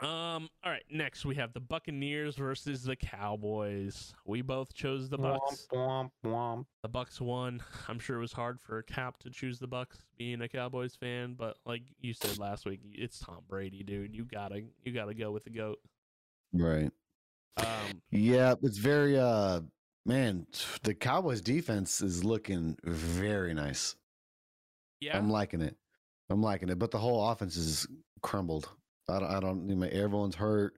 Um. 0.00 0.48
All 0.64 0.70
right. 0.70 0.84
Next, 0.90 1.24
we 1.24 1.34
have 1.36 1.52
the 1.52 1.60
Buccaneers 1.60 2.36
versus 2.36 2.82
the 2.84 2.96
Cowboys. 2.96 4.14
We 4.24 4.42
both 4.42 4.74
chose 4.74 5.08
the 5.08 5.18
Bucks. 5.18 5.66
Womp, 5.72 6.10
womp, 6.24 6.32
womp. 6.32 6.64
The 6.82 6.88
Bucks 6.88 7.20
won. 7.20 7.62
I'm 7.88 7.98
sure 7.98 8.16
it 8.16 8.20
was 8.20 8.32
hard 8.32 8.60
for 8.60 8.78
a 8.78 8.82
Kap 8.82 9.18
to 9.20 9.30
choose 9.30 9.58
the 9.58 9.66
Bucks, 9.66 10.04
being 10.16 10.40
a 10.42 10.48
Cowboys 10.48 10.94
fan. 10.94 11.34
But 11.36 11.56
like 11.66 11.82
you 12.00 12.14
said 12.14 12.38
last 12.38 12.64
week, 12.64 12.80
it's 12.92 13.18
Tom 13.18 13.40
Brady, 13.48 13.82
dude. 13.82 14.14
You 14.14 14.24
gotta 14.24 14.62
you 14.84 14.92
gotta 14.92 15.14
go 15.14 15.32
with 15.32 15.44
the 15.44 15.50
goat. 15.50 15.78
Right. 16.52 16.90
Um. 17.56 18.02
Yeah, 18.10 18.54
it's 18.62 18.78
very 18.78 19.18
uh 19.18 19.60
man, 20.08 20.46
the 20.82 20.94
Cowboys 20.94 21.40
defense 21.40 22.00
is 22.00 22.24
looking 22.24 22.76
very 22.82 23.54
nice. 23.54 23.94
Yeah. 25.00 25.16
I'm 25.16 25.30
liking 25.30 25.60
it. 25.60 25.76
I'm 26.30 26.42
liking 26.42 26.68
it, 26.68 26.78
but 26.78 26.90
the 26.90 26.98
whole 26.98 27.28
offense 27.30 27.56
is 27.56 27.86
crumbled. 28.22 28.68
I 29.08 29.18
don't 29.18 29.30
I 29.30 29.40
don't 29.40 29.70
I 29.70 29.74
mean, 29.74 29.90
everyone's 29.92 30.36
hurt. 30.36 30.74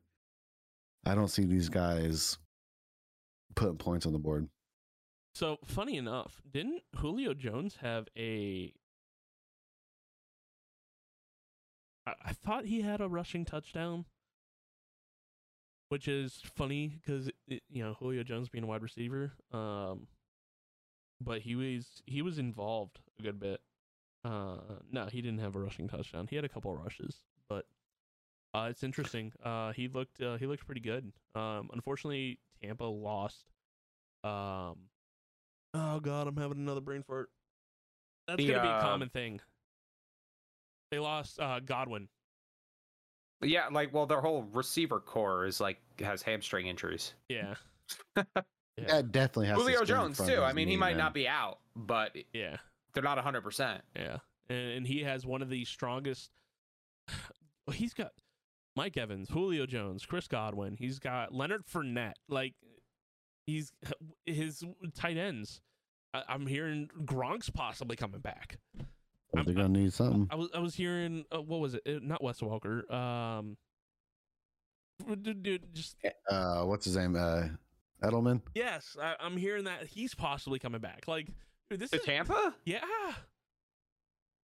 I 1.05 1.15
don't 1.15 1.29
see 1.29 1.45
these 1.45 1.69
guys 1.69 2.39
putting 3.57 3.79
points 3.79 4.07
on 4.07 4.13
the 4.13 4.19
board. 4.19 4.49
So 5.35 5.59
funny 5.65 5.97
enough, 5.97 6.43
didn't 6.51 6.83
Julio 6.97 7.35
Jones 7.35 7.77
have 7.81 8.09
a? 8.17 8.73
I, 12.07 12.33
thought 12.33 12.65
he 12.65 12.81
had 12.81 13.01
a 13.01 13.09
rushing 13.09 13.45
touchdown, 13.45 14.07
which 15.91 16.09
is 16.09 16.41
funny 16.57 16.99
because 17.01 17.31
you 17.47 17.85
know 17.85 17.95
Julio 17.95 18.25
Jones 18.25 18.49
being 18.49 18.65
a 18.65 18.67
wide 18.67 18.83
receiver. 18.83 19.33
Um, 19.53 20.09
but 21.21 21.43
he 21.43 21.55
was 21.55 22.03
he 22.07 22.23
was 22.23 22.39
involved 22.39 22.99
a 23.19 23.23
good 23.23 23.39
bit. 23.39 23.61
Uh, 24.25 24.57
no, 24.91 25.07
he 25.07 25.23
didn't 25.23 25.41
have 25.41 25.55
a 25.55 25.61
rushing 25.61 25.89
touchdown. 25.89 26.27
He 26.29 26.37
had 26.37 26.45
a 26.45 26.49
couple 26.49 26.75
rushes, 26.75 27.21
but 27.49 27.67
uh, 28.55 28.69
it's 28.71 28.83
interesting. 28.83 29.33
Uh, 29.45 29.73
he 29.73 29.89
looked 29.89 30.21
uh, 30.21 30.37
he 30.37 30.47
looked 30.47 30.67
pretty 30.67 30.81
good. 30.81 31.13
Um, 31.35 31.71
unfortunately, 31.73 32.39
Tampa 32.63 32.85
lost. 32.85 33.45
Um, 34.25 34.77
oh 35.75 36.01
god, 36.01 36.27
I'm 36.27 36.37
having 36.37 36.59
another 36.59 36.81
brain 36.81 37.03
fart. 37.03 37.31
That's 38.27 38.39
The, 38.39 38.49
gonna 38.49 38.63
be 38.63 38.69
a 38.69 38.73
uh, 38.73 38.81
common 38.83 39.09
thing. 39.09 39.41
They 40.91 40.99
lost 40.99 41.39
uh, 41.41 41.61
Godwin. 41.61 42.09
Yeah, 43.43 43.69
like 43.71 43.95
well, 43.95 44.07
their 44.07 44.21
whole 44.21 44.43
receiver 44.53 45.01
corps 45.01 45.47
is 45.47 45.61
like 45.61 45.79
has 46.01 46.23
hamstring 46.23 46.67
injuries. 46.67 47.15
Yeah. 47.29 47.55
That 48.87 49.13
definitely 49.13 49.49
has 49.49 49.59
Julio 49.59 49.85
Jones 49.85 50.17
too. 50.17 50.43
I 50.43 50.47
his 50.49 50.55
mean, 50.57 50.69
he 50.69 50.77
might 50.77 50.93
man. 50.93 50.99
not 50.99 51.15
be 51.15 51.29
out, 51.29 51.59
but 51.77 52.17
Yeah. 52.33 52.57
they're 52.95 53.03
not 53.03 53.19
100. 53.19 53.43
percent 53.43 53.83
Yeah. 53.95 54.19
And, 54.49 54.59
and 54.73 54.87
he 54.87 55.03
has 55.03 55.27
one 55.27 55.43
of 55.43 55.51
the 55.51 55.65
strongest. 55.65 56.31
Well, 57.67 57.75
he's 57.75 57.93
got 57.93 58.13
Mike 58.77 58.97
Evans, 58.97 59.29
Julio 59.31 59.67
Jones, 59.67 60.07
Chris 60.07 60.29
Godwin. 60.29 60.77
He's 60.79 60.99
got 60.99 61.35
Leonard 61.35 61.65
Fournette. 61.67 62.15
Like, 62.29 62.55
he's 63.47 63.73
his 64.27 64.63
tight 64.95 65.17
ends. 65.17 65.61
I, 66.15 66.23
I'm 66.29 66.47
hearing 66.47 66.89
Gronk's 67.05 67.51
possibly 67.51 67.97
coming 67.97 68.21
back. 68.21 68.59
Well, 69.33 69.45
they're 69.45 69.55
gonna 69.55 69.69
need 69.69 69.93
something. 69.93 70.29
I 70.31 70.35
was 70.35 70.49
I 70.55 70.59
was 70.59 70.75
hearing 70.75 71.25
uh, 71.35 71.41
what 71.41 71.61
was 71.61 71.75
it? 71.75 71.83
Uh, 71.87 71.99
Not 72.03 72.23
Wes 72.23 72.41
Welker. 72.41 72.91
Um, 72.93 73.57
dude, 75.23 75.43
dude, 75.43 75.75
just 75.75 75.97
Uh, 76.29 76.65
what's 76.65 76.85
his 76.85 76.97
name? 76.97 77.15
Uh, 77.17 77.45
Edelman. 78.03 78.41
yes, 78.55 78.97
I, 79.01 79.15
I'm 79.21 79.37
hearing 79.37 79.65
that 79.65 79.87
he's 79.87 80.15
possibly 80.15 80.59
coming 80.59 80.81
back. 80.81 81.05
Like, 81.07 81.29
dude, 81.71 81.81
this 81.81 81.91
To 81.91 81.99
is 81.99 82.05
Tampa, 82.05 82.55
yeah. 82.65 82.81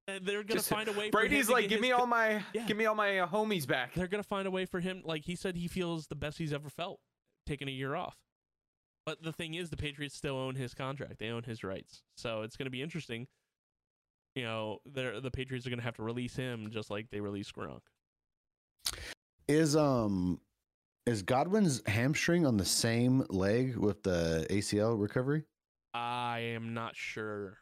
And 0.09 0.25
they're 0.25 0.43
gonna 0.45 0.59
Just- 0.59 0.69
find 0.69 0.89
a 0.89 0.93
way. 0.93 1.11
for 1.11 1.21
him 1.21 1.29
Brady's 1.29 1.47
to 1.47 1.53
like, 1.53 1.69
give 1.69 1.79
his 1.79 1.83
me 1.83 1.91
co- 1.91 1.97
all 1.99 2.07
my, 2.07 2.45
Yeah. 2.53 2.67
give 2.67 2.77
me 2.77 2.87
all 2.87 2.95
my 2.95 3.19
uh, 3.21 3.27
homies 3.29 3.67
back. 3.67 3.95
they're 3.95 4.07
gonna 4.09 4.23
find 4.23 4.47
a 4.47 4.51
way 4.51 4.65
for 4.65 4.81
him. 4.81 5.03
Like 5.05 5.25
he 5.25 5.35
said, 5.35 5.57
he 5.57 5.67
feels 5.69 6.07
the 6.07 6.15
best 6.15 6.39
he's 6.39 6.53
ever 6.53 6.69
felt 6.71 7.01
taking 7.47 7.69
a 7.69 7.73
year 7.73 7.95
off. 7.97 8.17
But 9.05 9.23
the 9.23 9.33
thing 9.33 9.55
is, 9.55 9.71
the 9.71 9.77
Patriots 9.77 10.15
still 10.17 10.37
own 10.37 10.55
his 10.57 10.75
contract. 10.75 11.19
They 11.19 11.29
own 11.31 11.43
his 11.45 11.63
rights, 11.65 12.03
so 12.17 12.43
it's 12.43 12.57
gonna 12.57 12.71
be 12.71 12.83
interesting. 12.83 13.27
You 14.37 14.43
know, 14.45 14.79
they're, 14.85 15.21
the 15.21 15.31
Patriots 15.31 15.67
are 15.67 15.71
gonna 15.71 15.83
have 15.83 15.97
to 15.97 16.03
release 16.03 16.37
him 16.37 16.71
just 16.71 16.91
like 16.91 17.09
they 17.11 17.21
released 17.21 17.55
Gronk. 17.55 17.81
Is 19.49 19.77
um 19.77 20.41
is 21.07 21.23
Godwin's 21.23 21.83
hamstring 21.87 22.45
on 22.47 22.57
the 22.57 22.65
same 22.65 23.25
leg 23.31 23.77
with 23.77 24.03
the 24.03 24.47
ACL 24.51 25.01
recovery? 25.01 25.45
I 25.95 26.41
am 26.41 26.75
not 26.75 26.97
sure. 26.97 27.59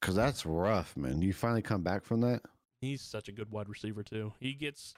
Because 0.00 0.14
that's 0.14 0.46
rough, 0.46 0.96
man. 0.96 1.22
You 1.22 1.32
finally 1.32 1.62
come 1.62 1.82
back 1.82 2.04
from 2.04 2.20
that. 2.22 2.42
He's 2.80 3.02
such 3.02 3.28
a 3.28 3.32
good 3.32 3.50
wide 3.50 3.68
receiver 3.68 4.02
too. 4.02 4.32
He 4.38 4.54
gets 4.54 4.94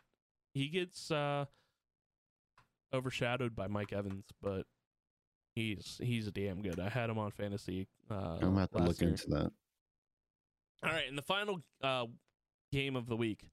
he 0.52 0.68
gets 0.68 1.10
uh 1.10 1.46
overshadowed 2.92 3.54
by 3.56 3.68
Mike 3.68 3.92
Evans, 3.92 4.26
but 4.42 4.66
he's 5.54 5.98
he's 6.02 6.30
damn 6.30 6.60
good. 6.60 6.78
I 6.78 6.88
had 6.88 7.08
him 7.08 7.18
on 7.18 7.30
fantasy. 7.30 7.88
Uh, 8.10 8.34
I'm 8.34 8.40
gonna 8.40 8.60
have 8.60 8.70
to 8.72 8.78
look 8.78 9.00
year. 9.00 9.10
into 9.10 9.28
that. 9.28 9.50
All 10.82 10.92
right, 10.92 11.08
and 11.08 11.16
the 11.16 11.22
final 11.22 11.60
uh, 11.82 12.06
game 12.72 12.96
of 12.96 13.06
the 13.06 13.16
week 13.16 13.48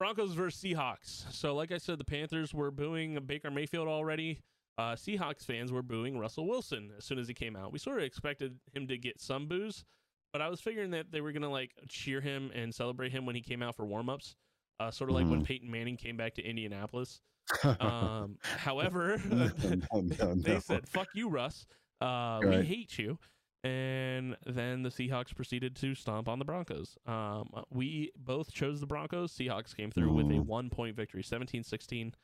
Broncos 0.00 0.32
versus 0.32 0.62
Seahawks. 0.62 1.30
So, 1.30 1.54
like 1.54 1.70
I 1.70 1.76
said, 1.76 1.98
the 1.98 2.04
Panthers 2.04 2.54
were 2.54 2.70
booing 2.70 3.18
Baker 3.26 3.50
Mayfield 3.50 3.86
already. 3.86 4.40
Uh, 4.78 4.94
Seahawks 4.94 5.44
fans 5.44 5.70
were 5.70 5.82
booing 5.82 6.18
Russell 6.18 6.48
Wilson 6.48 6.90
as 6.96 7.04
soon 7.04 7.18
as 7.18 7.28
he 7.28 7.34
came 7.34 7.54
out. 7.54 7.70
We 7.70 7.78
sort 7.78 7.98
of 7.98 8.04
expected 8.04 8.58
him 8.72 8.86
to 8.88 8.96
get 8.96 9.20
some 9.20 9.46
boos, 9.46 9.84
but 10.32 10.40
I 10.42 10.48
was 10.48 10.60
figuring 10.60 10.90
that 10.92 11.10
they 11.10 11.20
were 11.20 11.32
going 11.32 11.42
to 11.42 11.48
like 11.48 11.72
cheer 11.88 12.20
him 12.20 12.50
and 12.54 12.74
celebrate 12.74 13.12
him 13.12 13.26
when 13.26 13.34
he 13.34 13.40
came 13.42 13.62
out 13.62 13.74
for 13.76 13.84
warmups, 13.86 14.34
uh, 14.78 14.90
sort 14.90 15.10
of 15.10 15.16
like 15.16 15.26
when 15.28 15.40
Mhm. 15.42 15.46
Peyton 15.46 15.70
Manning 15.70 15.96
came 15.96 16.16
back 16.16 16.34
to 16.34 16.42
Indianapolis. 16.42 17.20
Um, 17.80 18.38
however, 18.42 19.18
No, 19.28 19.50
no, 19.92 20.34
they 20.36 20.54
no. 20.54 20.58
said, 20.60 20.88
"Fuck 20.88 21.08
you, 21.14 21.28
Russ. 21.28 21.66
Uh, 22.00 22.40
We 22.44 22.62
hate 22.64 22.96
you." 22.98 23.18
And 23.64 24.36
then 24.46 24.82
the 24.82 24.88
Seahawks 24.88 25.34
proceeded 25.34 25.76
to 25.76 25.94
stomp 25.94 26.28
on 26.28 26.38
the 26.38 26.44
Broncos. 26.46 26.96
Um, 27.06 27.50
we 27.70 28.10
both 28.16 28.50
chose 28.52 28.80
the 28.80 28.86
Broncos. 28.86 29.32
Seahawks 29.36 29.76
came 29.76 29.90
through 29.90 30.12
with 30.14 30.26
a 30.26 30.34
Mhm. 30.40 30.46
one 30.46 30.70
point 30.70 30.96
victory, 30.96 31.22
17 31.22 31.62
16. 31.64 32.14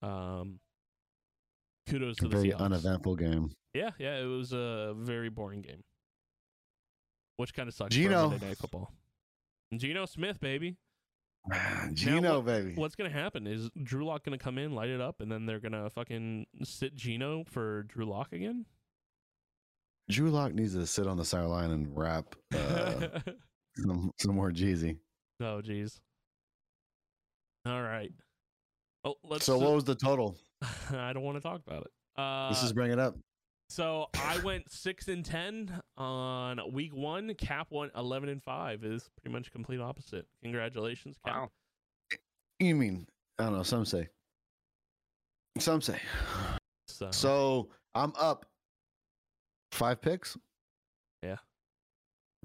Um, 0.00 0.60
kudos 1.88 2.16
to 2.18 2.26
A 2.26 2.28
the 2.28 2.36
very 2.36 2.50
Seahawks. 2.50 2.60
uneventful 2.60 3.16
game. 3.16 3.50
Yeah, 3.74 3.90
yeah, 3.98 4.16
it 4.18 4.24
was 4.26 4.52
a 4.52 4.94
very 4.96 5.28
boring 5.28 5.60
game. 5.60 5.82
Which 7.36 7.54
kind 7.54 7.68
of 7.68 7.74
sucks 7.74 7.94
Geno 7.94 8.24
for 8.24 8.30
Monday 8.30 8.46
Night 8.48 8.58
Football. 8.58 8.92
Geno 9.76 10.06
Smith, 10.06 10.40
baby. 10.40 10.76
Geno, 11.92 12.36
what- 12.36 12.46
baby. 12.46 12.74
What's 12.74 12.94
gonna 12.94 13.10
happen 13.10 13.46
is 13.46 13.70
Drew 13.82 14.04
Lock 14.06 14.24
gonna 14.24 14.38
come 14.38 14.58
in, 14.58 14.72
light 14.74 14.88
it 14.90 15.00
up, 15.00 15.20
and 15.20 15.30
then 15.30 15.46
they're 15.46 15.60
gonna 15.60 15.90
fucking 15.90 16.46
sit 16.64 16.94
Geno 16.96 17.44
for 17.44 17.82
Drew 17.84 18.06
Lock 18.06 18.32
again. 18.32 18.64
Drew 20.10 20.30
Lock 20.30 20.54
needs 20.54 20.74
to 20.74 20.86
sit 20.86 21.06
on 21.06 21.16
the 21.16 21.24
sideline 21.24 21.70
and 21.72 21.96
rap 21.96 22.34
uh, 22.54 23.08
some 23.76 24.12
some 24.18 24.34
more 24.34 24.50
Jeezy. 24.52 24.96
oh, 25.40 25.60
jeez. 25.64 25.98
All 27.66 27.82
right. 27.82 28.12
Oh, 29.04 29.14
let's. 29.24 29.44
So 29.44 29.58
what 29.58 29.72
was 29.74 29.84
the 29.84 29.96
total? 29.96 30.36
I 30.92 31.12
don't 31.12 31.22
want 31.24 31.36
to 31.36 31.40
talk 31.42 31.60
about 31.66 31.82
it. 31.82 31.90
Uh, 32.16 32.46
Let's 32.48 32.62
just 32.62 32.74
bring 32.74 32.92
it 32.92 32.98
up. 32.98 33.14
So 33.68 34.06
I 34.14 34.38
went 34.44 34.70
six 34.70 35.08
and 35.08 35.24
ten 35.24 35.80
on 35.96 36.60
week 36.72 36.94
one. 36.94 37.34
Kap 37.34 37.66
went 37.70 37.92
eleven 37.96 38.28
and 38.28 38.42
five. 38.42 38.84
Is 38.84 39.10
pretty 39.20 39.32
much 39.34 39.50
complete 39.50 39.80
opposite. 39.80 40.26
Congratulations, 40.42 41.16
Kap. 41.24 41.34
Wow. 41.36 41.50
You 42.60 42.74
mean 42.76 43.06
I 43.38 43.44
don't 43.44 43.54
know. 43.56 43.62
Some 43.62 43.84
say. 43.84 44.08
Some 45.58 45.80
say. 45.82 46.00
So, 46.88 47.10
So 47.10 47.68
I'm 47.94 48.12
up 48.18 48.46
five 49.72 50.00
picks. 50.00 50.36
Yeah. 51.22 51.36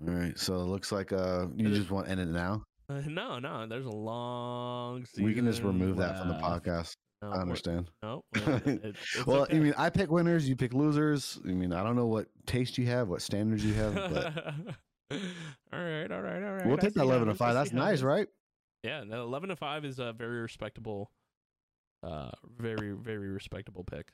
All 0.08 0.14
right. 0.14 0.38
So 0.38 0.56
it 0.56 0.66
looks 0.66 0.92
like 0.92 1.14
uh 1.14 1.48
you 1.56 1.70
is- 1.70 1.78
just 1.78 1.92
want 1.92 2.08
to 2.08 2.12
end 2.12 2.22
it 2.22 2.28
now. 2.28 2.64
uh, 2.90 3.02
no, 3.08 3.38
no. 3.40 3.68
There's 3.68 3.86
a 3.86 3.90
long. 3.90 5.06
We 5.18 5.34
can 5.34 5.46
just 5.46 5.62
remove 5.62 5.98
that 5.98 6.18
from 6.20 6.30
the 6.30 6.36
podcast. 6.36 6.96
No, 7.22 7.30
I 7.30 7.42
understand. 7.42 7.90
No. 8.02 8.24
well, 8.46 8.62
it- 8.66 8.96
well, 9.28 9.42
okay. 9.44 9.56
you 9.56 9.62
mean 9.62 9.74
I 9.78 9.90
pick 9.90 10.10
winners, 10.10 10.50
you 10.50 10.56
pick 10.56 10.74
losers. 10.74 11.40
I 11.46 11.50
mean, 11.50 11.72
I 11.72 11.84
don't 11.84 11.96
know 11.96 12.08
what 12.08 12.28
taste 12.48 12.78
you 12.78 12.88
have, 12.88 13.10
what 13.10 13.22
standards 13.22 13.64
you 13.64 13.74
have, 13.76 13.94
but 13.94 14.38
all 15.72 15.80
right, 15.80 16.12
all 16.12 16.22
right, 16.22 16.44
all 16.44 16.54
right. 16.54 16.66
we'll 16.66 16.78
take 16.78 16.94
that 16.96 17.04
eleven 17.04 17.28
to 17.28 17.36
five. 17.36 17.54
That's 17.54 17.74
nice, 17.74 18.02
right? 18.02 18.28
Yeah, 18.84 19.04
no, 19.04 19.24
eleven 19.24 19.50
to 19.50 19.56
five 19.56 19.86
is 19.86 20.00
a 20.00 20.14
very 20.14 20.42
respectable, 20.42 21.12
uh, 22.04 22.32
very 22.58 22.94
very 22.94 23.30
respectable 23.30 23.84
pick. 23.84 24.12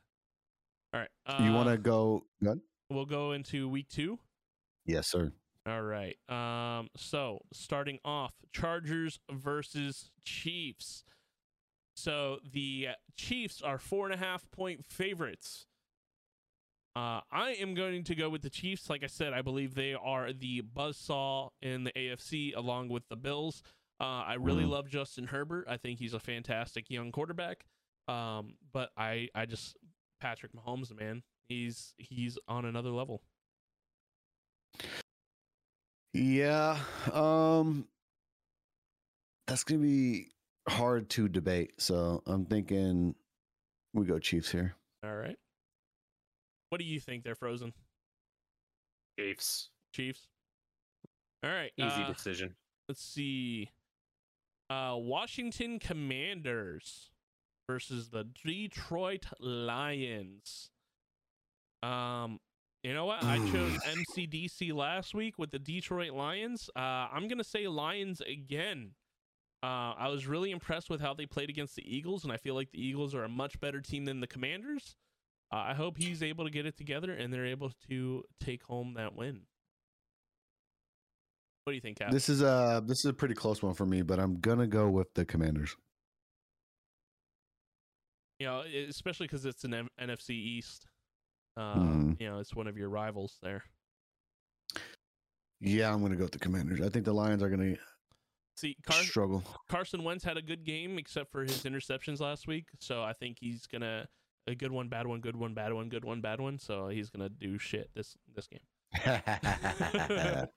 All 0.93 0.99
right, 0.99 1.10
uh, 1.26 1.43
you 1.43 1.53
want 1.53 1.70
to 1.70 1.78
go? 1.78 2.24
Good. 2.43 2.60
We'll 2.89 3.05
go 3.05 3.32
into 3.32 3.70
week 3.70 3.88
two. 3.89 4.20
Yes, 4.86 5.10
sir. 5.10 5.32
All 5.66 5.82
right. 5.82 6.18
Um. 6.28 6.89
So 6.97 7.39
starting 7.53 7.99
off, 8.03 8.34
Chargers 8.53 9.20
versus 9.32 10.10
Chiefs. 10.26 11.03
So 11.98 12.38
the 12.54 12.89
Chiefs 13.16 13.62
are 13.64 13.80
four 13.80 14.06
and 14.06 14.14
a 14.14 14.18
half 14.18 14.50
point 14.52 14.86
favorites. 14.86 15.66
Uh, 16.95 17.22
I 17.32 17.58
am 17.60 17.74
going 17.74 18.04
to 18.06 18.16
go 18.16 18.30
with 18.30 18.43
the 18.43 18.50
Chiefs. 18.52 18.88
Like 18.89 19.04
I 19.04 19.08
said, 19.08 19.34
I 19.34 19.41
believe 19.41 19.74
they 19.74 19.93
are 19.95 20.32
the 20.32 20.62
buzzsaw 20.62 21.50
in 21.62 21.84
the 21.86 21.91
AFC 21.91 22.56
along 22.56 22.89
with 22.89 23.08
the 23.10 23.16
Bills. 23.16 23.64
Uh, 24.00 24.04
I 24.26 24.36
really 24.36 24.64
Mhm. 24.64 24.70
love 24.70 24.89
Justin 24.89 25.26
Herbert. 25.28 25.66
I 25.68 25.78
think 25.78 25.98
he's 25.98 26.14
a 26.14 26.20
fantastic 26.20 26.89
young 26.91 27.12
quarterback. 27.12 27.66
Um, 28.08 28.58
but 28.72 28.91
I, 28.95 29.30
I 29.34 29.45
just 29.48 29.76
Patrick 30.20 30.54
Mahomes, 30.54 30.95
man, 30.95 31.24
he's 31.49 31.94
he's 31.98 32.38
on 32.48 32.64
another 32.65 32.91
level. 32.91 33.24
Yeah. 36.14 36.80
Um 37.11 37.88
that's 39.45 39.64
gonna 39.64 39.82
be 39.82 40.32
hard 40.68 41.10
to 41.11 41.27
debate. 41.27 41.73
So 41.77 42.22
I'm 42.26 42.45
thinking 42.45 43.15
we 43.94 44.06
go 44.06 44.19
Chiefs 44.19 44.52
here. 44.52 44.76
All 45.03 45.15
right. 45.15 45.38
What 46.69 46.80
do 46.80 46.85
you 46.85 46.99
think? 46.99 47.23
They're 47.23 47.35
frozen 47.35 47.73
Chiefs. 49.19 49.69
Chiefs. 49.94 50.27
All 51.44 51.49
right. 51.49 51.72
Easy 51.77 52.03
uh, 52.03 52.07
decision. 52.11 52.56
let's 52.88 53.02
see. 53.02 53.69
Uh, 54.69 54.95
Washington 54.98 55.80
Commanders 55.80 57.10
versus 57.69 58.10
the 58.10 58.26
Detroit 58.44 59.26
Lions. 59.39 60.69
Um, 61.84 62.39
you 62.84 62.94
know 62.94 63.06
what? 63.06 63.23
I 63.23 63.38
chose 63.52 63.77
MCDC 64.18 64.73
last 64.73 65.14
week 65.14 65.38
with 65.38 65.52
the 65.52 65.60
Detroit 65.60 66.11
Lions. 66.11 66.69
Uh, 66.76 67.07
I'm 67.11 67.27
gonna 67.27 67.44
say 67.44 67.68
Lions 67.68 68.22
again. 68.22 68.91
Uh, 69.64 69.94
I 69.98 70.08
was 70.10 70.28
really 70.28 70.52
impressed 70.52 70.90
with 70.90 71.02
how 71.02 71.14
they 71.14 71.26
played 71.26 71.50
against 71.50 71.76
the 71.76 71.84
Eagles, 71.84 72.24
and 72.24 72.32
I 72.32 72.38
feel 72.38 72.54
like 72.56 72.72
the 72.72 72.80
Eagles 72.86 73.16
are 73.16 73.24
a 73.24 73.30
much 73.30 73.60
better 73.60 73.82
team 73.82 74.06
than 74.06 74.20
the 74.20 74.28
Commanders. 74.28 74.96
Uh, 75.52 75.58
I 75.58 75.74
hope 75.74 75.98
he's 75.98 76.22
able 76.22 76.44
to 76.46 76.52
get 76.52 76.66
it 76.66 76.78
together 76.78 77.14
and 77.14 77.34
they're 77.34 77.46
able 77.46 77.72
to 77.90 78.24
take 78.42 78.64
home 78.64 78.96
that 78.96 79.16
win. 79.16 79.42
What 81.64 81.72
do 81.72 81.76
you 81.76 81.82
think, 81.82 81.98
Kap? 82.00 82.12
This 82.12 82.30
is 82.30 82.42
a 82.42 82.82
this 82.86 83.00
is 83.00 83.06
a 83.06 83.14
pretty 83.14 83.34
close 83.34 83.64
one 83.64 83.74
for 83.74 83.86
me, 83.86 84.02
but 84.02 84.20
I'm 84.20 84.40
gonna 84.40 84.68
go 84.68 84.90
with 84.90 85.14
the 85.16 85.26
Commanders. 85.26 85.76
you 88.40 88.46
know, 88.46 88.62
especially 88.88 89.26
because 89.26 89.46
it's 89.46 89.64
an 89.64 89.74
M- 89.74 89.90
NFC 90.00 90.30
East. 90.36 90.86
Uh, 91.56 91.76
Mhm. 91.76 92.22
You 92.22 92.30
know, 92.30 92.38
it's 92.40 92.54
one 92.54 92.68
of 92.68 92.78
your 92.78 92.90
rivals 92.90 93.40
there. 93.42 93.64
Yeah, 95.60 95.92
I'm 95.92 96.02
gonna 96.04 96.16
go 96.16 96.24
with 96.26 96.34
the 96.34 96.40
Commanders. 96.40 96.80
I 96.82 96.90
think 96.90 97.06
the 97.06 97.14
Lions 97.14 97.42
are 97.42 97.50
gonna 97.50 97.76
See, 98.58 98.76
Car- 98.84 99.04
struggle. 99.04 99.44
Carson 99.70 100.04
Wentz 100.04 100.24
had 100.24 100.36
a 100.36 100.42
good 100.42 100.64
game 100.66 100.98
except 100.98 101.32
for 101.32 101.44
his 101.44 101.64
interceptions 101.64 102.20
last 102.20 102.48
week, 102.48 102.66
so 102.80 103.04
I 103.04 103.14
think 103.14 103.38
he's 103.40 103.68
gonna 103.68 104.08
a 104.48 104.56
good 104.56 104.72
one, 104.72 104.88
bad 104.88 105.06
one, 105.06 105.20
good 105.20 105.36
one, 105.36 105.54
bad 105.54 105.74
one, 105.74 105.90
good 105.90 106.04
one, 106.04 106.22
bad 106.22 106.42
one. 106.42 106.58
So 106.58 106.88
he's 106.88 107.10
gonna 107.12 107.30
do 107.30 107.58
shit 107.60 107.92
this 107.94 108.18
this 108.36 108.48
game. 108.48 108.62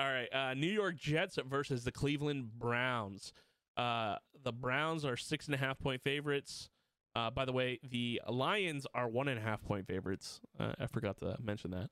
All 0.00 0.06
right, 0.10 0.28
uh, 0.34 0.54
New 0.54 0.70
York 0.70 0.96
Jets 0.96 1.38
versus 1.48 1.84
the 1.84 1.92
Cleveland 1.92 2.58
Browns. 2.58 3.32
Uh, 3.76 4.16
the 4.42 4.52
Browns 4.52 5.04
are 5.04 5.16
six 5.16 5.46
and 5.46 5.54
a 5.54 5.58
half 5.58 5.78
point 5.78 6.02
favorites. 6.02 6.68
Uh, 7.16 7.30
by 7.30 7.44
the 7.44 7.52
way, 7.52 7.78
the 7.88 8.20
Lions 8.28 8.86
are 8.92 9.08
one 9.08 9.28
and 9.28 9.38
a 9.38 9.42
half 9.42 9.62
point 9.62 9.86
favorites. 9.86 10.40
Uh, 10.58 10.72
I 10.80 10.88
forgot 10.88 11.16
to 11.18 11.36
mention 11.40 11.70
that. 11.70 11.90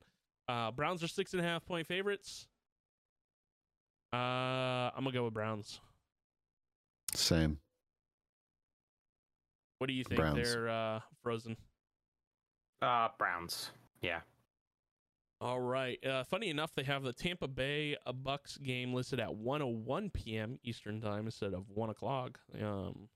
Uh, 0.49 0.73
Browns 0.73 1.03
are 1.05 1.09
six 1.09 1.33
and 1.33 1.41
a 1.41 1.45
half 1.45 1.65
point 1.65 1.87
favorites. 1.87 2.49
Uh, 4.13 4.91
I'm 4.97 5.05
gonna 5.05 5.13
go 5.13 5.25
with 5.25 5.35
Browns. 5.35 5.81
Same. 7.15 7.59
What 9.79 9.89
do 9.89 9.95
you 9.95 10.05
think? 10.05 10.21
Browns. 10.21 10.37
They're 10.37 10.69
uh, 10.69 11.01
frozen. 11.23 11.57
Uh, 12.81 13.09
Browns. 13.19 13.71
Yeah. 14.01 14.21
All 15.41 15.61
right. 15.61 15.99
Uh, 16.07 16.23
funny 16.23 16.51
enough, 16.51 16.73
they 16.75 16.85
have 16.85 17.03
the 17.03 17.13
Tampa 17.13 17.49
Bay 17.49 17.97
uh, 18.07 18.13
Bucks 18.13 18.59
game 18.59 18.95
listed 18.95 19.19
at 19.19 19.31
1:01 19.31 20.13
p.m. 20.13 20.59
Eastern 20.63 21.01
time 21.01 21.27
instead 21.27 21.53
of 21.53 21.65
one 21.69 21.91
o'clock. 21.91 22.39
Um, 22.61 23.09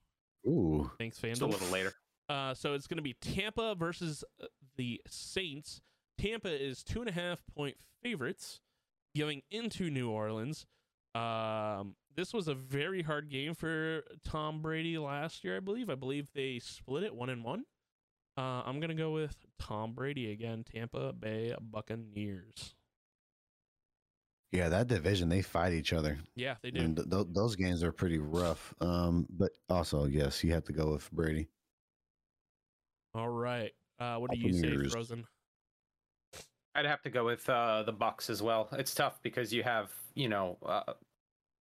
Ooh. 0.45 0.91
thanks, 0.97 1.19
Just 1.19 1.41
a 1.41 1.45
little 1.45 1.69
later. 1.69 1.93
Uh, 2.29 2.53
so 2.53 2.73
it's 2.73 2.87
going 2.87 2.97
to 2.97 3.01
be 3.01 3.13
Tampa 3.21 3.73
versus 3.73 4.21
uh, 4.43 4.47
the 4.75 4.99
Saints. 5.07 5.79
Tampa 6.17 6.49
is 6.49 6.83
two 6.83 6.99
and 6.99 7.09
a 7.09 7.13
half 7.13 7.39
point 7.55 7.77
favorites 8.03 8.59
going 9.17 9.43
into 9.49 9.89
New 9.89 10.09
Orleans. 10.09 10.65
Um, 11.17 11.95
this 12.15 12.33
was 12.33 12.47
a 12.47 12.53
very 12.53 13.01
hard 13.01 13.29
game 13.29 13.53
for 13.53 14.03
Tom 14.23 14.61
Brady 14.61 14.97
last 14.97 15.43
year, 15.43 15.57
I 15.57 15.59
believe. 15.59 15.89
I 15.89 15.95
believe 15.95 16.29
they 16.33 16.59
split 16.59 17.03
it 17.03 17.13
one 17.15 17.29
and 17.29 17.43
one. 17.43 17.63
Uh, 18.37 18.61
I'm 18.65 18.79
gonna 18.79 18.93
go 18.95 19.11
with 19.11 19.35
Tom 19.59 19.93
Brady 19.93 20.31
again. 20.31 20.63
Tampa 20.63 21.13
Bay 21.13 21.55
Buccaneers. 21.59 22.75
Yeah, 24.51 24.69
that 24.69 24.87
division 24.87 25.27
they 25.27 25.41
fight 25.41 25.73
each 25.73 25.91
other, 25.91 26.19
Yeah, 26.35 26.55
they 26.61 26.71
do. 26.71 26.79
and 26.81 26.95
th- 26.95 27.09
th- 27.09 27.27
those 27.31 27.55
games 27.57 27.83
are 27.83 27.91
pretty 27.91 28.17
rough. 28.17 28.73
Um, 28.79 29.27
but 29.29 29.51
also, 29.69 30.05
yes, 30.05 30.43
you 30.43 30.53
have 30.53 30.63
to 30.65 30.73
go 30.73 30.91
with 30.93 31.11
Brady. 31.11 31.49
All 33.13 33.27
right. 33.29 33.73
Uh, 33.99 34.15
what 34.17 34.31
do 34.31 34.37
you 34.37 34.53
say, 34.53 34.89
Frozen? 34.89 35.25
I'd 36.75 36.85
have 36.85 37.01
to 37.01 37.09
go 37.09 37.25
with 37.25 37.47
uh, 37.49 37.83
the 37.83 37.91
Bucks 37.91 38.29
as 38.29 38.41
well. 38.41 38.69
It's 38.73 38.93
tough 38.93 39.19
because 39.23 39.51
you 39.51 39.63
have, 39.63 39.91
you 40.13 40.29
know, 40.29 40.57
uh, 40.63 40.93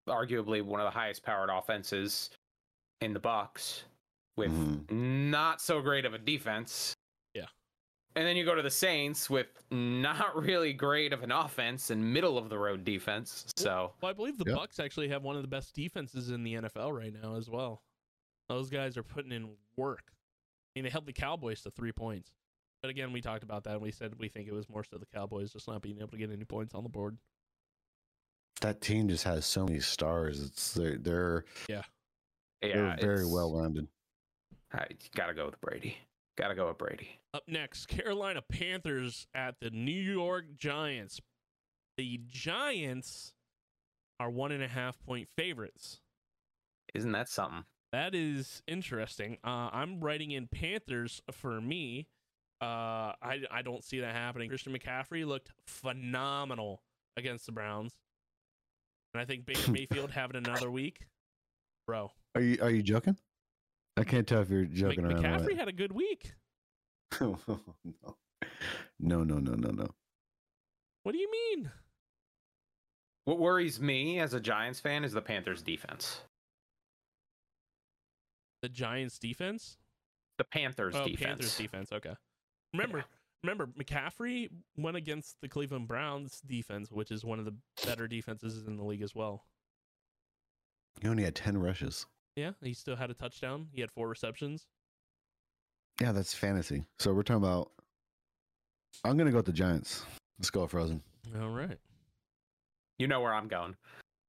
arguably 0.06 0.62
one 0.62 0.80
of 0.80 0.84
the 0.86 0.90
highest 0.90 1.22
powered 1.22 1.50
offenses 1.50 2.30
in 3.00 3.12
the 3.12 3.20
Bucks 3.20 3.84
with 4.36 4.50
Mhm. 4.52 4.90
not 5.30 5.60
so 5.60 5.80
great 5.80 6.04
of 6.04 6.14
a 6.14 6.18
defense. 6.18 6.94
Yeah. 7.34 7.46
And 8.14 8.26
then 8.26 8.36
you 8.36 8.44
go 8.44 8.54
to 8.54 8.62
the 8.62 8.70
Saints 8.70 9.28
with 9.28 9.48
not 9.70 10.34
really 10.36 10.72
great 10.72 11.12
of 11.12 11.22
an 11.22 11.32
offense 11.32 11.90
and 11.90 12.12
middle 12.12 12.38
of 12.38 12.48
the 12.48 12.58
road 12.58 12.84
defense. 12.84 13.52
So 13.56 13.94
Well, 14.00 14.10
I 14.10 14.12
believe 14.12 14.38
the 14.38 14.44
Yep. 14.46 14.54
Bucks 14.56 14.80
actually 14.80 15.08
have 15.08 15.22
one 15.22 15.36
of 15.36 15.42
the 15.42 15.48
best 15.48 15.74
defenses 15.74 16.30
in 16.30 16.42
the 16.44 16.54
NFL 16.54 16.92
right 16.92 17.12
now 17.12 17.34
as 17.36 17.50
well. 17.50 17.82
Those 18.48 18.70
guys 18.70 18.96
are 18.96 19.02
putting 19.02 19.32
in 19.32 19.56
work. 19.76 20.12
I 20.12 20.78
mean, 20.78 20.84
they 20.84 20.90
held 20.90 21.06
the 21.06 21.12
Cowboys 21.12 21.62
to 21.62 21.70
three 21.70 21.92
points. 21.92 22.30
But 22.82 22.90
again, 22.90 23.10
we 23.12 23.20
talked 23.20 23.42
about 23.42 23.64
that 23.64 23.72
and 23.74 23.82
we 23.82 23.90
said 23.90 24.14
we 24.18 24.28
think 24.28 24.46
it 24.48 24.52
was 24.52 24.68
more 24.68 24.84
so 24.84 24.98
the 24.98 25.06
Cowboys 25.06 25.52
just 25.52 25.66
not 25.66 25.82
being 25.82 25.98
able 25.98 26.08
to 26.08 26.18
get 26.18 26.30
any 26.30 26.44
points 26.44 26.74
on 26.74 26.82
the 26.84 26.88
board. 26.90 27.18
That 28.60 28.80
team 28.80 29.08
just 29.08 29.24
has 29.24 29.44
so 29.44 29.66
many 29.66 29.80
stars. 29.80 30.42
It's 30.42 30.72
they're 30.72 30.96
they're, 30.98 31.44
yeah, 31.68 31.82
they're 32.62 32.96
very 33.00 33.26
well 33.26 33.54
rounded. 33.54 33.86
I 34.72 34.86
gotta 35.14 35.34
go 35.34 35.46
with 35.46 35.60
Brady. 35.60 35.96
Gotta 36.36 36.54
go 36.54 36.68
with 36.68 36.78
Brady. 36.78 37.18
Up 37.34 37.44
next, 37.46 37.86
Carolina 37.86 38.42
Panthers 38.42 39.26
at 39.34 39.56
the 39.60 39.70
New 39.70 39.92
York 39.92 40.46
Giants. 40.56 41.20
The 41.96 42.20
Giants 42.26 43.34
are 44.20 44.30
one 44.30 44.52
and 44.52 44.62
a 44.62 44.68
half 44.68 44.98
point 45.00 45.28
favorites. 45.36 46.00
Isn't 46.94 47.12
that 47.12 47.28
something? 47.28 47.64
That 47.92 48.14
is 48.14 48.62
interesting. 48.66 49.38
Uh, 49.44 49.70
I'm 49.72 50.00
writing 50.00 50.32
in 50.32 50.48
Panthers 50.48 51.22
for 51.30 51.60
me. 51.60 52.08
Uh, 52.60 53.12
I 53.22 53.40
I 53.50 53.62
don't 53.62 53.84
see 53.84 54.00
that 54.00 54.14
happening. 54.14 54.48
Christian 54.48 54.76
McCaffrey 54.76 55.26
looked 55.26 55.52
phenomenal 55.66 56.82
against 57.16 57.46
the 57.46 57.52
Browns, 57.52 57.94
and 59.16 59.22
I 59.22 59.24
think 59.24 59.46
Baker 59.46 59.70
Mayfield 59.70 60.10
having 60.10 60.36
another 60.36 60.70
week, 60.70 61.06
bro. 61.86 62.12
Are 62.34 62.40
you 62.42 62.58
are 62.60 62.70
you 62.70 62.82
joking? 62.82 63.16
I 63.96 64.04
can't 64.04 64.26
tell 64.26 64.42
if 64.42 64.50
you're 64.50 64.66
joking 64.66 65.06
around. 65.06 65.24
or 65.24 65.28
McCaffrey 65.28 65.44
what. 65.44 65.56
had 65.56 65.68
a 65.68 65.72
good 65.72 65.92
week. 65.92 66.34
no, 67.20 67.38
no, 69.00 69.24
no, 69.24 69.38
no, 69.38 69.54
no, 69.54 69.70
no. 69.70 69.88
What 71.02 71.12
do 71.12 71.18
you 71.18 71.30
mean? 71.30 71.70
What 73.24 73.38
worries 73.38 73.80
me 73.80 74.20
as 74.20 74.34
a 74.34 74.40
Giants 74.40 74.80
fan 74.80 75.02
is 75.02 75.12
the 75.12 75.22
Panthers 75.22 75.62
defense. 75.62 76.20
The 78.60 78.68
Giants 78.68 79.18
defense? 79.18 79.78
The 80.36 80.44
Panthers 80.44 80.94
oh, 80.94 81.04
defense. 81.04 81.26
Panthers 81.26 81.56
defense. 81.56 81.90
Okay. 81.90 82.14
Remember, 82.74 83.04
remember, 83.42 83.66
McCaffrey 83.78 84.48
went 84.76 84.96
against 84.96 85.40
the 85.40 85.48
Cleveland 85.48 85.88
Browns 85.88 86.40
defense, 86.46 86.90
which 86.90 87.10
is 87.10 87.24
one 87.24 87.38
of 87.38 87.44
the 87.44 87.54
better 87.84 88.06
defenses 88.08 88.66
in 88.66 88.76
the 88.76 88.84
league 88.84 89.02
as 89.02 89.14
well. 89.14 89.44
He 91.00 91.08
only 91.08 91.24
had 91.24 91.34
ten 91.34 91.58
rushes. 91.58 92.06
Yeah, 92.36 92.52
he 92.62 92.74
still 92.74 92.96
had 92.96 93.10
a 93.10 93.14
touchdown. 93.14 93.68
He 93.72 93.80
had 93.80 93.90
four 93.90 94.08
receptions. 94.08 94.66
Yeah, 96.00 96.12
that's 96.12 96.34
fantasy. 96.34 96.84
So 96.98 97.12
we're 97.14 97.22
talking 97.22 97.42
about. 97.42 97.70
I'm 99.04 99.16
gonna 99.16 99.30
go 99.30 99.38
with 99.38 99.46
the 99.46 99.52
Giants. 99.52 100.04
Let's 100.38 100.50
go, 100.50 100.66
Frozen. 100.66 101.02
All 101.40 101.50
right. 101.50 101.78
You 102.98 103.06
know 103.08 103.20
where 103.20 103.34
I'm 103.34 103.48
going. 103.48 103.76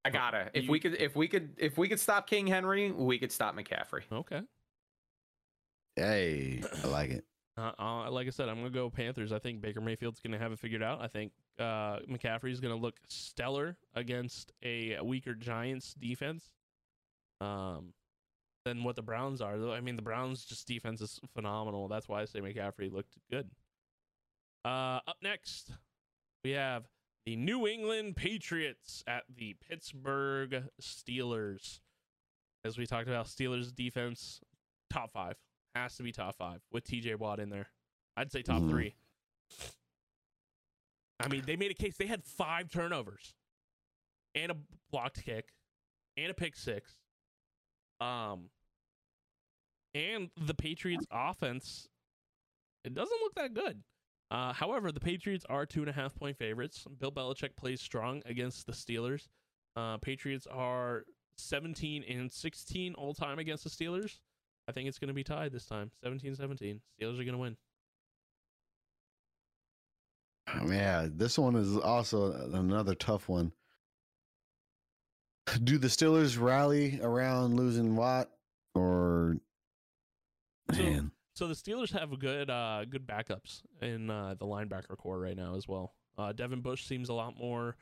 I 0.04 0.10
gotta. 0.10 0.50
If 0.54 0.64
you- 0.64 0.70
we 0.70 0.80
could, 0.80 0.94
if 1.00 1.16
we 1.16 1.28
could, 1.28 1.54
if 1.58 1.76
we 1.78 1.88
could 1.88 2.00
stop 2.00 2.26
King 2.28 2.46
Henry, 2.46 2.90
we 2.92 3.18
could 3.18 3.32
stop 3.32 3.56
McCaffrey. 3.56 4.02
Okay. 4.12 4.40
Hey, 5.96 6.62
I 6.82 6.86
like 6.86 7.10
it. 7.10 7.24
Uh, 7.58 7.72
uh, 7.78 8.10
like 8.10 8.28
I 8.28 8.30
said, 8.30 8.48
I'm 8.48 8.56
gonna 8.58 8.70
go 8.70 8.88
Panthers. 8.88 9.32
I 9.32 9.38
think 9.38 9.60
Baker 9.60 9.80
Mayfield's 9.80 10.20
gonna 10.20 10.38
have 10.38 10.52
it 10.52 10.60
figured 10.60 10.82
out. 10.82 11.00
I 11.00 11.08
think 11.08 11.32
uh, 11.58 11.98
McCaffrey's 12.08 12.60
gonna 12.60 12.76
look 12.76 12.94
stellar 13.08 13.76
against 13.94 14.52
a 14.62 14.98
weaker 15.02 15.34
Giants 15.34 15.94
defense. 15.94 16.50
Um, 17.40 17.94
than 18.64 18.84
what 18.84 18.96
the 18.96 19.02
Browns 19.02 19.40
are. 19.40 19.70
I 19.70 19.80
mean, 19.80 19.96
the 19.96 20.02
Browns 20.02 20.44
just 20.44 20.66
defense 20.66 21.00
is 21.00 21.20
phenomenal. 21.34 21.88
That's 21.88 22.08
why 22.08 22.20
I 22.20 22.24
say 22.26 22.40
McCaffrey 22.40 22.92
looked 22.92 23.16
good. 23.30 23.48
Uh, 24.64 25.00
up 25.06 25.16
next, 25.22 25.72
we 26.44 26.50
have 26.50 26.84
the 27.24 27.36
New 27.36 27.66
England 27.66 28.16
Patriots 28.16 29.02
at 29.06 29.24
the 29.34 29.56
Pittsburgh 29.68 30.64
Steelers. 30.82 31.80
As 32.64 32.76
we 32.76 32.86
talked 32.86 33.08
about, 33.08 33.26
Steelers 33.26 33.74
defense 33.74 34.40
top 34.90 35.12
five 35.12 35.36
has 35.82 35.96
to 35.96 36.02
be 36.02 36.12
top 36.12 36.36
five 36.36 36.60
with 36.70 36.84
TJ 36.84 37.14
Watt 37.16 37.40
in 37.40 37.50
there. 37.50 37.68
I'd 38.16 38.30
say 38.32 38.42
top 38.42 38.62
Mhm. 38.62 38.70
three. 38.70 38.96
I 41.20 41.28
mean, 41.28 41.42
they 41.44 41.56
made 41.56 41.70
a 41.70 41.74
case. 41.74 41.96
They 41.96 42.06
had 42.06 42.24
five 42.24 42.70
turnovers 42.70 43.34
and 44.34 44.52
a 44.52 44.56
blocked 44.90 45.22
kick 45.24 45.52
and 46.16 46.30
a 46.30 46.34
pick 46.34 46.54
six. 46.56 46.98
Um, 48.00 48.50
and 49.94 50.30
the 50.36 50.54
Patriots' 50.54 51.06
offense, 51.10 51.88
it 52.84 52.94
doesn't 52.94 53.20
look 53.20 53.34
that 53.34 53.54
good. 53.54 53.82
Uh, 54.30 54.52
however, 54.52 54.92
the 54.92 55.00
Patriots 55.00 55.44
are 55.48 55.66
two 55.66 55.80
and 55.80 55.88
a 55.88 55.92
half 55.92 56.14
point 56.14 56.36
favorites. 56.36 56.84
Bill 56.98 57.10
Belichick 57.10 57.56
plays 57.56 57.80
strong 57.80 58.22
against 58.26 58.66
the 58.66 58.72
Steelers. 58.72 59.28
Uh, 59.74 59.96
Patriots 59.98 60.46
are 60.46 61.04
17 61.36 62.04
and 62.04 62.30
16 62.30 62.94
all 62.94 63.14
time 63.14 63.38
against 63.38 63.64
the 63.64 63.70
Steelers. 63.70 64.20
I 64.68 64.72
think 64.72 64.86
it's 64.88 64.98
going 64.98 65.08
to 65.08 65.14
be 65.14 65.24
tied 65.24 65.50
this 65.50 65.64
time 65.64 65.90
17 66.04 66.34
17. 66.36 66.80
Steelers 67.00 67.14
are 67.18 67.24
going 67.24 67.32
to 67.32 67.38
win. 67.38 67.56
Yeah, 70.66 71.08
this 71.10 71.38
one 71.38 71.56
is 71.56 71.76
also 71.76 72.32
another 72.52 72.94
tough 72.94 73.28
one. 73.28 73.52
Do 75.64 75.78
the 75.78 75.88
Steelers 75.88 76.38
rally 76.40 77.00
around 77.02 77.56
losing 77.56 77.96
Watt, 77.96 78.28
or 78.74 79.36
So- 80.72 80.82
man? 80.82 81.10
So 81.34 81.46
the 81.46 81.54
Steelers 81.54 81.92
have 81.92 82.10
a 82.12 82.16
good 82.16 82.50
uh 82.50 82.84
good 82.90 83.06
backups 83.06 83.62
in 83.80 84.10
uh, 84.10 84.34
the 84.34 84.44
linebacker 84.44 84.96
corps 84.98 85.20
right 85.20 85.36
now 85.36 85.54
as 85.54 85.68
well. 85.68 85.94
Uh, 86.18 86.32
Devin 86.32 86.60
Bush 86.62 86.84
seems 86.84 87.10
a 87.10 87.14
lot 87.14 87.38
more 87.38 87.76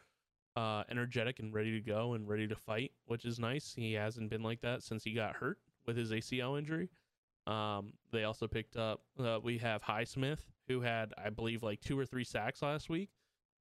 uh, 0.56 0.84
energetic 0.90 1.38
and 1.38 1.54
ready 1.54 1.72
to 1.72 1.80
go 1.80 2.12
and 2.12 2.28
ready 2.28 2.46
to 2.46 2.54
fight, 2.54 2.92
which 3.06 3.24
is 3.24 3.38
nice. 3.38 3.72
He 3.74 3.94
hasn't 3.94 4.28
been 4.28 4.42
like 4.42 4.60
that 4.60 4.82
since 4.82 5.02
he 5.04 5.12
got 5.14 5.36
hurt 5.36 5.58
with 5.86 5.96
his 5.96 6.10
ACL 6.12 6.58
injury. 6.58 6.88
Um, 7.46 7.92
they 8.12 8.24
also 8.24 8.48
picked 8.48 8.76
up. 8.76 9.02
Uh, 9.18 9.38
we 9.42 9.58
have 9.58 9.82
Highsmith, 9.82 10.40
who 10.68 10.80
had, 10.80 11.12
I 11.16 11.30
believe, 11.30 11.62
like 11.62 11.80
two 11.80 11.98
or 11.98 12.04
three 12.04 12.24
sacks 12.24 12.62
last 12.62 12.88
week. 12.88 13.10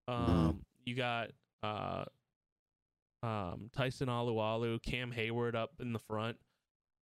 Um, 0.08 0.62
You 0.86 0.96
got 0.96 1.32
uh, 1.64 2.06
Um, 3.24 3.70
Tyson 3.76 4.08
Alualu, 4.08 4.82
Cam 4.82 5.12
Heyward 5.12 5.56
up 5.56 5.74
in 5.80 5.94
the 5.94 6.00
front. 6.00 6.38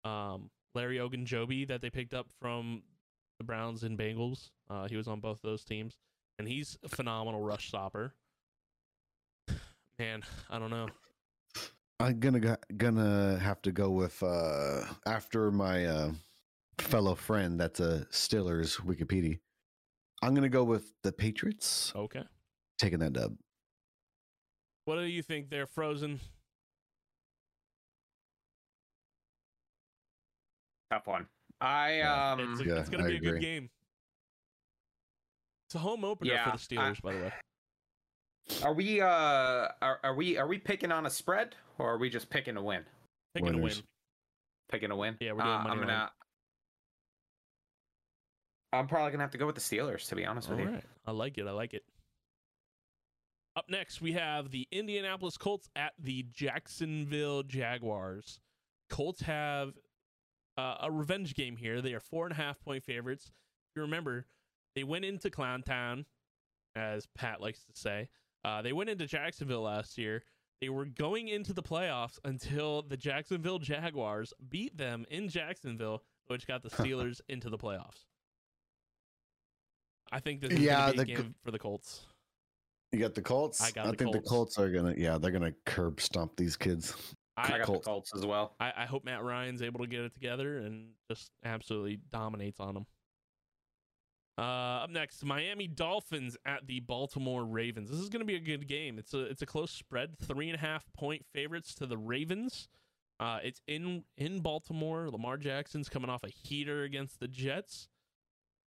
Um, 0.03 0.49
Larry 0.75 0.97
Ogunjobi 0.97 1.67
that 1.67 1.81
they 1.81 1.89
picked 1.89 2.13
up 2.13 2.27
from 2.41 2.83
the 3.37 3.43
Browns 3.43 3.83
and 3.83 3.97
Bengals. 3.97 4.49
Uh, 4.69 4.87
he 4.87 4.95
was 4.97 5.07
on 5.07 5.19
both 5.19 5.41
those 5.41 5.63
teams, 5.63 5.97
and 6.39 6.47
he's 6.47 6.77
a 6.83 6.89
phenomenal 6.89 7.41
rush 7.41 7.67
stopper. 7.67 8.13
Man, 9.99 10.23
I 10.49 10.59
don't 10.59 10.69
know. 10.71 10.87
I'm 12.03 12.19
gonna 12.19 12.57
gonna 12.75 13.39
have 13.39 13.61
to 13.61 13.71
go 13.71 13.89
with 13.89 14.21
uh 14.21 14.81
after 15.05 15.51
my 15.51 15.85
uh 15.85 16.11
fellow 16.77 17.15
friend 17.15 17.57
that's 17.57 17.79
a 17.79 18.05
Steelers 18.11 18.77
Wikipedia. 18.81 19.39
I'm 20.21 20.33
gonna 20.35 20.49
go 20.49 20.65
with 20.65 20.91
the 21.03 21.13
Patriots 21.13 21.93
Okay. 21.95 22.23
taking 22.77 22.99
that 22.99 23.13
dub. 23.13 23.37
What 24.83 24.95
do 24.97 25.03
you 25.03 25.21
think? 25.23 25.49
They're 25.49 25.65
frozen. 25.65 26.19
Tough 30.91 31.07
one. 31.07 31.25
I 31.61 31.99
Yeah, 31.99 32.31
um 32.33 32.39
It's, 32.51 32.59
a- 32.59 32.65
Yeah, 32.65 32.79
it's 32.81 32.89
gonna 32.89 33.05
I 33.05 33.11
be 33.11 33.15
a 33.15 33.19
good 33.21 33.39
game. 33.39 33.69
It's 35.69 35.75
a 35.75 35.79
home 35.79 36.03
opener 36.03 36.33
Yeah, 36.33 36.51
for 36.51 36.57
the 36.57 36.75
Steelers, 36.75 37.01
by 37.01 37.13
the 37.13 37.19
way. 37.19 37.33
Are 38.63 38.73
we 38.73 39.01
uh 39.01 39.05
are, 39.07 39.99
are 40.03 40.15
we 40.15 40.37
are 40.37 40.47
we 40.47 40.57
picking 40.57 40.91
on 40.91 41.05
a 41.05 41.09
spread 41.09 41.55
or 41.79 41.93
are 41.93 41.97
we 41.97 42.09
just 42.09 42.29
picking 42.29 42.57
a 42.57 42.61
win? 42.61 42.83
Picking 43.33 43.55
a 43.55 43.57
win. 43.57 43.73
Picking 44.71 44.91
a 44.91 44.95
win. 44.95 45.15
Yeah, 45.19 45.33
we're 45.33 45.43
doing 45.43 45.53
Uh, 45.53 45.57
money 45.59 45.71
I'm 45.71 45.79
gonna. 45.79 46.11
I'm 48.73 48.87
probably 48.87 49.11
gonna 49.11 49.23
have 49.23 49.31
to 49.31 49.37
go 49.37 49.45
with 49.45 49.55
the 49.55 49.61
Steelers 49.61 50.07
to 50.09 50.15
be 50.15 50.25
honest 50.25 50.49
All 50.49 50.57
with 50.57 50.65
you. 50.69 50.81
I 51.05 51.11
like 51.11 51.37
it. 51.37 51.47
I 51.47 51.51
like 51.51 51.73
it. 51.73 51.83
Up 53.55 53.69
next, 53.69 54.01
we 54.01 54.13
have 54.13 54.49
the 54.49 54.67
Indianapolis 54.71 55.37
Colts 55.37 55.69
at 55.75 55.93
the 55.99 56.25
Jacksonville 56.31 57.43
Jaguars. 57.43 58.39
Colts 58.89 59.21
have 59.21 59.73
uh, 60.57 60.77
a 60.81 60.91
revenge 60.91 61.35
game 61.35 61.55
here. 61.55 61.79
They 61.81 61.93
are 61.93 61.99
four 61.99 62.25
and 62.25 62.33
a 62.33 62.35
half 62.35 62.59
point 62.61 62.83
favorites. 62.83 63.25
If 63.27 63.75
you 63.75 63.81
remember, 63.83 64.25
they 64.75 64.83
went 64.83 65.05
into 65.05 65.29
Clowntown, 65.29 66.05
as 66.75 67.07
Pat 67.15 67.41
likes 67.41 67.63
to 67.65 67.79
say. 67.79 68.09
Uh, 68.45 68.61
they 68.61 68.73
went 68.73 68.89
into 68.89 69.05
Jacksonville 69.05 69.61
last 69.63 69.97
year. 69.97 70.23
They 70.61 70.69
were 70.69 70.85
going 70.85 71.27
into 71.29 71.53
the 71.53 71.63
playoffs 71.63 72.19
until 72.25 72.81
the 72.83 72.97
Jacksonville 72.97 73.59
Jaguars 73.59 74.33
beat 74.49 74.77
them 74.77 75.05
in 75.09 75.27
Jacksonville, 75.29 76.03
which 76.27 76.47
got 76.47 76.63
the 76.63 76.69
Steelers 76.77 77.19
into 77.29 77.49
the 77.49 77.57
playoffs. 77.57 78.05
I 80.11 80.19
think 80.19 80.41
this 80.41 80.51
is 80.51 80.59
Yeah, 80.59 80.91
going 80.91 80.93
to 80.97 81.01
a 81.01 81.05
the- 81.05 81.13
game 81.15 81.35
for 81.43 81.51
the 81.51 81.59
Colts. 81.59 82.05
You 82.91 82.99
got 82.99 83.15
the 83.15 83.21
Colts. 83.23 83.59
I 83.61 83.71
got 83.71 83.87
I 83.87 83.91
the 83.91 83.97
think 83.97 84.11
the 84.11 84.19
Colts. 84.19 84.29
Colts 84.55 84.59
are 84.59 84.69
gonna 84.69 84.93
yeah 84.95 85.17
they're 85.17 85.31
gonna 85.31 85.53
curb 85.65 85.99
stomp 85.99 86.35
these 86.37 86.55
kids. 86.55 86.93
I 87.35 87.55
I, 87.55 87.57
got 87.57 87.65
Colts. 87.65 87.85
the 87.85 87.89
Colts 87.91 88.11
as 88.15 88.23
well. 88.23 88.55
I, 88.59 88.71
I 88.77 88.85
hope 88.85 89.03
Matt 89.03 89.23
Ryan's 89.23 89.63
able 89.63 89.79
to 89.79 89.87
get 89.87 90.01
it 90.01 90.13
together 90.13 90.59
and 90.59 90.89
just 91.09 91.31
absolutely 91.43 91.99
dominates 92.11 92.59
on 92.59 92.75
them. 92.75 92.85
Uh, 94.37 94.41
up 94.83 94.89
next, 94.89 95.23
Miami 95.23 95.67
Dolphins 95.67 96.35
at 96.45 96.65
the 96.65 96.79
Baltimore 96.79 97.45
Ravens. 97.45 97.91
This 97.91 97.99
is 97.99 98.09
going 98.09 98.21
to 98.21 98.25
be 98.25 98.35
a 98.35 98.39
good 98.39 98.67
game. 98.67 98.97
It's 98.97 99.13
a 99.13 99.21
it's 99.21 99.43
a 99.43 99.45
close 99.45 99.69
spread, 99.69 100.17
three 100.17 100.49
and 100.49 100.57
a 100.57 100.59
half 100.59 100.85
point 100.93 101.23
favorites 101.33 101.75
to 101.75 101.85
the 101.85 101.97
Ravens. 101.97 102.67
Uh, 103.19 103.39
it's 103.43 103.61
in 103.67 104.03
in 104.17 104.39
Baltimore. 104.39 105.09
Lamar 105.09 105.37
Jackson's 105.37 105.87
coming 105.87 106.09
off 106.09 106.23
a 106.23 106.29
heater 106.29 106.83
against 106.83 107.19
the 107.19 107.27
Jets. 107.27 107.89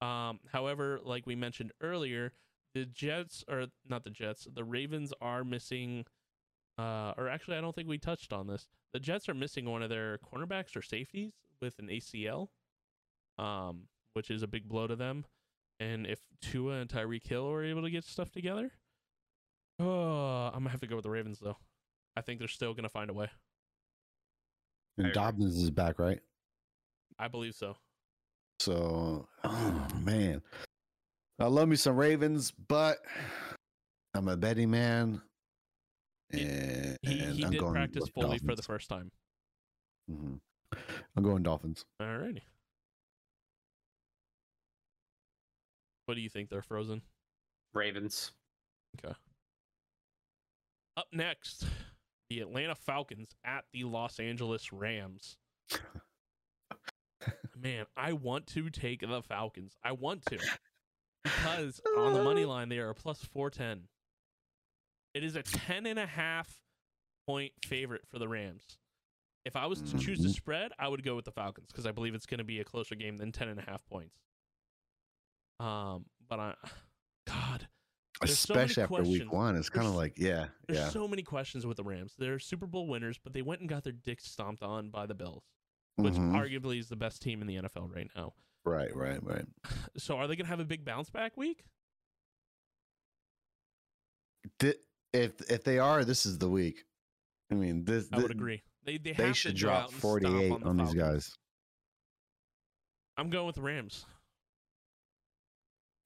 Um, 0.01 0.41
however, 0.53 1.01
like 1.03 1.27
we 1.27 1.35
mentioned 1.35 1.73
earlier, 1.81 2.33
the 2.75 2.85
Jets 2.85 3.45
are 3.49 3.67
not 3.89 4.05
the 4.05 4.11
Jets. 4.11 4.47
The 4.53 4.65
Ravens 4.65 5.13
are 5.21 5.43
missing. 5.43 6.05
Uh, 6.79 7.15
or 7.17 7.29
actually, 7.29 7.57
I 7.57 7.61
don't 7.61 7.75
think 7.75 7.89
we 7.89 7.99
touched 7.99 8.33
on 8.33 8.47
this. 8.47 8.69
The 8.93 9.01
Jets 9.01 9.29
are 9.29 9.35
missing 9.35 9.69
one 9.69 9.83
of 9.83 9.91
their 9.91 10.19
cornerbacks 10.19 10.77
or 10.77 10.83
safeties 10.83 11.33
with 11.61 11.79
an 11.79 11.89
ACL, 11.89 12.49
um, 13.39 13.85
which 14.13 14.31
is 14.31 14.43
a 14.43 14.47
big 14.47 14.69
blow 14.69 14.87
to 14.87 14.95
them. 14.95 15.25
And 15.79 16.07
if 16.07 16.21
Tua 16.41 16.77
and 16.77 16.89
Tyreek 16.89 17.27
Hill 17.27 17.51
are 17.51 17.65
able 17.65 17.83
to 17.83 17.91
get 17.91 18.05
stuff 18.05 18.31
together, 18.33 18.73
oh, 19.79 20.51
I'm 20.53 20.61
gonna 20.61 20.71
have 20.71 20.81
to 20.81 20.87
go 20.87 20.97
with 20.97 21.05
the 21.05 21.11
Ravens 21.11 21.39
though. 21.39 21.59
I 22.17 22.23
think 22.23 22.39
they're 22.39 22.49
still 22.49 22.75
gonna 22.75 22.89
find 22.89 23.11
a 23.11 23.15
way. 23.15 23.29
And 24.97 25.09
I. 25.09 25.13
Dobbins 25.13 25.57
is 25.57 25.71
back, 25.71 25.99
right? 25.99 26.21
I 27.19 27.29
believe 27.29 27.55
so. 27.55 27.77
So 28.61 29.29
oh 29.45 29.89
man. 30.01 30.43
I 31.39 31.47
love 31.47 31.69
me 31.69 31.77
some 31.77 31.97
Ravens, 31.97 32.51
but 32.51 32.99
I'm 34.15 34.29
a 34.29 34.37
betting 34.37 34.71
man. 34.71 35.21
And, 36.33 36.97
He 37.03 37.21
and 37.21 37.35
he 37.35 37.45
I'm 37.45 37.51
did 37.51 37.61
going 37.61 37.75
practice 37.75 38.05
with 38.05 38.15
fully 38.15 38.39
for 38.39 38.57
the 38.57 38.63
first 38.63 38.89
time. 38.89 39.11
Mm-hmm. 40.11 40.37
I'm 41.17 41.23
going 41.23 41.43
Dolphins. 41.43 41.85
Alrighty. 42.01 42.41
What 46.07 46.15
do 46.15 46.21
you 46.21 46.29
think? 46.29 46.49
They're 46.49 46.63
frozen. 46.63 47.03
Ravens. 47.75 48.33
Okay. 49.05 49.15
Up 50.97 51.07
next, 51.13 51.67
the 52.31 52.41
Atlanta 52.41 52.75
Falcons 52.75 53.35
at 53.45 53.65
the 53.73 53.85
Los 53.85 54.19
Angeles 54.19 54.73
Rams. 54.73 55.37
Man, 57.57 57.87
I 57.97 58.13
want 58.13 58.47
to 58.49 58.71
take 58.71 59.01
the 59.01 59.23
Falcons. 59.23 59.77
I 59.85 59.93
want 59.93 60.25
to. 60.27 60.39
Because 61.25 61.81
on 61.99 62.13
the 62.15 62.23
money 62.23 62.45
line, 62.45 62.69
they 62.69 62.79
are 62.79 62.91
a 62.91 62.95
plus 62.95 63.19
410. 63.25 63.89
It 65.15 65.25
is 65.25 65.35
a 65.35 65.43
10 65.43 65.87
and 65.87 65.99
a 65.99 66.07
half 66.07 66.61
point 67.27 67.53
favorite 67.67 68.03
for 68.11 68.19
the 68.19 68.29
Rams. 68.29 68.63
If 69.45 69.57
I 69.57 69.67
was 69.67 69.81
to 69.83 69.99
choose 69.99 70.21
the 70.21 70.29
Mhm. 70.29 70.35
spread, 70.35 70.73
I 70.79 70.89
would 70.89 71.03
go 71.03 71.17
with 71.17 71.25
the 71.25 71.33
Falcons 71.33 71.69
because 71.69 71.87
I 71.87 71.93
believe 71.93 72.15
it's 72.15 72.27
going 72.27 72.39
to 72.39 72.45
be 72.45 72.61
a 72.61 72.65
closer 72.65 72.95
game 72.95 73.17
than 73.17 73.33
10 73.33 73.49
and 73.49 73.59
a 73.59 73.63
half 73.63 73.85
points. 73.87 74.26
Um, 75.61 76.05
but 76.29 76.39
I, 76.39 76.55
God, 77.27 77.67
There's 78.21 78.39
so 78.39 78.55
Especially 78.55 78.83
after 78.83 79.03
week 79.03 79.33
one. 79.33 79.57
It's 79.57 79.69
kind 79.69 79.87
of 79.87 79.95
like, 79.95 80.15
yeah, 80.17 80.47
there's 80.67 80.79
yeah. 80.81 80.89
so 80.89 81.07
many 81.09 81.23
questions 81.23 81.67
with 81.67 81.77
the 81.77 81.85
Rams. 81.85 82.15
They're 82.19 82.39
Super 82.39 82.67
Bowl 82.67 82.87
winners, 82.89 83.19
but 83.23 83.33
they 83.33 83.43
went 83.43 83.61
and 83.61 83.69
got 83.69 83.85
their 83.85 83.93
dicks 83.93 84.25
stomped 84.31 84.63
on 84.63 84.91
by 84.91 85.07
the 85.07 85.15
Bills, 85.15 85.45
which 85.97 86.15
Mhm. 86.15 86.33
arguably 86.33 86.79
is 86.79 86.89
the 86.89 86.97
best 86.97 87.23
team 87.23 87.41
in 87.41 87.47
the 87.47 87.57
NFL 87.57 87.89
right 87.95 88.09
now. 88.17 88.35
Right, 88.65 88.95
right, 88.97 89.23
right. 89.23 89.47
So 89.99 90.17
are 90.19 90.27
they 90.27 90.37
going 90.37 90.47
to 90.47 90.51
have 90.51 90.61
a 90.61 90.65
big 90.65 90.85
bounce 90.85 91.11
back 91.11 91.37
week? 91.37 91.65
If 94.61 95.41
if 95.51 95.65
they 95.65 95.79
are, 95.79 96.05
this 96.05 96.27
is 96.27 96.39
the 96.39 96.49
week. 96.49 96.85
I 97.51 97.55
mean, 97.55 97.85
this, 97.85 98.09
I 98.13 98.19
would 98.19 98.31
agree. 98.31 98.63
They 98.85 98.99
they, 98.99 99.13
They 99.13 99.33
should 99.33 99.53
to 99.53 99.57
drop 99.57 99.89
stomp 99.89 100.01
48 100.01 100.53
on, 100.53 100.61
the 100.61 100.67
on 100.67 100.77
these 100.77 100.95
guys. 100.95 101.35
I'm 103.17 103.31
going 103.31 103.47
with 103.47 103.57
the 103.57 103.63
Rams. 103.63 104.05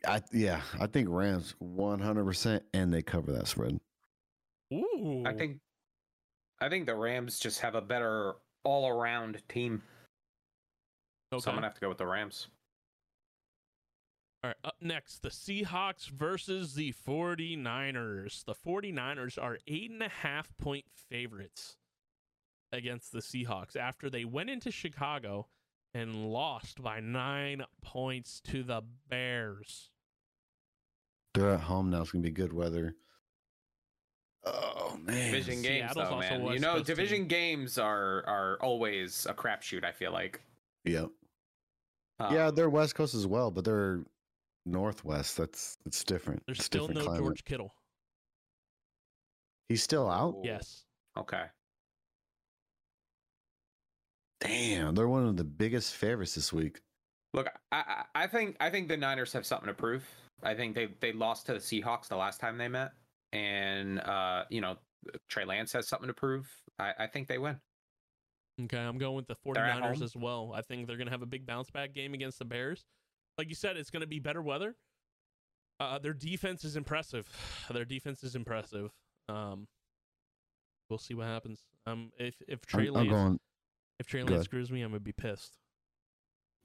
I 0.07 0.23
yeah, 0.33 0.61
I 0.79 0.87
think 0.87 1.09
Rams 1.11 1.55
100% 1.63 2.61
and 2.73 2.93
they 2.93 3.03
cover 3.03 3.33
that 3.33 3.49
spread. 3.49 3.79
Ooh, 4.73 5.25
I 5.27 5.33
think 5.33 5.59
I 6.61 6.69
think 6.69 6.87
the 6.87 6.95
Rams 6.95 7.39
just 7.39 7.61
have 7.61 7.75
a 7.75 7.81
better 7.81 8.35
all 8.65 8.89
around 8.89 9.43
team. 9.49 9.83
Okay. 11.33 11.41
So 11.41 11.51
I'm 11.51 11.57
gonna 11.57 11.67
have 11.67 11.75
to 11.75 11.81
go 11.81 11.89
with 11.89 11.99
the 11.99 12.07
Rams. 12.07 12.49
All 14.43 14.49
right, 14.49 14.57
up 14.65 14.77
next, 14.81 15.23
the 15.23 15.29
Seahawks 15.29 16.09
versus 16.09 16.75
the 16.75 16.95
49ers. 17.07 18.43
The 18.47 18.55
49ers 18.55 19.37
are 19.41 19.59
eight 19.67 19.91
and 19.91 20.03
a 20.03 20.09
half 20.09 20.49
point 20.57 20.87
favorites 21.11 21.77
against 22.73 23.13
the 23.13 23.19
Seahawks 23.19 23.77
after 23.77 24.09
they 24.09 24.25
went 24.25 24.49
into 24.49 24.71
Chicago 24.71 25.47
and 25.95 26.31
lost 26.33 26.83
by 26.83 27.01
nine 27.01 27.65
points 27.83 28.41
to 28.49 28.63
the 28.63 28.83
Bears. 29.09 29.91
They're 31.35 31.51
at 31.51 31.61
home 31.61 31.91
now. 31.91 32.03
It's 32.03 32.11
gonna 32.13 32.23
be 32.23 32.31
good 32.31 32.53
weather. 32.53 32.97
Oh 34.45 34.99
man, 35.03 35.33
Division 35.33 35.63
games, 35.63 35.93
Seattle's 35.93 36.09
though, 36.09 36.19
man. 36.19 36.47
You 36.53 36.59
know, 36.59 36.75
Coast 36.75 36.87
team. 36.87 36.97
division 36.97 37.27
games 37.27 37.79
are 37.79 38.25
are 38.27 38.59
always 38.61 39.27
a 39.27 39.35
crapshoot. 39.35 39.85
I 39.85 39.93
feel 39.93 40.13
like. 40.13 40.41
Yep. 40.85 41.11
Um, 42.21 42.35
yeah, 42.35 42.51
they're 42.51 42.71
West 42.71 42.95
Coast 42.95 43.15
as 43.15 43.27
well, 43.27 43.51
but 43.51 43.65
they're 43.65 44.01
Northwest. 44.67 45.37
That's 45.37 45.77
it's 45.85 46.03
different. 46.05 46.43
There's 46.47 46.59
it's 46.59 46.67
still 46.67 46.87
different 46.87 47.01
no 47.01 47.05
climate. 47.07 47.25
George 47.25 47.45
Kittle. 47.45 47.75
He's 49.69 49.83
still 49.83 50.09
out. 50.11 50.37
Yes. 50.43 50.85
Okay. 51.17 51.45
Damn, 54.41 54.95
they're 54.95 55.09
one 55.09 55.27
of 55.27 55.37
the 55.37 55.45
biggest 55.45 55.95
favorites 55.95 56.35
this 56.35 56.53
week. 56.53 56.81
Look, 57.35 57.49
I, 57.71 58.05
I 58.15 58.23
I 58.25 58.27
think 58.27 58.57
I 58.61 58.71
think 58.71 58.89
the 58.89 58.97
Niners 58.97 59.33
have 59.35 59.47
something 59.47 59.69
to 59.69 59.75
prove. 59.75 60.09
I 60.43 60.55
think 60.55 60.75
they 60.75 60.89
they 61.01 61.13
lost 61.13 61.47
to 61.47 61.53
the 61.53 61.59
Seahawks 61.59 62.09
the 62.09 62.17
last 62.17 62.41
time 62.41 62.59
they 62.59 62.69
met, 62.69 62.93
and 63.33 64.01
uh, 64.01 64.45
you 64.49 64.61
know, 64.61 64.77
Trey 65.29 65.45
Lance 65.45 65.73
has 65.75 65.89
something 65.89 66.09
to 66.09 66.15
prove. 66.15 66.51
I, 66.79 66.93
I 67.01 67.07
think 67.07 67.29
they 67.29 67.39
win. 67.39 67.61
Okay, 68.65 68.79
I'm 68.79 68.99
going 68.99 69.17
with 69.17 69.27
the 69.27 69.37
They're 69.45 69.65
49ers 69.65 70.03
as 70.03 70.17
well. 70.17 70.53
I 70.55 70.63
think 70.63 70.87
they're 70.87 70.97
going 70.97 71.07
to 71.07 71.13
have 71.13 71.23
a 71.23 71.27
big 71.27 71.47
bounce 71.47 71.71
back 71.71 71.95
game 71.95 72.15
against 72.15 72.39
the 72.39 72.45
Bears. 72.45 72.85
Like 73.39 73.49
you 73.49 73.55
said, 73.55 73.77
it's 73.77 73.91
going 73.91 74.03
to 74.03 74.07
be 74.07 74.19
better 74.19 74.43
weather. 74.43 74.75
Uh, 75.79 75.99
their 75.99 76.13
defense 76.13 76.65
is 76.65 76.77
impressive. 76.77 77.27
Their 77.71 77.87
defense 77.87 78.23
is 78.23 78.37
impressive. 78.37 78.91
Um, 79.31 79.67
we'll 80.91 80.99
see 80.99 81.15
what 81.15 81.27
happens. 81.27 81.61
Um, 81.87 82.13
if 82.19 82.35
if 82.47 82.61
Trey 82.67 82.89
I'm, 82.89 82.97
I'm 82.97 83.09
Lance 83.09 83.11
going. 83.11 83.41
If 84.01 84.07
Trey 84.07 84.25
Lance 84.25 84.45
screws 84.47 84.73
me, 84.73 84.83
I'm 84.83 84.91
gonna 84.91 85.01
be 85.01 85.13
pissed. 85.13 85.59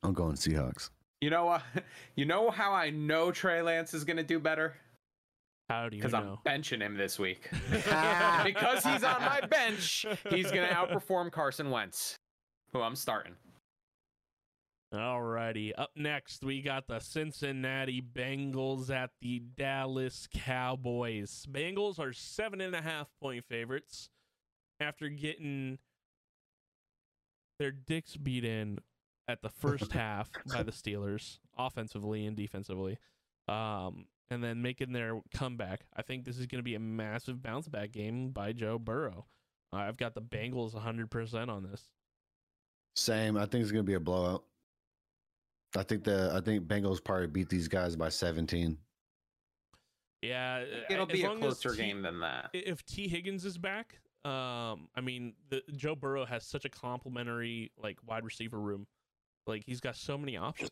I'm 0.02 0.14
going 0.14 0.36
Seahawks. 0.36 0.90
You 1.22 1.30
know 1.30 1.46
what? 1.46 1.64
You 2.16 2.26
know 2.26 2.50
how 2.50 2.72
I 2.72 2.92
know 2.92 3.32
Trey 3.32 3.62
Lance 3.62 3.94
is 3.94 4.06
going 4.06 4.16
to 4.18 4.24
do 4.24 4.40
better? 4.40 4.76
How 5.70 5.90
do 5.90 5.98
you 5.98 6.02
Because 6.02 6.14
I'm 6.14 6.26
know? 6.26 6.40
benching 6.46 6.80
him 6.80 6.96
this 6.96 7.20
week. 7.20 7.50
because 7.72 8.86
he's 8.86 9.04
on 9.04 9.20
my 9.22 9.42
bench, 9.50 10.06
he's 10.30 10.50
going 10.50 10.68
to 10.70 10.74
outperform 10.74 11.30
Carson 11.32 11.72
Wentz, 11.72 12.16
who 12.72 12.82
I'm 12.82 12.96
starting. 12.96 13.34
Alrighty. 14.94 15.74
Up 15.78 15.90
next, 15.98 16.44
we 16.44 16.62
got 16.62 16.88
the 16.88 17.00
Cincinnati 17.00 18.02
Bengals 18.02 18.90
at 18.90 19.10
the 19.22 19.40
Dallas 19.58 20.30
Cowboys. 20.34 21.46
Bengals 21.52 22.00
are 22.00 22.14
seven 22.14 22.62
and 22.62 22.74
a 22.76 22.82
half 22.82 23.08
point 23.22 23.44
favorites 23.50 24.10
after 24.80 25.10
getting 25.10 25.80
their 27.60 27.72
dicks 27.72 28.16
beat 28.18 28.44
in 28.46 28.80
at 29.28 29.42
the 29.42 29.50
first 29.50 29.92
half 29.92 30.30
by 30.52 30.64
the 30.64 30.72
Steelers, 30.72 31.40
offensively 31.58 32.26
and 32.26 32.36
defensively, 32.38 32.98
um, 33.48 34.06
and 34.30 34.44
then 34.44 34.62
making 34.62 34.92
their 34.92 35.22
comeback. 35.34 35.82
I 35.96 36.02
think 36.02 36.26
this 36.26 36.38
is 36.38 36.46
going 36.48 36.60
to 36.60 36.64
be 36.64 36.76
a 36.76 36.80
massive 36.80 37.42
bounce 37.42 37.68
back 37.68 37.92
game 37.92 38.30
by 38.30 38.54
Joe 38.54 38.78
Burrow. 38.80 39.26
Uh, 39.74 39.78
I've 39.78 39.98
got 39.98 40.14
the 40.16 40.22
Bengals 40.22 40.74
100% 40.74 41.50
on 41.50 41.64
this. 41.64 41.90
Same. 42.96 43.36
I 43.36 43.46
think 43.46 43.62
it's 43.64 43.72
gonna 43.72 43.84
be 43.84 43.96
a 43.96 44.00
blowout. 44.00 44.46
I 45.76 45.84
think 45.84 46.06
the 46.06 46.32
I 46.34 46.40
think 46.40 46.64
Bengals 46.66 47.04
probably 47.04 47.28
beat 47.28 47.50
these 47.50 47.68
guys 47.68 47.98
by 47.98 48.08
17. 48.08 48.78
Yeah, 50.22 50.64
It'll 50.90 51.06
as 51.06 51.12
be 51.12 51.24
a 51.24 51.36
closer 51.36 51.72
T- 51.72 51.78
game 51.78 52.02
than 52.02 52.22
that. 52.22 52.50
if 52.54 52.86
Tee 52.86 53.10
Higgins 53.10 53.44
is 53.44 53.58
back, 53.58 54.00
um, 54.26 54.88
I 54.96 55.02
mean, 55.02 55.34
the 55.50 55.62
Joe 55.76 55.96
Burrow 55.96 56.26
has 56.26 56.46
such 56.46 56.66
a 56.66 56.70
complimentary 56.70 57.72
like 57.82 57.98
wide 58.06 58.24
receiver 58.26 58.60
room. 58.60 58.88
Like 59.48 59.64
he's 59.66 59.80
got 59.80 59.96
so 59.96 60.18
many 60.18 60.36
options. 60.38 60.72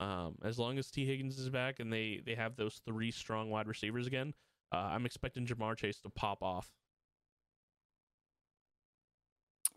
Um, 0.00 0.36
as 0.44 0.58
long 0.58 0.78
as 0.78 0.90
Tee 0.90 1.06
Higgins 1.06 1.38
is 1.38 1.48
back 1.50 1.80
and 1.80 1.92
they 1.92 2.20
they 2.24 2.34
have 2.34 2.56
those 2.56 2.80
three 2.86 3.10
strong 3.10 3.50
wide 3.50 3.66
receivers 3.68 4.06
again, 4.06 4.34
uh, 4.72 4.76
I'm 4.78 5.06
expecting 5.06 5.46
Ja'Marr 5.46 5.76
Chase 5.76 6.00
to 6.00 6.10
pop 6.10 6.42
off. 6.42 6.70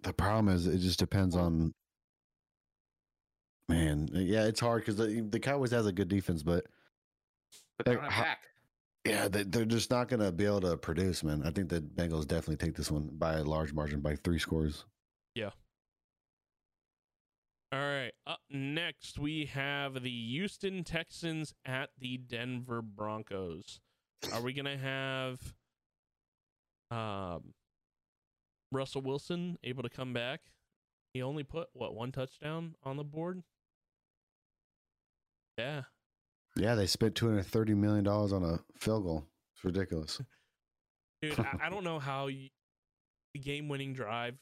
The 0.04 0.14
problem 0.14 0.54
is 0.54 0.68
it 0.68 0.80
just 0.80 1.00
depends 1.00 1.36
on. 1.36 1.74
Man, 3.68 4.10
yeah, 4.14 4.46
it's 4.46 4.60
hard 4.60 4.82
because 4.82 4.96
the 4.96 5.22
the 5.30 5.40
Cowboys 5.40 5.72
has 5.72 5.86
a 5.86 5.92
good 5.92 6.08
defense, 6.08 6.42
but 6.44 6.66
But 7.78 7.86
they 7.86 7.92
Like, 7.94 8.02
don't 8.02 8.12
have 8.12 8.14
how- 8.14 8.24
back. 8.24 8.49
Yeah, 9.06 9.28
they, 9.28 9.44
they're 9.44 9.66
just 9.66 9.90
not 9.92 10.10
gonna 10.10 10.32
be 10.32 10.46
able 10.46 10.62
to 10.62 10.78
produce, 10.78 11.24
man. 11.24 11.44
I 11.46 11.52
think 11.52 11.70
the 11.70 11.82
Bengals 11.82 12.28
definitely 12.28 12.58
take 12.58 12.76
this 12.76 12.92
one 12.92 13.10
by 13.14 13.34
a 13.34 13.44
large 13.44 13.74
margin, 13.74 14.02
by 14.02 14.16
three 14.16 14.40
scores. 14.40 14.86
Yeah. 15.36 15.52
All 17.72 17.80
right, 17.80 18.12
up 18.26 18.40
next 18.50 19.20
we 19.20 19.46
have 19.46 20.02
the 20.02 20.10
Houston 20.10 20.84
Texans 20.84 21.54
at 21.66 21.92
the 22.00 22.18
Denver 22.18 22.82
Broncos. 22.82 23.80
Are 24.34 24.42
we 24.42 24.54
gonna 24.54 24.78
have 24.78 25.40
um, 26.92 27.54
Russell 28.72 29.02
Wilson 29.02 29.58
able 29.64 29.84
to 29.84 29.90
come 29.90 30.14
back? 30.14 30.42
He 31.14 31.22
only 31.22 31.44
put 31.44 31.70
what 31.74 31.96
one 31.96 32.12
touchdown 32.12 32.76
on 32.84 32.98
the 32.98 33.04
board. 33.04 33.44
Yeah, 35.58 35.84
Yeah, 36.60 36.76
they 36.76 36.86
spent 36.86 37.16
two 37.16 37.28
hundred 37.28 37.46
thirty 37.46 37.74
million 37.74 38.04
dollars 38.04 38.34
on 38.34 38.44
a 38.44 38.60
field 38.78 39.04
goal. 39.04 39.26
It's 39.56 39.64
ridiculous. 39.64 40.22
dude, 41.22 41.40
I, 41.40 41.68
I 41.68 41.70
don't 41.70 41.84
know 41.84 42.00
how 42.00 42.28
you, 42.28 42.50
the 43.34 43.40
game-winning 43.40 43.94
drive. 43.94 44.36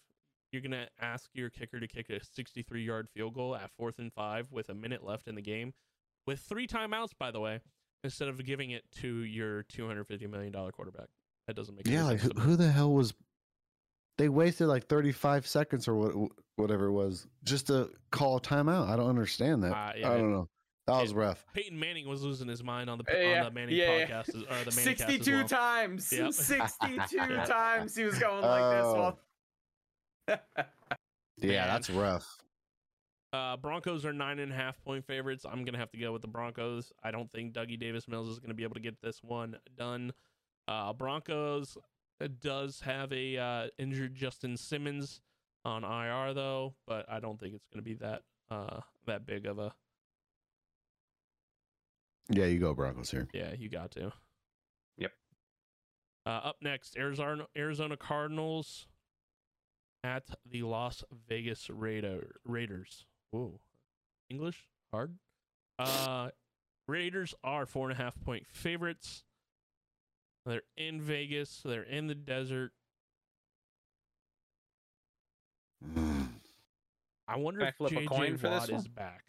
You're 0.52 0.62
gonna 0.62 0.88
ask 1.02 1.30
your 1.34 1.50
kicker 1.50 1.80
to 1.80 1.88
kick 1.88 2.10
a 2.10 2.20
63-yard 2.20 3.10
field 3.14 3.34
goal 3.34 3.56
at 3.56 3.70
fourth 3.78 4.00
and 4.00 4.14
five 4.14 4.52
with 4.52 4.70
a 4.70 4.74
minute 4.74 5.04
left 5.04 5.28
in 5.28 5.36
the 5.36 5.42
game, 5.42 5.74
with 6.26 6.40
three 6.40 6.68
timeouts, 6.68 7.12
by 7.20 7.32
the 7.32 7.40
way, 7.40 7.60
instead 8.04 8.30
of 8.30 8.44
giving 8.46 8.72
it 8.72 8.84
to 9.02 9.24
your 9.24 9.64
250 9.64 10.28
million 10.28 10.52
dollar 10.52 10.72
quarterback. 10.72 11.08
That 11.48 11.56
doesn't 11.56 11.76
make 11.76 11.88
yeah, 11.88 12.04
like 12.04 12.20
who, 12.20 12.30
who 12.40 12.56
the 12.56 12.70
hell 12.70 12.92
was? 12.92 13.14
They 14.18 14.30
wasted 14.30 14.68
like 14.68 14.88
thirty 14.88 15.12
five 15.12 15.48
seconds 15.48 15.88
or 15.88 15.96
what, 15.96 16.32
whatever 16.56 16.88
it 16.88 16.92
was 16.92 17.28
just 17.44 17.68
to 17.68 17.90
call 18.12 18.38
a 18.38 18.42
timeout. 18.42 18.90
I 18.90 18.96
don't 18.98 19.10
understand 19.10 19.64
that. 19.64 19.72
Uh, 19.72 19.92
yeah, 19.96 20.12
I 20.12 20.18
don't 20.18 20.32
know. 20.32 20.50
That 20.88 21.02
was 21.02 21.14
rough. 21.14 21.46
Peyton 21.54 21.78
Manning 21.78 22.08
was 22.08 22.24
losing 22.24 22.48
his 22.48 22.64
mind 22.64 22.90
on 22.90 22.98
the 22.98 23.04
Uh, 23.14 23.18
yeah, 23.20 23.40
on 23.40 23.46
the 23.46 23.52
Manning 23.52 23.76
yeah, 23.76 23.98
yeah. 23.98 24.06
podcast 24.08 24.30
as- 24.30 24.36
or 24.36 24.46
the 24.46 24.76
Manning 24.76 24.98
62 24.98 25.32
well. 25.34 25.48
times. 25.48 26.14
Yep. 26.14 26.34
62 26.34 27.18
times 27.46 27.96
he 27.96 28.04
was 28.06 28.18
going 28.18 28.42
like 28.42 28.62
Oh. 28.62 29.18
this. 30.28 30.38
Yeah, 31.40 31.50
Man. 31.66 31.68
that's 31.68 31.90
rough. 31.90 32.38
Uh, 33.34 33.58
Broncos 33.58 34.06
are 34.06 34.14
nine 34.14 34.40
and 34.40 34.52
a 34.52 34.56
half 34.56 34.82
point 34.84 35.06
favorites. 35.06 35.46
I'm 35.46 35.66
gonna 35.66 35.78
have 35.78 35.92
to 35.92 35.98
go 35.98 36.12
with 36.14 36.22
the 36.22 36.28
Broncos. 36.28 36.92
I 37.04 37.12
don't 37.12 37.30
think 37.32 37.54
Dougie 37.54 37.78
Davis 37.80 38.08
Mills 38.08 38.30
is 38.30 38.40
gonna 38.40 38.54
be 38.54 38.64
able 38.64 38.76
to 38.76 38.80
get 38.80 39.02
this 39.02 39.22
one 39.22 39.58
done. 39.78 40.14
Uh, 40.68 40.94
Broncos 40.94 41.78
uh, 42.22 42.28
does 42.42 42.80
have 42.82 43.12
a 43.12 43.38
uh, 43.38 43.68
injured 43.78 44.16
Justin 44.16 44.56
Simmons 44.58 45.22
on 45.66 45.84
IR 45.84 46.34
though, 46.34 46.74
but 46.88 47.06
I 47.10 47.20
don't 47.20 47.40
think 47.40 47.54
it's 47.56 47.68
gonna 47.72 47.84
be 47.84 47.96
that 47.96 48.24
uh, 48.50 48.80
that 49.06 49.26
big 49.26 49.46
of 49.46 49.60
a 49.60 49.74
Yeah, 52.30 52.46
you 52.46 52.60
go 52.60 52.74
Broncos 52.74 53.12
here. 53.12 53.28
yeah. 53.34 53.54
You 53.58 53.70
got 53.70 53.92
to. 53.92 54.12
Yep. 54.98 55.12
Uh, 56.26 56.30
up 56.30 56.58
next, 56.62 56.98
Arizona 56.98 57.48
Arizona 57.58 57.96
Cardinals 57.98 58.88
at 60.04 60.24
the 60.50 60.64
Las 60.64 61.04
Vegas 61.28 61.70
Raider, 61.70 62.36
Raiders. 62.46 63.06
Whoa, 63.32 63.60
English 64.30 64.68
hard. 64.92 65.16
Uh, 65.80 66.30
Raiders 66.88 67.34
are 67.44 67.66
four 67.66 67.90
and 67.90 68.00
a 68.00 68.02
half 68.02 68.20
point 68.24 68.46
favorites. 68.52 69.24
They're 70.46 70.62
in 70.78 71.02
Vegas. 71.02 71.62
They're 71.64 71.84
in 71.84 72.08
the 72.08 72.16
desert. 72.16 72.72
Mm. 75.96 76.28
I 77.28 77.38
wonder 77.38 77.60
Can 77.60 77.68
if 77.68 77.76
flip 77.76 77.92
a 77.92 77.96
JJ 77.96 78.08
coin 78.08 78.38
for 78.38 78.50
this 78.50 78.70
Watt 78.70 78.80
is 78.80 78.88
back. 78.88 79.24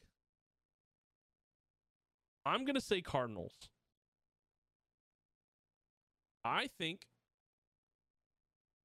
I'm 2.49 2.65
gonna 2.65 2.81
say 2.81 3.03
Cardinals. 3.03 3.53
I 6.47 6.69
think 6.79 7.03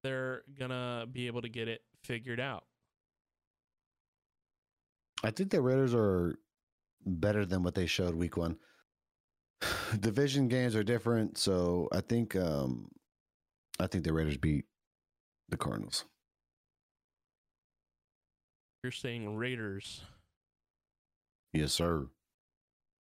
they're 0.02 0.42
gonna 0.58 1.06
be 1.10 1.28
able 1.28 1.40
to 1.40 1.48
get 1.48 1.66
it 1.66 1.80
figured 2.02 2.40
out. 2.40 2.64
I 5.22 5.30
think 5.30 5.50
the 5.50 5.62
Raiders 5.62 5.94
are 5.94 6.38
better 7.06 7.46
than 7.46 7.62
what 7.62 7.74
they 7.74 7.86
showed 7.86 8.14
week 8.14 8.36
one. 8.36 8.58
Division 9.98 10.48
games 10.48 10.76
are 10.76 10.84
different, 10.84 11.38
so 11.38 11.88
I 11.90 12.02
think 12.02 12.36
um 12.36 12.90
I 13.80 13.86
think 13.86 14.04
the 14.04 14.12
Raiders 14.12 14.36
beat 14.36 14.66
the 15.48 15.56
Cardinals. 15.56 16.04
You're 18.82 18.92
saying 18.92 19.36
Raiders. 19.36 20.02
Yes, 21.54 21.72
sir. 21.72 22.08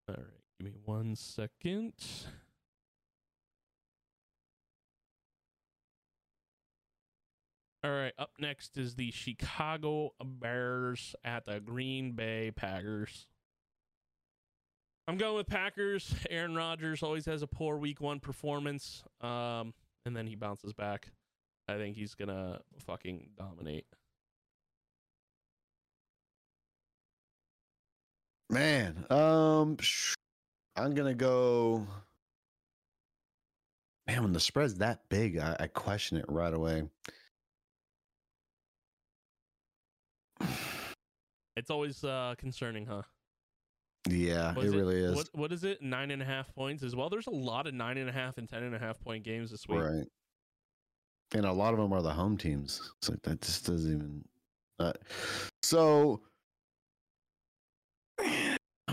All 0.08 0.16
right, 0.16 0.26
give 0.64 0.74
me 0.74 0.80
one 0.86 1.16
second. 1.16 1.94
All 7.84 7.92
right, 7.92 8.14
up 8.18 8.32
next 8.40 8.78
is 8.78 8.96
the 8.96 9.12
Chicago 9.12 10.12
Bears 10.24 11.16
at 11.26 11.46
the 11.46 11.60
Green 11.60 12.14
Bay 12.14 12.52
Packers. 12.56 13.28
I'm 15.06 15.18
going 15.18 15.36
with 15.36 15.48
Packers. 15.48 16.16
Aaron 16.30 16.56
Rodgers 16.56 17.04
always 17.04 17.26
has 17.26 17.42
a 17.42 17.48
poor 17.48 17.78
week 17.78 18.00
one 18.00 18.22
performance, 18.22 19.04
um, 19.20 19.74
and 20.06 20.16
then 20.16 20.28
he 20.28 20.36
bounces 20.36 20.72
back. 20.72 21.10
I 21.68 21.76
think 21.76 21.98
he's 21.98 22.16
gonna 22.16 22.62
fucking 22.80 23.32
dominate. 23.38 23.86
Man, 28.50 29.06
um 29.10 29.78
sh- 29.82 30.14
I'm 30.76 30.94
gonna 30.94 31.14
go 31.14 31.86
Man, 34.08 34.24
when 34.24 34.34
the 34.34 34.40
spread's 34.40 34.76
that 34.76 35.08
big, 35.10 35.38
I, 35.38 35.56
I 35.60 35.68
question 35.68 36.18
it 36.18 36.26
right 36.28 36.54
away. 36.54 36.84
It's 41.56 41.70
always 41.70 42.04
uh, 42.04 42.34
concerning, 42.40 42.88
huh? 42.88 43.04
Yeah, 44.10 44.56
Was 44.56 44.74
it 44.74 44.76
really 44.76 44.96
is. 44.96 45.16
What 45.16 45.30
what 45.34 45.52
is 45.52 45.64
it? 45.64 45.84
Nine 45.84 46.10
and 46.10 46.20
a 46.20 46.26
half 46.26 46.52
points 46.56 46.82
as 46.82 46.96
well. 46.96 47.12
There's 47.12 47.28
a 47.28 47.30
lot 47.30 47.68
of 47.68 47.76
nine 47.76 48.00
and 48.00 48.10
a 48.10 48.12
half 48.12 48.40
and 48.40 48.50
ten 48.50 48.64
and 48.64 48.74
a 48.74 48.80
half 48.80 49.00
point 49.00 49.24
games 49.24 49.52
this 49.52 49.68
week. 49.68 49.82
Right. 49.82 50.08
And 51.36 51.46
a 51.46 51.52
lot 51.52 51.76
of 51.76 51.80
them 51.80 51.94
are 51.94 52.02
the 52.02 52.12
home 52.12 52.38
teams. 52.38 52.82
It's 52.98 53.08
like 53.12 53.22
that 53.22 53.40
just 53.42 53.68
doesn't 53.68 53.94
even. 53.94 54.26
Uh, 54.80 54.94
so, 55.62 56.22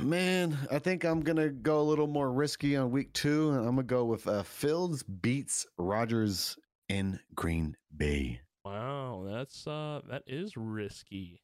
man, 0.02 0.56
I 0.70 0.78
think 0.78 1.04
I'm 1.04 1.20
gonna 1.20 1.48
go 1.50 1.80
a 1.80 1.82
little 1.82 2.06
more 2.06 2.32
risky 2.32 2.76
on 2.76 2.90
week 2.90 3.12
two, 3.12 3.50
and 3.50 3.60
I'm 3.60 3.76
gonna 3.76 3.82
go 3.82 4.04
with 4.04 4.26
uh, 4.26 4.42
Fields 4.42 5.02
beats 5.02 5.66
Rodgers 5.78 6.56
in 6.88 7.18
Green 7.34 7.76
Bay. 7.96 8.40
Wow, 8.64 9.24
that's 9.26 9.66
uh 9.66 10.00
that 10.10 10.22
is 10.26 10.56
risky. 10.56 11.42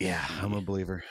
Yeah, 0.00 0.24
I'm 0.40 0.52
a 0.54 0.60
believer. 0.60 1.04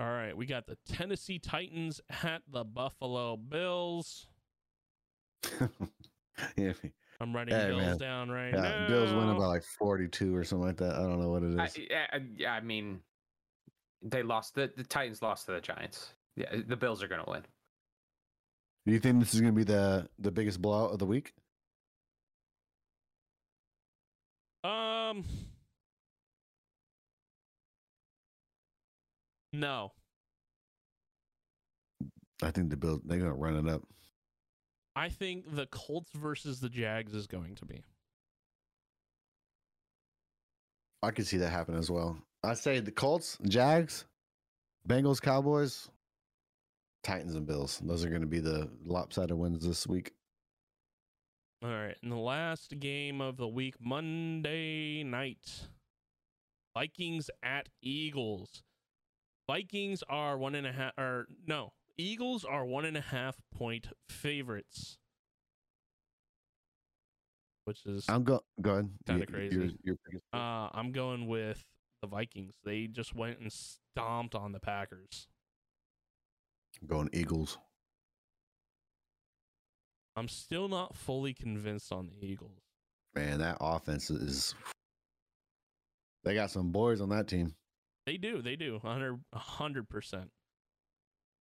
All 0.00 0.06
right, 0.06 0.36
we 0.36 0.46
got 0.46 0.66
the 0.66 0.78
Tennessee 0.86 1.40
Titans 1.40 2.00
at 2.22 2.42
the 2.48 2.64
Buffalo 2.64 3.36
Bills. 3.36 4.28
yeah, 6.56 6.72
I'm 7.20 7.34
writing 7.34 7.54
Hey, 7.54 7.66
Bills 7.68 7.80
man. 7.80 7.98
down 7.98 8.30
right 8.30 8.54
yeah, 8.54 8.60
now. 8.60 8.88
Bills 8.88 9.12
winning 9.12 9.36
by 9.38 9.46
like 9.46 9.64
42 9.64 10.34
or 10.34 10.44
something 10.44 10.66
like 10.66 10.76
that. 10.76 10.94
I 10.94 10.98
don't 10.98 11.20
know 11.20 11.30
what 11.30 11.42
it 11.42 11.50
is. 11.50 11.88
I. 11.90 12.16
I, 12.16 12.20
yeah, 12.36 12.52
I 12.52 12.60
mean, 12.60 13.00
they 14.02 14.22
lost. 14.22 14.54
The, 14.54 14.70
the 14.76 14.84
Titans 14.84 15.20
lost 15.20 15.46
to 15.46 15.52
the 15.52 15.60
Giants. 15.60 16.12
Yeah, 16.36 16.54
the 16.66 16.76
Bills 16.76 17.02
are 17.02 17.08
going 17.08 17.24
to 17.24 17.30
win. 17.30 17.42
Do 18.86 18.92
you 18.92 19.00
think 19.00 19.18
this 19.18 19.34
is 19.34 19.40
going 19.40 19.52
to 19.52 19.56
be 19.56 19.64
the 19.64 20.08
the 20.18 20.30
biggest 20.30 20.62
blowout 20.62 20.92
of 20.92 20.98
the 20.98 21.06
week? 21.06 21.32
Um. 24.62 25.24
No, 29.52 29.92
I 32.42 32.50
think 32.50 32.70
the 32.70 32.76
Bills 32.76 33.00
they're 33.04 33.18
going 33.18 33.30
to 33.30 33.36
run 33.36 33.56
it 33.56 33.72
up. 33.72 33.82
I 34.98 35.10
think 35.10 35.54
the 35.54 35.66
Colts 35.66 36.10
versus 36.12 36.58
the 36.58 36.68
Jags 36.68 37.14
is 37.14 37.28
going 37.28 37.54
to 37.54 37.64
be. 37.64 37.84
I 41.04 41.12
could 41.12 41.24
see 41.24 41.36
that 41.36 41.50
happen 41.50 41.76
as 41.76 41.88
well. 41.88 42.18
I 42.42 42.54
say 42.54 42.80
the 42.80 42.90
Colts, 42.90 43.38
Jags, 43.46 44.06
Bengals, 44.88 45.22
Cowboys, 45.22 45.88
Titans, 47.04 47.36
and 47.36 47.46
Bills. 47.46 47.80
Those 47.80 48.04
are 48.04 48.08
going 48.08 48.22
to 48.22 48.26
be 48.26 48.40
the 48.40 48.68
lopsided 48.84 49.38
wins 49.38 49.64
this 49.64 49.86
week. 49.86 50.14
All 51.62 51.70
right, 51.70 51.96
and 52.02 52.10
the 52.10 52.16
last 52.16 52.76
game 52.80 53.20
of 53.20 53.36
the 53.36 53.46
week, 53.46 53.76
Monday 53.80 55.04
night, 55.04 55.68
Vikings 56.74 57.30
at 57.40 57.68
Eagles. 57.80 58.64
Vikings 59.46 60.02
are 60.08 60.36
one 60.36 60.56
and 60.56 60.66
a 60.66 60.72
half, 60.72 60.92
or 60.98 61.28
no, 61.46 61.72
Eagles 61.98 62.44
are 62.44 62.64
one 62.64 62.84
and 62.84 62.96
a 62.96 63.00
half 63.00 63.36
point 63.52 63.88
favorites, 64.08 64.98
which 67.64 67.84
is 67.84 68.04
I'm 68.08 68.22
go 68.22 68.40
go 68.60 68.72
ahead. 68.74 68.90
Kinda 69.06 69.26
crazy. 69.26 69.76
You're, 69.82 69.96
you're 70.12 70.20
Uh, 70.32 70.70
I'm 70.72 70.92
going 70.92 71.26
with 71.26 71.64
the 72.00 72.06
Vikings. 72.06 72.54
They 72.64 72.86
just 72.86 73.16
went 73.16 73.40
and 73.40 73.52
stomped 73.52 74.36
on 74.36 74.52
the 74.52 74.60
Packers. 74.60 75.26
going 76.86 77.10
Eagles. 77.12 77.58
I'm 80.14 80.28
still 80.28 80.68
not 80.68 80.94
fully 80.96 81.34
convinced 81.34 81.92
on 81.92 82.08
the 82.08 82.26
Eagles. 82.26 82.60
Man, 83.14 83.38
that 83.38 83.56
offense 83.60 84.10
is. 84.10 84.54
They 86.24 86.34
got 86.34 86.50
some 86.50 86.70
boys 86.70 87.00
on 87.00 87.08
that 87.08 87.26
team. 87.26 87.54
They 88.06 88.16
do, 88.16 88.40
they 88.40 88.56
do, 88.56 88.78
100 88.82 89.20
100 89.30 89.88
percent. 89.88 90.30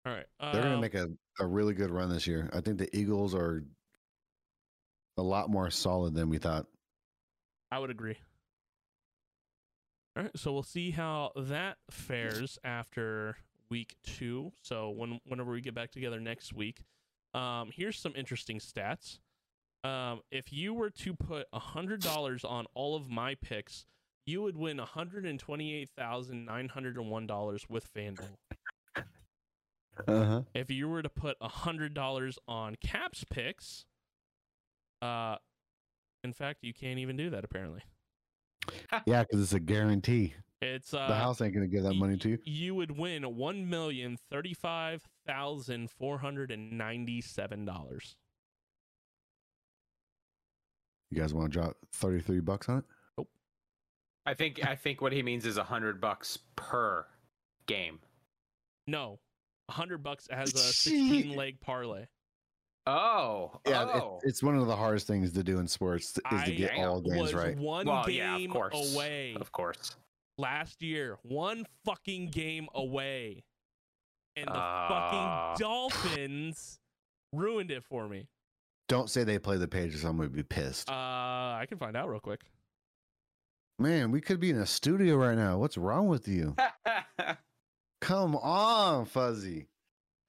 All 0.05 0.13
right, 0.13 0.25
They're 0.41 0.61
going 0.61 0.65
to 0.65 0.75
um, 0.75 0.81
make 0.81 0.95
a, 0.95 1.07
a 1.39 1.45
really 1.45 1.73
good 1.73 1.89
run 1.89 2.09
this 2.09 2.27
year. 2.27 2.49
I 2.53 2.59
think 2.59 2.77
the 2.77 2.93
Eagles 2.95 3.33
are 3.33 3.63
a 5.17 5.21
lot 5.21 5.49
more 5.49 5.69
solid 5.69 6.13
than 6.13 6.29
we 6.29 6.39
thought. 6.39 6.65
I 7.71 7.79
would 7.79 7.89
agree. 7.89 8.17
All 10.15 10.23
right, 10.23 10.31
so 10.37 10.51
we'll 10.51 10.61
see 10.61 10.91
how 10.91 11.31
that 11.35 11.77
fares 11.89 12.59
after 12.63 13.37
week 13.69 13.95
two. 14.03 14.51
So 14.61 14.89
when 14.89 15.19
whenever 15.25 15.51
we 15.51 15.61
get 15.61 15.73
back 15.73 15.91
together 15.91 16.19
next 16.19 16.53
week, 16.53 16.83
um, 17.33 17.71
here's 17.73 17.97
some 17.97 18.13
interesting 18.15 18.59
stats. 18.59 19.19
Um, 19.83 20.21
if 20.31 20.53
you 20.53 20.73
were 20.73 20.91
to 20.91 21.13
put 21.13 21.47
hundred 21.51 22.01
dollars 22.01 22.43
on 22.43 22.65
all 22.75 22.95
of 22.95 23.09
my 23.09 23.35
picks, 23.35 23.85
you 24.25 24.43
would 24.43 24.55
win 24.55 24.77
one 24.77 24.85
hundred 24.85 25.25
and 25.25 25.39
twenty-eight 25.39 25.89
thousand 25.97 26.45
nine 26.45 26.69
hundred 26.69 26.97
and 26.97 27.09
one 27.09 27.25
dollars 27.25 27.65
with 27.67 27.91
FanDuel. 27.93 28.37
Uh 30.07 30.25
huh. 30.25 30.41
If 30.53 30.71
you 30.71 30.89
were 30.89 31.01
to 31.01 31.09
put 31.09 31.37
hundred 31.41 31.93
dollars 31.93 32.39
on 32.47 32.75
Kap's 32.81 33.23
picks, 33.23 33.85
uh, 35.01 35.35
in 36.23 36.33
fact, 36.33 36.59
you 36.63 36.73
can't 36.73 36.99
even 36.99 37.15
do 37.17 37.29
that 37.29 37.43
apparently. 37.43 37.81
Yeah, 39.05 39.23
because 39.23 39.41
it's 39.41 39.53
a 39.53 39.59
guarantee. 39.59 40.35
It's 40.61 40.93
uh, 40.93 41.07
the 41.07 41.15
house 41.15 41.41
ain't 41.41 41.53
going 41.53 41.69
to 41.69 41.71
give 41.71 41.83
that 41.83 41.91
y- 41.93 41.99
money 41.99 42.17
to 42.17 42.29
you. 42.29 42.37
you 42.45 42.73
would 42.75 42.97
win 42.97 43.35
one 43.35 43.69
million 43.69 44.17
thirty-five 44.31 45.03
thousand 45.27 45.91
four 45.91 46.19
hundred 46.19 46.49
and 46.51 46.71
ninety-seven 46.77 47.65
dollars. 47.65 48.15
You 51.11 51.19
guys 51.19 51.33
want 51.33 51.51
to 51.51 51.59
drop 51.59 51.77
33 51.93 52.39
bucks 52.39 52.69
on 52.69 52.79
it? 52.79 52.85
Nope. 53.17 53.29
I 54.25 54.33
think. 54.33 54.65
I 54.65 54.75
think 54.75 54.99
what 55.01 55.11
he 55.11 55.21
means 55.21 55.45
is 55.45 55.57
a 55.57 55.63
hundred 55.63 56.01
bucks 56.01 56.39
per 56.55 57.05
game. 57.67 57.99
No, 58.87 59.13
a 59.13 59.32
hundred 59.69 60.03
bucks 60.03 60.27
has 60.31 60.53
a 60.53 60.57
sixteen-leg 60.57 61.59
parlay. 61.61 62.05
Oh, 62.85 63.59
Yeah, 63.65 63.83
oh. 63.85 64.19
it, 64.23 64.27
it's 64.27 64.43
one 64.43 64.57
of 64.57 64.67
the 64.67 64.75
hardest 64.75 65.07
things 65.07 65.31
to 65.33 65.43
do 65.43 65.59
in 65.59 65.67
sports 65.67 66.09
is 66.17 66.21
I 66.25 66.45
to 66.45 66.55
get 66.55 66.75
all 66.77 67.01
was 67.01 67.13
games 67.13 67.33
right. 67.33 67.57
one 67.57 67.85
well, 67.85 68.09
yeah, 68.09 68.33
of 68.33 68.39
game 68.41 68.51
course. 68.51 68.93
away 68.95 69.37
Of 69.39 69.51
course. 69.53 69.95
last 70.37 70.81
year. 70.83 71.17
One 71.23 71.65
fucking 71.85 72.27
game 72.27 72.67
away, 72.75 73.45
and 74.35 74.47
the 74.47 74.53
Ah. 74.53 75.53
fucking 75.55 75.65
Dolphins 75.65 76.79
ruined 77.31 77.71
it 77.71 77.85
for 77.85 78.09
me. 78.09 78.27
Don't 78.89 79.09
say 79.09 79.23
they 79.23 79.39
play 79.39 79.55
the 79.55 79.67
Patriots. 79.67 80.03
I'm 80.03 80.17
going 80.17 80.27
to 80.29 80.35
be 80.35 80.43
pissed. 80.43 80.89
Uh, 80.89 80.93
I 80.93 81.65
can 81.69 81.77
find 81.77 81.95
out 81.95 82.09
real 82.09 82.19
quick. 82.19 82.41
Man, 83.79 84.11
we 84.11 84.19
could 84.19 84.41
be 84.41 84.49
in 84.49 84.57
a 84.57 84.65
studio 84.65 85.15
right 85.15 85.37
now. 85.37 85.57
What's 85.57 85.77
wrong 85.77 86.07
with 86.09 86.27
you? 86.27 86.55
Come 88.03 88.35
on, 88.35 89.05
Fuzzy. 89.05 89.67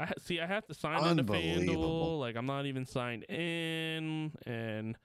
I 0.01 0.13
see. 0.23 0.41
I 0.41 0.47
have 0.47 0.67
to 0.67 0.75
sign 0.75 1.05
into 1.05 1.25
FanDuel. 1.25 2.19
Like 2.21 2.37
I'm 2.37 2.47
not 2.47 2.67
even 2.67 2.87
signed 2.87 3.25
in, 3.25 4.33
and 4.47 4.97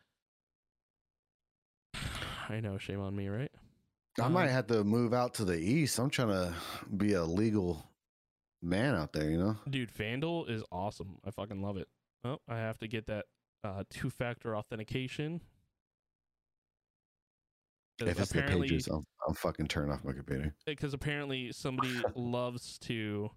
I 2.50 2.60
know. 2.60 2.78
Shame 2.78 3.00
on 3.00 3.16
me, 3.16 3.28
right? 3.28 3.52
I 4.20 4.26
Um, 4.26 4.34
might 4.34 4.50
have 4.50 4.68
to 4.68 4.84
move 4.84 5.14
out 5.14 5.36
to 5.36 5.46
the 5.46 5.58
east. 5.58 5.98
I'm 6.00 6.10
trying 6.10 6.30
to 6.30 6.54
be 6.96 7.14
a 7.14 7.24
legal 7.24 7.86
man 8.62 8.96
out 8.96 9.14
there, 9.14 9.30
you 9.30 9.38
know? 9.38 9.56
Dude, 9.70 9.92
FanDuel 9.94 10.50
is 10.50 10.64
awesome. 10.72 11.20
I 11.26 11.32
fucking 11.32 11.62
love 11.62 11.78
it. 11.78 11.88
Oh, 12.26 12.40
I 12.48 12.58
have 12.58 12.78
to 12.80 12.88
get 12.88 13.06
that 13.08 13.26
uh, 13.64 13.84
two-factor 13.90 14.58
authentication. 14.58 15.42
'Cause 18.00 18.08
If 18.08 18.20
it's 18.20 18.32
the 18.32 18.42
pages, 18.44 18.88
I'm, 18.88 19.04
I'm 19.28 19.34
fucking 19.34 19.68
turning 19.68 19.92
off 19.92 20.04
my 20.06 20.14
computer. 20.14 20.56
because 20.66 20.94
apparently 20.94 21.52
somebody 21.52 22.02
loves 22.16 22.78
to 22.80 23.30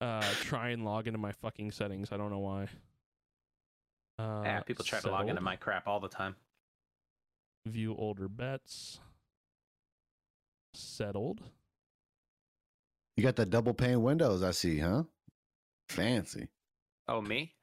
uh, 0.00 0.20
try 0.40 0.70
and 0.70 0.84
log 0.84 1.06
into 1.06 1.18
my 1.18 1.30
fucking 1.32 1.70
settings. 1.70 2.10
I 2.10 2.16
don't 2.16 2.30
know 2.30 2.40
why. 2.40 2.68
Uh, 4.18 4.42
yeah, 4.44 4.60
people 4.60 4.84
try 4.84 5.00
to 5.00 5.10
log 5.10 5.28
into 5.28 5.40
my 5.40 5.56
crap 5.56 5.86
all 5.86 6.00
the 6.00 6.08
time. 6.08 6.34
View 7.66 7.94
older 7.96 8.28
bets. 8.28 8.98
Settled. 10.74 11.40
You 13.16 13.22
got 13.22 13.36
the 13.36 13.46
double 13.46 13.74
pane 13.74 14.02
windows, 14.02 14.42
I 14.42 14.50
see, 14.50 14.80
huh? 14.80 15.04
Fancy. 15.88 16.48
Oh, 17.06 17.20
me? 17.20 17.54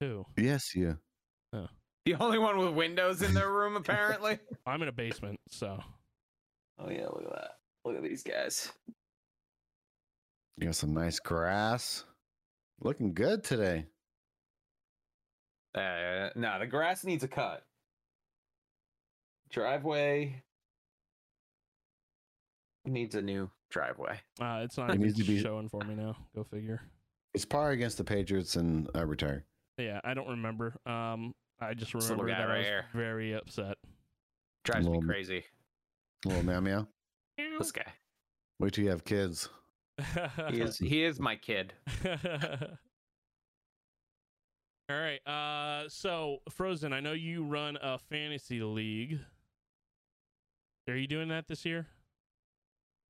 Who? 0.00 0.24
Yes, 0.36 0.74
you. 0.76 0.98
The 2.06 2.14
only 2.16 2.38
one 2.38 2.58
with 2.58 2.74
windows 2.74 3.22
in 3.22 3.32
their 3.32 3.50
room, 3.52 3.76
apparently. 3.76 4.38
I'm 4.66 4.82
in 4.82 4.88
a 4.88 4.92
basement, 4.92 5.38
so 5.48 5.78
oh 6.80 6.90
yeah, 6.90 7.04
look 7.06 7.22
at 7.26 7.30
that. 7.32 7.50
Look 7.84 7.96
at 7.96 8.02
these 8.02 8.24
guys. 8.24 8.72
You 10.56 10.66
got 10.66 10.74
some 10.74 10.92
nice 10.92 11.20
grass. 11.20 12.04
Looking 12.80 13.14
good 13.14 13.44
today. 13.44 13.86
Uh, 15.76 16.30
no, 16.34 16.58
the 16.58 16.66
grass 16.66 17.04
needs 17.04 17.22
a 17.22 17.28
cut. 17.28 17.64
Driveway 19.50 20.42
needs 22.84 23.14
a 23.14 23.22
new 23.22 23.48
driveway. 23.70 24.18
uh, 24.40 24.60
it's 24.64 24.76
not 24.76 24.90
It 24.90 24.98
needs 24.98 25.16
to 25.18 25.24
be- 25.24 25.40
showing 25.40 25.68
for 25.68 25.82
me 25.84 25.94
now. 25.94 26.16
Go 26.34 26.42
figure. 26.44 26.82
It's 27.34 27.44
probably 27.44 27.74
against 27.74 27.96
the 27.96 28.04
Patriots, 28.04 28.56
and 28.56 28.88
I 28.94 29.02
retire. 29.02 29.44
Yeah, 29.78 30.00
I 30.04 30.12
don't 30.14 30.28
remember. 30.28 30.74
Um, 30.84 31.32
I 31.62 31.74
just 31.74 31.92
This 31.92 32.08
little 32.10 32.24
remember 32.24 32.32
guy 32.32 32.46
that 32.46 32.50
I 32.50 32.52
right 32.52 32.58
was 32.58 32.66
here. 32.66 32.84
very 32.94 33.34
upset. 33.34 33.76
Drives 34.64 34.88
me 34.88 35.00
crazy. 35.00 35.44
Little 36.24 36.44
meow 36.44 36.60
meow. 36.60 36.86
This 37.58 37.72
guy. 37.72 37.92
Wait 38.58 38.72
till 38.74 38.84
you 38.84 38.90
have 38.90 39.04
kids. 39.04 39.48
He 40.50 40.60
is 40.60 40.78
he 40.78 41.04
is 41.04 41.20
my 41.20 41.36
kid. 41.36 41.74
All 44.90 44.98
right. 44.98 45.26
Uh, 45.26 45.88
so 45.88 46.38
Frozen, 46.50 46.92
I 46.92 47.00
know 47.00 47.12
you 47.12 47.44
run 47.44 47.78
a 47.80 47.98
fantasy 47.98 48.60
league. 48.62 49.20
Are 50.88 50.96
you 50.96 51.06
doing 51.06 51.28
that 51.28 51.46
this 51.46 51.64
year? 51.64 51.86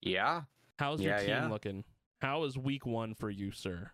Yeah. 0.03 0.43
How's 0.79 1.01
your 1.01 1.17
team 1.19 1.29
yeah. 1.29 1.49
looking? 1.49 1.85
How 2.21 2.45
is 2.45 2.59
week 2.59 2.85
one 2.87 3.15
for 3.15 3.31
you, 3.31 3.51
sir? 3.51 3.91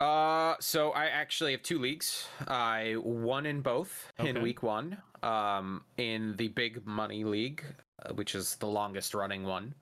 Uh, 0.00 0.54
so 0.60 0.90
I 0.90 1.06
actually 1.06 1.52
have 1.52 1.62
two 1.62 1.78
leagues. 1.78 2.28
I 2.46 2.96
won 2.98 3.46
in 3.46 3.62
both 3.62 4.12
in 4.18 4.42
week 4.42 4.62
one. 4.62 4.98
Um, 5.22 5.84
in 5.96 6.34
the 6.36 6.48
big 6.48 6.86
money 6.86 7.24
league, 7.24 7.64
uh, 8.04 8.12
which 8.14 8.34
is 8.34 8.56
the 8.56 8.66
longest 8.66 9.14
running 9.14 9.44
one, 9.44 9.74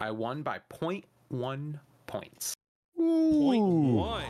I 0.00 0.10
won 0.10 0.42
by 0.42 0.58
0.1 0.80 1.78
points. 2.06 2.54
Point 2.96 3.62
Ooh. 3.62 3.94
one. 3.94 4.24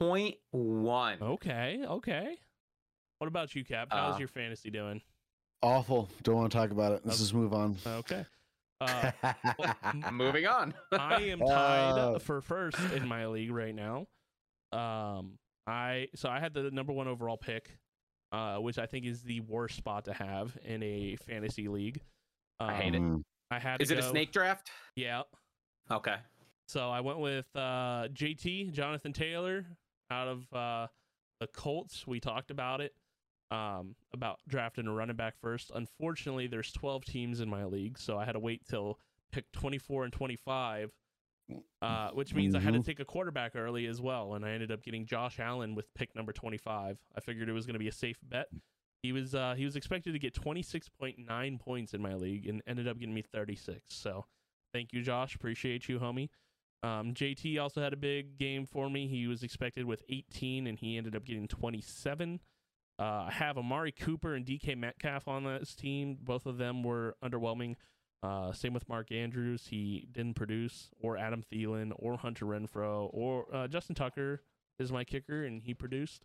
0.1. 0.00 1.20
Okay, 1.22 1.84
okay. 1.86 2.36
What 3.18 3.26
about 3.28 3.54
you, 3.54 3.64
Kap? 3.64 3.88
How's 3.90 4.16
Uh, 4.16 4.18
your 4.18 4.28
fantasy 4.28 4.70
doing? 4.70 5.00
Awful. 5.62 6.08
Don't 6.22 6.36
want 6.36 6.52
to 6.52 6.58
talk 6.58 6.70
about 6.70 6.92
it. 6.92 7.02
Let's 7.04 7.16
Okay. 7.18 7.22
just 7.24 7.34
move 7.34 7.52
on. 7.54 7.76
Okay. 7.86 8.24
Uh, 8.80 9.10
Moving 10.12 10.46
on. 10.46 10.74
I 10.92 11.22
am 11.22 11.38
tied 11.40 11.98
Uh, 11.98 12.18
for 12.18 12.40
first 12.40 12.78
in 12.92 13.06
my 13.08 13.26
league 13.26 13.50
right 13.50 13.74
now. 13.74 14.06
Um, 14.74 15.38
I 15.66 16.08
so 16.14 16.28
I 16.28 16.40
had 16.40 16.52
the 16.54 16.70
number 16.70 16.92
one 16.92 17.08
overall 17.08 17.36
pick, 17.36 17.70
uh, 18.32 18.56
which 18.56 18.78
I 18.78 18.86
think 18.86 19.06
is 19.06 19.22
the 19.22 19.40
worst 19.40 19.76
spot 19.76 20.04
to 20.06 20.12
have 20.12 20.56
in 20.64 20.82
a 20.82 21.16
fantasy 21.26 21.68
league. 21.68 22.00
Um, 22.60 22.70
I 22.70 22.74
hate 22.74 22.94
it. 22.94 23.00
Mm. 23.02 23.22
I 23.50 23.58
had 23.58 23.80
Is 23.80 23.88
to 23.88 23.94
it 23.94 24.00
a 24.00 24.02
snake 24.02 24.32
draft? 24.32 24.70
Yeah. 24.96 25.22
Okay. 25.90 26.16
So 26.66 26.90
I 26.90 27.00
went 27.00 27.18
with 27.18 27.46
uh, 27.54 28.08
JT 28.12 28.72
Jonathan 28.72 29.12
Taylor 29.12 29.66
out 30.10 30.28
of 30.28 30.52
uh, 30.52 30.86
the 31.40 31.46
Colts. 31.48 32.06
We 32.06 32.20
talked 32.20 32.50
about 32.50 32.80
it 32.80 32.94
um, 33.50 33.94
about 34.12 34.40
drafting 34.48 34.86
a 34.86 34.92
running 34.92 35.16
back 35.16 35.34
first. 35.40 35.70
Unfortunately, 35.74 36.46
there's 36.46 36.72
12 36.72 37.04
teams 37.04 37.40
in 37.40 37.48
my 37.48 37.64
league, 37.64 37.98
so 37.98 38.18
I 38.18 38.24
had 38.24 38.32
to 38.32 38.38
wait 38.38 38.62
till 38.68 38.98
pick 39.32 39.50
24 39.52 40.04
and 40.04 40.12
25, 40.12 40.92
uh, 41.82 42.10
which 42.10 42.34
means 42.34 42.54
I 42.54 42.60
had 42.60 42.72
to 42.74 42.80
Mhm. 42.80 42.84
take 42.86 43.00
a 43.00 43.04
quarterback 43.04 43.54
early 43.54 43.86
as 43.86 44.00
well. 44.00 44.34
And 44.34 44.44
I 44.44 44.50
ended 44.52 44.70
up 44.70 44.82
getting 44.82 45.04
Josh 45.06 45.38
Allen 45.38 45.74
with 45.74 45.92
pick 45.94 46.14
number 46.14 46.32
25. 46.32 46.98
I 47.14 47.20
figured 47.20 47.48
it 47.48 47.52
was 47.52 47.66
going 47.66 47.74
to 47.74 47.78
be 47.78 47.88
a 47.88 47.92
safe 47.92 48.18
bet. 48.22 48.48
He 49.02 49.12
was 49.12 49.34
uh, 49.34 49.54
he 49.54 49.64
was 49.66 49.76
expected 49.76 50.12
to 50.14 50.18
get 50.18 50.32
26.9 50.34 51.58
points 51.60 51.92
in 51.94 52.00
my 52.00 52.14
league 52.14 52.46
and 52.46 52.62
ended 52.66 52.88
up 52.88 52.98
getting 52.98 53.14
me 53.14 53.22
36. 53.22 53.92
So 53.94 54.24
thank 54.72 54.92
you, 54.92 55.02
Josh. 55.02 55.34
Appreciate 55.34 55.88
you, 55.88 55.98
homie. 55.98 56.30
Um, 56.82 57.14
JT 57.14 57.58
also 57.58 57.80
had 57.82 57.92
a 57.92 57.96
big 57.96 58.36
game 58.38 58.66
for 58.66 58.90
me. 58.90 59.06
He 59.08 59.26
was 59.26 59.42
expected 59.42 59.84
with 59.86 60.02
18, 60.10 60.66
and 60.66 60.78
he 60.78 60.96
ended 60.98 61.16
up 61.16 61.24
getting 61.24 61.48
27. 61.48 62.40
Uh, 62.98 63.02
I 63.02 63.30
have 63.32 63.56
Amari 63.58 63.90
Cooper 63.90 64.34
and 64.34 64.44
DK 64.46 64.74
Metcalf 64.76 65.26
on 65.26 65.44
this 65.44 65.74
team. 65.74 66.16
Both 66.20 66.46
of 66.46 66.58
them 66.58 66.82
were 66.82 67.16
underwhelming. 67.24 67.76
Uh, 68.24 68.52
same 68.52 68.72
with 68.72 68.88
Mark 68.88 69.12
Andrews. 69.12 69.66
He 69.68 70.08
didn't 70.10 70.34
produce, 70.34 70.88
or 70.98 71.18
Adam 71.18 71.42
Thielen, 71.42 71.92
or 71.96 72.16
Hunter 72.16 72.46
Renfrow, 72.46 73.10
or 73.12 73.44
uh, 73.52 73.68
Justin 73.68 73.94
Tucker 73.94 74.40
is 74.78 74.90
my 74.90 75.04
kicker, 75.04 75.44
and 75.44 75.62
he 75.62 75.74
produced. 75.74 76.24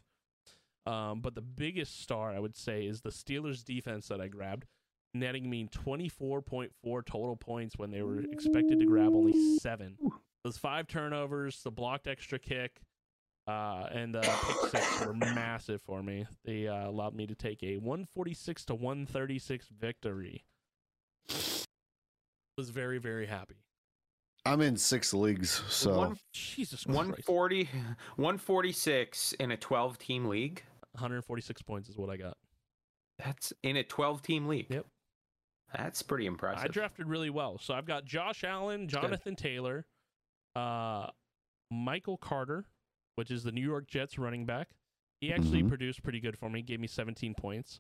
Um, 0.86 1.20
but 1.20 1.36
the 1.36 1.42
biggest 1.42 2.02
star, 2.02 2.32
I 2.32 2.40
would 2.40 2.56
say, 2.56 2.86
is 2.86 3.02
the 3.02 3.10
Steelers 3.10 3.66
defense 3.66 4.08
that 4.08 4.22
I 4.22 4.30
grabbed, 4.30 4.66
netting 5.14 5.50
me 5.50 5.68
24.4 5.68 6.70
total 7.06 7.36
points 7.36 7.78
when 7.78 7.92
they 7.92 8.02
were 8.02 8.22
expected 8.22 8.80
to 8.80 8.86
grab 8.86 9.14
only 9.14 9.58
seven. 9.58 9.98
Those 10.46 10.58
five 10.58 10.88
turnovers, 10.88 11.62
the 11.64 11.72
blocked 11.72 12.08
extra 12.08 12.40
kick, 12.40 12.80
uh, 13.46 13.88
and 13.92 14.16
the 14.16 14.22
pick 14.22 14.72
six 14.72 15.06
were 15.06 15.14
massive 15.14 15.82
for 15.82 16.02
me. 16.02 16.26
They 16.46 16.70
uh, 16.70 16.88
allowed 16.88 17.14
me 17.14 17.28
to 17.28 17.36
take 17.36 17.62
a 17.62 17.76
146 17.76 18.64
to 18.66 18.76
136 18.76 19.68
victory. 19.68 20.46
Was 22.60 22.72
very 22.72 22.98
very 22.98 23.26
happy. 23.26 23.56
I'm 24.46 24.60
in 24.60 24.76
six 24.76 25.14
leagues, 25.14 25.64
so 25.70 25.98
One- 25.98 26.18
Jesus 26.34 26.84
Christ. 26.84 26.98
140, 26.98 27.70
146 28.18 29.32
in 29.40 29.52
a 29.52 29.58
12 29.58 29.98
team 29.98 30.26
league. 30.26 30.62
146 30.92 31.62
points 31.62 31.88
is 31.88 31.96
what 31.98 32.10
I 32.10 32.18
got. 32.18 32.36
That's 33.18 33.54
in 33.64 33.78
a 33.78 33.84
12 33.86 34.22
team 34.22 34.48
league. 34.50 34.68
Yep. 34.70 34.88
That's 35.74 36.02
pretty 36.02 36.26
impressive. 36.26 36.66
I 36.66 36.68
drafted 36.68 37.08
really 37.08 37.30
well. 37.30 37.60
So 37.60 37.74
I've 37.74 37.86
got 37.86 38.04
Josh 38.04 38.44
Allen. 38.44 38.90
Jonathan 38.90 39.38
Taylor, 39.38 39.86
uh, 40.58 41.08
Michael 41.72 42.18
Carter, 42.18 42.66
which 43.16 43.32
is 43.32 43.44
the 43.44 43.54
New 43.54 43.66
York 43.66 43.88
Jets 43.88 44.18
running 44.20 44.46
back. 44.46 44.72
He 45.22 45.32
actually 45.32 45.64
Mhm. 45.64 45.70
produced 45.70 46.04
pretty 46.04 46.20
good 46.20 46.38
for 46.38 46.50
me. 46.50 46.62
Gave 46.62 46.82
me 46.82 46.88
17 46.88 47.36
points. 47.36 47.80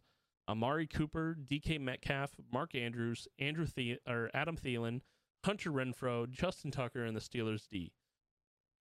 Amari 0.49 0.87
Cooper, 0.87 1.37
DK 1.39 1.79
Metcalf, 1.79 2.31
Mark 2.51 2.73
Andrews, 2.73 3.27
Andrew 3.37 3.67
the- 3.75 3.99
or 4.07 4.31
Adam 4.33 4.57
Thielen, 4.57 5.01
Hunter 5.45 5.71
Renfrow, 5.71 6.29
Justin 6.29 6.71
Tucker, 6.71 7.05
and 7.05 7.15
the 7.15 7.21
Steelers 7.21 7.67
D. 7.69 7.93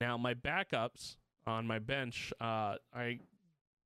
Now 0.00 0.16
my 0.16 0.34
backups 0.34 1.16
on 1.46 1.66
my 1.66 1.78
bench, 1.78 2.32
uh, 2.40 2.76
I 2.92 3.20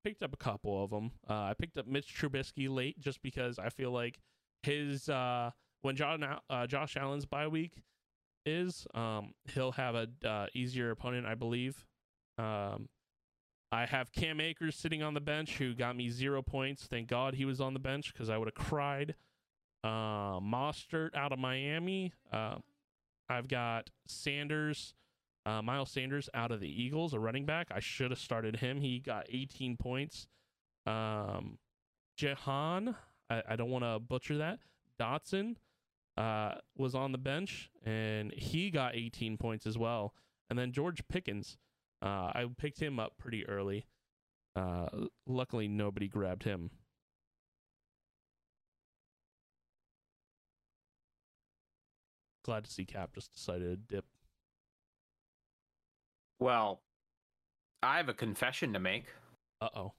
picked 0.04 0.22
up 0.22 0.32
a 0.32 0.36
couple 0.36 0.82
of 0.82 0.90
them. 0.90 1.12
Uh, 1.28 1.34
I 1.42 1.54
picked 1.54 1.76
up 1.76 1.86
Mitch 1.86 2.14
Trubisky 2.14 2.68
late 2.72 2.98
just 3.00 3.22
because 3.22 3.58
I 3.58 3.68
feel 3.68 3.90
like 3.90 4.20
his 4.62 5.08
uh, 5.08 5.50
when 5.82 5.96
John 5.96 6.24
uh, 6.48 6.66
Josh 6.66 6.96
Allen's 6.96 7.26
bye 7.26 7.48
week 7.48 7.82
is, 8.46 8.86
um, 8.94 9.34
he'll 9.52 9.72
have 9.72 9.94
a 9.94 10.08
uh, 10.24 10.46
easier 10.54 10.90
opponent, 10.90 11.26
I 11.26 11.34
believe. 11.34 11.84
Um, 12.38 12.88
I 13.72 13.86
have 13.86 14.12
Cam 14.12 14.38
Akers 14.38 14.76
sitting 14.76 15.02
on 15.02 15.14
the 15.14 15.20
bench 15.20 15.56
who 15.56 15.74
got 15.74 15.96
me 15.96 16.10
zero 16.10 16.42
points. 16.42 16.84
Thank 16.84 17.08
God 17.08 17.34
he 17.34 17.46
was 17.46 17.58
on 17.58 17.72
the 17.72 17.80
bench 17.80 18.12
because 18.12 18.28
I 18.28 18.36
would 18.36 18.48
have 18.48 18.66
cried. 18.66 19.14
Uh, 19.82 20.38
Mostert 20.40 21.16
out 21.16 21.32
of 21.32 21.38
Miami. 21.38 22.12
Uh, 22.30 22.56
I've 23.30 23.48
got 23.48 23.88
Sanders, 24.06 24.92
uh, 25.46 25.62
Miles 25.62 25.90
Sanders 25.90 26.28
out 26.34 26.52
of 26.52 26.60
the 26.60 26.68
Eagles, 26.68 27.14
a 27.14 27.18
running 27.18 27.46
back. 27.46 27.68
I 27.74 27.80
should 27.80 28.10
have 28.10 28.20
started 28.20 28.56
him. 28.56 28.82
He 28.82 28.98
got 28.98 29.26
18 29.30 29.78
points. 29.78 30.26
Um, 30.86 31.58
Jahan, 32.18 32.94
I, 33.30 33.42
I 33.48 33.56
don't 33.56 33.70
want 33.70 33.84
to 33.84 33.98
butcher 33.98 34.36
that. 34.36 34.58
Dotson 35.00 35.56
uh, 36.18 36.56
was 36.76 36.94
on 36.94 37.12
the 37.12 37.18
bench 37.18 37.70
and 37.86 38.32
he 38.34 38.70
got 38.70 38.94
18 38.94 39.38
points 39.38 39.66
as 39.66 39.78
well. 39.78 40.12
And 40.50 40.58
then 40.58 40.72
George 40.72 41.08
Pickens, 41.08 41.56
uh, 42.02 42.30
I 42.34 42.46
picked 42.58 42.80
him 42.80 42.98
up 42.98 43.12
pretty 43.18 43.48
early. 43.48 43.86
Uh, 44.56 44.88
luckily, 45.26 45.68
nobody 45.68 46.08
grabbed 46.08 46.42
him. 46.42 46.70
Glad 52.44 52.64
to 52.64 52.70
see 52.70 52.84
Kap 52.84 53.14
just 53.14 53.32
decided 53.32 53.88
to 53.88 53.94
dip. 53.96 54.04
well, 56.40 56.82
I 57.82 57.98
have 57.98 58.08
a 58.08 58.14
confession 58.14 58.72
to 58.72 58.80
make. 58.80 59.06
Uh 59.60 59.68
oh. 59.76 59.92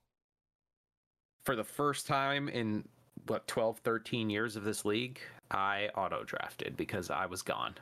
For 1.46 1.56
the 1.56 1.64
first 1.64 2.06
time 2.06 2.50
in 2.50 2.88
what 3.28 3.48
12, 3.48 3.80
13 3.80 4.30
years 4.30 4.56
of 4.58 4.66
this 4.66 4.84
league, 4.84 5.20
I 5.52 5.90
auto 5.96 6.24
drafted 6.26 6.76
because 6.76 7.10
I 7.10 7.26
was 7.28 7.42
gone. 7.42 7.76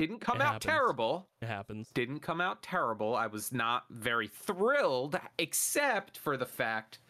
Didn't 0.00 0.20
come 0.20 0.36
It 0.36 0.42
out 0.44 0.52
happens. 0.54 0.64
terrible. 0.64 1.28
It 1.42 1.46
happens. 1.46 1.90
Didn't 1.92 2.20
come 2.20 2.40
out 2.40 2.62
terrible. 2.62 3.14
I 3.14 3.26
was 3.26 3.52
not 3.52 3.84
very 3.90 4.28
thrilled, 4.28 5.20
except 5.38 6.16
for 6.16 6.38
the 6.38 6.46
fact 6.46 7.00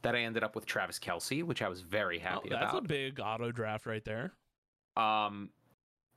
that 0.00 0.14
I 0.14 0.20
ended 0.20 0.42
up 0.42 0.54
with 0.54 0.64
Travis 0.64 0.98
Kelce, 0.98 1.42
which 1.44 1.60
I 1.60 1.68
was 1.68 1.82
very 1.82 2.16
Oh, 2.20 2.22
happy 2.22 2.48
that's 2.48 2.62
about. 2.62 2.72
That's 2.72 2.84
a 2.86 2.88
big 2.88 3.20
auto 3.20 3.52
draft 3.52 3.84
right 3.84 4.02
there. 4.02 4.32
Um, 4.96 5.50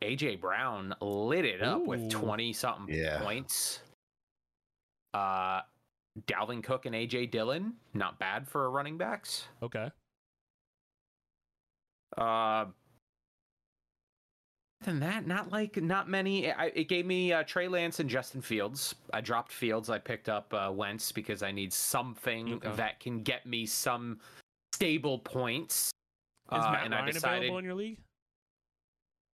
AJ 0.02 0.40
Brown 0.40 0.96
lit 1.02 1.44
it 1.44 1.62
up 1.62 1.82
with 1.86 2.10
twenty 2.10 2.54
something 2.54 2.96
Yeah. 2.96 3.20
points. 3.22 3.82
Uh, 5.14 5.64
Dalvin 6.28 6.64
Cook 6.64 6.86
and 6.86 6.96
AJ 6.96 7.26
Dillon, 7.30 7.74
not 7.94 8.20
bad 8.20 8.48
for 8.48 8.72
running 8.72 8.98
backs. 8.98 9.50
Okay. 9.62 9.92
Uh, 12.18 12.22
other 12.22 12.74
than 14.82 15.00
that, 15.02 15.28
not 15.28 15.52
like 15.52 15.78
not 15.82 16.10
many. 16.10 16.52
I, 16.52 16.66
it 16.68 16.88
gave 16.88 17.06
me 17.06 17.34
uh, 17.34 17.44
Trey 17.44 17.68
Lance 17.68 18.00
and 18.00 18.10
Justin 18.10 18.42
Fields. 18.42 18.96
I 19.14 19.22
dropped 19.22 19.52
Fields. 19.52 19.90
I 19.90 19.98
picked 20.00 20.30
up 20.30 20.54
uh, 20.54 20.72
Wentz 20.74 21.12
because 21.12 21.44
I 21.44 21.52
need 21.52 21.74
something 21.74 22.54
Okay. 22.54 22.72
that 22.76 23.00
can 23.00 23.22
get 23.22 23.46
me 23.46 23.66
some 23.66 24.20
stable 24.74 25.20
points. 25.20 25.92
Is 26.52 26.64
Uh, 26.66 26.72
Matt 26.72 26.86
and 26.86 26.94
Ryan 26.94 27.04
I 27.08 27.12
decided 27.12 27.38
available 27.40 27.58
in 27.60 27.66
your 27.66 27.76
league? 27.76 28.00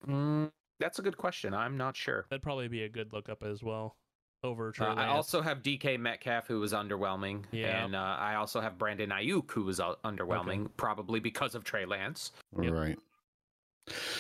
Mm, 0.08 0.52
that's 0.80 1.00
a 1.00 1.02
good 1.02 1.18
question. 1.18 1.54
I'm 1.54 1.78
not 1.78 1.96
sure. 1.96 2.26
That'd 2.30 2.44
probably 2.44 2.68
be 2.68 2.84
a 2.84 2.90
good 2.90 3.14
lookup 3.14 3.44
as 3.44 3.64
well. 3.64 3.96
Over 4.44 4.72
Trey 4.72 4.88
Uh, 4.88 4.94
I 4.96 5.08
also 5.08 5.42
have 5.42 5.64
DK 5.64 5.98
Metcalf, 6.00 6.46
who 6.48 6.60
was 6.60 6.74
underwhelming, 6.74 7.46
Yeah. 7.52 7.84
and 7.86 7.96
uh, 7.96 8.00
I 8.20 8.36
also 8.36 8.62
have 8.62 8.78
Brandon 8.78 9.10
Aiyuk, 9.10 9.50
who 9.52 9.64
was 9.64 9.80
uh, 9.80 9.96
underwhelming, 10.04 10.70
probably 10.78 11.20
because 11.20 11.56
of 11.56 11.64
Trey 11.64 11.86
Lance. 11.86 12.32
Yep. 12.62 12.72
right. 12.74 13.00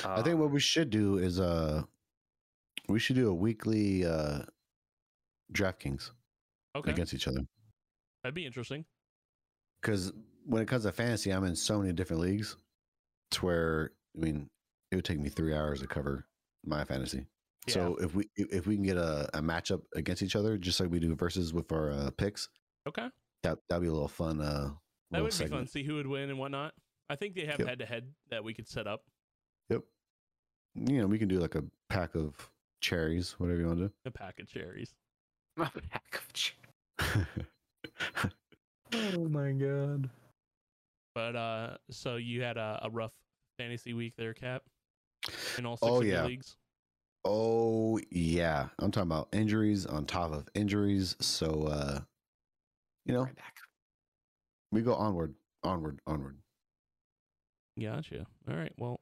I 0.04 0.08
Uh, 0.08 0.24
think 0.24 0.40
what 0.40 0.52
we 0.52 0.60
should 0.60 0.90
do 0.90 1.18
is 1.18 1.40
uh 1.40 1.84
we 2.88 3.00
should 3.00 3.16
do 3.16 3.30
a 3.30 3.34
weekly 3.34 4.06
uh 4.06 4.44
DraftKings 5.54 6.12
okay. 6.76 6.92
against 6.92 7.14
each 7.14 7.28
other. 7.28 7.42
That'd 8.24 8.36
be 8.36 8.46
interesting. 8.46 8.86
Because 9.82 10.14
when 10.46 10.62
it 10.62 10.68
comes 10.68 10.84
to 10.84 10.92
fantasy, 10.92 11.32
I'm 11.32 11.44
in 11.44 11.56
so 11.56 11.80
many 11.80 11.94
different 11.94 12.22
leagues. 12.22 12.56
It's 13.32 13.42
where 13.42 13.92
I 14.16 14.20
mean, 14.20 14.50
it 14.92 14.96
would 14.96 15.06
take 15.06 15.20
me 15.20 15.30
three 15.30 15.54
hours 15.54 15.82
to 15.82 15.88
cover 15.88 16.26
my 16.64 16.84
fantasy. 16.84 17.26
So 17.68 17.96
if 17.96 18.14
we 18.14 18.30
if 18.36 18.68
we 18.68 18.76
can 18.76 18.84
get 18.84 18.98
a, 18.98 19.28
a 19.34 19.42
matchup 19.42 19.82
against 19.96 20.22
each 20.22 20.36
other, 20.36 20.56
just 20.58 20.80
like 20.80 20.92
we 20.92 21.00
do 21.00 21.16
versus 21.16 21.52
with 21.52 21.72
our 21.72 21.90
uh, 21.90 22.12
picks, 22.12 22.48
okay, 22.88 23.08
that 23.42 23.58
that'd 23.68 23.82
be 23.82 23.88
a 23.88 23.92
little 23.92 24.08
fun. 24.08 24.40
Uh, 24.40 24.70
that 25.10 25.24
would 25.24 25.36
be 25.36 25.48
fun. 25.48 25.66
See 25.66 25.84
who 25.84 25.96
would 25.96 26.06
win 26.06 26.30
and 26.30 26.38
whatnot. 26.38 26.76
I 27.10 27.16
think 27.16 27.34
they 27.34 27.46
have 27.46 27.58
head 27.58 27.80
to 27.80 27.86
head 27.86 28.12
that 28.30 28.44
we 28.44 28.54
could 28.54 28.68
set 28.68 28.86
up. 28.86 29.02
Yep. 30.76 30.90
You 30.90 31.02
know, 31.02 31.08
we 31.08 31.18
can 31.20 31.28
do 31.28 31.40
like 31.40 31.56
a 31.56 31.64
pack 31.90 32.16
of 32.16 32.50
cherries, 32.82 33.34
whatever 33.40 33.60
you 33.60 33.68
want 33.68 33.80
to 33.80 33.88
do. 33.88 33.94
A 34.06 34.12
pack 34.12 34.40
of 34.40 34.48
cherries. 34.48 34.94
A 35.58 35.70
pack 35.90 36.16
of 36.22 36.34
ch- 36.34 36.58
do. 37.00 37.26
Oh 38.94 39.28
my 39.28 39.52
god. 39.52 40.10
But 41.16 41.36
uh, 41.36 41.78
so 41.90 42.18
you 42.18 42.42
had 42.44 42.58
a, 42.58 42.80
a 42.84 42.90
rough 42.90 43.14
fantasy 43.58 43.94
week 43.94 44.14
there, 44.18 44.34
Kap, 44.34 44.64
in 45.58 45.66
all 45.66 45.78
six 45.78 45.90
Oh, 45.90 46.02
of 46.02 46.08
your 46.08 46.16
yeah. 46.18 46.26
leagues. 46.26 46.56
oh 47.26 48.00
yeah, 48.12 48.68
I'm 48.80 48.92
talking 48.92 49.10
about 49.10 49.30
injuries 49.34 49.86
on 49.86 50.06
top 50.06 50.34
of 50.34 50.48
injuries. 50.54 51.16
So 51.22 51.68
uh, 51.72 52.00
you 53.06 53.14
know, 53.14 53.24
Right 53.24 53.36
back. 53.36 53.56
we 54.72 54.82
go 54.82 54.94
onward, 54.94 55.34
onward, 55.64 56.00
onward. 56.06 56.38
Gotcha. 57.82 58.26
All 58.50 58.56
right. 58.56 58.74
Well, 58.78 59.00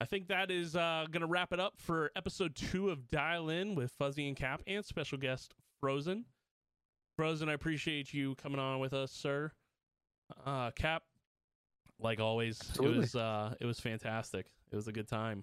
I 0.00 0.04
think 0.04 0.28
that 0.28 0.50
is 0.50 0.76
uh, 0.76 1.06
going 1.10 1.22
to 1.22 1.26
wrap 1.26 1.52
it 1.52 1.58
up 1.58 1.74
for 1.76 2.12
episode 2.14 2.54
two 2.54 2.90
of 2.90 3.08
Dial 3.08 3.50
In 3.50 3.74
with 3.74 3.90
Fuzzy 3.98 4.28
and 4.28 4.36
Kap 4.36 4.62
and 4.66 4.84
special 4.84 5.18
guest 5.18 5.54
Frozen. 5.80 6.24
Frozen, 7.16 7.48
I 7.48 7.54
appreciate 7.54 8.14
you 8.14 8.36
coming 8.36 8.60
on 8.60 8.78
with 8.78 8.94
us, 8.94 9.10
sir. 9.10 9.50
Uh, 10.46 10.70
Kap, 10.70 11.02
like 11.98 12.20
always, 12.20 12.60
Absolutely. 12.60 12.96
it 12.96 13.00
was 13.00 13.14
uh, 13.16 13.54
it 13.60 13.66
was 13.66 13.80
fantastic. 13.80 14.46
It 14.70 14.76
was 14.76 14.86
a 14.86 14.92
good 14.92 15.08
time. 15.08 15.42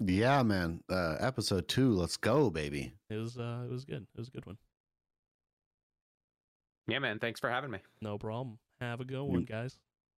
Yeah, 0.00 0.42
man. 0.42 0.80
Uh, 0.90 1.16
episode 1.20 1.68
two, 1.68 1.92
let's 1.92 2.16
go, 2.16 2.50
baby. 2.50 2.94
It 3.08 3.16
was 3.16 3.38
uh, 3.38 3.62
it 3.66 3.70
was 3.70 3.84
good. 3.84 4.06
It 4.16 4.18
was 4.18 4.28
a 4.28 4.32
good 4.32 4.46
one. 4.46 4.58
Yeah, 6.88 6.98
man. 6.98 7.20
Thanks 7.20 7.38
for 7.38 7.48
having 7.48 7.70
me. 7.70 7.78
No 8.02 8.18
problem. 8.18 8.58
Have 8.80 9.00
a 9.00 9.04
good 9.04 9.22
one, 9.22 9.44
guys. 9.44 9.78